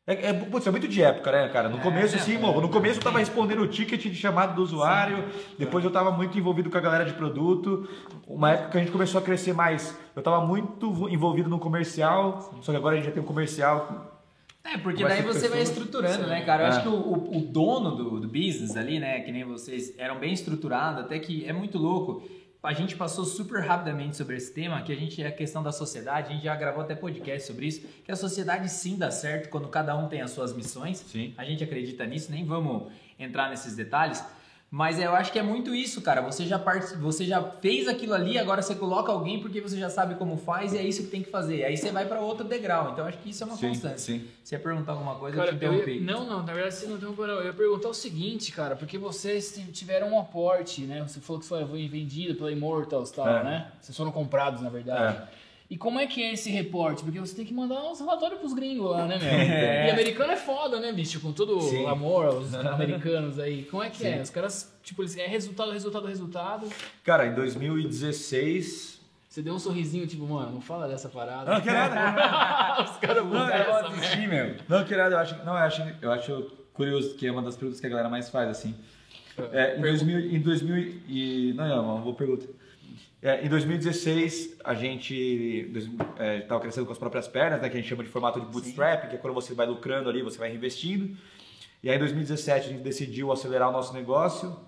É, 0.08 0.30
é, 0.30 0.34
putz, 0.34 0.66
é 0.66 0.72
muito 0.72 0.88
de 0.88 1.02
época, 1.04 1.30
né, 1.34 1.50
cara? 1.50 1.68
No 1.68 1.80
É, 1.80 1.82
começo, 1.82 2.16
assim, 2.16 2.38
é, 2.38 2.40
mano, 2.40 2.62
no 2.62 2.70
começo 2.70 3.00
eu 3.00 3.04
tava 3.04 3.20
sim. 3.20 3.26
respondendo 3.26 3.62
o 3.62 3.68
ticket 3.68 4.02
de 4.02 4.16
chamada 4.16 4.54
do 4.54 4.62
usuário, 4.62 5.26
depois 5.60 5.84
eu 5.84 5.92
tava 5.92 6.10
muito 6.10 6.38
envolvido 6.40 6.70
com 6.70 6.78
a 6.78 6.80
galera 6.80 7.04
de 7.04 7.12
produto. 7.12 7.90
Uma 8.26 8.52
época 8.52 8.70
que 8.70 8.78
a 8.78 8.80
gente 8.80 8.92
começou 8.94 9.20
a 9.20 9.22
crescer 9.22 9.52
mais, 9.52 9.94
eu 10.16 10.24
tava 10.24 10.40
muito 10.48 11.10
envolvido 11.10 11.50
no 11.50 11.60
comercial, 11.60 12.54
só 12.62 12.72
que 12.72 12.78
agora 12.78 12.96
a 12.96 12.98
gente 12.98 13.08
já 13.08 13.12
tem 13.12 13.22
um 13.22 13.26
comercial. 13.26 14.18
É, 14.64 14.78
porque 14.78 15.04
daí 15.04 15.22
você 15.24 15.50
vai 15.50 15.62
estruturando, 15.62 16.26
né, 16.26 16.40
cara? 16.46 16.64
Eu 16.64 16.68
É. 16.68 16.70
acho 16.70 16.84
que 16.84 16.88
o, 16.88 16.94
o, 16.94 17.38
o 17.38 17.42
dono 17.42 17.98
do, 17.98 18.18
do 18.22 18.28
business 18.30 18.78
ali, 18.78 18.98
né, 18.98 19.20
que 19.20 19.32
nem 19.34 19.44
vocês, 19.44 19.94
eram 19.98 20.18
bem 20.18 20.32
estruturados, 20.32 21.02
até 21.04 21.20
que 21.20 21.44
é 21.46 21.52
muito 21.52 21.78
louco. 21.78 22.24
A 22.64 22.74
gente 22.74 22.96
passou 22.96 23.26
super 23.26 23.64
rapidamente 23.64 24.16
sobre 24.16 24.38
esse 24.38 24.54
tema, 24.54 24.84
que 24.84 24.92
a 24.92 24.96
gente 24.96 25.20
é 25.24 25.26
a 25.26 25.32
questão 25.32 25.64
da 25.64 25.72
sociedade, 25.72 26.30
a 26.30 26.32
gente 26.34 26.44
já 26.44 26.56
gravou 26.56 26.84
até 26.84 26.94
podcast 26.94 27.48
sobre 27.48 27.66
isso, 27.66 27.88
que 28.04 28.12
a 28.12 28.16
sociedade 28.16 28.70
sim 28.70 29.00
dá 29.00 29.10
certo 29.10 29.50
quando 29.50 29.68
cada 29.68 29.98
um 29.98 30.08
tem 30.08 30.22
as 30.22 30.30
suas 30.30 30.54
missões. 30.54 31.00
Sim. 31.00 31.34
A 31.40 31.44
gente 31.44 31.64
acredita 31.64 32.06
nisso, 32.06 32.32
nem 32.32 32.46
vamos 32.46 32.92
entrar 33.18 33.50
nesses 33.50 33.76
detalhes. 33.76 34.24
Mas 34.74 34.98
eu 35.02 35.14
acho 35.14 35.34
que 35.34 35.38
é 35.38 35.44
muito 35.44 35.76
isso, 35.76 36.02
cara. 36.02 36.22
Você 36.22 36.46
já, 36.46 36.58
part... 36.58 36.96
você 36.96 37.26
já 37.26 37.44
fez 37.44 37.90
aquilo 37.90 38.14
ali, 38.14 38.38
agora 38.38 38.62
você 38.62 38.74
coloca 38.74 39.12
alguém 39.12 39.42
porque 39.42 39.60
você 39.60 39.78
já 39.78 39.90
sabe 39.90 40.16
como 40.16 40.38
faz 40.38 40.72
e 40.72 40.78
é 40.78 40.82
isso 40.82 41.04
que 41.04 41.10
tem 41.10 41.22
que 41.22 41.30
fazer. 41.30 41.66
Aí 41.66 41.76
você 41.76 41.92
vai 41.92 42.06
para 42.06 42.22
outro 42.22 42.46
degrau. 42.48 42.92
Então 42.94 43.00
eu 43.04 43.10
acho 43.10 43.18
que 43.18 43.32
isso 43.32 43.44
é 43.44 43.48
uma 43.48 43.58
constância. 43.58 43.98
sim. 43.98 44.26
Você 44.42 44.56
ia 44.56 44.60
perguntar 44.60 44.94
alguma 44.94 45.16
coisa, 45.16 45.36
Cara, 45.36 45.50
eu 45.52 45.60
te 45.60 45.66
eu 45.66 45.74
interrompi. 45.74 45.98
ia, 45.98 46.02
não, 46.10 46.26
não, 46.26 46.44
na 46.44 46.54
verdade 46.54 46.74
você 46.76 46.86
não 46.88 46.96
interrompeu, 46.96 47.28
não. 47.28 47.34
Eu 47.36 47.46
ia 47.48 47.54
perguntar 47.54 47.90
o 47.90 47.94
seguinte, 47.94 48.54
cara, 48.54 48.78
porque 48.78 48.98
vocês 48.98 49.60
tiveram 49.74 50.14
um 50.14 50.18
aporte, 50.20 50.84
né? 50.84 51.02
Você 51.06 51.20
falou 51.20 51.42
que 51.42 51.48
foi 51.50 51.66
vendido 51.90 52.36
pela 52.36 52.50
Immortals 52.50 53.10
e 53.10 53.14
tal, 53.14 53.28
É. 53.28 53.44
né? 53.44 53.72
Vocês 53.82 53.98
foram 53.98 54.12
comprados, 54.14 54.62
na 54.62 54.70
verdade. 54.70 55.22
E 55.72 55.78
como 55.78 55.98
é 55.98 56.06
que 56.06 56.22
é 56.22 56.34
esse 56.34 56.52
reporte? 56.52 57.02
Porque 57.02 57.18
você 57.18 57.34
tem 57.34 57.46
que 57.46 57.54
mandar 57.54 57.82
uns 57.90 57.98
relatórios 57.98 58.42
pros 58.42 58.52
gringos 58.54 58.92
lá, 58.92 59.08
né, 59.08 59.18
meu? 59.18 59.32
E 59.88 59.90
americano 59.90 60.34
é 60.34 60.36
foda, 60.36 60.82
né, 60.82 60.92
bicho? 60.92 61.22
Com 61.22 61.32
todo 61.32 61.62
Sim. 61.62 61.86
o 61.86 61.88
amor 61.88 62.26
aos 62.26 62.54
americanos 62.74 63.40
aí. 63.40 63.64
Como 63.64 63.82
é 63.82 63.90
que 63.90 64.06
é? 64.06 64.22
Os 64.22 64.30
caras, 64.30 64.78
tipo, 64.84 65.02
eles 65.02 65.18
é 65.18 65.26
resultado, 65.26 65.72
resultado, 65.72 66.08
resultado. 66.08 66.68
Cara, 67.06 67.26
em 67.26 67.34
2016. 67.34 69.00
Você 69.30 69.42
deu 69.42 69.54
um 69.54 69.60
sorrisinho, 69.60 70.06
tipo, 70.06 70.28
mano, 70.28 70.52
não 70.52 70.60
fala 70.60 70.90
dessa 70.90 71.08
parada. 71.08 71.50
Não, 71.50 71.62
que 71.62 71.72
nada. 71.72 72.84
Os 72.84 72.98
caras 72.98 73.24
vão 73.24 73.34
Não, 73.34 73.50
essa 73.50 73.90
merda. 73.92 74.28
meu. 74.28 74.56
Não, 74.68 74.84
que 74.84 74.94
nada, 74.94 75.16
eu 75.16 75.20
acho, 75.20 75.36
não, 75.46 75.54
eu 75.54 75.58
acho, 75.58 75.94
eu 76.02 76.12
acho 76.12 76.52
curioso 76.74 77.16
que 77.16 77.28
é 77.28 77.32
uma 77.32 77.42
das 77.42 77.56
perguntas 77.56 77.80
que 77.80 77.88
a 77.88 77.90
galera 77.90 78.10
mais 78.10 78.28
faz, 78.28 78.50
assim. 78.50 78.76
É, 79.54 79.78
em, 79.78 79.82
2000, 79.82 80.20
em 80.36 80.42
2000 80.42 81.02
e... 81.08 81.54
Não, 81.54 81.66
não, 81.66 81.96
uma 81.96 82.02
boa 82.02 82.14
pergunta. 82.14 82.46
É, 83.22 83.46
em 83.46 83.50
2016, 83.50 84.58
a 84.64 84.74
gente 84.74 85.72
estava 86.40 86.60
crescendo 86.60 86.88
com 86.88 86.92
as 86.92 86.98
próprias 86.98 87.28
pernas, 87.28 87.62
né, 87.62 87.70
que 87.70 87.78
a 87.78 87.80
gente 87.80 87.88
chama 87.88 88.04
de 88.04 88.10
formato 88.10 88.40
de 88.40 88.48
bootstrap, 88.48 89.10
que 89.10 89.16
é 89.16 89.20
quando 89.20 89.36
você 89.36 89.54
vai 89.54 89.68
lucrando 89.68 90.10
ali, 90.10 90.24
você 90.24 90.40
vai 90.40 90.50
reinvestindo. 90.50 91.16
E 91.84 91.90
aí, 91.90 91.96
em 91.96 92.00
2017, 92.00 92.66
a 92.66 92.70
gente 92.70 92.82
decidiu 92.82 93.32
acelerar 93.32 93.70
o 93.70 93.72
nosso 93.72 93.94
negócio 93.94 94.60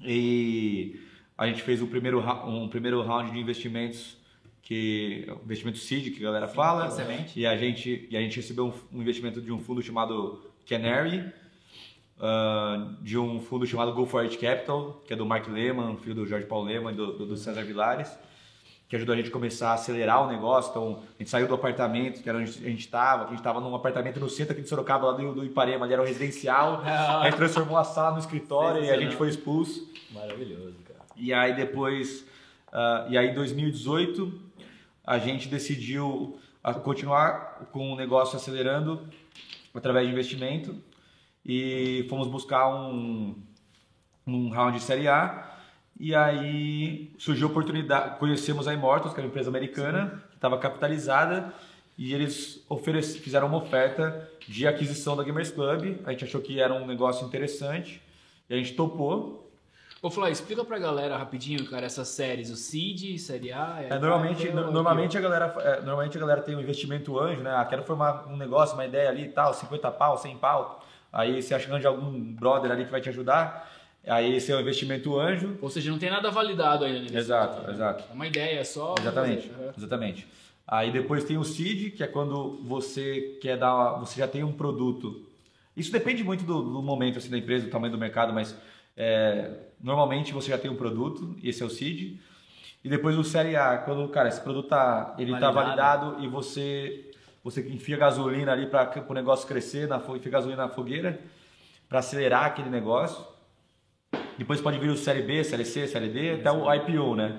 e 0.00 1.00
a 1.36 1.46
gente 1.48 1.62
fez 1.62 1.82
um 1.82 1.86
primeiro, 1.86 2.20
um 2.46 2.68
primeiro 2.68 3.02
round 3.02 3.32
de 3.32 3.38
investimentos, 3.38 4.16
que 4.62 5.26
investimento 5.44 5.78
seed, 5.78 6.14
que 6.14 6.20
a 6.20 6.26
galera 6.26 6.48
fala. 6.48 6.88
semente. 6.90 7.38
E 7.38 7.46
a 7.46 7.56
gente, 7.56 8.06
e 8.10 8.16
a 8.16 8.20
gente 8.20 8.36
recebeu 8.36 8.66
um, 8.66 8.98
um 8.98 9.02
investimento 9.02 9.40
de 9.40 9.52
um 9.52 9.58
fundo 9.58 9.82
chamado 9.82 10.52
Canary, 10.68 11.32
ah, 12.18 12.92
de 13.02 13.18
um 13.18 13.40
fundo 13.40 13.66
chamado 13.66 13.92
Go 13.92 14.06
For 14.06 14.22
It 14.22 14.38
Capital, 14.38 15.02
que 15.06 15.12
é 15.12 15.16
do 15.16 15.26
Mark 15.26 15.46
Lehman, 15.48 15.96
filho 15.98 16.14
do 16.14 16.26
Jorge 16.26 16.46
Paulo 16.46 16.66
Lehman 16.66 16.92
e 16.92 16.96
do, 16.96 17.12
do, 17.12 17.26
do 17.26 17.36
César 17.36 17.62
Vilares, 17.62 18.10
que 18.88 18.96
ajudou 18.96 19.12
a 19.12 19.16
gente 19.16 19.28
a 19.28 19.32
começar 19.32 19.70
a 19.70 19.74
acelerar 19.74 20.24
o 20.24 20.30
negócio. 20.30 20.70
Então, 20.70 21.02
a 21.14 21.18
gente 21.18 21.28
saiu 21.28 21.46
do 21.46 21.54
apartamento, 21.54 22.22
que 22.22 22.28
era 22.28 22.38
onde 22.38 22.50
a 22.50 22.70
gente 22.70 22.80
estava, 22.80 23.24
a 23.24 23.28
gente 23.28 23.38
estava 23.38 23.60
num 23.60 23.74
apartamento 23.74 24.18
no 24.18 24.30
centro 24.30 24.52
aqui 24.52 24.62
de 24.62 24.68
Sorocaba, 24.68 25.08
lá 25.08 25.12
do, 25.12 25.34
do 25.34 25.44
Iparema, 25.44 25.84
ali 25.84 25.92
era 25.92 26.02
o 26.02 26.06
residencial. 26.06 26.80
a 26.86 27.24
gente 27.24 27.36
transformou 27.36 27.76
a 27.76 27.84
sala 27.84 28.12
no 28.12 28.18
escritório 28.18 28.82
e 28.82 28.90
a 28.90 28.98
gente 28.98 29.14
foi 29.14 29.28
expulso. 29.28 29.86
Maravilhoso, 30.12 30.76
cara. 30.88 31.00
E 31.16 31.34
aí 31.34 31.54
depois, 31.54 32.24
ah, 32.72 33.06
e 33.10 33.18
aí 33.18 33.28
em 33.28 33.34
2018, 33.34 34.40
a 35.04 35.18
gente 35.18 35.48
decidiu 35.48 36.38
ah, 36.64 36.72
continuar 36.72 37.68
com 37.72 37.92
o 37.92 37.96
negócio 37.96 38.36
acelerando 38.36 39.06
através 39.74 40.06
de 40.06 40.12
investimento 40.12 40.74
e 41.46 42.04
fomos 42.10 42.26
buscar 42.26 42.68
um, 42.68 43.36
um 44.26 44.48
round 44.50 44.78
de 44.78 44.84
Série 44.84 45.06
A. 45.06 45.52
E 45.98 46.14
aí 46.14 47.14
surgiu 47.16 47.46
a 47.46 47.50
oportunidade, 47.50 48.18
conhecemos 48.18 48.66
a 48.68 48.74
Immortals, 48.74 49.14
que 49.14 49.20
era 49.20 49.26
uma 49.26 49.30
empresa 49.30 49.48
americana, 49.48 50.22
que 50.30 50.34
estava 50.34 50.58
capitalizada, 50.58 51.54
e 51.96 52.12
eles 52.12 52.62
fizeram 53.22 53.46
uma 53.46 53.56
oferta 53.58 54.28
de 54.46 54.66
aquisição 54.66 55.16
da 55.16 55.22
Gamers 55.22 55.50
Club. 55.50 55.96
A 56.04 56.10
gente 56.10 56.24
achou 56.24 56.42
que 56.42 56.60
era 56.60 56.74
um 56.74 56.84
negócio 56.86 57.26
interessante, 57.26 58.02
e 58.50 58.54
a 58.54 58.58
gente 58.58 58.74
topou. 58.74 59.50
Ô, 60.02 60.10
Flávio, 60.10 60.32
explica 60.34 60.62
pra 60.62 60.78
galera 60.78 61.16
rapidinho, 61.16 61.64
cara, 61.70 61.86
essas 61.86 62.08
séries, 62.08 62.50
o 62.50 62.56
Seed, 62.56 63.18
Série 63.18 63.50
A... 63.50 63.78
É, 63.88 63.98
normalmente, 63.98 64.48
no- 64.50 64.70
normalmente, 64.70 65.16
a 65.16 65.20
galera, 65.22 65.46
é, 65.60 65.76
normalmente 65.80 66.16
a 66.18 66.20
galera 66.20 66.42
tem 66.42 66.54
um 66.54 66.60
investimento 66.60 67.18
anjo, 67.18 67.40
né? 67.40 67.54
Ah, 67.56 67.64
quero 67.64 67.82
formar 67.84 68.26
um 68.28 68.36
negócio, 68.36 68.74
uma 68.74 68.84
ideia 68.84 69.08
ali 69.08 69.24
e 69.24 69.28
tal, 69.28 69.54
50 69.54 69.90
pau, 69.92 70.18
100 70.18 70.36
pau. 70.36 70.84
Aí 71.18 71.40
você 71.40 71.54
acha 71.54 71.78
de 71.78 71.86
algum 71.86 72.12
brother 72.34 72.70
ali 72.70 72.84
que 72.84 72.90
vai 72.90 73.00
te 73.00 73.08
ajudar. 73.08 73.72
Aí 74.06 74.36
esse 74.36 74.52
é 74.52 74.56
o 74.56 74.60
investimento 74.60 75.18
anjo. 75.18 75.56
Ou 75.62 75.70
seja, 75.70 75.90
não 75.90 75.98
tem 75.98 76.10
nada 76.10 76.30
validado 76.30 76.84
ainda. 76.84 77.10
Né, 77.10 77.18
Exato, 77.18 77.70
exato. 77.70 78.04
É 78.10 78.12
uma 78.12 78.26
ideia 78.26 78.62
só. 78.66 78.94
Exatamente, 79.00 79.48
Uhum. 79.48 79.70
exatamente. 79.76 80.26
Aí 80.68 80.90
depois 80.92 81.24
tem 81.24 81.38
o 81.38 81.44
seed, 81.44 81.94
que 81.96 82.02
é 82.02 82.06
quando 82.06 82.60
você 82.62 83.38
quer 83.40 83.56
dar, 83.56 83.94
você 83.98 84.20
já 84.20 84.28
tem 84.28 84.44
um 84.44 84.52
produto. 84.52 85.24
Isso 85.74 85.90
depende 85.90 86.22
muito 86.22 86.44
do, 86.44 86.60
do 86.60 86.82
momento 86.82 87.16
assim 87.18 87.30
da 87.30 87.38
empresa, 87.38 87.64
do 87.64 87.70
tamanho 87.70 87.92
do 87.92 87.98
mercado, 87.98 88.32
mas 88.34 88.54
é, 88.96 89.52
normalmente 89.82 90.32
você 90.34 90.50
já 90.50 90.58
tem 90.58 90.70
um 90.70 90.76
produto, 90.76 91.34
e 91.42 91.48
esse 91.48 91.62
é 91.62 91.66
o 91.66 91.70
seed. 91.70 92.18
E 92.84 92.88
depois 92.88 93.16
o 93.16 93.24
série 93.24 93.56
A, 93.56 93.78
quando 93.78 94.06
cara 94.08 94.28
esse 94.28 94.40
produto 94.40 94.68
tá, 94.68 95.14
ele 95.18 95.32
tá 95.32 95.50
Validado. 95.50 96.06
validado 96.10 96.24
e 96.24 96.28
você 96.28 97.05
você 97.46 97.60
enfia 97.60 97.96
gasolina 97.96 98.50
ali 98.50 98.66
para 98.66 99.06
o 99.08 99.14
negócio 99.14 99.46
crescer, 99.46 99.86
na, 99.86 99.98
enfia 99.98 100.32
gasolina 100.32 100.64
na 100.64 100.68
fogueira 100.68 101.20
para 101.88 102.00
acelerar 102.00 102.46
aquele 102.46 102.68
negócio. 102.68 103.24
Depois 104.36 104.60
pode 104.60 104.80
vir 104.80 104.90
o 104.90 104.96
série 104.96 105.22
B, 105.22 105.44
série 105.44 105.64
C, 105.64 105.86
série 105.86 106.08
D, 106.08 106.32
até 106.32 106.50
o 106.50 106.74
IPO, 106.74 107.14
né? 107.14 107.38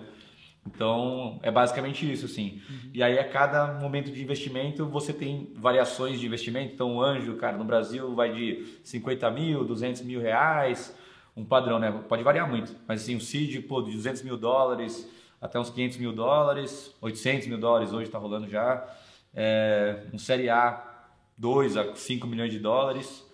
Então, 0.66 1.42
é 1.44 1.52
basicamente 1.52 2.10
isso, 2.10 2.26
assim. 2.26 2.62
E 2.94 3.04
aí, 3.04 3.20
a 3.20 3.28
cada 3.28 3.74
momento 3.82 4.10
de 4.10 4.24
investimento, 4.24 4.86
você 4.86 5.12
tem 5.12 5.52
variações 5.58 6.22
de 6.22 6.26
investimento. 6.26 6.74
Então, 6.74 6.96
o 6.96 7.02
anjo, 7.02 7.36
cara, 7.36 7.58
no 7.58 7.66
Brasil 7.66 8.16
vai 8.16 8.34
de 8.34 8.80
50 8.86 9.30
mil, 9.32 9.66
200 9.66 10.04
mil 10.04 10.22
reais, 10.22 10.98
um 11.36 11.44
padrão, 11.44 11.80
né? 11.80 11.92
Pode 12.08 12.24
variar 12.24 12.50
muito. 12.50 12.74
Mas, 12.88 13.02
assim, 13.02 13.18
o 13.18 13.20
seed, 13.20 13.62
pô, 13.68 13.82
de 13.82 13.92
200 13.92 14.22
mil 14.22 14.38
dólares 14.38 15.10
até 15.42 15.60
uns 15.60 15.70
500 15.70 15.98
mil 15.98 16.14
dólares, 16.14 16.96
800 17.02 17.48
mil 17.48 17.58
dólares 17.58 17.92
hoje 17.92 18.06
está 18.06 18.18
rolando 18.18 18.48
já. 18.50 18.88
É, 19.34 20.04
um 20.14 20.18
série 20.18 20.50
A, 20.50 20.84
2 21.38 21.78
a 21.78 21.96
5 21.96 22.26
milhões 22.28 22.52
de 22.52 22.60
dólares. 22.60 23.26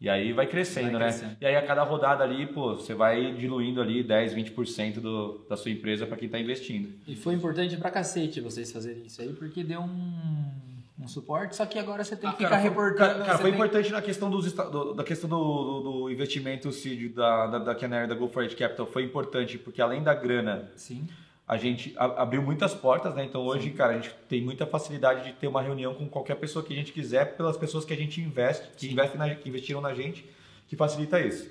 E 0.00 0.08
aí 0.08 0.32
vai 0.32 0.46
crescendo, 0.46 0.92
Vai 0.92 1.00
né? 1.00 1.08
crescendo. 1.08 1.36
E 1.40 1.44
aí 1.46 1.54
a 1.56 1.66
cada 1.66 1.82
rodada 1.82 2.24
ali, 2.24 2.46
pô, 2.46 2.74
você 2.74 2.94
vai 2.94 3.34
diluindo 3.34 3.82
ali 3.82 4.02
10, 4.02 4.32
20% 4.34 4.98
do, 5.00 5.44
da 5.48 5.56
sua 5.58 5.70
empresa 5.70 6.06
para 6.06 6.16
quem 6.16 6.24
está 6.26 6.38
investindo. 6.38 6.90
E 7.06 7.14
foi 7.14 7.34
importante 7.34 7.76
pra 7.76 7.90
cacete 7.90 8.40
vocês 8.40 8.72
fazerem 8.72 9.04
isso 9.04 9.20
aí, 9.20 9.30
porque 9.34 9.62
deu 9.62 9.80
um, 9.82 10.50
um 10.98 11.06
suporte, 11.06 11.54
só 11.54 11.66
que 11.66 11.78
agora 11.78 12.02
você 12.02 12.16
tem 12.16 12.30
que 12.30 12.36
ficar 12.38 12.48
Cara, 12.48 12.60
foi- 12.62 12.70
reportando. 12.70 12.96
Cara, 12.98 13.24
cara, 13.26 13.32
você 13.36 13.42
foi 13.42 13.50
tem- 13.50 13.60
importante 13.60 13.92
na 13.92 14.00
questão 14.00 14.30
dos, 14.30 14.50
do- 14.50 14.94
da 14.94 15.04
questão 15.04 15.28
do, 15.28 15.36
do, 15.36 15.80
do 16.04 16.10
investimento 16.10 16.72
seed 16.72 17.12
da, 17.14 17.46
da, 17.48 17.58
da 17.58 17.74
Canary, 17.74 18.08
da 18.08 18.14
Go 18.14 18.26
For 18.26 18.48
Capital, 18.54 18.86
foi 18.86 19.02
importante 19.04 19.58
porque 19.58 19.82
além 19.82 20.02
da 20.02 20.14
grana, 20.14 20.70
Sim. 20.76 21.06
A 21.50 21.56
gente 21.56 21.92
abriu 21.98 22.40
muitas 22.40 22.72
portas, 22.72 23.12
né? 23.12 23.24
Então 23.24 23.42
hoje, 23.44 23.70
cara, 23.72 23.94
a 23.94 23.96
gente 23.96 24.14
tem 24.28 24.40
muita 24.40 24.64
facilidade 24.64 25.24
de 25.24 25.32
ter 25.32 25.48
uma 25.48 25.60
reunião 25.60 25.92
com 25.92 26.08
qualquer 26.08 26.36
pessoa 26.36 26.64
que 26.64 26.72
a 26.72 26.76
gente 26.76 26.92
quiser, 26.92 27.36
pelas 27.36 27.56
pessoas 27.56 27.84
que 27.84 27.92
a 27.92 27.96
gente 27.96 28.20
investe, 28.20 28.68
que, 28.76 28.88
investem 28.92 29.18
na- 29.18 29.34
que 29.34 29.48
investiram 29.48 29.80
na 29.80 29.92
gente, 29.92 30.24
que 30.68 30.76
facilita 30.76 31.18
isso. 31.20 31.50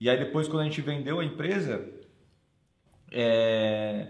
E 0.00 0.10
aí 0.10 0.18
depois, 0.18 0.48
quando 0.48 0.62
a 0.62 0.64
gente 0.64 0.80
vendeu 0.80 1.20
a 1.20 1.24
empresa, 1.24 1.88
é, 3.12 4.08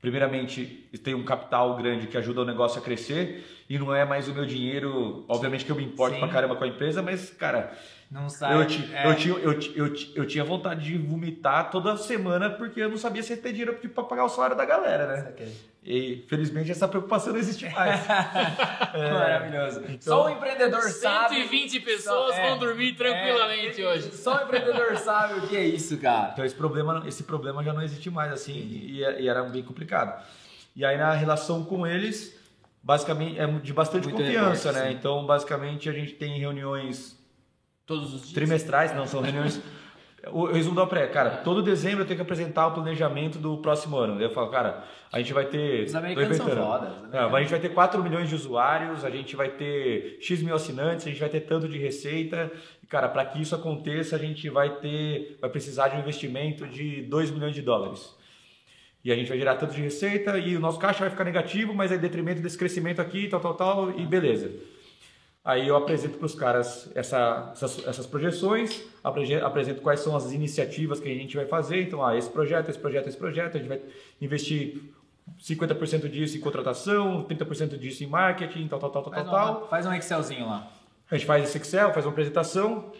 primeiramente 0.00 0.88
tem 1.02 1.12
um 1.12 1.24
capital 1.24 1.76
grande 1.76 2.06
que 2.06 2.16
ajuda 2.16 2.42
o 2.42 2.44
negócio 2.44 2.80
a 2.80 2.84
crescer 2.84 3.44
e 3.68 3.80
não 3.80 3.92
é 3.92 4.04
mais 4.04 4.28
o 4.28 4.32
meu 4.32 4.46
dinheiro, 4.46 5.24
obviamente 5.28 5.64
que 5.64 5.72
eu 5.72 5.76
me 5.76 5.84
importo 5.84 6.14
Sim. 6.14 6.20
pra 6.20 6.28
caramba 6.28 6.54
com 6.54 6.62
a 6.62 6.68
empresa, 6.68 7.02
mas 7.02 7.30
cara, 7.30 7.76
Não 8.10 8.28
sai. 8.28 8.54
eu, 8.56 8.66
ti- 8.66 8.88
é, 8.94 9.06
eu, 9.06 9.14
tinha, 9.14 9.34
eu, 9.34 9.52
eu, 9.74 9.94
eu 10.14 10.26
tinha 10.26 10.42
vontade 10.42 10.82
de 10.84 10.96
vomitar 10.96 11.70
toda 11.70 11.94
semana 11.98 12.48
porque 12.48 12.80
eu 12.80 12.88
não 12.88 12.96
sabia 12.96 13.22
se 13.22 13.32
ia 13.34 13.36
ter 13.36 13.50
dinheiro 13.52 13.74
pra 13.94 14.02
pagar 14.04 14.24
o 14.24 14.28
salário 14.30 14.56
da 14.56 14.64
galera, 14.64 15.06
né? 15.06 15.46
E 15.84 16.24
felizmente 16.28 16.70
essa 16.70 16.88
preocupação 16.88 17.32
não 17.32 17.38
existe 17.40 17.68
mais. 17.68 18.00
Maravilhoso. 19.12 19.80
então- 19.88 19.98
Só 20.00 20.26
o 20.26 20.30
empreendedor 20.30 20.82
sabe. 20.82 21.34
120 21.36 21.80
pessoas 21.80 22.34
Só- 22.34 22.40
é, 22.40 22.48
vão 22.50 22.58
dormir 22.58 22.94
tranquilamente 22.94 23.82
é, 23.82 23.86
hoje. 23.88 24.10
Só 24.16 24.38
o 24.38 24.42
empreendedor 24.44 24.96
sabe 24.96 25.38
o 25.40 25.48
que 25.48 25.56
é 25.56 25.64
isso, 25.64 25.96
cara. 25.98 26.30
Então 26.32 26.44
esse 26.44 26.54
problema, 26.54 27.02
esse 27.06 27.22
problema 27.24 27.62
já 27.62 27.72
não 27.72 27.82
existe 27.82 28.10
mais 28.10 28.32
assim 28.32 28.52
e, 28.54 29.00
e 29.00 29.28
era 29.28 29.42
bem 29.44 29.62
complicado. 29.62 30.22
E 30.74 30.84
aí 30.84 30.96
na 30.96 31.12
relação 31.12 31.64
com 31.64 31.86
eles, 31.86 32.38
basicamente 32.82 33.38
é 33.38 33.46
de 33.46 33.72
bastante 33.72 34.04
Muito 34.08 34.16
confiança, 34.22 34.72
né? 34.72 34.88
sim. 34.88 34.94
Então 34.94 35.24
basicamente 35.26 35.88
a 35.88 35.92
gente 35.92 36.12
tem 36.14 36.38
reuniões 36.38 37.17
Todos 37.88 38.14
os 38.14 38.20
dias. 38.20 38.32
trimestrais, 38.34 38.94
não 38.94 39.06
são 39.06 39.20
reuniões. 39.22 39.60
O 40.32 40.46
resumo 40.46 40.74
da 40.76 40.84
pré, 40.84 41.06
cara, 41.06 41.30
todo 41.38 41.62
dezembro 41.62 42.02
eu 42.02 42.04
tenho 42.04 42.16
que 42.16 42.22
apresentar 42.22 42.66
o 42.66 42.72
planejamento 42.72 43.38
do 43.38 43.56
próximo 43.58 43.96
ano. 43.96 44.20
Eu 44.20 44.28
falo, 44.30 44.50
cara, 44.50 44.84
a 45.12 45.18
gente 45.18 45.32
vai 45.32 45.46
ter. 45.46 45.84
Os 45.86 45.94
americanos 45.94 46.36
são 46.36 46.46
inventando. 46.46 46.66
foda, 46.66 46.86
os 46.86 46.92
É, 46.92 46.96
americanos- 47.06 47.34
a 47.34 47.40
gente 47.40 47.50
vai 47.50 47.60
ter 47.60 47.68
4 47.70 48.02
milhões 48.02 48.28
de 48.28 48.34
usuários, 48.34 49.04
a 49.04 49.10
gente 49.10 49.34
vai 49.36 49.48
ter 49.48 50.18
X 50.20 50.42
mil 50.42 50.54
assinantes, 50.54 51.06
a 51.06 51.08
gente 51.08 51.20
vai 51.20 51.28
ter 51.28 51.40
tanto 51.42 51.68
de 51.68 51.78
receita. 51.78 52.50
E, 52.82 52.86
cara, 52.86 53.08
para 53.08 53.24
que 53.24 53.40
isso 53.40 53.54
aconteça, 53.54 54.16
a 54.16 54.18
gente 54.18 54.50
vai 54.50 54.68
ter. 54.80 55.38
Vai 55.40 55.48
precisar 55.50 55.88
de 55.88 55.96
um 55.96 56.00
investimento 56.00 56.66
de 56.66 57.02
2 57.02 57.30
milhões 57.30 57.54
de 57.54 57.62
dólares. 57.62 58.14
E 59.04 59.12
a 59.12 59.14
gente 59.14 59.28
vai 59.28 59.38
gerar 59.38 59.54
tanto 59.54 59.72
de 59.72 59.80
receita 59.80 60.36
e 60.36 60.56
o 60.56 60.60
nosso 60.60 60.78
caixa 60.80 60.98
vai 60.98 61.10
ficar 61.10 61.24
negativo, 61.24 61.72
mas 61.72 61.92
é 61.92 61.94
em 61.94 61.98
detrimento 61.98 62.42
desse 62.42 62.58
crescimento 62.58 63.00
aqui, 63.00 63.28
tal, 63.28 63.38
tal, 63.40 63.54
tal, 63.54 63.90
e 63.98 64.04
beleza. 64.04 64.50
Aí 65.48 65.66
eu 65.66 65.74
apresento 65.76 66.18
para 66.18 66.26
os 66.26 66.34
caras 66.34 66.90
essa- 66.94 67.48
essas, 67.54 67.86
essas 67.86 68.06
projeções, 68.06 68.82
apresento 69.02 69.80
quais 69.80 70.00
são 70.00 70.14
as 70.14 70.30
iniciativas 70.30 71.00
que 71.00 71.08
a 71.10 71.14
gente 71.14 71.34
vai 71.34 71.46
fazer. 71.46 71.80
Então, 71.84 72.04
ah, 72.04 72.14
esse 72.14 72.28
projeto, 72.28 72.68
esse 72.68 72.78
projeto, 72.78 73.08
esse 73.08 73.16
projeto, 73.16 73.54
a 73.56 73.58
gente 73.58 73.66
vai 73.68 73.80
investir 74.20 74.92
50% 75.40 76.06
disso 76.06 76.36
em 76.36 76.40
contratação, 76.40 77.22
30% 77.24 77.78
disso 77.78 78.04
em 78.04 78.06
marketing, 78.06 78.68
tal, 78.68 78.78
tal, 78.78 78.90
tal, 78.90 79.02
tal, 79.04 79.12
Faz, 79.14 79.24
tal, 79.24 79.34
tal. 79.34 79.58
uma- 79.60 79.66
faz 79.68 79.86
um 79.86 79.92
Excelzinho 79.94 80.44
lá. 80.46 80.70
A 81.10 81.14
gente 81.16 81.24
faz 81.26 81.42
esse 81.44 81.56
Excel, 81.56 81.94
faz 81.94 82.04
uma 82.04 82.12
apresentação, 82.12 82.92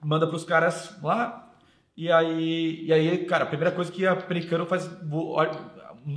manda 0.00 0.24
para 0.24 0.36
os 0.36 0.44
caras 0.44 0.94
lá. 1.02 1.50
E 1.96 2.12
aí, 2.12 2.84
e 2.84 2.92
aí, 2.92 3.24
cara, 3.24 3.42
a 3.42 3.46
primeira 3.48 3.74
coisa 3.74 3.90
que 3.90 4.06
a 4.06 4.12
americano 4.12 4.66
faz, 4.66 4.88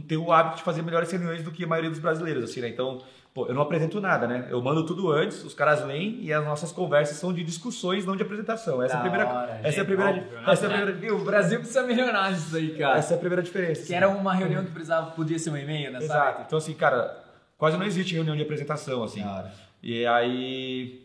tenho 0.08 0.26
o 0.26 0.32
hábito 0.32 0.58
de 0.58 0.64
fazer 0.64 0.84
melhores 0.84 1.10
reuniões 1.12 1.42
do 1.42 1.50
que 1.52 1.64
a 1.64 1.68
maioria 1.68 1.90
dos 1.90 1.98
brasileiros, 2.00 2.44
assim, 2.44 2.62
né? 2.62 2.70
Então, 2.70 3.02
pô, 3.34 3.48
eu 3.48 3.54
não 3.54 3.62
apresento 3.62 4.00
nada, 4.02 4.28
né? 4.28 4.48
Eu 4.50 4.62
mando 4.62 4.86
tudo 4.86 5.12
antes, 5.12 5.44
os 5.44 5.54
caras 5.54 5.86
leem 5.86 6.20
e 6.22 6.34
as 6.34 6.44
nossas 6.44 6.72
conversas 6.72 7.18
são 7.18 7.32
de 7.34 7.44
discussões, 7.44 8.06
não 8.06 8.16
de 8.16 8.24
apresentação. 8.24 8.82
Essa 8.82 8.96
é 8.96 8.98
a 8.98 9.04
Da 9.04 9.10
primeira, 9.10 9.34
hora, 9.34 9.62
essa 9.64 9.80
é 9.80 9.82
a 9.82 9.86
primeira, 9.86 10.12
óbvio, 10.12 10.32
né? 10.32 10.44
essa 10.48 10.66
é 10.66 10.68
a 10.68 10.88
primeira, 10.88 11.16
o 11.16 11.24
Brasil 11.24 11.60
precisa 11.60 11.84
melhorar 11.84 12.32
isso 12.32 12.56
aí, 12.56 12.78
cara. 12.78 12.98
essa 12.98 13.14
é 13.14 13.18
a 13.18 13.20
primeira 13.20 13.44
diferença. 13.44 13.86
Que 13.86 13.94
era 13.94 14.10
uma 14.10 14.34
reunião 14.34 14.64
que 14.64 14.72
precisava, 14.72 15.12
podia 15.12 15.38
ser 15.38 15.52
um 15.52 15.58
e-mail, 15.58 15.92
né? 15.92 16.00
Exato. 16.00 16.32
Sabe? 16.32 16.44
Então, 16.48 16.58
assim, 16.58 16.74
cara, 16.74 17.24
quase 17.58 17.78
não 17.78 17.86
existe 17.86 18.14
reunião 18.14 18.36
de 18.36 18.42
apresentação, 18.42 19.04
assim. 19.04 19.24
Da 19.24 19.32
hora. 19.32 19.52
E 19.82 20.06
aí, 20.06 21.02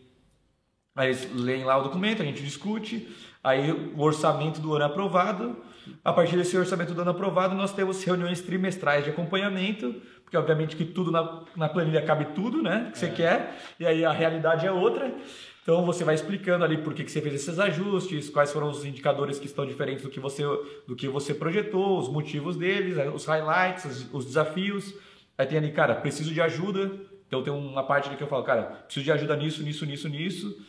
aí 0.95 1.07
eles 1.07 1.29
leem 1.33 1.63
lá 1.63 1.77
o 1.77 1.83
documento, 1.83 2.21
a 2.21 2.25
gente 2.25 2.43
discute, 2.43 3.07
aí 3.43 3.71
o 3.71 4.01
orçamento 4.01 4.59
do 4.59 4.73
ano 4.73 4.83
é 4.83 4.87
aprovado. 4.87 5.55
A 6.03 6.11
partir 6.11 6.35
desse 6.35 6.57
orçamento 6.57 6.93
do 6.93 7.01
ano 7.01 7.11
aprovado, 7.11 7.53
nós 7.53 7.71
temos 7.71 8.03
reuniões 8.03 8.41
trimestrais 8.41 9.03
de 9.03 9.11
acompanhamento, 9.11 10.01
porque 10.25 10.35
obviamente 10.35 10.75
que 10.75 10.83
tudo 10.83 11.11
na, 11.11 11.43
na 11.55 11.69
planilha 11.69 12.01
cabe 12.01 12.25
tudo, 12.35 12.61
né? 12.61 12.89
Que 12.91 12.97
você 12.97 13.09
quer, 13.09 13.57
e 13.79 13.85
aí 13.85 14.03
a 14.03 14.11
realidade 14.11 14.65
é 14.65 14.71
outra. 14.71 15.13
Então 15.61 15.85
você 15.85 16.03
vai 16.03 16.13
explicando 16.13 16.63
ali 16.63 16.77
por 16.77 16.93
que, 16.93 17.03
que 17.03 17.11
você 17.11 17.21
fez 17.21 17.35
esses 17.35 17.59
ajustes, 17.59 18.29
quais 18.29 18.51
foram 18.51 18.69
os 18.69 18.85
indicadores 18.85 19.39
que 19.39 19.45
estão 19.45 19.65
diferentes 19.65 20.03
do 20.03 20.09
que 20.09 20.19
você, 20.19 20.43
do 20.87 20.95
que 20.95 21.07
você 21.07 21.33
projetou, 21.33 21.97
os 21.97 22.09
motivos 22.09 22.55
deles, 22.55 22.95
os 23.13 23.25
highlights, 23.25 23.85
os, 23.85 24.13
os 24.13 24.25
desafios. 24.25 24.93
Aí 25.37 25.45
tem 25.47 25.57
ali, 25.57 25.71
cara, 25.71 25.95
preciso 25.95 26.33
de 26.33 26.41
ajuda. 26.41 26.91
Então 27.27 27.41
tem 27.41 27.51
uma 27.51 27.83
parte 27.83 28.07
ali 28.07 28.17
que 28.17 28.23
eu 28.23 28.27
falo, 28.27 28.43
cara, 28.43 28.63
preciso 28.85 29.03
de 29.03 29.11
ajuda 29.11 29.35
nisso, 29.35 29.63
nisso, 29.63 29.85
nisso, 29.85 30.09
nisso. 30.09 30.65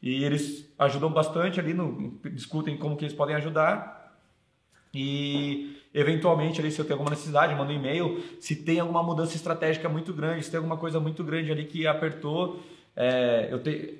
E 0.00 0.22
eles 0.22 0.72
ajudam 0.78 1.10
bastante 1.10 1.58
ali, 1.58 1.74
no, 1.74 2.20
discutem 2.32 2.76
como 2.76 2.96
que 2.96 3.04
eles 3.04 3.14
podem 3.14 3.34
ajudar. 3.34 3.97
E 4.94 5.76
eventualmente 5.94 6.60
ali 6.60 6.70
se 6.70 6.78
eu 6.80 6.84
tenho 6.84 6.94
alguma 6.98 7.10
necessidade, 7.10 7.54
mando 7.54 7.72
um 7.72 7.76
e-mail. 7.76 8.22
Se 8.40 8.56
tem 8.56 8.80
alguma 8.80 9.02
mudança 9.02 9.36
estratégica 9.36 9.88
muito 9.88 10.12
grande, 10.12 10.44
se 10.44 10.50
tem 10.50 10.58
alguma 10.58 10.76
coisa 10.76 10.98
muito 11.00 11.22
grande 11.24 11.50
ali 11.52 11.64
que 11.64 11.86
apertou, 11.86 12.60
é, 12.96 13.48
eu 13.50 13.58
tenho 13.60 13.98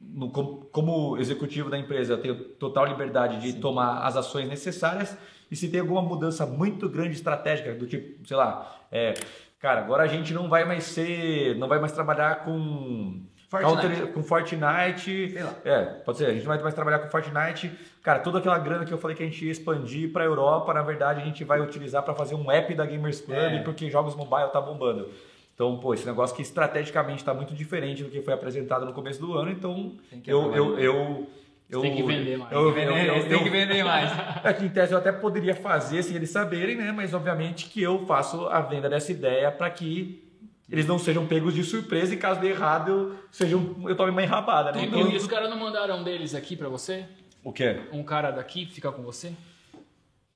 no- 0.00 0.30
como, 0.30 1.18
executivo 1.18 1.68
da 1.68 1.78
empresa, 1.78 2.14
eu 2.14 2.18
tenho 2.22 2.34
total 2.36 2.86
liberdade 2.86 3.40
de 3.40 3.60
tomar 3.60 3.98
as 4.00 4.16
ações 4.16 4.48
necessárias. 4.48 5.16
E 5.50 5.56
se 5.56 5.68
tem 5.68 5.80
alguma 5.80 6.00
mudança 6.00 6.46
muito 6.46 6.88
grande 6.88 7.14
estratégica, 7.16 7.74
do 7.74 7.86
tipo, 7.86 8.26
sei 8.26 8.36
lá, 8.36 8.80
é, 8.90 9.14
cara, 9.58 9.80
agora 9.80 10.04
a 10.04 10.06
gente 10.06 10.32
não 10.32 10.48
vai 10.48 10.64
mais 10.64 10.84
ser, 10.84 11.56
não 11.58 11.68
vai 11.68 11.78
mais 11.78 11.92
trabalhar 11.92 12.44
com 12.44 13.20
Fortnite. 13.50 13.82
Counter- 13.82 14.06
com 14.12 14.22
Fortnite, 14.22 15.30
Sei 15.32 15.42
lá. 15.42 15.54
é, 15.64 15.82
pode 16.04 16.18
ser, 16.18 16.26
a 16.26 16.32
gente 16.32 16.44
não 16.44 16.48
vai 16.54 16.62
mais 16.62 16.74
trabalhar 16.74 17.00
com 17.00 17.08
Fortnite. 17.08 17.70
Cara, 18.02 18.20
toda 18.20 18.38
aquela 18.38 18.58
grana 18.58 18.84
que 18.84 18.92
eu 18.92 18.98
falei 18.98 19.16
que 19.16 19.22
a 19.22 19.26
gente 19.26 19.44
ia 19.44 19.50
expandir 19.50 20.12
para 20.12 20.24
Europa, 20.24 20.72
na 20.72 20.82
verdade 20.82 21.20
a 21.20 21.24
gente 21.24 21.42
vai 21.44 21.60
utilizar 21.60 22.02
para 22.02 22.14
fazer 22.14 22.34
um 22.34 22.50
app 22.50 22.72
da 22.74 22.86
Gamers 22.86 23.20
Club, 23.20 23.36
É. 23.36 23.58
porque 23.62 23.90
jogos 23.90 24.14
mobile 24.14 24.48
tá 24.52 24.60
bombando. 24.60 25.08
Então, 25.54 25.76
pô, 25.78 25.92
esse 25.92 26.06
negócio 26.06 26.34
que 26.34 26.40
estrategicamente 26.42 27.18
está 27.18 27.34
muito 27.34 27.52
diferente 27.54 28.02
do 28.02 28.08
que 28.08 28.22
foi 28.22 28.32
apresentado 28.32 28.86
no 28.86 28.92
começo 28.94 29.20
do 29.20 29.34
ano, 29.36 29.50
então 29.50 29.94
Tem 30.08 30.20
que 30.20 30.30
eu, 30.32 30.54
eu, 30.54 30.78
eu, 30.78 31.26
eu, 31.68 31.80
tem 31.82 31.94
que 31.96 32.02
vender 32.02 32.38
mais. 32.38 32.50
Eu, 32.52 32.72
Tem 32.72 32.86
que 32.86 32.92
vender, 32.94 33.08
eu- 33.08 33.26
eu- 33.26 33.42
que 33.42 33.50
vender 33.50 33.84
mais. 33.84 34.10
é 34.42 34.52
que 34.54 34.64
em 34.64 34.68
tese 34.70 34.92
eu 34.92 34.98
até 34.98 35.12
poderia 35.12 35.54
fazer 35.54 36.02
sem 36.02 36.16
eles 36.16 36.30
saberem, 36.30 36.76
né? 36.76 36.92
Mas 36.92 37.12
obviamente 37.12 37.68
que 37.68 37.82
eu 37.82 38.06
faço 38.06 38.46
a 38.46 38.60
venda 38.62 38.88
dessa 38.88 39.12
ideia 39.12 39.50
para 39.52 39.68
que 39.68 40.24
eles 40.70 40.86
não 40.86 40.98
sejam 40.98 41.26
pegos 41.26 41.54
de 41.54 41.64
surpresa 41.64 42.14
e 42.14 42.16
caso 42.16 42.40
dê 42.40 42.48
errado 42.50 42.90
eu, 42.90 43.16
seja 43.30 43.56
um, 43.56 43.88
eu 43.88 43.96
tome 43.96 44.10
uma 44.10 44.22
enrabada, 44.22 44.72
né? 44.72 44.82
E, 44.82 44.86
Então, 44.86 45.10
e 45.10 45.16
os 45.16 45.26
caras 45.26 45.50
não 45.50 45.58
mandaram 45.58 45.98
um 45.98 46.04
deles 46.04 46.34
aqui 46.34 46.56
pra 46.56 46.68
você? 46.68 47.04
o 47.42 47.52
quê? 47.52 47.80
Um 47.92 48.02
cara 48.02 48.30
daqui 48.30 48.66
ficar 48.66 48.92
com 48.92 49.02
você? 49.02 49.32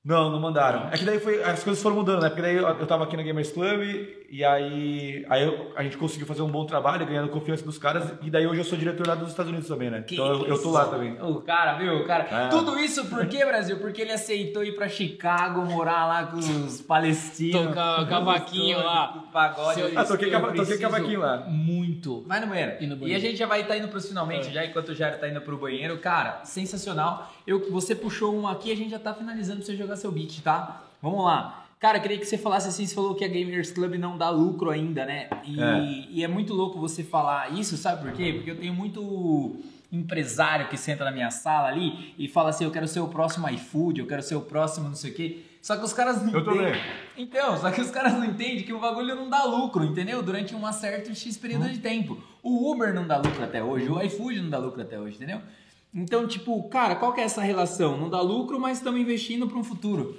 Não, 0.05 0.29
não 0.29 0.39
mandaram. 0.39 0.87
É 0.91 0.97
que 0.97 1.03
daí 1.03 1.19
foi, 1.19 1.41
as 1.43 1.63
coisas 1.63 1.81
foram 1.81 1.95
mudando, 1.95 2.21
né? 2.21 2.29
Porque 2.29 2.41
daí 2.43 2.55
eu, 2.55 2.67
eu 2.67 2.85
tava 2.85 3.03
aqui 3.05 3.17
na 3.17 3.23
Gamers 3.23 3.51
Club 3.51 3.81
e 4.29 4.43
aí, 4.45 5.25
aí 5.27 5.43
eu- 5.43 5.71
a 5.75 5.81
gente 5.81 5.97
conseguiu 5.97 6.27
fazer 6.27 6.43
um 6.43 6.47
bom 6.47 6.63
trabalho, 6.65 7.05
ganhando 7.07 7.29
confiança 7.29 7.65
dos 7.65 7.79
caras. 7.79 8.13
E 8.21 8.29
daí 8.29 8.45
hoje 8.45 8.59
eu 8.59 8.63
sou 8.63 8.77
diretor 8.77 9.07
lá 9.07 9.15
dos 9.15 9.29
Estados 9.29 9.49
Unidos 9.51 9.67
também, 9.67 9.89
né? 9.89 10.05
então 10.07 10.25
eu, 10.27 10.45
eu 10.45 10.61
tô 10.61 10.69
lá 10.69 10.85
também. 10.85 11.19
O 11.19 11.41
cara, 11.41 11.73
viu? 11.79 12.01
O 12.01 12.05
cara. 12.05 12.23
É. 12.29 12.49
Tudo 12.49 12.77
isso 12.77 13.05
por 13.05 13.25
quê, 13.25 13.43
Brasil? 13.45 13.77
Porque 13.79 13.99
ele 14.03 14.11
aceitou 14.11 14.63
ir 14.63 14.75
pra 14.75 14.87
Chicago, 14.87 15.65
morar 15.65 16.05
lá 16.05 16.25
com 16.27 16.37
os 16.37 16.81
palestinos. 16.81 17.65
Tocar 17.65 18.07
cavaquinho 18.07 18.77
lá. 18.77 19.23
Pagode. 19.33 19.81
Ah, 19.95 20.05
toquei, 20.05 20.29
cava, 20.29 20.53
toquei 20.53 20.77
cavaquinho 20.77 21.19
lá. 21.19 21.45
Muito. 21.47 22.23
Vai 22.27 22.39
no 22.41 22.47
banheiro. 22.47 22.73
E 22.79 22.85
no 22.85 22.93
E 22.93 22.97
banheiro. 22.99 23.17
a 23.19 23.25
gente 23.27 23.37
já 23.37 23.47
vai 23.47 23.61
estar 23.61 23.75
indo 23.75 23.87
pros 23.87 24.07
finalmente, 24.07 24.49
É. 24.49 24.51
já 24.51 24.65
enquanto 24.65 24.89
o 24.89 24.93
Jairo 24.95 25.17
tá 25.17 25.27
indo 25.27 25.41
pro 25.41 25.57
banheiro. 25.57 25.97
Cara, 25.97 26.41
sensacional. 26.43 27.31
Eu, 27.47 27.71
você 27.71 27.95
puxou 27.95 28.35
um 28.35 28.47
aqui, 28.47 28.71
a 28.71 28.75
gente 28.75 28.91
já 28.91 28.99
tá 28.99 29.13
finalizando 29.13 29.57
pra 29.57 29.65
você 29.65 29.75
jogar 29.75 29.94
seu 29.95 30.11
beat, 30.11 30.41
tá? 30.41 30.83
Vamos 31.01 31.23
lá. 31.23 31.65
Cara, 31.79 31.99
queria 31.99 32.17
que 32.17 32.25
você 32.25 32.37
falasse 32.37 32.67
assim, 32.67 32.85
você 32.85 32.95
falou 32.95 33.13
que 33.13 33.23
a 33.23 33.27
Gamers 33.27 33.71
Club 33.71 33.95
não 33.95 34.17
dá 34.17 34.29
lucro 34.29 34.71
ainda, 34.71 35.05
né? 35.05 35.29
E 35.43 35.61
É. 35.61 36.07
e 36.09 36.23
é 36.23 36.27
muito 36.27 36.53
louco 36.53 36.79
você 36.79 37.03
falar 37.03 37.53
isso, 37.53 37.77
sabe 37.77 38.01
por 38.01 38.11
quê? 38.13 38.33
Porque 38.33 38.51
eu 38.51 38.57
tenho 38.57 38.73
muito 38.73 39.57
empresário 39.91 40.67
que 40.67 40.77
senta 40.77 41.03
na 41.03 41.11
minha 41.11 41.29
sala 41.31 41.67
ali 41.67 42.13
e 42.17 42.27
fala 42.27 42.49
assim, 42.49 42.63
eu 42.63 42.71
quero 42.71 42.87
ser 42.87 42.99
o 43.01 43.07
próximo 43.07 43.47
iFood, 43.49 43.99
eu 43.99 44.07
quero 44.07 44.21
ser 44.23 44.35
o 44.35 44.41
próximo 44.41 44.87
não 44.87 44.95
sei 44.95 45.11
o 45.11 45.13
quê. 45.13 45.39
Só 45.61 45.75
que 45.75 45.83
os 45.83 45.93
caras 45.93 46.23
não 46.23 46.31
Eu. 46.31 46.75
Então, 47.17 47.57
só 47.57 47.71
que 47.71 47.81
os 47.81 47.89
caras 47.89 48.13
não 48.13 48.23
entendem 48.23 48.63
que 48.63 48.73
o 48.73 48.79
bagulho 48.79 49.15
não 49.15 49.29
dá 49.29 49.43
lucro, 49.45 49.83
entendeu? 49.83 50.21
Durante 50.21 50.53
um 50.55 50.71
certo 50.71 51.13
X 51.15 51.37
período 51.37 51.69
de 51.69 51.79
tempo. 51.79 52.21
O 52.43 52.71
Uber 52.71 52.93
não 52.93 53.07
dá 53.07 53.17
lucro 53.17 53.43
até 53.43 53.63
hoje, 53.63 53.89
o 53.89 53.99
iFood 54.01 54.41
não 54.41 54.49
dá 54.49 54.59
lucro 54.59 54.81
até 54.81 54.99
hoje, 54.99 55.15
entendeu? 55.15 55.41
Então, 55.95 56.27
tipo, 56.27 56.67
cara, 56.67 56.95
qual 56.95 57.13
que 57.13 57.21
é 57.21 57.23
essa 57.23 57.41
relação? 57.41 57.97
Não 57.97 58.09
dá 58.09 58.19
lucro, 58.19 58.59
mas 58.59 58.79
estamos 58.79 58.99
investindo 58.99 59.47
para 59.47 59.57
um 59.57 59.63
futuro. 59.63 60.17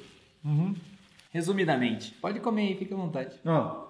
Resumidamente. 1.32 2.12
Pode 2.14 2.40
comer 2.40 2.68
aí, 2.68 2.76
fica 2.76 2.94
à 2.94 2.98
vontade. 2.98 3.36
Não. 3.44 3.86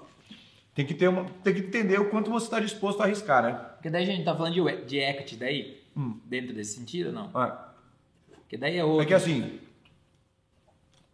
Tem 0.74 0.84
que, 0.84 0.92
ter 0.94 1.08
uma, 1.08 1.24
tem 1.42 1.54
que 1.54 1.60
entender 1.60 1.98
o 2.00 2.10
quanto 2.10 2.30
você 2.30 2.46
está 2.46 2.60
disposto 2.60 3.00
a 3.00 3.04
arriscar, 3.04 3.42
né? 3.42 3.52
Porque 3.76 3.88
daí 3.88 4.02
a 4.02 4.06
gente 4.06 4.24
tá 4.24 4.34
falando 4.36 4.52
de, 4.52 4.84
de 4.84 4.98
equity 4.98 5.36
daí, 5.36 5.82
Hum. 5.96 6.20
dentro 6.26 6.52
desse 6.54 6.74
sentido 6.76 7.06
ou 7.06 7.12
não? 7.14 7.30
Ah, 7.34 7.72
Porque 8.40 8.58
daí 8.58 8.76
é 8.76 8.84
outro. 8.84 9.02
É 9.02 9.06
que 9.06 9.14
assim, 9.14 9.58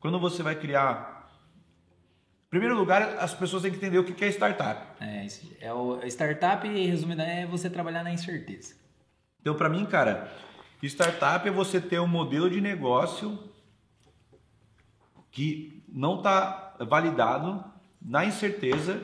quando 0.01 0.19
você 0.19 0.43
vai 0.43 0.57
criar. 0.57 1.31
Em 2.47 2.51
primeiro 2.51 2.77
lugar, 2.77 3.17
as 3.19 3.33
pessoas 3.33 3.63
têm 3.63 3.71
que 3.71 3.77
entender 3.77 3.99
o 3.99 4.05
que 4.05 4.25
é 4.25 4.29
startup. 4.29 4.85
É. 5.01 5.27
É 5.61 5.73
o 5.73 6.05
startup, 6.07 6.67
resumidamente, 6.67 7.43
é 7.43 7.47
você 7.47 7.71
trabalhar 7.71 8.03
na 8.03 8.13
incerteza. 8.13 8.75
Então, 9.41 9.55
para 9.55 9.69
mim, 9.69 9.87
cara, 9.87 10.31
startup 10.89 11.47
é 11.47 11.51
você 11.51 11.81
ter 11.81 12.01
um 12.01 12.07
modelo 12.07 12.51
de 12.51 12.61
negócio 12.61 13.39
que 15.31 15.83
não 15.89 16.17
está 16.17 16.75
validado 16.81 17.65
na 18.01 18.25
incerteza 18.25 19.03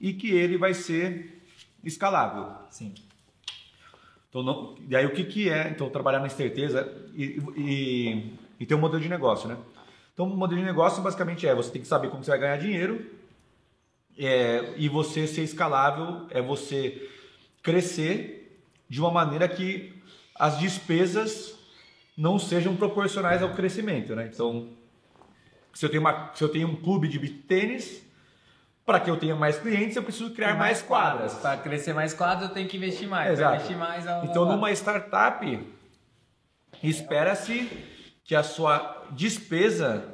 e 0.00 0.12
que 0.12 0.30
ele 0.30 0.56
vai 0.56 0.74
ser 0.74 1.42
escalável. 1.84 2.54
Sim. 2.70 2.94
Então, 4.28 4.42
não, 4.42 4.74
e 4.88 4.96
aí 4.96 5.04
o 5.04 5.12
que, 5.12 5.24
que 5.24 5.48
é, 5.48 5.68
então, 5.68 5.90
trabalhar 5.90 6.18
na 6.18 6.26
incerteza 6.26 6.90
e, 7.14 7.38
e, 7.56 8.32
e 8.58 8.66
ter 8.66 8.74
um 8.74 8.80
modelo 8.80 9.02
de 9.02 9.08
negócio, 9.08 9.48
né? 9.48 9.58
Então, 10.14 10.26
o 10.26 10.36
modelo 10.36 10.60
de 10.60 10.66
negócio 10.66 11.02
basicamente 11.02 11.46
é, 11.46 11.54
você 11.54 11.70
tem 11.70 11.82
que 11.82 11.88
saber 11.88 12.08
como 12.08 12.24
você 12.24 12.30
vai 12.30 12.40
ganhar 12.40 12.56
dinheiro 12.56 13.10
é, 14.18 14.74
e 14.76 14.88
você 14.88 15.26
ser 15.26 15.42
escalável 15.42 16.26
é 16.30 16.40
você 16.40 17.10
crescer 17.62 18.62
de 18.88 19.00
uma 19.00 19.10
maneira 19.10 19.48
que 19.48 20.01
as 20.34 20.58
despesas 20.58 21.54
não 22.16 22.38
sejam 22.38 22.76
proporcionais 22.76 23.42
ao 23.42 23.50
crescimento, 23.50 24.14
né? 24.14 24.28
Então, 24.32 24.68
se 25.72 25.84
eu 25.84 25.88
tenho, 25.90 26.00
uma, 26.02 26.30
se 26.34 26.42
eu 26.44 26.48
tenho 26.48 26.68
um 26.68 26.76
clube 26.76 27.08
de 27.08 27.18
tênis, 27.28 28.02
para 28.84 28.98
que 29.00 29.08
eu 29.10 29.16
tenha 29.16 29.34
mais 29.36 29.58
clientes, 29.58 29.96
eu 29.96 30.02
preciso 30.02 30.30
criar 30.34 30.54
mais 30.58 30.82
quadras. 30.82 31.34
Para 31.34 31.56
crescer 31.56 31.92
mais 31.94 32.12
quadras, 32.12 32.48
eu 32.48 32.54
tenho 32.54 32.68
que 32.68 32.76
investir 32.76 33.08
mais. 33.08 33.32
Exato. 33.32 33.54
investir 33.56 33.76
mais, 33.78 34.06
ó, 34.06 34.24
Então, 34.24 34.42
ó, 34.42 34.52
numa 34.56 34.70
startup, 34.72 35.66
espera-se 36.82 37.68
que 38.24 38.34
a 38.34 38.42
sua 38.42 39.04
despesa 39.12 40.04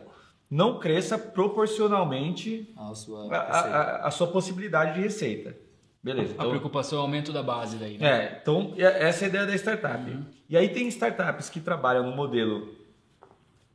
não 0.51 0.79
cresça 0.79 1.19
proporcionalmente 1.19 2.73
a 2.77 2.95
sua 2.95 3.35
à 3.35 3.39
à- 3.61 4.07
à 4.07 4.11
sua 4.11 4.27
possibilidade 4.29 4.95
de 4.95 5.01
receita. 5.01 5.57
Beleza. 6.03 6.33
A 6.33 6.35
Então, 6.35 6.51
preocupação 6.51 6.99
é 6.99 7.01
o 7.01 7.05
aumento 7.05 7.33
da 7.33 7.43
base 7.43 7.77
daí, 7.77 7.99
né? 7.99 8.09
é, 8.09 8.39
então 8.41 8.73
essa 8.77 9.25
é 9.25 9.27
a 9.27 9.29
ideia 9.29 9.47
da 9.47 9.55
startup. 9.55 10.17
E 10.49 10.57
aí 10.57 10.69
tem 10.69 10.87
startups 10.89 11.51
que 11.51 11.61
trabalham 11.61 12.05
no 12.09 12.15
modelo 12.15 12.69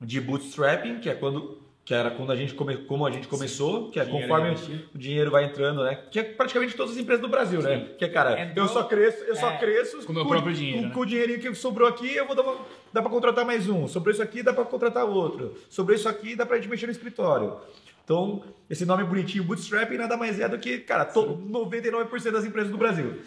de 0.02 0.20
bootstrapping, 0.22 1.00
que 1.00 1.10
é 1.10 1.16
quando 1.16 1.62
que 1.86 1.94
era 1.94 2.12
quando 2.12 2.32
a 2.32 2.36
gente 2.38 2.54
come, 2.54 2.78
como 2.86 3.06
a 3.06 3.12
gente 3.12 3.28
começou, 3.28 3.92
que 3.92 4.00
é 4.00 4.06
Dinheiro 4.06 4.26
conforme 4.30 4.52
investido. 4.52 4.90
o 4.96 4.98
dinheiro 4.98 5.30
vai 5.30 5.44
entrando, 5.44 5.84
né? 5.84 5.96
Que 6.10 6.20
é 6.20 6.24
praticamente 6.24 6.78
todas 6.78 6.94
as 6.94 6.98
empresas 6.98 7.22
do 7.22 7.28
Brasil, 7.28 7.62
né? 7.62 7.90
Que 7.98 8.06
é, 8.06 8.08
cara, 8.08 8.40
É 8.40 8.54
eu 8.56 8.70
só 8.70 8.84
cresço, 8.86 9.22
eu 9.26 9.36
só 9.36 9.52
é, 9.52 9.58
cresço 9.58 9.98
com 10.06 10.14
o 10.14 10.16
meu 10.16 10.26
próprio 10.26 10.54
dinheiro, 10.54 10.80
Com, 10.80 10.88
né? 10.88 10.94
com 10.94 11.00
o 11.02 11.06
dinheirinho 11.06 11.42
que 11.42 11.54
sobrou 11.56 11.86
aqui, 11.86 12.16
eu 12.16 12.26
vou 12.26 12.38
dar, 12.38 12.46
dá 12.94 13.02
para 13.02 13.12
contratar 13.12 13.44
mais 13.46 13.68
um. 13.68 13.86
Sobre 13.90 14.14
isso 14.14 14.24
aqui 14.24 14.42
dá 14.42 14.54
para 14.54 14.64
contratar 14.64 15.04
outro. 15.04 15.56
Sobre 15.70 15.96
isso 15.96 16.08
aqui 16.08 16.38
dá 16.38 16.46
para 16.46 16.56
gente 16.56 16.70
mexer 16.70 16.86
no 16.86 16.94
escritório. 16.94 17.58
Então, 18.04 18.44
esse 18.70 18.86
nome 18.86 19.04
bonitinho, 19.04 19.44
bootstrapping, 19.44 19.98
nada 19.98 20.18
mais 20.18 20.40
é 20.40 20.50
do 20.50 20.58
que, 20.60 20.80
cara, 20.80 21.06
to, 21.06 21.38
99% 21.38 22.32
das 22.32 22.46
empresas 22.46 22.72
do 22.72 22.78
Brasil. 22.78 23.22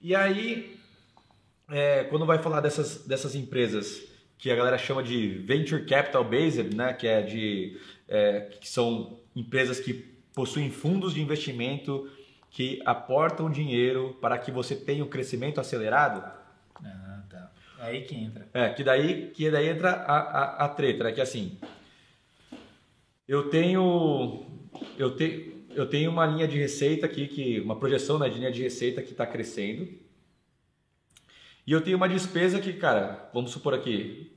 E 0.00 0.14
aí, 0.14 0.78
é, 1.68 2.04
quando 2.04 2.24
vai 2.24 2.38
falar 2.38 2.60
dessas, 2.60 3.04
dessas 3.06 3.34
empresas 3.34 4.02
que 4.38 4.50
a 4.50 4.56
galera 4.56 4.78
chama 4.78 5.02
de 5.02 5.38
venture 5.38 5.84
capital 5.84 6.22
based, 6.22 6.74
né, 6.74 6.92
que 6.92 7.06
é 7.06 7.22
de 7.22 7.80
é, 8.08 8.40
que 8.60 8.68
são 8.68 9.18
empresas 9.34 9.80
que 9.80 9.94
possuem 10.34 10.70
fundos 10.70 11.14
de 11.14 11.20
investimento 11.20 12.08
que 12.50 12.80
aportam 12.84 13.50
dinheiro 13.50 14.16
para 14.20 14.38
que 14.38 14.50
você 14.50 14.76
tenha 14.76 15.04
um 15.04 15.08
crescimento 15.08 15.60
acelerado. 15.60 16.22
Ah, 16.82 17.22
tá. 17.28 17.50
É 17.80 17.86
aí 17.86 18.02
que 18.02 18.14
entra. 18.14 18.46
É, 18.54 18.68
que 18.68 18.84
daí, 18.84 19.30
que 19.30 19.50
daí 19.50 19.68
entra 19.68 19.90
a, 19.90 20.18
a, 20.18 20.64
a 20.64 20.68
treta, 20.68 21.04
né? 21.04 21.12
Que 21.12 21.20
assim, 21.20 21.58
eu 23.28 23.50
tenho, 23.50 24.46
eu 24.98 25.10
tenho, 25.16 25.64
eu 25.74 25.86
tenho 25.86 26.10
uma 26.10 26.26
linha 26.26 26.46
de 26.46 26.58
receita 26.58 27.06
aqui, 27.06 27.26
que 27.26 27.60
uma 27.60 27.76
projeção 27.78 28.18
né, 28.18 28.28
de 28.28 28.38
linha 28.38 28.52
de 28.52 28.62
receita 28.62 29.02
que 29.02 29.12
está 29.12 29.26
crescendo. 29.26 29.88
E 31.66 31.72
eu 31.72 31.80
tenho 31.80 31.96
uma 31.96 32.08
despesa 32.08 32.60
que, 32.60 32.72
cara, 32.72 33.28
vamos 33.34 33.50
supor 33.50 33.74
aqui, 33.74 34.32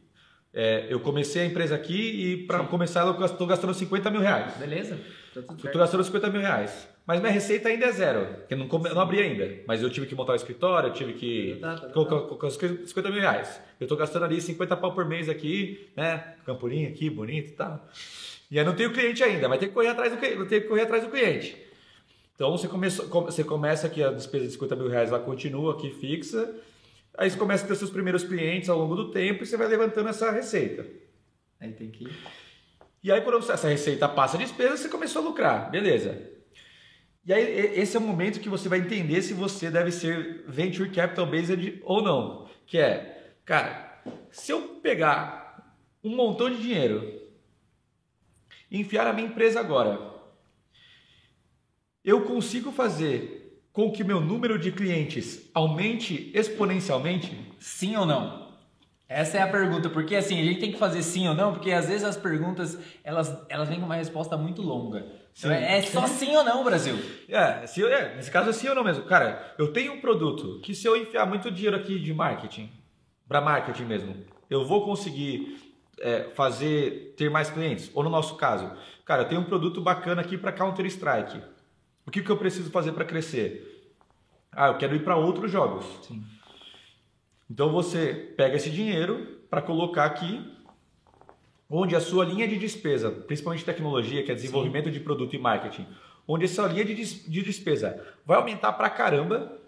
é, 0.51 0.87
eu 0.89 0.99
comecei 0.99 1.43
a 1.43 1.45
empresa 1.45 1.75
aqui 1.75 1.93
e 1.93 2.47
para 2.47 2.63
começar 2.63 3.05
eu 3.05 3.23
estou 3.23 3.45
gastando 3.45 3.73
50 3.73 4.09
mil 4.09 4.21
reais. 4.21 4.57
Beleza? 4.57 4.99
Tá 5.33 5.41
estou 5.41 5.79
gastando 5.79 6.03
50 6.03 6.29
mil 6.31 6.41
reais. 6.41 6.89
Mas 7.05 7.19
minha 7.19 7.31
receita 7.31 7.69
ainda 7.69 7.85
é 7.85 7.91
zero, 7.91 8.35
porque 8.35 8.55
não, 8.55 8.67
não 8.67 9.01
abri 9.01 9.19
ainda. 9.19 9.61
Mas 9.67 9.81
eu 9.81 9.89
tive 9.89 10.05
que 10.05 10.15
montar 10.15 10.33
o 10.33 10.35
escritório, 10.35 10.89
eu 10.89 10.93
tive 10.93 11.13
que 11.13 11.57
Tá, 11.59 11.75
tá, 11.75 11.87
tá. 11.87 11.93
colocar 11.93 12.47
os 12.47 12.55
50 12.55 13.09
mil 13.09 13.19
reais. 13.19 13.61
Eu 13.79 13.85
estou 13.85 13.97
gastando 13.97 14.25
ali 14.25 14.41
50 14.41 14.75
pau 14.77 14.93
por 14.93 15.05
mês 15.05 15.29
aqui, 15.29 15.89
né? 15.95 16.35
Campurinho 16.45 16.89
aqui, 16.89 17.09
bonito 17.09 17.49
e 17.49 17.53
tal. 17.53 17.87
E 18.49 18.57
aí 18.57 18.65
não 18.65 18.75
tenho 18.75 18.91
cliente 18.91 19.23
ainda, 19.23 19.47
mas 19.47 19.59
tem 19.59 19.67
que 19.69 19.73
correr 19.75 19.89
atrás 19.89 20.11
do, 20.11 20.17
tem 20.19 20.61
que 20.61 20.67
correr 20.67 20.81
atrás 20.81 21.03
do 21.03 21.09
cliente. 21.09 21.55
Então 22.35 22.51
você, 22.51 22.67
começou, 22.67 23.07
come- 23.07 23.31
você 23.31 23.43
começa 23.43 23.85
aqui, 23.87 24.01
a 24.01 24.11
despesa 24.11 24.45
de 24.45 24.53
50 24.53 24.75
mil 24.75 24.87
reais 24.87 25.09
ela 25.09 25.19
continua 25.19 25.73
aqui 25.73 25.91
fixa. 25.91 26.55
Aí 27.17 27.29
você 27.29 27.37
começa 27.37 27.65
a 27.65 27.67
ter 27.67 27.75
seus 27.75 27.89
primeiros 27.89 28.23
clientes 28.23 28.69
ao 28.69 28.77
longo 28.79 28.95
do 28.95 29.11
tempo 29.11 29.43
e 29.43 29.45
você 29.45 29.57
vai 29.57 29.67
levantando 29.67 30.09
essa 30.09 30.31
receita. 30.31 30.85
Aí 31.59 31.73
tem 31.73 31.91
que. 31.91 32.07
E 33.03 33.11
aí, 33.11 33.21
quando 33.21 33.37
essa 33.51 33.67
receita 33.67 34.07
passa 34.07 34.37
a 34.37 34.39
despesa, 34.39 34.77
você 34.77 34.89
começou 34.89 35.21
a 35.21 35.25
lucrar. 35.25 35.69
Beleza. 35.69 36.29
E 37.25 37.33
aí, 37.33 37.79
esse 37.79 37.95
é 37.95 37.99
o 37.99 38.03
momento 38.03 38.39
que 38.39 38.49
você 38.49 38.67
vai 38.69 38.79
entender 38.79 39.21
se 39.21 39.33
você 39.33 39.69
deve 39.69 39.91
ser 39.91 40.43
venture 40.47 40.89
capital 40.89 41.25
based 41.25 41.79
ou 41.83 42.01
não. 42.01 42.47
Que 42.65 42.77
é, 42.77 43.33
cara, 43.45 44.01
se 44.31 44.51
eu 44.51 44.61
pegar 44.81 45.75
um 46.03 46.15
montão 46.15 46.49
de 46.49 46.61
dinheiro 46.61 47.18
enfiar 48.71 49.05
na 49.05 49.13
minha 49.13 49.27
empresa 49.27 49.59
agora, 49.59 49.99
eu 52.03 52.21
consigo 52.25 52.71
fazer 52.71 53.61
com 53.71 53.91
que 53.91 54.03
meu 54.03 54.19
número 54.19 54.57
de 54.57 54.71
clientes 54.71 55.49
aumente 55.53 56.31
exponencialmente? 56.33 57.53
Sim 57.59 57.95
ou 57.95 58.05
não? 58.05 58.49
Essa 59.07 59.37
é 59.37 59.41
a 59.41 59.47
pergunta, 59.47 59.89
porque 59.89 60.15
assim, 60.15 60.39
a 60.39 60.43
gente 60.43 60.59
tem 60.59 60.71
que 60.71 60.77
fazer 60.77 61.01
sim 61.01 61.27
ou 61.27 61.33
não, 61.33 61.53
porque 61.53 61.71
às 61.71 61.87
vezes 61.87 62.03
as 62.03 62.15
perguntas, 62.15 62.77
elas, 63.03 63.35
elas 63.49 63.67
vêm 63.67 63.79
com 63.79 63.87
uma 63.87 63.95
resposta 63.95 64.37
muito 64.37 64.61
longa. 64.61 65.03
Então, 65.35 65.51
é 65.51 65.79
é 65.79 65.81
só 65.81 66.05
sim 66.07 66.35
ou 66.35 66.43
não, 66.43 66.63
Brasil. 66.63 66.95
É, 67.27 67.65
se 67.65 67.83
é, 67.83 68.15
nesse 68.15 68.29
caso 68.29 68.51
é 68.51 68.53
sim 68.53 68.67
ou 68.67 68.75
não 68.75 68.83
mesmo. 68.83 69.05
Cara, 69.05 69.55
eu 69.57 69.73
tenho 69.73 69.93
um 69.93 69.99
produto 70.01 70.59
que 70.61 70.75
se 70.75 70.85
eu 70.85 70.95
enfiar 70.95 71.25
muito 71.25 71.49
dinheiro 71.49 71.75
aqui 71.75 71.97
de 71.97 72.13
marketing, 72.13 72.69
para 73.27 73.41
marketing 73.41 73.85
mesmo, 73.85 74.15
eu 74.47 74.63
vou 74.63 74.85
conseguir 74.85 75.68
é, 76.01 76.23
fazer, 76.35 77.13
ter 77.17 77.29
mais 77.29 77.49
clientes. 77.49 77.91
Ou 77.93 78.03
no 78.03 78.09
nosso 78.09 78.35
caso, 78.35 78.71
cara, 79.05 79.23
eu 79.23 79.27
tenho 79.27 79.41
um 79.41 79.45
produto 79.45 79.81
bacana 79.81 80.21
aqui 80.21 80.37
para 80.37 80.51
Counter-Strike. 80.51 81.41
O 82.05 82.11
que, 82.11 82.21
que 82.21 82.29
eu 82.29 82.37
preciso 82.37 82.71
fazer 82.71 82.91
para 82.93 83.05
crescer? 83.05 83.91
Ah, 84.51 84.67
eu 84.69 84.77
quero 84.77 84.95
ir 84.95 85.03
para 85.03 85.15
outros 85.15 85.51
jogos. 85.51 85.85
Sim. 86.07 86.23
Então 87.49 87.71
você 87.71 88.33
pega 88.37 88.55
esse 88.55 88.69
dinheiro 88.69 89.39
para 89.49 89.61
colocar 89.61 90.05
aqui, 90.05 90.43
onde 91.69 91.95
a 91.95 91.99
sua 91.99 92.25
linha 92.25 92.47
de 92.47 92.57
despesa, 92.57 93.11
principalmente 93.11 93.65
tecnologia, 93.65 94.23
que 94.23 94.31
é 94.31 94.35
desenvolvimento 94.35 94.89
de 94.89 94.99
produto 94.99 95.35
e 95.35 95.39
marketing, 95.39 95.87
onde 96.27 96.45
essa 96.45 96.65
linha 96.67 96.85
de, 96.85 96.95
des- 96.95 97.25
de 97.27 97.41
despesa 97.43 98.03
vai 98.25 98.37
aumentar 98.37 98.73
pra 98.73 98.89
caramba. 98.89 99.58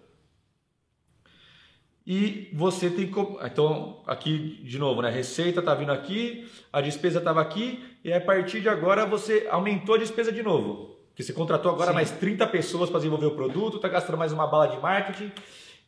E 2.06 2.50
você 2.52 2.90
tem 2.90 3.08
como. 3.08 3.38
Então, 3.44 4.02
aqui 4.06 4.60
de 4.64 4.78
novo, 4.78 5.02
né? 5.02 5.10
Receita 5.10 5.62
tá 5.62 5.74
vindo 5.74 5.92
aqui, 5.92 6.50
a 6.72 6.80
despesa 6.80 7.18
estava 7.18 7.40
aqui, 7.40 7.84
e 8.02 8.12
a 8.12 8.20
partir 8.20 8.60
de 8.60 8.68
agora 8.68 9.06
você 9.06 9.46
aumentou 9.50 9.94
a 9.94 9.98
despesa 9.98 10.32
de 10.32 10.42
novo. 10.42 10.96
Porque 11.08 11.22
você 11.22 11.32
contratou 11.32 11.70
agora 11.70 11.90
Sim. 11.90 11.94
mais 11.94 12.10
30 12.10 12.46
pessoas 12.48 12.90
para 12.90 12.98
desenvolver 12.98 13.26
o 13.26 13.36
produto, 13.36 13.78
tá 13.78 13.88
gastando 13.88 14.18
mais 14.18 14.32
uma 14.32 14.46
bala 14.46 14.66
de 14.66 14.80
marketing, 14.80 15.30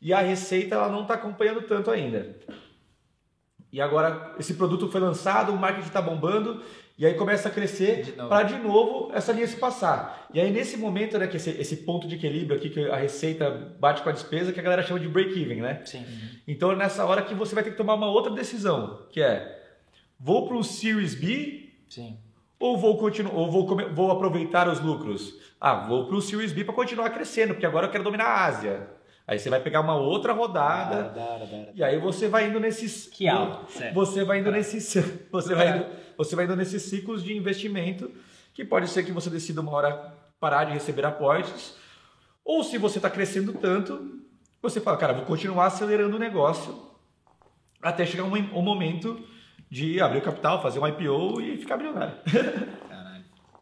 e 0.01 0.13
a 0.13 0.21
receita 0.21 0.75
ela 0.75 0.89
não 0.89 1.03
está 1.03 1.15
acompanhando 1.15 1.63
tanto 1.63 1.91
ainda. 1.91 2.39
E 3.73 3.81
agora 3.81 4.37
esse 4.39 4.55
produto 4.55 4.87
foi 4.89 5.01
lançado, 5.01 5.51
o 5.53 5.57
marketing 5.57 5.89
está 5.89 6.01
bombando, 6.01 6.63
e 6.97 7.05
aí 7.05 7.15
começa 7.15 7.49
a 7.49 7.51
crescer 7.51 8.15
para 8.29 8.45
de 8.45 8.57
novo 8.57 9.11
essa 9.13 9.33
linha 9.33 9.47
se 9.47 9.57
passar. 9.57 10.29
E 10.33 10.41
aí 10.41 10.51
nesse 10.51 10.77
momento, 10.77 11.19
né, 11.19 11.27
que 11.27 11.37
esse, 11.37 11.51
esse 11.51 11.79
ponto 11.79 12.07
de 12.07 12.15
equilíbrio 12.15 12.57
aqui, 12.57 12.71
que 12.71 12.89
a 12.89 12.97
receita 12.97 13.51
bate 13.81 14.03
com 14.03 14.11
a 14.11 14.13
despesa, 14.13 14.53
que 14.53 14.61
a 14.61 14.63
galera 14.63 14.83
chama 14.83 15.01
de 15.01 15.09
break-even, 15.09 15.61
né? 15.61 15.83
Sim. 15.85 16.05
Então 16.47 16.71
é 16.71 16.77
nessa 16.77 17.05
hora 17.05 17.23
que 17.23 17.35
você 17.35 17.55
vai 17.55 17.65
ter 17.65 17.71
que 17.71 17.77
tomar 17.77 17.95
uma 17.95 18.07
outra 18.07 18.33
decisão, 18.33 19.07
que 19.11 19.21
é 19.21 19.61
vou 20.21 20.47
para 20.47 20.57
o 20.57 20.63
Series 20.63 21.17
B 21.17 21.69
Sim. 21.89 22.17
ou 22.61 22.79
vou 22.79 22.97
continuar 22.97 23.35
ou 23.35 23.51
vou, 23.51 23.67
vou 23.93 24.11
aproveitar 24.13 24.69
os 24.69 24.81
lucros? 24.81 25.35
Ah, 25.61 25.87
vou 25.89 26.07
para 26.07 26.17
o 26.17 26.23
Series 26.23 26.53
B 26.53 26.63
para 26.63 26.75
continuar 26.75 27.11
crescendo, 27.11 27.55
porque 27.55 27.67
agora 27.67 27.87
eu 27.87 27.91
quero 27.91 28.05
dominar 28.05 28.27
a 28.27 28.45
Ásia. 28.45 28.89
Aí 29.27 29.39
você 29.39 29.49
vai 29.49 29.61
pegar 29.61 29.81
uma 29.81 29.97
outra 29.97 30.33
rodada 30.33 31.15
e 31.75 31.83
aí 31.83 31.99
você 31.99 32.29
vai 32.29 32.49
indo 32.49 32.61
nesses 32.61 33.07
Que 33.07 33.27
aula, 33.27 33.65
sério. 33.69 33.95
Você 33.95 34.23
vai 34.23 34.41
indo 34.41 34.51
nesses 34.51 34.95
você 35.33 35.55
vai 35.55 35.69
indo, 35.77 35.87
você 36.17 36.37
vai 36.37 36.45
indo 36.45 36.57
nesses 36.57 36.83
ciclos 36.83 37.23
de 37.25 37.35
investimento 37.37 38.11
que 38.53 38.65
pode 38.65 38.89
ser 38.89 39.03
que 39.03 39.13
você 39.13 39.31
decida 39.31 39.61
uma 39.61 39.73
hora 39.73 40.15
parar 40.39 40.65
de 40.65 40.73
receber 40.73 41.07
aportes 41.07 41.75
ou 42.45 42.63
se 42.63 42.77
você 42.77 42.99
está 42.99 43.09
crescendo 43.09 43.55
tanto, 43.55 44.21
você 44.61 44.79
fala, 44.81 44.99
cara, 44.99 45.15
vou 45.15 45.25
continuar 45.25 45.67
acelerando 45.67 46.17
o 46.17 46.19
negócio 46.19 46.91
até 47.81 48.05
chegar 48.05 48.25
um, 48.25 48.35
um 48.35 48.63
momento 48.63 49.23
de 49.71 50.01
abrir 50.01 50.19
o 50.19 50.23
capital, 50.23 50.63
fazer 50.63 50.79
um 50.79 50.87
IPO 50.87 51.41
e 51.41 51.57
ficar 51.57 51.79
milionário. 51.79 52.15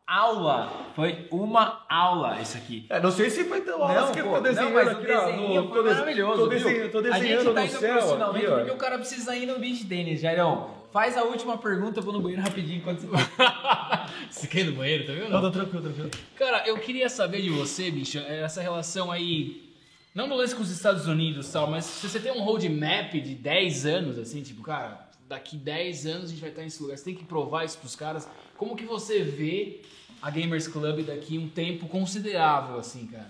Aula! 0.06 0.70
Foi 0.94 1.26
uma 1.30 1.84
aula 1.88 2.40
isso 2.40 2.56
aqui. 2.56 2.84
É, 2.90 3.00
não 3.00 3.10
sei 3.10 3.30
se 3.30 3.44
foi 3.44 3.60
tão 3.62 3.78
Não, 3.78 3.86
aula 3.86 4.10
que 4.12 4.18
eu 4.18 4.24
tô 4.30 4.40
desenhando 4.40 4.68
não, 4.68 4.74
mas 4.74 4.88
o 4.88 4.90
aqui, 5.00 5.12
ó, 5.12 5.24
desenho 5.26 5.48
no- 5.62 5.68
foi 5.68 5.76
tô 5.78 5.82
des- 5.88 5.92
maravilhoso. 5.96 6.36
Tô 6.42 6.46
desenhando, 6.48 6.90
tô 6.90 6.98
a 6.98 7.02
gente 7.02 7.12
desenhando 7.12 7.54
tá 7.54 7.60
no 7.60 7.66
indo 7.66 7.78
céu 7.78 7.98
pro 7.98 8.08
finalmente 8.12 8.44
aqui, 8.46 8.52
ó. 8.52 8.56
porque 8.58 8.70
o 8.72 8.76
cara 8.76 8.98
precisa 8.98 9.36
ir 9.36 9.46
no 9.46 9.58
beach 9.58 9.84
tênis, 9.86 10.20
Jairão. 10.20 10.70
Faz 10.92 11.16
a 11.16 11.22
última 11.22 11.56
pergunta, 11.56 12.00
eu 12.00 12.02
vou 12.02 12.12
no 12.12 12.20
banheiro 12.20 12.42
rapidinho 12.42 12.78
enquanto 12.78 13.00
você. 13.06 13.24
Você 14.28 14.46
quer 14.46 14.60
ir 14.60 14.64
no 14.64 14.72
banheiro, 14.76 15.06
tá 15.06 15.12
vendo? 15.12 15.30
Não, 15.30 15.40
não, 15.40 15.50
tranquilo, 15.50 15.82
tranquilo. 15.82 16.10
Cara, 16.36 16.66
eu 16.66 16.76
queria 16.78 17.08
saber 17.08 17.40
de 17.40 17.48
você, 17.48 17.90
bicho, 17.90 18.18
essa 18.18 18.60
relação 18.60 19.10
aí. 19.10 19.72
Não 20.14 20.26
no 20.26 20.34
lance 20.34 20.54
com 20.54 20.62
os 20.62 20.70
Estados 20.70 21.06
Unidos 21.06 21.48
e 21.48 21.52
tal, 21.52 21.66
mas 21.70 21.84
se 21.86 22.06
você 22.08 22.20
tem 22.20 22.30
um 22.32 22.42
roadmap 22.42 23.12
de 23.14 23.34
10 23.34 23.86
anos, 23.86 24.18
assim, 24.18 24.42
tipo, 24.42 24.62
cara, 24.62 25.08
daqui 25.26 25.56
10 25.56 26.06
anos 26.06 26.24
a 26.24 26.28
gente 26.28 26.40
vai 26.40 26.50
estar 26.50 26.60
nesse 26.62 26.82
lugar, 26.82 26.98
você 26.98 27.04
tem 27.04 27.14
que 27.14 27.24
provar 27.24 27.64
isso 27.64 27.78
pros 27.78 27.96
caras. 27.96 28.28
Como 28.62 28.76
que 28.76 28.84
você 28.84 29.24
vê 29.24 29.80
a 30.22 30.30
Gamers 30.30 30.68
Club 30.68 31.05
daqui 31.05 31.36
um 31.36 31.48
tempo 31.48 31.89
considerável, 31.89 32.78
assim, 32.78 33.09
cara? 33.09 33.26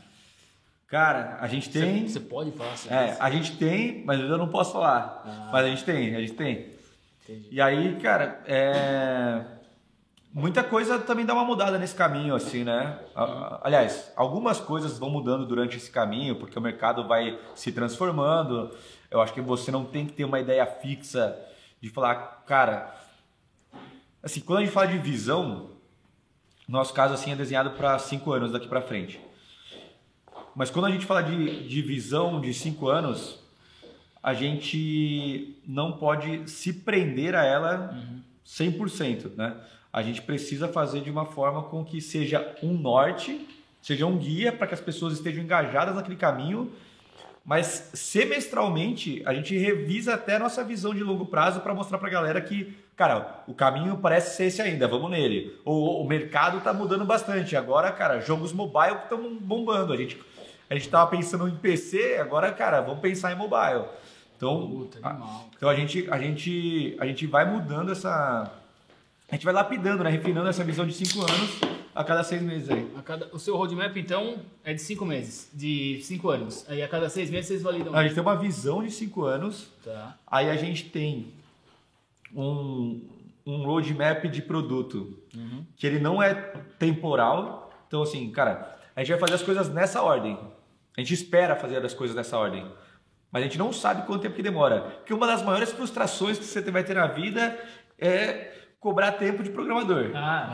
Cara, 0.86 1.38
a 1.40 1.46
gente 1.46 1.70
tem. 1.70 2.06
Você, 2.06 2.12
você 2.12 2.20
pode 2.20 2.50
falar 2.52 2.76
sobre 2.76 2.94
É, 2.94 3.12
isso? 3.12 3.22
a 3.22 3.30
gente 3.30 3.56
tem, 3.56 4.04
mas 4.04 4.20
eu 4.20 4.36
não 4.36 4.48
posso 4.48 4.74
falar. 4.74 5.22
Ah. 5.24 5.48
Mas 5.50 5.64
a 5.64 5.68
gente 5.70 5.84
tem, 5.84 6.14
a 6.14 6.20
gente 6.20 6.34
tem. 6.34 6.66
Entendi. 7.24 7.48
E 7.50 7.62
aí, 7.62 7.98
cara, 8.02 8.42
é... 8.44 9.42
muita 10.34 10.62
coisa 10.62 10.98
também 10.98 11.24
dá 11.24 11.32
uma 11.32 11.46
mudada 11.46 11.78
nesse 11.78 11.94
caminho, 11.94 12.34
assim, 12.34 12.62
né? 12.62 12.98
Aliás, 13.62 14.12
algumas 14.14 14.60
coisas 14.60 14.98
vão 14.98 15.08
mudando 15.08 15.46
durante 15.46 15.78
esse 15.78 15.90
caminho, 15.90 16.36
porque 16.36 16.58
o 16.58 16.62
mercado 16.62 17.08
vai 17.08 17.38
se 17.54 17.72
transformando. 17.72 18.70
Eu 19.10 19.22
acho 19.22 19.32
que 19.32 19.40
você 19.40 19.70
não 19.70 19.86
tem 19.86 20.04
que 20.04 20.12
ter 20.12 20.26
uma 20.26 20.40
ideia 20.40 20.66
fixa 20.66 21.34
de 21.80 21.88
falar, 21.88 22.42
cara. 22.46 23.00
Assim, 24.22 24.40
quando 24.40 24.60
a 24.60 24.62
gente 24.62 24.72
fala 24.72 24.86
de 24.86 24.98
visão, 24.98 25.70
nosso 26.68 26.94
caso 26.94 27.12
assim 27.12 27.32
é 27.32 27.36
desenhado 27.36 27.70
para 27.70 27.98
cinco 27.98 28.32
anos 28.32 28.52
daqui 28.52 28.68
para 28.68 28.80
frente. 28.80 29.18
Mas 30.54 30.70
quando 30.70 30.84
a 30.84 30.90
gente 30.90 31.04
fala 31.04 31.22
de, 31.22 31.66
de 31.66 31.82
visão 31.82 32.40
de 32.40 32.54
cinco 32.54 32.88
anos, 32.88 33.40
a 34.22 34.32
gente 34.32 35.56
não 35.66 35.92
pode 35.92 36.48
se 36.48 36.72
prender 36.72 37.34
a 37.34 37.44
ela 37.44 37.98
100%, 38.46 39.34
né? 39.34 39.56
A 39.92 40.02
gente 40.02 40.22
precisa 40.22 40.68
fazer 40.68 41.00
de 41.00 41.10
uma 41.10 41.26
forma 41.26 41.64
com 41.64 41.84
que 41.84 42.00
seja 42.00 42.54
um 42.62 42.74
norte, 42.74 43.46
seja 43.82 44.06
um 44.06 44.16
guia 44.16 44.52
para 44.52 44.68
que 44.68 44.74
as 44.74 44.80
pessoas 44.80 45.14
estejam 45.14 45.42
engajadas 45.42 45.96
naquele 45.96 46.16
caminho, 46.16 46.72
mas 47.44 47.90
semestralmente 47.94 49.22
a 49.26 49.34
gente 49.34 49.56
revisa 49.56 50.14
até 50.14 50.36
a 50.36 50.38
nossa 50.38 50.62
visão 50.62 50.94
de 50.94 51.02
longo 51.02 51.26
prazo 51.26 51.60
para 51.60 51.74
mostrar 51.74 51.98
para 51.98 52.08
a 52.08 52.12
galera 52.12 52.40
que, 52.40 52.76
cara, 52.96 53.42
o 53.46 53.54
caminho 53.54 53.96
parece 53.96 54.36
ser 54.36 54.44
esse 54.44 54.62
ainda, 54.62 54.86
vamos 54.86 55.10
nele. 55.10 55.58
O, 55.64 56.02
o 56.02 56.06
mercado 56.06 56.58
está 56.58 56.72
mudando 56.72 57.04
bastante. 57.04 57.56
Agora, 57.56 57.90
cara, 57.90 58.20
jogos 58.20 58.52
mobile 58.52 58.96
estão 59.02 59.36
bombando. 59.40 59.92
A 59.92 59.96
gente 59.96 60.18
a 60.72 60.74
gente 60.74 60.88
tava 60.88 61.10
pensando 61.10 61.46
em 61.46 61.54
PC, 61.54 62.16
agora, 62.18 62.50
cara, 62.50 62.80
vamos 62.80 63.00
pensar 63.00 63.30
em 63.30 63.36
mobile. 63.36 63.84
Então, 64.34 64.66
Puta, 64.70 65.06
animal. 65.06 65.50
então 65.54 65.68
a 65.68 65.74
gente, 65.74 66.08
a 66.10 66.18
gente, 66.18 66.96
a 66.98 67.04
gente 67.04 67.26
vai 67.26 67.44
mudando 67.44 67.92
essa, 67.92 68.50
a 69.28 69.34
gente 69.34 69.44
vai 69.44 69.52
lapidando, 69.52 70.02
né? 70.02 70.08
Refinando 70.08 70.48
essa 70.48 70.64
visão 70.64 70.86
de 70.86 70.94
cinco 70.94 71.20
anos 71.30 71.60
a 71.94 72.02
cada 72.04 72.22
seis 72.24 72.40
meses 72.42 72.70
aí. 72.70 72.90
A 72.96 73.02
cada, 73.02 73.28
o 73.32 73.38
seu 73.38 73.56
roadmap, 73.56 73.96
então, 73.96 74.36
é 74.64 74.72
de 74.74 74.80
cinco 74.80 75.04
meses, 75.04 75.50
de 75.52 76.00
cinco 76.02 76.28
anos. 76.30 76.64
Aí 76.68 76.82
a 76.82 76.88
cada 76.88 77.08
seis 77.08 77.30
meses 77.30 77.46
vocês 77.48 77.62
validam. 77.62 77.94
A 77.94 78.02
gente 78.02 78.14
tem 78.14 78.22
uma 78.22 78.36
visão 78.36 78.82
de 78.82 78.90
cinco 78.90 79.24
anos, 79.24 79.68
Tá. 79.84 80.16
aí 80.26 80.48
a 80.50 80.56
gente 80.56 80.84
tem 80.90 81.32
um, 82.34 83.00
um 83.46 83.64
roadmap 83.64 84.24
de 84.26 84.42
produto 84.42 85.18
que 85.76 85.86
ele 85.86 85.98
não 85.98 86.22
é 86.22 86.34
temporal. 86.78 87.70
Então, 87.88 88.02
assim, 88.02 88.30
cara, 88.30 88.78
a 88.96 89.00
gente 89.00 89.10
vai 89.10 89.20
fazer 89.20 89.34
as 89.34 89.42
coisas 89.42 89.68
nessa 89.68 90.02
ordem. 90.02 90.38
A 90.96 91.00
gente 91.00 91.14
espera 91.14 91.56
fazer 91.56 91.84
as 91.84 91.94
coisas 91.94 92.14
nessa 92.16 92.36
ordem. 92.38 92.66
Mas 93.30 93.42
a 93.42 93.46
gente 93.46 93.58
não 93.58 93.72
sabe 93.72 94.06
quanto 94.06 94.20
tempo 94.22 94.34
que 94.36 94.42
demora. 94.42 94.80
Porque 94.98 95.14
uma 95.14 95.26
das 95.26 95.42
maiores 95.42 95.72
frustrações 95.72 96.38
que 96.38 96.44
você 96.44 96.60
vai 96.70 96.84
ter 96.84 96.94
na 96.94 97.06
vida 97.06 97.58
é 97.98 98.52
cobrar 98.82 99.12
tempo 99.12 99.42
de 99.44 99.50
programador. 99.50 100.10
Ah, 100.14 100.52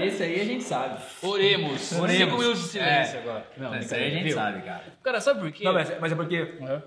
esse 0.00 0.22
aí 0.22 0.40
a 0.40 0.44
gente 0.44 0.62
sabe. 0.62 1.00
Oremos. 1.22 1.90
Oremos. 1.92 2.16
Cinco 2.16 2.38
minutos 2.38 2.62
de 2.64 2.68
silêncio 2.68 3.16
É. 3.16 3.20
agora. 3.22 3.46
Não, 3.56 3.74
Esse 3.76 3.94
aí 3.94 4.06
a 4.06 4.10
gente 4.10 4.24
viu? 4.24 4.34
sabe, 4.34 4.60
cara. 4.62 4.84
Cara, 5.02 5.20
sabe 5.20 5.40
por 5.40 5.50
quê? 5.50 5.64
Não, 5.64 5.72
mas, 5.72 5.98
mas 5.98 6.12
é 6.12 6.14
porque. 6.14 6.56
Uhum. 6.60 6.82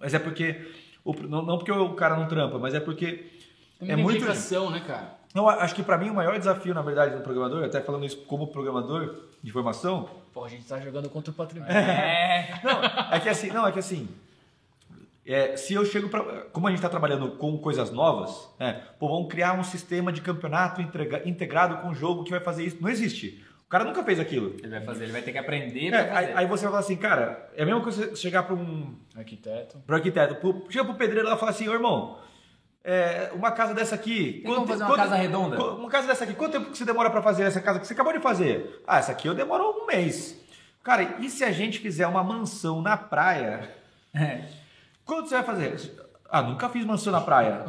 Mas 0.00 0.14
é 0.14 0.18
porque. 0.18 0.72
o- 1.04 1.12
não, 1.28 1.42
não 1.42 1.58
porque 1.58 1.70
o 1.70 1.90
cara 1.94 2.16
não 2.16 2.26
trampa, 2.26 2.58
mas 2.58 2.74
é 2.74 2.80
porque. 2.80 3.26
Tem 3.78 3.90
É 3.92 3.96
muito. 3.96 4.14
dedicação, 4.20 4.70
né, 4.70 4.82
cara? 4.86 5.20
Não, 5.34 5.48
acho 5.48 5.74
que 5.74 5.82
pra 5.82 5.96
mim 5.96 6.10
o 6.10 6.14
maior 6.14 6.36
desafio, 6.38 6.74
na 6.74 6.82
verdade, 6.82 7.14
do 7.14 7.20
programador, 7.22 7.62
até 7.64 7.80
falando 7.80 8.04
isso 8.04 8.16
como 8.24 8.48
programador 8.48 9.14
de 9.42 9.52
formação, 9.52 10.08
Pô, 10.32 10.44
a 10.44 10.48
gente 10.48 10.64
tá 10.64 10.78
jogando 10.80 11.08
contra 11.08 11.30
o 11.30 11.34
patrimônio. 11.34 11.72
É. 11.76 12.60
Não, 12.64 13.14
é 13.14 13.20
que 13.20 13.28
assim, 13.28 13.48
não, 13.50 13.66
é 13.66 13.72
que 13.72 13.78
assim. 13.78 14.08
É, 15.26 15.56
se 15.56 15.74
eu 15.74 15.84
chego 15.84 16.08
para. 16.08 16.22
Como 16.52 16.66
a 16.66 16.70
gente 16.70 16.78
está 16.78 16.88
trabalhando 16.88 17.32
com 17.32 17.56
coisas 17.58 17.90
novas, 17.90 18.48
né? 18.58 18.82
Pô, 18.98 19.08
vamos 19.08 19.28
criar 19.30 19.52
um 19.52 19.62
sistema 19.64 20.10
de 20.12 20.20
campeonato 20.20 20.80
entrega- 20.80 21.22
integrado 21.28 21.78
com 21.78 21.90
o 21.90 21.94
jogo 21.94 22.24
que 22.24 22.30
vai 22.30 22.40
fazer 22.40 22.64
isso. 22.64 22.78
Não 22.80 22.88
existe. 22.88 23.44
O 23.66 23.70
cara 23.70 23.84
nunca 23.84 24.02
fez 24.02 24.18
aquilo. 24.18 24.56
Ele 24.58 24.68
vai 24.70 24.80
fazer, 24.80 25.04
ele 25.04 25.12
vai 25.12 25.22
ter 25.22 25.30
que 25.30 25.38
aprender 25.38 25.88
É, 25.88 25.90
pra 25.90 26.00
aí, 26.18 26.26
fazer. 26.26 26.38
aí 26.38 26.46
você 26.46 26.62
vai 26.64 26.70
falar 26.72 26.80
assim, 26.80 26.96
cara, 26.96 27.50
é 27.54 27.62
a 27.62 27.66
mesma 27.66 27.80
coisa 27.80 28.08
você 28.08 28.16
chegar 28.16 28.42
para 28.42 28.54
um 28.56 28.96
Arquiteto. 29.14 29.78
pro 29.86 29.94
arquiteto, 29.94 30.34
pro, 30.36 30.64
chega 30.68 30.84
pro 30.84 30.94
pedreiro 30.94 31.28
lá 31.28 31.36
e 31.36 31.38
fala 31.38 31.52
assim, 31.52 31.68
ô 31.68 31.72
irmão, 31.74 32.18
é, 32.82 33.30
uma 33.32 33.52
casa 33.52 33.72
dessa 33.72 33.94
aqui. 33.94 34.40
Tem 34.42 34.52
como 34.54 34.66
fazer 34.66 34.82
uma 34.82 34.96
casa 34.96 35.14
redonda? 35.14 35.62
Uma 35.62 35.88
casa 35.88 36.08
dessa 36.08 36.24
aqui, 36.24 36.34
quanto 36.34 36.52
tempo 36.52 36.70
que 36.72 36.78
você 36.78 36.84
demora 36.84 37.10
para 37.10 37.22
fazer 37.22 37.44
essa 37.44 37.60
casa 37.60 37.78
que 37.78 37.86
você 37.86 37.92
acabou 37.92 38.12
de 38.12 38.18
fazer? 38.18 38.82
Ah, 38.86 38.98
essa 38.98 39.12
aqui 39.12 39.28
eu 39.28 39.34
demoro 39.34 39.62
um 39.82 39.86
mês. 39.86 40.36
Cara, 40.82 41.16
e 41.20 41.30
se 41.30 41.44
a 41.44 41.52
gente 41.52 41.78
fizer 41.78 42.06
uma 42.08 42.24
mansão 42.24 42.82
na 42.82 42.96
praia? 42.96 43.70
É. 44.12 44.40
Quanto 45.10 45.28
você 45.28 45.34
vai 45.34 45.42
fazer? 45.42 46.06
Ah, 46.30 46.40
nunca 46.40 46.68
fiz 46.68 46.84
mansão 46.84 47.12
na 47.12 47.20
praia. 47.20 47.64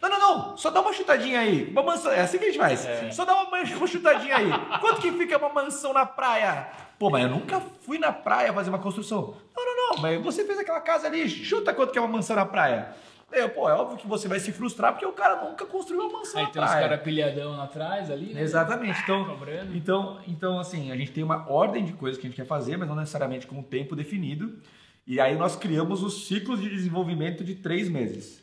Não, 0.00 0.08
não, 0.10 0.18
não. 0.18 0.56
Só 0.56 0.68
dá 0.68 0.80
uma 0.80 0.92
chutadinha 0.92 1.38
aí. 1.38 1.70
Uma 1.70 1.80
mansão. 1.80 2.10
É 2.10 2.22
assim 2.22 2.38
que 2.38 2.46
a 2.46 2.48
gente 2.48 2.58
faz. 2.58 2.84
Só 3.14 3.24
dá 3.24 3.36
uma, 3.36 3.56
uma 3.56 3.86
chutadinha 3.86 4.36
aí. 4.36 4.50
Quanto 4.80 5.00
que 5.00 5.12
fica 5.12 5.38
uma 5.38 5.48
mansão 5.48 5.92
na 5.92 6.04
praia? 6.04 6.70
Pô, 6.98 7.08
mas 7.08 7.22
eu 7.22 7.30
nunca 7.30 7.60
fui 7.60 8.00
na 8.00 8.10
praia 8.10 8.52
fazer 8.52 8.68
uma 8.68 8.80
construção. 8.80 9.36
Não, 9.56 9.64
não, 9.64 9.90
não. 9.90 10.02
Mas 10.02 10.20
você 10.24 10.44
fez 10.44 10.58
aquela 10.58 10.80
casa 10.80 11.06
ali. 11.06 11.30
Chuta 11.30 11.72
quanto 11.72 11.92
que 11.92 11.98
é 11.98 12.00
uma 12.00 12.10
mansão 12.10 12.34
na 12.34 12.46
praia. 12.46 12.96
Eu, 13.30 13.50
pô, 13.50 13.70
é 13.70 13.74
óbvio 13.74 13.96
que 13.96 14.08
você 14.08 14.26
vai 14.26 14.40
se 14.40 14.50
frustrar 14.50 14.90
porque 14.90 15.06
o 15.06 15.12
cara 15.12 15.36
nunca 15.36 15.64
construiu 15.64 16.02
uma 16.02 16.18
mansão 16.18 16.40
Aí 16.40 16.48
tem 16.48 16.60
uns 16.60 16.68
praia. 16.68 16.88
caras 16.88 17.04
pilhadão 17.04 17.56
lá 17.56 17.62
atrás 17.62 18.10
ali, 18.10 18.34
né? 18.34 18.42
Exatamente. 18.42 19.00
Então, 19.04 19.38
então, 19.72 20.20
então, 20.26 20.58
assim, 20.58 20.90
a 20.90 20.96
gente 20.96 21.12
tem 21.12 21.22
uma 21.22 21.48
ordem 21.48 21.84
de 21.84 21.92
coisas 21.92 22.20
que 22.20 22.26
a 22.26 22.28
gente 22.28 22.36
quer 22.36 22.46
fazer, 22.46 22.76
mas 22.76 22.88
não 22.88 22.96
necessariamente 22.96 23.46
com 23.46 23.60
um 23.60 23.62
tempo 23.62 23.94
definido. 23.94 24.58
E 25.06 25.20
aí 25.20 25.36
nós 25.36 25.56
criamos 25.56 26.02
os 26.02 26.26
ciclos 26.26 26.60
de 26.60 26.68
desenvolvimento 26.68 27.42
de 27.42 27.56
três 27.56 27.88
meses. 27.88 28.42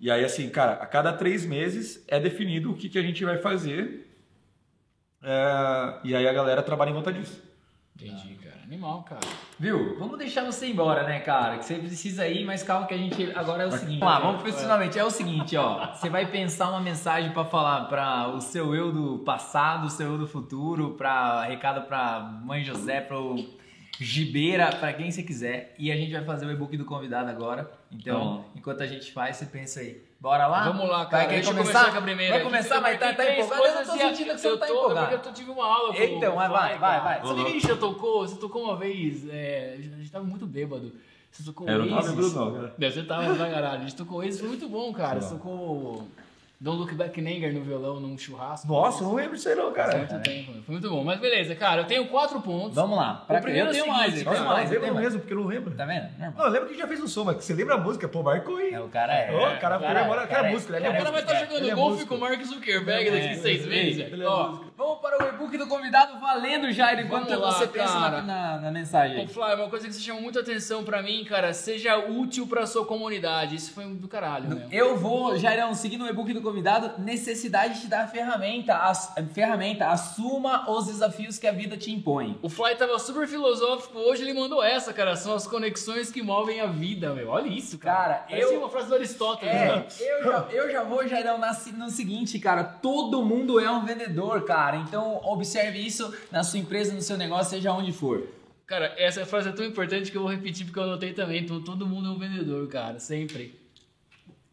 E 0.00 0.10
aí, 0.10 0.24
assim, 0.24 0.48
cara, 0.48 0.72
a 0.72 0.86
cada 0.86 1.12
três 1.12 1.46
meses 1.46 2.04
é 2.08 2.18
definido 2.18 2.72
o 2.72 2.74
que, 2.74 2.88
que 2.88 2.98
a 2.98 3.02
gente 3.02 3.24
vai 3.24 3.38
fazer. 3.38 4.08
É, 5.22 5.98
e 6.02 6.16
aí 6.16 6.26
a 6.26 6.32
galera 6.32 6.62
trabalha 6.62 6.90
em 6.90 6.94
volta 6.94 7.12
disso. 7.12 7.40
Entendi, 7.94 8.34
cara. 8.34 8.56
Animal, 8.64 9.02
cara. 9.02 9.20
Viu? 9.58 9.96
Vamos 9.98 10.18
deixar 10.18 10.44
você 10.44 10.66
embora, 10.66 11.04
né, 11.04 11.20
cara? 11.20 11.58
Que 11.58 11.64
você 11.66 11.74
precisa 11.74 12.26
ir, 12.26 12.44
mas 12.44 12.62
calma 12.62 12.86
que 12.86 12.94
a 12.94 12.98
gente 12.98 13.30
agora 13.32 13.64
é 13.64 13.66
o 13.66 13.70
seguinte. 13.70 14.00
Vamos 14.00 14.14
lá, 14.14 14.20
vamos 14.20 14.42
profissionalmente. 14.42 14.98
É 14.98 15.04
o 15.04 15.10
seguinte, 15.10 15.56
ó. 15.56 15.94
Você 15.94 16.08
vai 16.08 16.26
pensar 16.26 16.70
uma 16.70 16.80
mensagem 16.80 17.30
pra 17.32 17.44
falar 17.44 17.84
pra 17.84 18.28
o 18.28 18.40
seu 18.40 18.74
eu 18.74 18.90
do 18.90 19.18
passado, 19.18 19.86
o 19.86 19.90
seu 19.90 20.12
eu 20.12 20.18
do 20.18 20.26
futuro, 20.26 20.94
para 20.94 21.44
recado 21.44 21.86
pra 21.86 22.20
mãe 22.42 22.64
José, 22.64 23.02
pro 23.02 23.36
Gibeira, 24.00 24.68
pra 24.72 24.92
quem 24.92 25.10
você 25.10 25.22
quiser. 25.22 25.74
E 25.78 25.92
a 25.92 25.96
gente 25.96 26.12
vai 26.12 26.24
fazer 26.24 26.46
o 26.46 26.50
e-book 26.50 26.76
do 26.76 26.84
convidado 26.84 27.30
agora. 27.30 27.70
Então, 27.90 28.44
enquanto 28.56 28.82
a 28.82 28.86
gente 28.86 29.12
faz, 29.12 29.36
você 29.36 29.46
pensa 29.46 29.80
aí. 29.80 30.02
Bora 30.18 30.46
lá? 30.46 30.64
Vamos 30.70 30.88
lá, 30.88 30.98
Vai, 30.98 31.10
cara. 31.10 31.24
quer 31.26 31.34
Deixa 31.34 31.50
eu 31.50 31.54
começar? 31.54 31.72
começar 31.80 31.92
com 31.92 31.98
a 31.98 32.02
primeira. 32.02 32.34
Vai 32.34 32.42
começar, 32.44 32.80
mas 32.80 32.98
tá, 32.98 33.08
tá 33.08 33.14
Três 33.24 33.44
empolgado? 33.44 33.62
Eu 33.66 33.72
coisas 33.72 33.86
tô 33.88 33.98
sentindo 33.98 34.32
que 34.34 34.38
você 34.38 34.46
eu 34.46 34.52
não 34.52 34.58
tá 34.58 34.66
tô- 34.66 34.72
empolgado. 34.72 35.06
É 35.14 35.16
porque 35.16 35.28
eu 35.28 35.32
tive 35.34 35.50
uma 35.50 35.66
aula 35.66 35.94
com 35.94 36.02
Então, 36.02 36.32
o 36.32 36.36
vai, 36.36 36.48
vai, 36.48 36.78
vai, 36.78 37.00
vai. 37.00 37.20
Você 37.20 37.50
gente 37.50 37.66
já 37.66 37.76
tocou? 37.76 38.26
Você 38.28 38.36
tocou 38.36 38.64
uma 38.64 38.76
vez, 38.76 39.28
é, 39.28 39.74
a 39.78 39.80
gente 39.98 40.10
tava 40.12 40.24
muito 40.24 40.46
bêbado. 40.46 40.92
Você 41.30 41.42
tocou 41.42 41.68
Eu 41.68 41.78
não 41.80 41.88
tava 41.88 41.96
Oasis. 42.00 42.10
lembrando, 42.14 42.34
não, 42.34 42.54
cara. 42.54 42.90
Você 42.90 43.02
tava 43.02 43.34
pra 43.34 43.50
caralho. 43.50 43.76
A 43.78 43.80
gente 43.80 43.96
tocou 43.96 44.18
Oasis, 44.18 44.38
foi 44.40 44.48
muito 44.48 44.68
bom, 44.68 44.92
cara. 44.92 45.20
Você 45.20 45.34
tocou 45.34 46.06
Don't 46.62 46.78
Look 46.78 46.94
Back 46.94 47.20
in 47.20 47.26
Anger 47.26 47.52
no 47.52 47.60
violão, 47.64 47.98
num 47.98 48.16
churrasco. 48.16 48.68
Nossa, 48.68 49.02
eu 49.02 49.08
não 49.08 49.14
lembro 49.16 49.34
disso 49.34 49.48
aí 49.48 49.56
não, 49.56 49.74
Faz 49.74 49.86
cara. 49.86 49.98
muito 49.98 50.20
tempo. 50.20 50.52
Foi 50.64 50.72
muito 50.74 50.88
bom. 50.88 51.02
Mas 51.02 51.18
beleza, 51.18 51.56
cara, 51.56 51.80
eu 51.80 51.86
tenho 51.86 52.06
quatro 52.06 52.40
pontos. 52.40 52.76
Vamos 52.76 52.96
lá. 52.96 53.24
Pra 53.26 53.40
O 53.40 53.42
primeiro 53.42 53.66
eu 53.66 53.70
é 53.70 53.74
tenho 53.74 53.88
mais, 53.88 54.16
eu 54.16 54.22
tenho 54.22 54.36
cara. 54.36 54.48
mais, 54.48 54.70
eu 54.70 54.80
lembro 54.80 54.94
mais. 54.94 55.06
mesmo, 55.06 55.20
porque 55.22 55.34
eu 55.34 55.38
não 55.40 55.46
lembro. 55.46 55.74
Tá 55.74 55.84
vendo? 55.84 56.08
Normal. 56.20 56.32
Não, 56.36 56.44
eu 56.44 56.50
lembro 56.52 56.68
que 56.68 56.78
já 56.78 56.86
fez 56.86 57.00
um 57.00 57.08
som, 57.08 57.24
mas 57.24 57.44
você 57.44 57.52
lembra 57.52 57.74
a 57.74 57.78
música? 57.78 58.06
Pô, 58.08 58.22
marcou 58.22 58.58
aí. 58.58 58.74
É, 58.74 58.80
o 58.80 58.88
cara 58.88 59.12
é. 59.12 59.32
Ô, 59.32 59.56
o 59.56 59.58
cara 59.58 59.80
foi 59.80 59.88
memória, 59.92 60.26
cara, 60.28 60.48
é 60.48 60.52
música, 60.52 60.76
é 60.76 60.88
O 60.88 60.92
cara 60.92 61.10
vai 61.10 61.20
estar 61.22 61.34
É, 61.34 61.40
jogando 61.40 61.68
é 61.68 61.74
golfe 61.74 62.06
com 62.06 62.14
o 62.14 62.20
Mark 62.20 62.40
Zuckerberg 62.44 63.10
daqui 63.10 63.34
seis 63.38 63.66
meses, 63.66 63.96
velho. 63.96 64.60
É. 64.72 64.76
Vamos 64.76 64.98
para 65.00 65.24
o 65.24 65.28
e-book 65.28 65.56
do 65.58 65.66
convidado 65.66 66.18
valendo, 66.20 66.70
Jair, 66.72 67.00
enquanto 67.04 67.28
Vamos 67.28 67.42
lá, 67.44 67.52
você 67.52 67.66
pensa 67.66 67.98
na, 67.98 68.22
na, 68.22 68.58
na 68.58 68.70
mensagem. 68.70 69.24
Ô, 69.24 69.28
Fly, 69.28 69.54
uma 69.54 69.68
coisa 69.68 69.86
que 69.86 69.92
você 69.92 70.00
chamou 70.00 70.22
muita 70.22 70.40
atenção 70.40 70.82
pra 70.84 71.02
mim, 71.02 71.24
cara, 71.24 71.52
seja 71.52 71.96
útil 71.98 72.46
pra 72.46 72.66
sua 72.66 72.84
comunidade. 72.84 73.56
Isso 73.56 73.72
foi 73.72 73.84
do 73.86 74.08
caralho, 74.08 74.48
né? 74.48 74.66
Eu 74.70 74.96
vou, 74.96 75.36
Jairão, 75.38 75.74
seguindo 75.74 76.04
o 76.04 76.08
e-book 76.08 76.32
do 76.32 76.40
convidado, 76.42 77.00
necessidade 77.00 77.80
de 77.80 77.86
dar 77.86 78.08
ferramenta, 78.08 78.74
ass- 78.76 79.12
ferramenta, 79.32 79.88
assuma 79.88 80.68
os 80.70 80.86
desafios 80.86 81.38
que 81.38 81.46
a 81.46 81.52
vida 81.52 81.76
te 81.76 81.90
impõe. 81.92 82.38
O 82.42 82.48
Fly 82.48 82.74
tava 82.76 82.98
super 82.98 83.26
filosófico, 83.28 83.98
hoje 83.98 84.22
ele 84.22 84.34
mandou 84.34 84.62
essa, 84.62 84.92
cara. 84.92 85.14
São 85.16 85.34
as 85.34 85.46
conexões 85.46 86.10
que 86.10 86.22
movem 86.22 86.60
a 86.60 86.66
vida, 86.66 87.12
meu. 87.14 87.28
Olha 87.28 87.48
isso, 87.48 87.78
cara. 87.78 87.92
Cara, 87.92 88.24
Parece 88.28 88.52
eu- 88.54 88.58
uma 88.58 88.68
frase 88.70 88.88
do 88.88 88.94
Aristóteles, 88.94 89.54
É, 89.54 89.66
né? 89.66 89.84
eu 90.00 90.24
já, 90.24 90.46
eu 90.50 90.72
já 90.72 90.82
vou, 90.82 91.06
Jairão, 91.06 91.36
na 91.38 91.52
no 91.76 91.90
seguinte, 91.90 92.38
cara, 92.38 92.64
todo 92.64 93.22
mundo 93.22 93.60
é 93.60 93.70
um 93.70 93.84
vendedor, 93.84 94.44
cara, 94.44 94.61
então 94.76 95.20
observe 95.24 95.78
isso 95.78 96.14
na 96.30 96.42
sua 96.42 96.58
empresa, 96.58 96.94
no 96.94 97.02
seu 97.02 97.16
negócio, 97.16 97.50
seja 97.50 97.72
onde 97.72 97.92
for. 97.92 98.26
Cara, 98.66 98.94
essa 98.96 99.26
frase 99.26 99.48
é 99.48 99.52
tão 99.52 99.66
importante 99.66 100.10
que 100.10 100.16
eu 100.16 100.22
vou 100.22 100.30
repetir 100.30 100.64
porque 100.64 100.78
eu 100.78 100.84
anotei 100.84 101.12
também. 101.12 101.42
Então, 101.42 101.62
todo 101.62 101.86
mundo 101.86 102.08
é 102.08 102.10
um 102.10 102.18
vendedor, 102.18 102.66
cara, 102.68 102.98
sempre. 102.98 103.60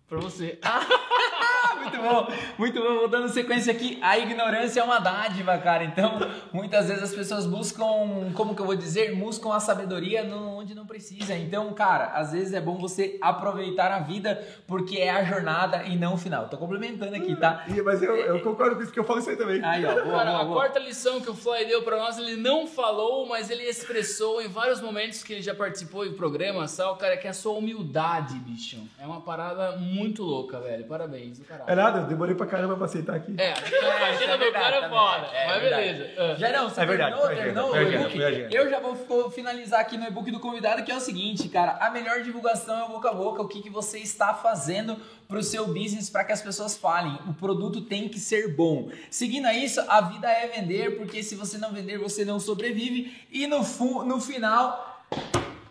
Pra 0.07 0.19
você. 0.19 0.60
Muito 1.81 1.97
bom, 1.97 2.27
muito 2.57 2.81
bom. 2.81 2.95
Vou 2.99 3.07
dando 3.07 3.30
sequência 3.30 3.72
aqui. 3.72 3.97
A 4.01 4.18
ignorância 4.18 4.80
é 4.80 4.84
uma 4.84 4.99
dádiva, 4.99 5.57
cara. 5.57 5.84
Então, 5.84 6.19
muitas 6.51 6.88
vezes 6.88 7.03
as 7.03 7.14
pessoas 7.14 7.45
buscam, 7.45 8.31
como 8.34 8.56
que 8.56 8.61
eu 8.61 8.65
vou 8.65 8.76
dizer, 8.76 9.15
buscam 9.15 9.53
a 9.53 9.60
sabedoria 9.60 10.23
onde 10.34 10.76
não 10.76 10.85
precisa. 10.85 11.35
Então, 11.35 11.73
cara, 11.73 12.07
às 12.15 12.31
vezes 12.31 12.53
é 12.53 12.61
bom 12.61 12.77
você 12.77 13.18
aproveitar 13.22 13.91
a 13.91 13.99
vida 13.99 14.45
porque 14.68 14.97
é 14.97 15.10
a 15.10 15.23
jornada 15.23 15.84
e 15.84 15.95
não 15.95 16.14
o 16.15 16.18
final. 16.18 16.47
Tô 16.49 16.57
complementando 16.57 17.15
aqui, 17.15 17.35
tá? 17.35 17.64
Ih, 17.68 17.81
Mas 17.81 18.01
eu, 18.01 18.15
eu 18.15 18.41
concordo 18.41 18.76
com 18.76 18.84
isso, 18.84 18.91
que 18.91 18.99
eu 18.99 19.03
falo 19.03 19.19
isso 19.19 19.30
aí 19.30 19.38
também. 19.38 19.64
Aí, 19.64 19.85
ó, 19.85 19.93
boa, 19.93 20.18
Cara, 20.18 20.31
boa, 20.31 20.41
a 20.41 20.43
boa. 20.45 20.56
quarta 20.57 20.80
lição 20.80 21.22
que 21.22 21.30
o 21.30 21.35
Fly 21.35 21.65
deu 21.65 21.81
pra 21.84 21.97
nós, 21.97 22.18
ele 22.18 22.35
não 22.35 22.68
falou, 22.68 23.27
mas 23.27 23.49
ele 23.49 23.64
expressou 23.64 24.41
em 24.41 24.47
vários 24.47 24.81
momentos 24.81 25.23
que 25.23 25.34
ele 25.34 25.41
já 25.41 25.53
participou 25.56 26.06
em 26.06 26.14
programas, 26.14 26.76
tal, 26.76 26.95
cara, 26.97 27.18
que 27.18 27.27
é 27.27 27.30
a 27.30 27.34
sua 27.34 27.53
humildade, 27.53 28.35
bicho. 28.39 28.77
É 28.99 29.06
uma 29.06 29.22
parada 29.22 29.77
muito 29.77 30.23
louca, 30.23 30.60
velho. 30.60 30.85
Parabéns, 30.85 31.39
do 31.39 31.45
caralho. 31.45 31.68
É 31.69 31.75
nada, 31.75 31.99
eu 31.99 32.05
demorei 32.07 32.33
pra 32.33 32.47
caramba 32.47 32.75
pra 32.75 32.85
aceitar 32.85 33.15
aqui. 33.15 33.35
É, 33.37 33.53
a 33.53 34.07
agenda 34.07 34.39
do 34.39 34.51
cara 34.51 34.77
é 34.77 34.81
tá 34.81 34.89
foda? 34.89 35.27
É 35.27 35.45
mas 35.45 35.61
beleza. 35.61 36.09
Ah. 36.17 36.35
Jairão, 36.35 36.67
você 36.67 36.81
É 36.81 36.85
verdade, 36.87 37.15
terminou, 37.35 37.71
o 37.71 37.79
e-book? 37.79 38.55
Eu 38.55 38.67
já 38.71 38.79
vou 38.79 39.29
finalizar 39.29 39.79
aqui 39.79 39.95
no 39.95 40.07
e-book 40.07 40.31
do 40.31 40.39
convidado, 40.39 40.83
que 40.83 40.91
é 40.91 40.95
o 40.95 40.99
seguinte, 40.99 41.47
cara. 41.47 41.77
A 41.79 41.91
melhor 41.91 42.23
divulgação 42.23 42.79
é 42.79 42.83
o 42.85 42.87
boca 42.87 43.11
a 43.11 43.13
boca. 43.13 43.43
O 43.43 43.47
que, 43.47 43.61
que 43.61 43.69
você 43.69 43.99
está 43.99 44.33
fazendo 44.33 44.97
pro 45.27 45.43
seu 45.43 45.67
business 45.67 46.09
para 46.09 46.23
que 46.23 46.31
as 46.31 46.41
pessoas 46.41 46.75
falem. 46.75 47.15
O 47.27 47.35
produto 47.35 47.81
tem 47.81 48.09
que 48.09 48.19
ser 48.19 48.55
bom. 48.55 48.89
Seguindo 49.11 49.45
a 49.45 49.53
isso, 49.53 49.79
a 49.87 50.01
vida 50.01 50.27
é 50.27 50.47
vender, 50.47 50.97
porque 50.97 51.21
se 51.21 51.35
você 51.35 51.59
não 51.59 51.71
vender, 51.71 51.99
você 51.99 52.25
não 52.25 52.39
sobrevive. 52.39 53.15
E 53.31 53.45
no, 53.45 53.59
no 54.05 54.19
final, 54.19 55.03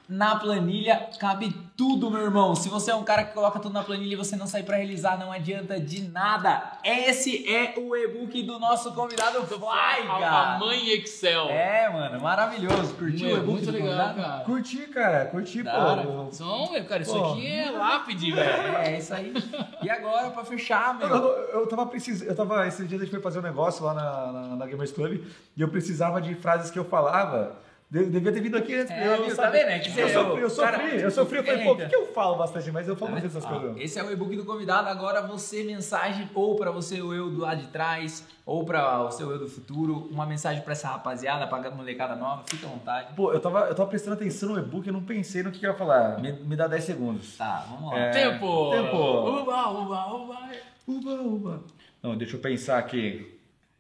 na 0.09 0.37
planilha 0.37 1.11
cabe 1.21 1.55
tudo, 1.77 2.11
meu 2.11 2.23
irmão. 2.23 2.55
Se 2.57 2.69
você 2.69 2.91
é 2.91 2.95
um 2.95 3.05
cara 3.05 3.25
que 3.25 3.35
coloca 3.35 3.59
tudo 3.61 3.73
na 3.75 3.83
planilha 3.85 4.15
e 4.15 4.17
você 4.17 4.35
não 4.37 4.47
sair 4.47 4.63
para 4.63 4.77
realizar, 4.79 5.19
não 5.19 5.31
adianta 5.31 5.79
de 5.79 6.09
nada. 6.09 6.79
Esse 6.83 7.47
é 7.49 7.75
o 7.77 7.95
e-book 7.95 8.43
do 8.43 8.59
nosso 8.59 8.93
convidado 8.95 9.43
Vai, 9.59 10.03
A, 10.03 10.07
cara. 10.07 10.55
a 10.55 10.59
mãe 10.59 10.89
Excel. 10.91 11.49
É, 11.51 11.89
mano, 11.91 12.21
maravilhoso. 12.21 12.95
Curtiu 12.95 13.29
o 13.29 13.33
e-book 13.33 13.47
muito 13.51 13.71
legal, 13.71 13.89
convidado? 13.89 14.21
cara. 14.23 14.45
Curti, 14.45 14.79
cara, 14.89 15.25
curti, 15.27 15.63
pô. 15.63 15.71
Então, 16.33 16.73
meu, 16.73 16.85
cara, 16.87 17.03
isso 17.03 17.13
Pô. 17.13 17.33
aqui 17.33 17.47
é 17.47 17.71
lápide, 17.71 18.33
velho. 18.33 18.77
É, 18.79 18.95
é 18.95 18.99
isso 18.99 19.13
aí. 19.15 19.33
E 19.83 19.91
agora, 19.91 20.31
pra 20.31 20.45
fechar, 20.45 20.99
Eu, 21.01 21.09
meu. 21.09 21.17
eu, 21.17 21.61
eu 21.61 21.67
tava 21.67 21.87
precisando, 21.87 22.29
eu 22.29 22.35
tava, 22.35 22.67
esses 22.67 22.89
dias 22.89 23.01
a 23.01 23.05
gente 23.05 23.13
foi 23.13 23.21
fazer 23.23 23.39
um 23.41 23.43
negócio 23.43 23.85
lá 23.85 23.93
na, 23.95 24.33
na, 24.33 24.57
na 24.57 24.67
Gamers 24.67 24.91
Club 24.93 25.23
e 25.57 25.61
eu 25.61 25.69
precisava 25.69 26.21
de 26.21 26.35
frases 26.35 26.71
que 26.71 26.79
eu 26.79 26.85
falava. 26.85 27.68
De- 27.91 28.05
devia 28.11 28.31
ter 28.31 28.41
vindo 28.43 28.57
aqui 28.57 28.75
antes. 28.75 28.91
É, 28.91 29.07
eu, 29.17 29.25
viu? 29.25 29.35
sabe- 29.35 29.59
Tá 29.59 29.65
vendo? 29.65 29.69
É 29.71 29.79
que 29.79 29.91
você- 29.91 30.03
eu 30.03 30.09
sofri, 30.11 30.43
eu 30.43 30.51
sofri, 30.51 30.73
cara, 30.73 30.95
eu 30.95 31.11
sofri. 31.11 31.39
Eu 31.39 31.45
falei, 31.45 31.65
pô, 31.65 31.73
o 31.73 31.77
que, 31.77 31.83
eita. 31.83 31.91
que 31.97 31.97
eu 31.97 32.07
falo 32.13 32.37
bastante? 32.37 32.71
Mas 32.71 32.87
eu 32.87 32.95
falo 32.95 33.13
muito 33.13 33.27
essas 33.27 33.45
Ah, 33.47 33.49
coisas. 33.49 33.77
esse 33.79 33.99
é 33.99 34.05
o 34.05 34.13
e-book 34.13 34.37
do 34.37 34.45
convidado. 34.45 34.89
Agora 34.91 35.23
você, 35.23 35.63
mensagem 35.65 36.29
ou 36.35 36.55
pra 36.55 36.71
você, 36.71 37.01
o 37.01 37.15
eu 37.15 37.31
do 37.31 37.39
lado 37.41 37.63
de 37.63 37.69
trás, 37.69 38.27
ou 38.45 38.63
pra 38.63 39.03
o 39.05 39.11
seu 39.11 39.31
eu 39.31 39.39
do 39.39 39.49
futuro. 39.49 40.07
Uma 40.11 40.27
mensagem 40.27 40.63
pra 40.63 40.73
essa 40.73 40.89
rapaziada, 40.89 41.47
pra 41.47 41.71
molecada 41.71 42.15
nova. 42.15 42.43
Fica 42.47 42.67
à 42.67 42.71
vontade. 42.71 43.15
Pô, 43.17 43.33
eu 43.33 43.41
tava, 43.41 43.61
eu 43.61 43.75
tava 43.75 43.89
prestando 43.89 44.17
atenção 44.17 44.51
no 44.51 44.59
e-book 44.59 44.87
e 44.87 44.93
não 44.93 45.03
pensei 45.03 45.43
no 45.43 45.51
que, 45.51 45.59
que 45.61 45.67
eu 45.67 45.71
ia 45.71 45.77
falar. 45.79 46.21
Me, 46.21 46.33
me 46.33 46.57
dá 46.57 46.67
10 46.67 46.85
segundos. 46.85 47.39
Tá, 47.39 47.65
vamos 47.71 47.91
lá. 47.91 47.99
É. 47.99 48.11
Tempo! 48.11 48.71
Tempo. 48.71 48.97
Uba, 49.41 49.69
uba, 49.71 50.15
uba. 50.15 50.39
Uba, 50.87 51.11
uba. 51.23 51.61
Não, 52.03 52.17
deixa 52.19 52.37
eu 52.37 52.41
pensar 52.41 52.77
aqui. 52.79 53.35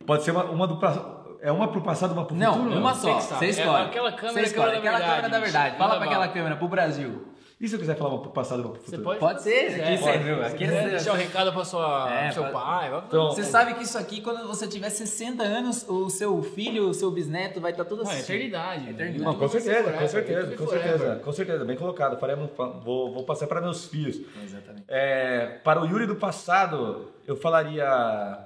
Pode 0.06 0.22
ser 0.22 0.30
uma, 0.30 0.44
uma 0.44 0.66
do 0.66 0.76
pra- 0.76 1.17
É 1.40 1.52
uma 1.52 1.69
pro 1.69 1.81
passado, 1.81 2.12
uma 2.12 2.24
pro 2.24 2.36
Não, 2.36 2.55
futuro? 2.55 2.78
uma 2.78 2.94
Você 2.94 3.06
só. 3.20 3.36
Você 3.36 3.47
escolhe. 3.47 3.69
É 3.85 3.86
aquela 3.86 4.12
câmera 4.12 4.32
Você 4.32 4.40
escolhe. 4.43 4.69
é 4.69 4.73
da 4.73 4.78
Aquela 4.78 4.98
verdade, 4.98 5.15
câmera 5.16 5.28
da 5.28 5.40
verdade. 5.40 5.77
Fala 5.78 5.97
pra 5.97 6.05
aquela 6.06 6.28
câmera, 6.28 6.56
pro 6.56 6.69
Brasil. 6.69 7.28
E 7.60 7.66
se 7.69 7.74
eu 7.74 7.81
quiser 7.81 7.97
falar 7.97 8.10
uma 8.10 8.20
pro 8.23 8.31
passado, 8.31 8.60
uma 8.60 8.70
pro 8.70 8.81
futuro? 8.81 8.97
Você 8.98 9.02
pode? 9.02 9.19
Pode 9.19 9.43
ser. 9.43 9.65
quiser, 9.66 9.82
Aqui 9.85 9.97
você 9.97 10.19
viu. 10.19 10.44
Aqui 10.44 10.65
você... 10.66 10.90
deixar 10.90 11.12
o 11.12 11.16
recado 11.16 11.52
pra 11.52 11.65
sua, 11.65 12.09
É, 12.09 12.24
pro 12.27 12.35
seu 12.35 12.43
pode. 12.44 12.55
pai. 12.55 13.02
Então, 13.09 13.31
Você 13.31 13.43
sabe 13.43 13.74
que 13.74 13.82
isso 13.82 13.98
aqui, 13.98 14.20
quando 14.20 14.47
você 14.47 14.69
tiver 14.69 14.90
60 14.90 15.43
anos, 15.43 15.85
o 15.89 16.09
seu 16.09 16.40
filho, 16.40 16.89
o 16.89 16.94
seu 16.94 17.10
bisneto 17.10 17.60
vai 17.60 17.73
estar 17.73 17.85
todo 17.85 18.05
Não, 18.05 18.10
é 18.10 18.15
assistindo. 18.15 18.36
eternidade. 18.36 18.90
Eternidade. 18.90 19.24
Não, 19.24 19.35
com 19.35 19.48
certeza, 19.48 19.93
com 19.93 20.06
certeza, 20.09 20.56
com 20.56 20.66
certeza, 20.69 21.16
com 21.24 21.32
certeza, 21.32 21.65
bem 21.65 21.77
colocado. 21.77 22.16
Faremos, 22.20 22.48
vou, 22.85 23.12
vou 23.12 23.24
passar 23.24 23.48
para 23.48 23.60
meus 23.60 23.86
filhos. 23.86 24.20
Exatamente. 24.44 24.85
É, 24.86 25.59
para 25.65 25.81
o 25.82 25.85
Yuri 25.86 26.06
do 26.06 26.15
passado, 26.15 27.10
eu 27.27 27.35
falaria, 27.36 28.39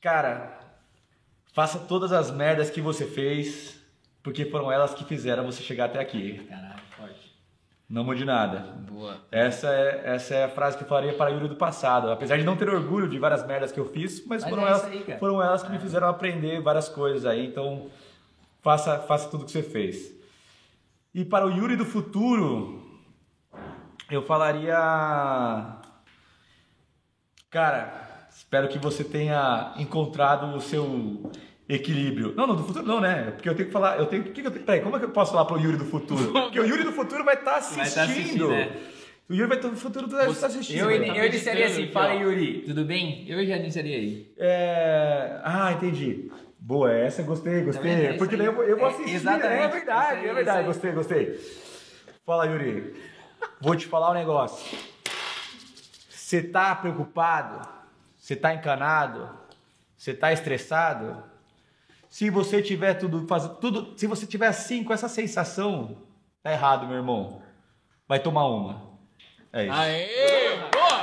cara, 0.00 0.58
faça 1.54 1.78
todas 1.78 2.12
as 2.12 2.32
merdas 2.32 2.68
que 2.68 2.80
você 2.80 3.06
fez, 3.06 3.80
porque 4.22 4.44
foram 4.44 4.70
elas 4.70 4.92
que 4.92 5.04
fizeram 5.04 5.46
você 5.46 5.62
chegar 5.62 5.86
até 5.86 6.00
aqui. 6.00 6.44
Caralho, 6.48 6.80
forte. 6.90 7.32
Não 7.88 8.02
mude 8.02 8.24
nada. 8.24 8.58
Boa. 8.90 9.18
Essa 9.30 9.68
é, 9.68 10.02
essa 10.04 10.34
é 10.34 10.44
a 10.44 10.48
frase 10.48 10.76
que 10.76 10.82
eu 10.82 10.88
falaria 10.88 11.14
para 11.14 11.30
o 11.30 11.34
Yuri 11.34 11.48
do 11.48 11.56
passado. 11.56 12.10
Apesar 12.10 12.36
de 12.36 12.42
não 12.42 12.56
ter 12.56 12.68
orgulho 12.68 13.08
de 13.08 13.18
várias 13.20 13.46
merdas 13.46 13.70
que 13.70 13.78
eu 13.78 13.86
fiz, 13.86 14.26
mas, 14.26 14.42
Mas 14.42 14.50
foram, 14.50 14.64
é 14.64 14.68
elas, 14.68 14.84
aí, 14.84 15.16
foram 15.18 15.42
elas 15.42 15.62
que 15.62 15.70
me 15.70 15.78
fizeram 15.78 16.08
aprender 16.08 16.60
várias 16.60 16.88
coisas 16.88 17.24
aí. 17.24 17.46
Então, 17.46 17.88
faça, 18.60 18.98
faça 18.98 19.28
tudo 19.28 19.44
que 19.44 19.52
você 19.52 19.62
fez. 19.62 20.12
E 21.14 21.24
para 21.24 21.46
o 21.46 21.50
Yuri 21.50 21.76
do 21.76 21.84
futuro, 21.84 22.82
eu 24.10 24.22
falaria. 24.22 24.74
Cara, 27.48 28.03
espero 28.34 28.68
que 28.68 28.78
você 28.78 29.04
tenha 29.04 29.72
encontrado 29.78 30.54
o 30.54 30.60
seu 30.60 31.30
equilíbrio. 31.68 32.34
Não, 32.36 32.46
não, 32.46 32.56
do 32.56 32.64
futuro 32.64 32.84
não, 32.84 33.00
né? 33.00 33.30
Porque 33.30 33.48
eu 33.48 33.54
tenho 33.54 33.68
que 33.68 33.72
falar. 33.72 33.98
Eu 33.98 34.06
tenho, 34.06 34.24
que 34.24 34.42
que 34.42 34.46
eu 34.46 34.50
tenho, 34.50 34.64
peraí, 34.64 34.80
como 34.80 34.96
é 34.96 34.98
que 34.98 35.04
eu 35.04 35.10
posso 35.10 35.32
falar 35.32 35.44
pro 35.44 35.58
Yuri 35.58 35.76
do 35.76 35.84
futuro? 35.84 36.32
Porque 36.32 36.60
o 36.60 36.64
Yuri 36.66 36.82
do 36.84 36.92
futuro 36.92 37.24
vai 37.24 37.34
estar 37.34 37.56
assistindo. 37.56 37.78
Vai 37.78 37.86
estar 37.86 38.02
assistindo, 38.02 38.48
né? 38.48 38.76
O 39.28 39.32
Yuri 39.32 39.48
vai 39.48 39.56
estar 39.56 39.68
no 39.68 39.76
futuro 39.76 40.08
vai 40.08 40.28
estar 40.28 40.48
assistindo. 40.48 40.90
Eu, 40.90 41.00
né? 41.00 41.18
eu 41.18 41.26
iniciaria 41.26 41.66
assim, 41.66 41.84
aqui, 41.84 41.92
fala. 41.92 42.12
Yuri, 42.12 42.62
tudo 42.66 42.84
bem? 42.84 43.24
Eu 43.26 43.44
já 43.46 43.56
iniciaria 43.56 43.96
aí. 43.96 44.34
É... 44.36 45.40
Ah, 45.42 45.72
entendi. 45.72 46.30
Boa, 46.58 46.92
essa 46.92 47.22
eu 47.22 47.26
gostei? 47.26 47.60
É 47.60 47.60
gostei. 47.62 48.08
isso 48.08 48.18
Porque 48.18 48.34
aí. 48.34 48.38
daí 48.38 48.48
eu 48.48 48.54
vou, 48.54 48.64
eu 48.64 48.76
vou 48.76 48.88
É, 48.88 48.90
assistir. 48.90 49.14
exatamente. 49.14 49.62
É 49.62 49.68
verdade, 49.68 50.20
aí, 50.20 50.28
é 50.28 50.34
verdade. 50.34 50.66
Gostei, 50.66 50.92
gostei. 50.92 51.40
Fala, 52.26 52.46
Yuri. 52.46 52.94
Vou 53.60 53.74
te 53.76 53.86
falar 53.86 54.10
um 54.10 54.14
negócio. 54.14 54.78
Você 56.10 56.42
tá 56.42 56.74
preocupado? 56.74 57.73
Você 58.24 58.34
tá 58.34 58.54
encanado? 58.54 59.28
Você 59.94 60.14
tá 60.14 60.32
estressado? 60.32 61.22
Se 62.08 62.30
você 62.30 62.62
tiver 62.62 62.94
tudo, 62.94 63.26
faz, 63.28 63.46
tudo, 63.60 63.92
se 63.98 64.06
você 64.06 64.26
tiver 64.26 64.46
assim 64.46 64.82
com 64.82 64.94
essa 64.94 65.10
sensação, 65.10 65.98
tá 66.42 66.50
errado, 66.50 66.86
meu 66.86 66.96
irmão. 66.96 67.42
Vai 68.08 68.18
tomar 68.18 68.46
uma. 68.46 68.80
É 69.52 69.64
isso. 69.64 69.74
Aê! 69.74 70.56
Boa! 70.72 70.93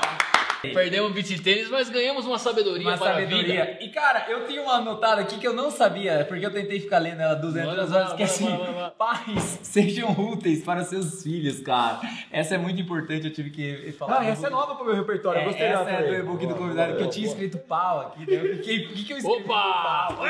Perdemos 0.62 1.10
o 1.10 1.14
beat 1.14 1.42
tênis, 1.42 1.70
mas 1.70 1.90
ganhamos 1.90 2.26
uma 2.26 2.38
sabedoria 2.38 2.88
Uma 2.88 2.98
para 2.98 3.12
a 3.12 3.14
sabedoria. 3.14 3.66
vida. 3.66 3.78
E 3.84 3.90
cara, 3.90 4.26
eu 4.30 4.46
tinha 4.46 4.62
uma 4.62 4.76
anotada 4.76 5.22
aqui 5.22 5.38
que 5.40 5.48
eu 5.48 5.54
não 5.54 5.72
sabia, 5.72 6.24
porque 6.28 6.46
eu 6.46 6.52
tentei 6.52 6.80
ficar 6.80 7.00
lendo 7.00 7.22
ela 7.22 7.34
200 7.36 7.70
Bora, 7.70 7.82
horas, 7.96 8.14
que 8.14 8.22
é 8.22 8.26
assim, 8.26 8.46
bora, 8.46 8.58
bora, 8.58 8.72
bora. 8.74 8.92
pais 8.92 9.60
sejam 9.64 10.12
úteis 10.12 10.64
para 10.64 10.84
seus 10.84 11.24
filhos, 11.24 11.60
cara. 11.62 12.00
Essa 12.32 12.56
é 12.56 12.58
muito 12.58 12.80
importante, 12.82 13.26
eu 13.26 13.34
tive 13.34 13.50
que 13.50 13.92
falar. 13.94 14.22
Ah, 14.22 14.26
essa 14.26 14.48
é 14.48 14.50
nova 14.50 14.76
pro 14.76 14.86
meu 14.86 14.96
repertório. 14.96 15.40
É, 15.40 15.44
eu 15.44 15.48
gostei 15.48 15.68
essa 15.68 15.84
dela 15.84 15.98
é 16.00 16.08
do 16.08 16.16
e-book 16.16 16.46
do 16.46 16.56
convidado, 16.56 16.88
boa, 16.90 16.98
que 16.98 17.04
eu 17.04 17.10
tinha 17.10 17.26
boa. 17.28 17.34
escrito 17.44 17.58
pau 17.66 18.00
aqui, 18.02 18.20
né? 18.30 18.38
Eu 18.38 18.56
fiquei, 18.58 18.86
o 18.86 18.94
que, 18.94 19.04
que 19.04 19.14
eu 19.14 19.18
escrevi? 19.18 19.44
Opa! 19.44 20.14
Pau, 20.14 20.26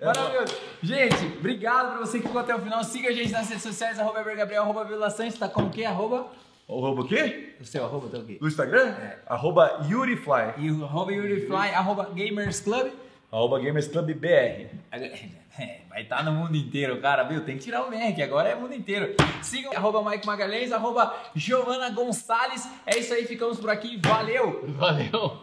Maravilhoso. 0.00 0.56
Gente, 0.82 1.24
obrigado 1.38 1.90
pra 1.90 2.06
você 2.06 2.18
que 2.20 2.26
ficou 2.26 2.40
até 2.40 2.54
o 2.54 2.60
final. 2.60 2.82
Siga 2.84 3.08
a 3.08 3.12
gente 3.12 3.32
nas 3.32 3.48
redes 3.48 3.62
sociais, 3.64 3.98
arroba 3.98 4.22
Gabriel, 4.22 4.62
arroba 4.62 4.84
Vila 4.84 5.10
Santos, 5.10 5.36
tá 5.38 5.48
como 5.48 5.70
que? 5.70 5.84
Arroba? 5.84 6.28
O 6.68 6.80
roubo 6.80 7.00
o 7.00 7.08
quê? 7.08 7.54
O 7.58 7.64
seu 7.64 7.82
arroba 7.82 8.08
tá 8.08 8.18
o 8.18 8.24
quê? 8.24 8.36
Do 8.38 8.46
Instagram? 8.46 8.94
Arroba 9.26 9.86
YuriFly. 9.88 10.52
E 10.58 10.70
o 10.70 10.84
arroba 10.84 11.12
YuriFly, 11.12 11.70
arroba 11.74 12.10
Gamers 12.14 12.60
Club. 12.60 12.92
Arroba 13.32 13.58
Gamers 13.58 13.88
Club 13.88 14.12
BR. 14.12 14.66
É, 14.92 15.80
Vai 15.88 16.02
estar 16.02 16.22
no 16.22 16.30
mundo 16.32 16.54
inteiro, 16.56 17.00
cara, 17.00 17.24
viu? 17.24 17.42
Tem 17.42 17.56
que 17.56 17.64
tirar 17.64 17.82
o 17.84 17.90
Mac, 17.90 18.18
agora 18.20 18.50
é 18.50 18.54
mundo 18.54 18.74
inteiro. 18.74 19.14
Sigam 19.42 19.72
arroba 19.72 20.08
Mike 20.08 20.26
Magalhães, 20.26 20.70
arroba 20.70 21.14
Giovana 21.34 21.88
Gonçalves. 21.90 22.68
É 22.86 22.98
isso 22.98 23.14
aí, 23.14 23.24
ficamos 23.24 23.58
por 23.58 23.70
aqui. 23.70 23.98
Valeu! 24.04 24.64
Valeu! 24.76 25.38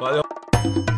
Valeu. 0.00 0.93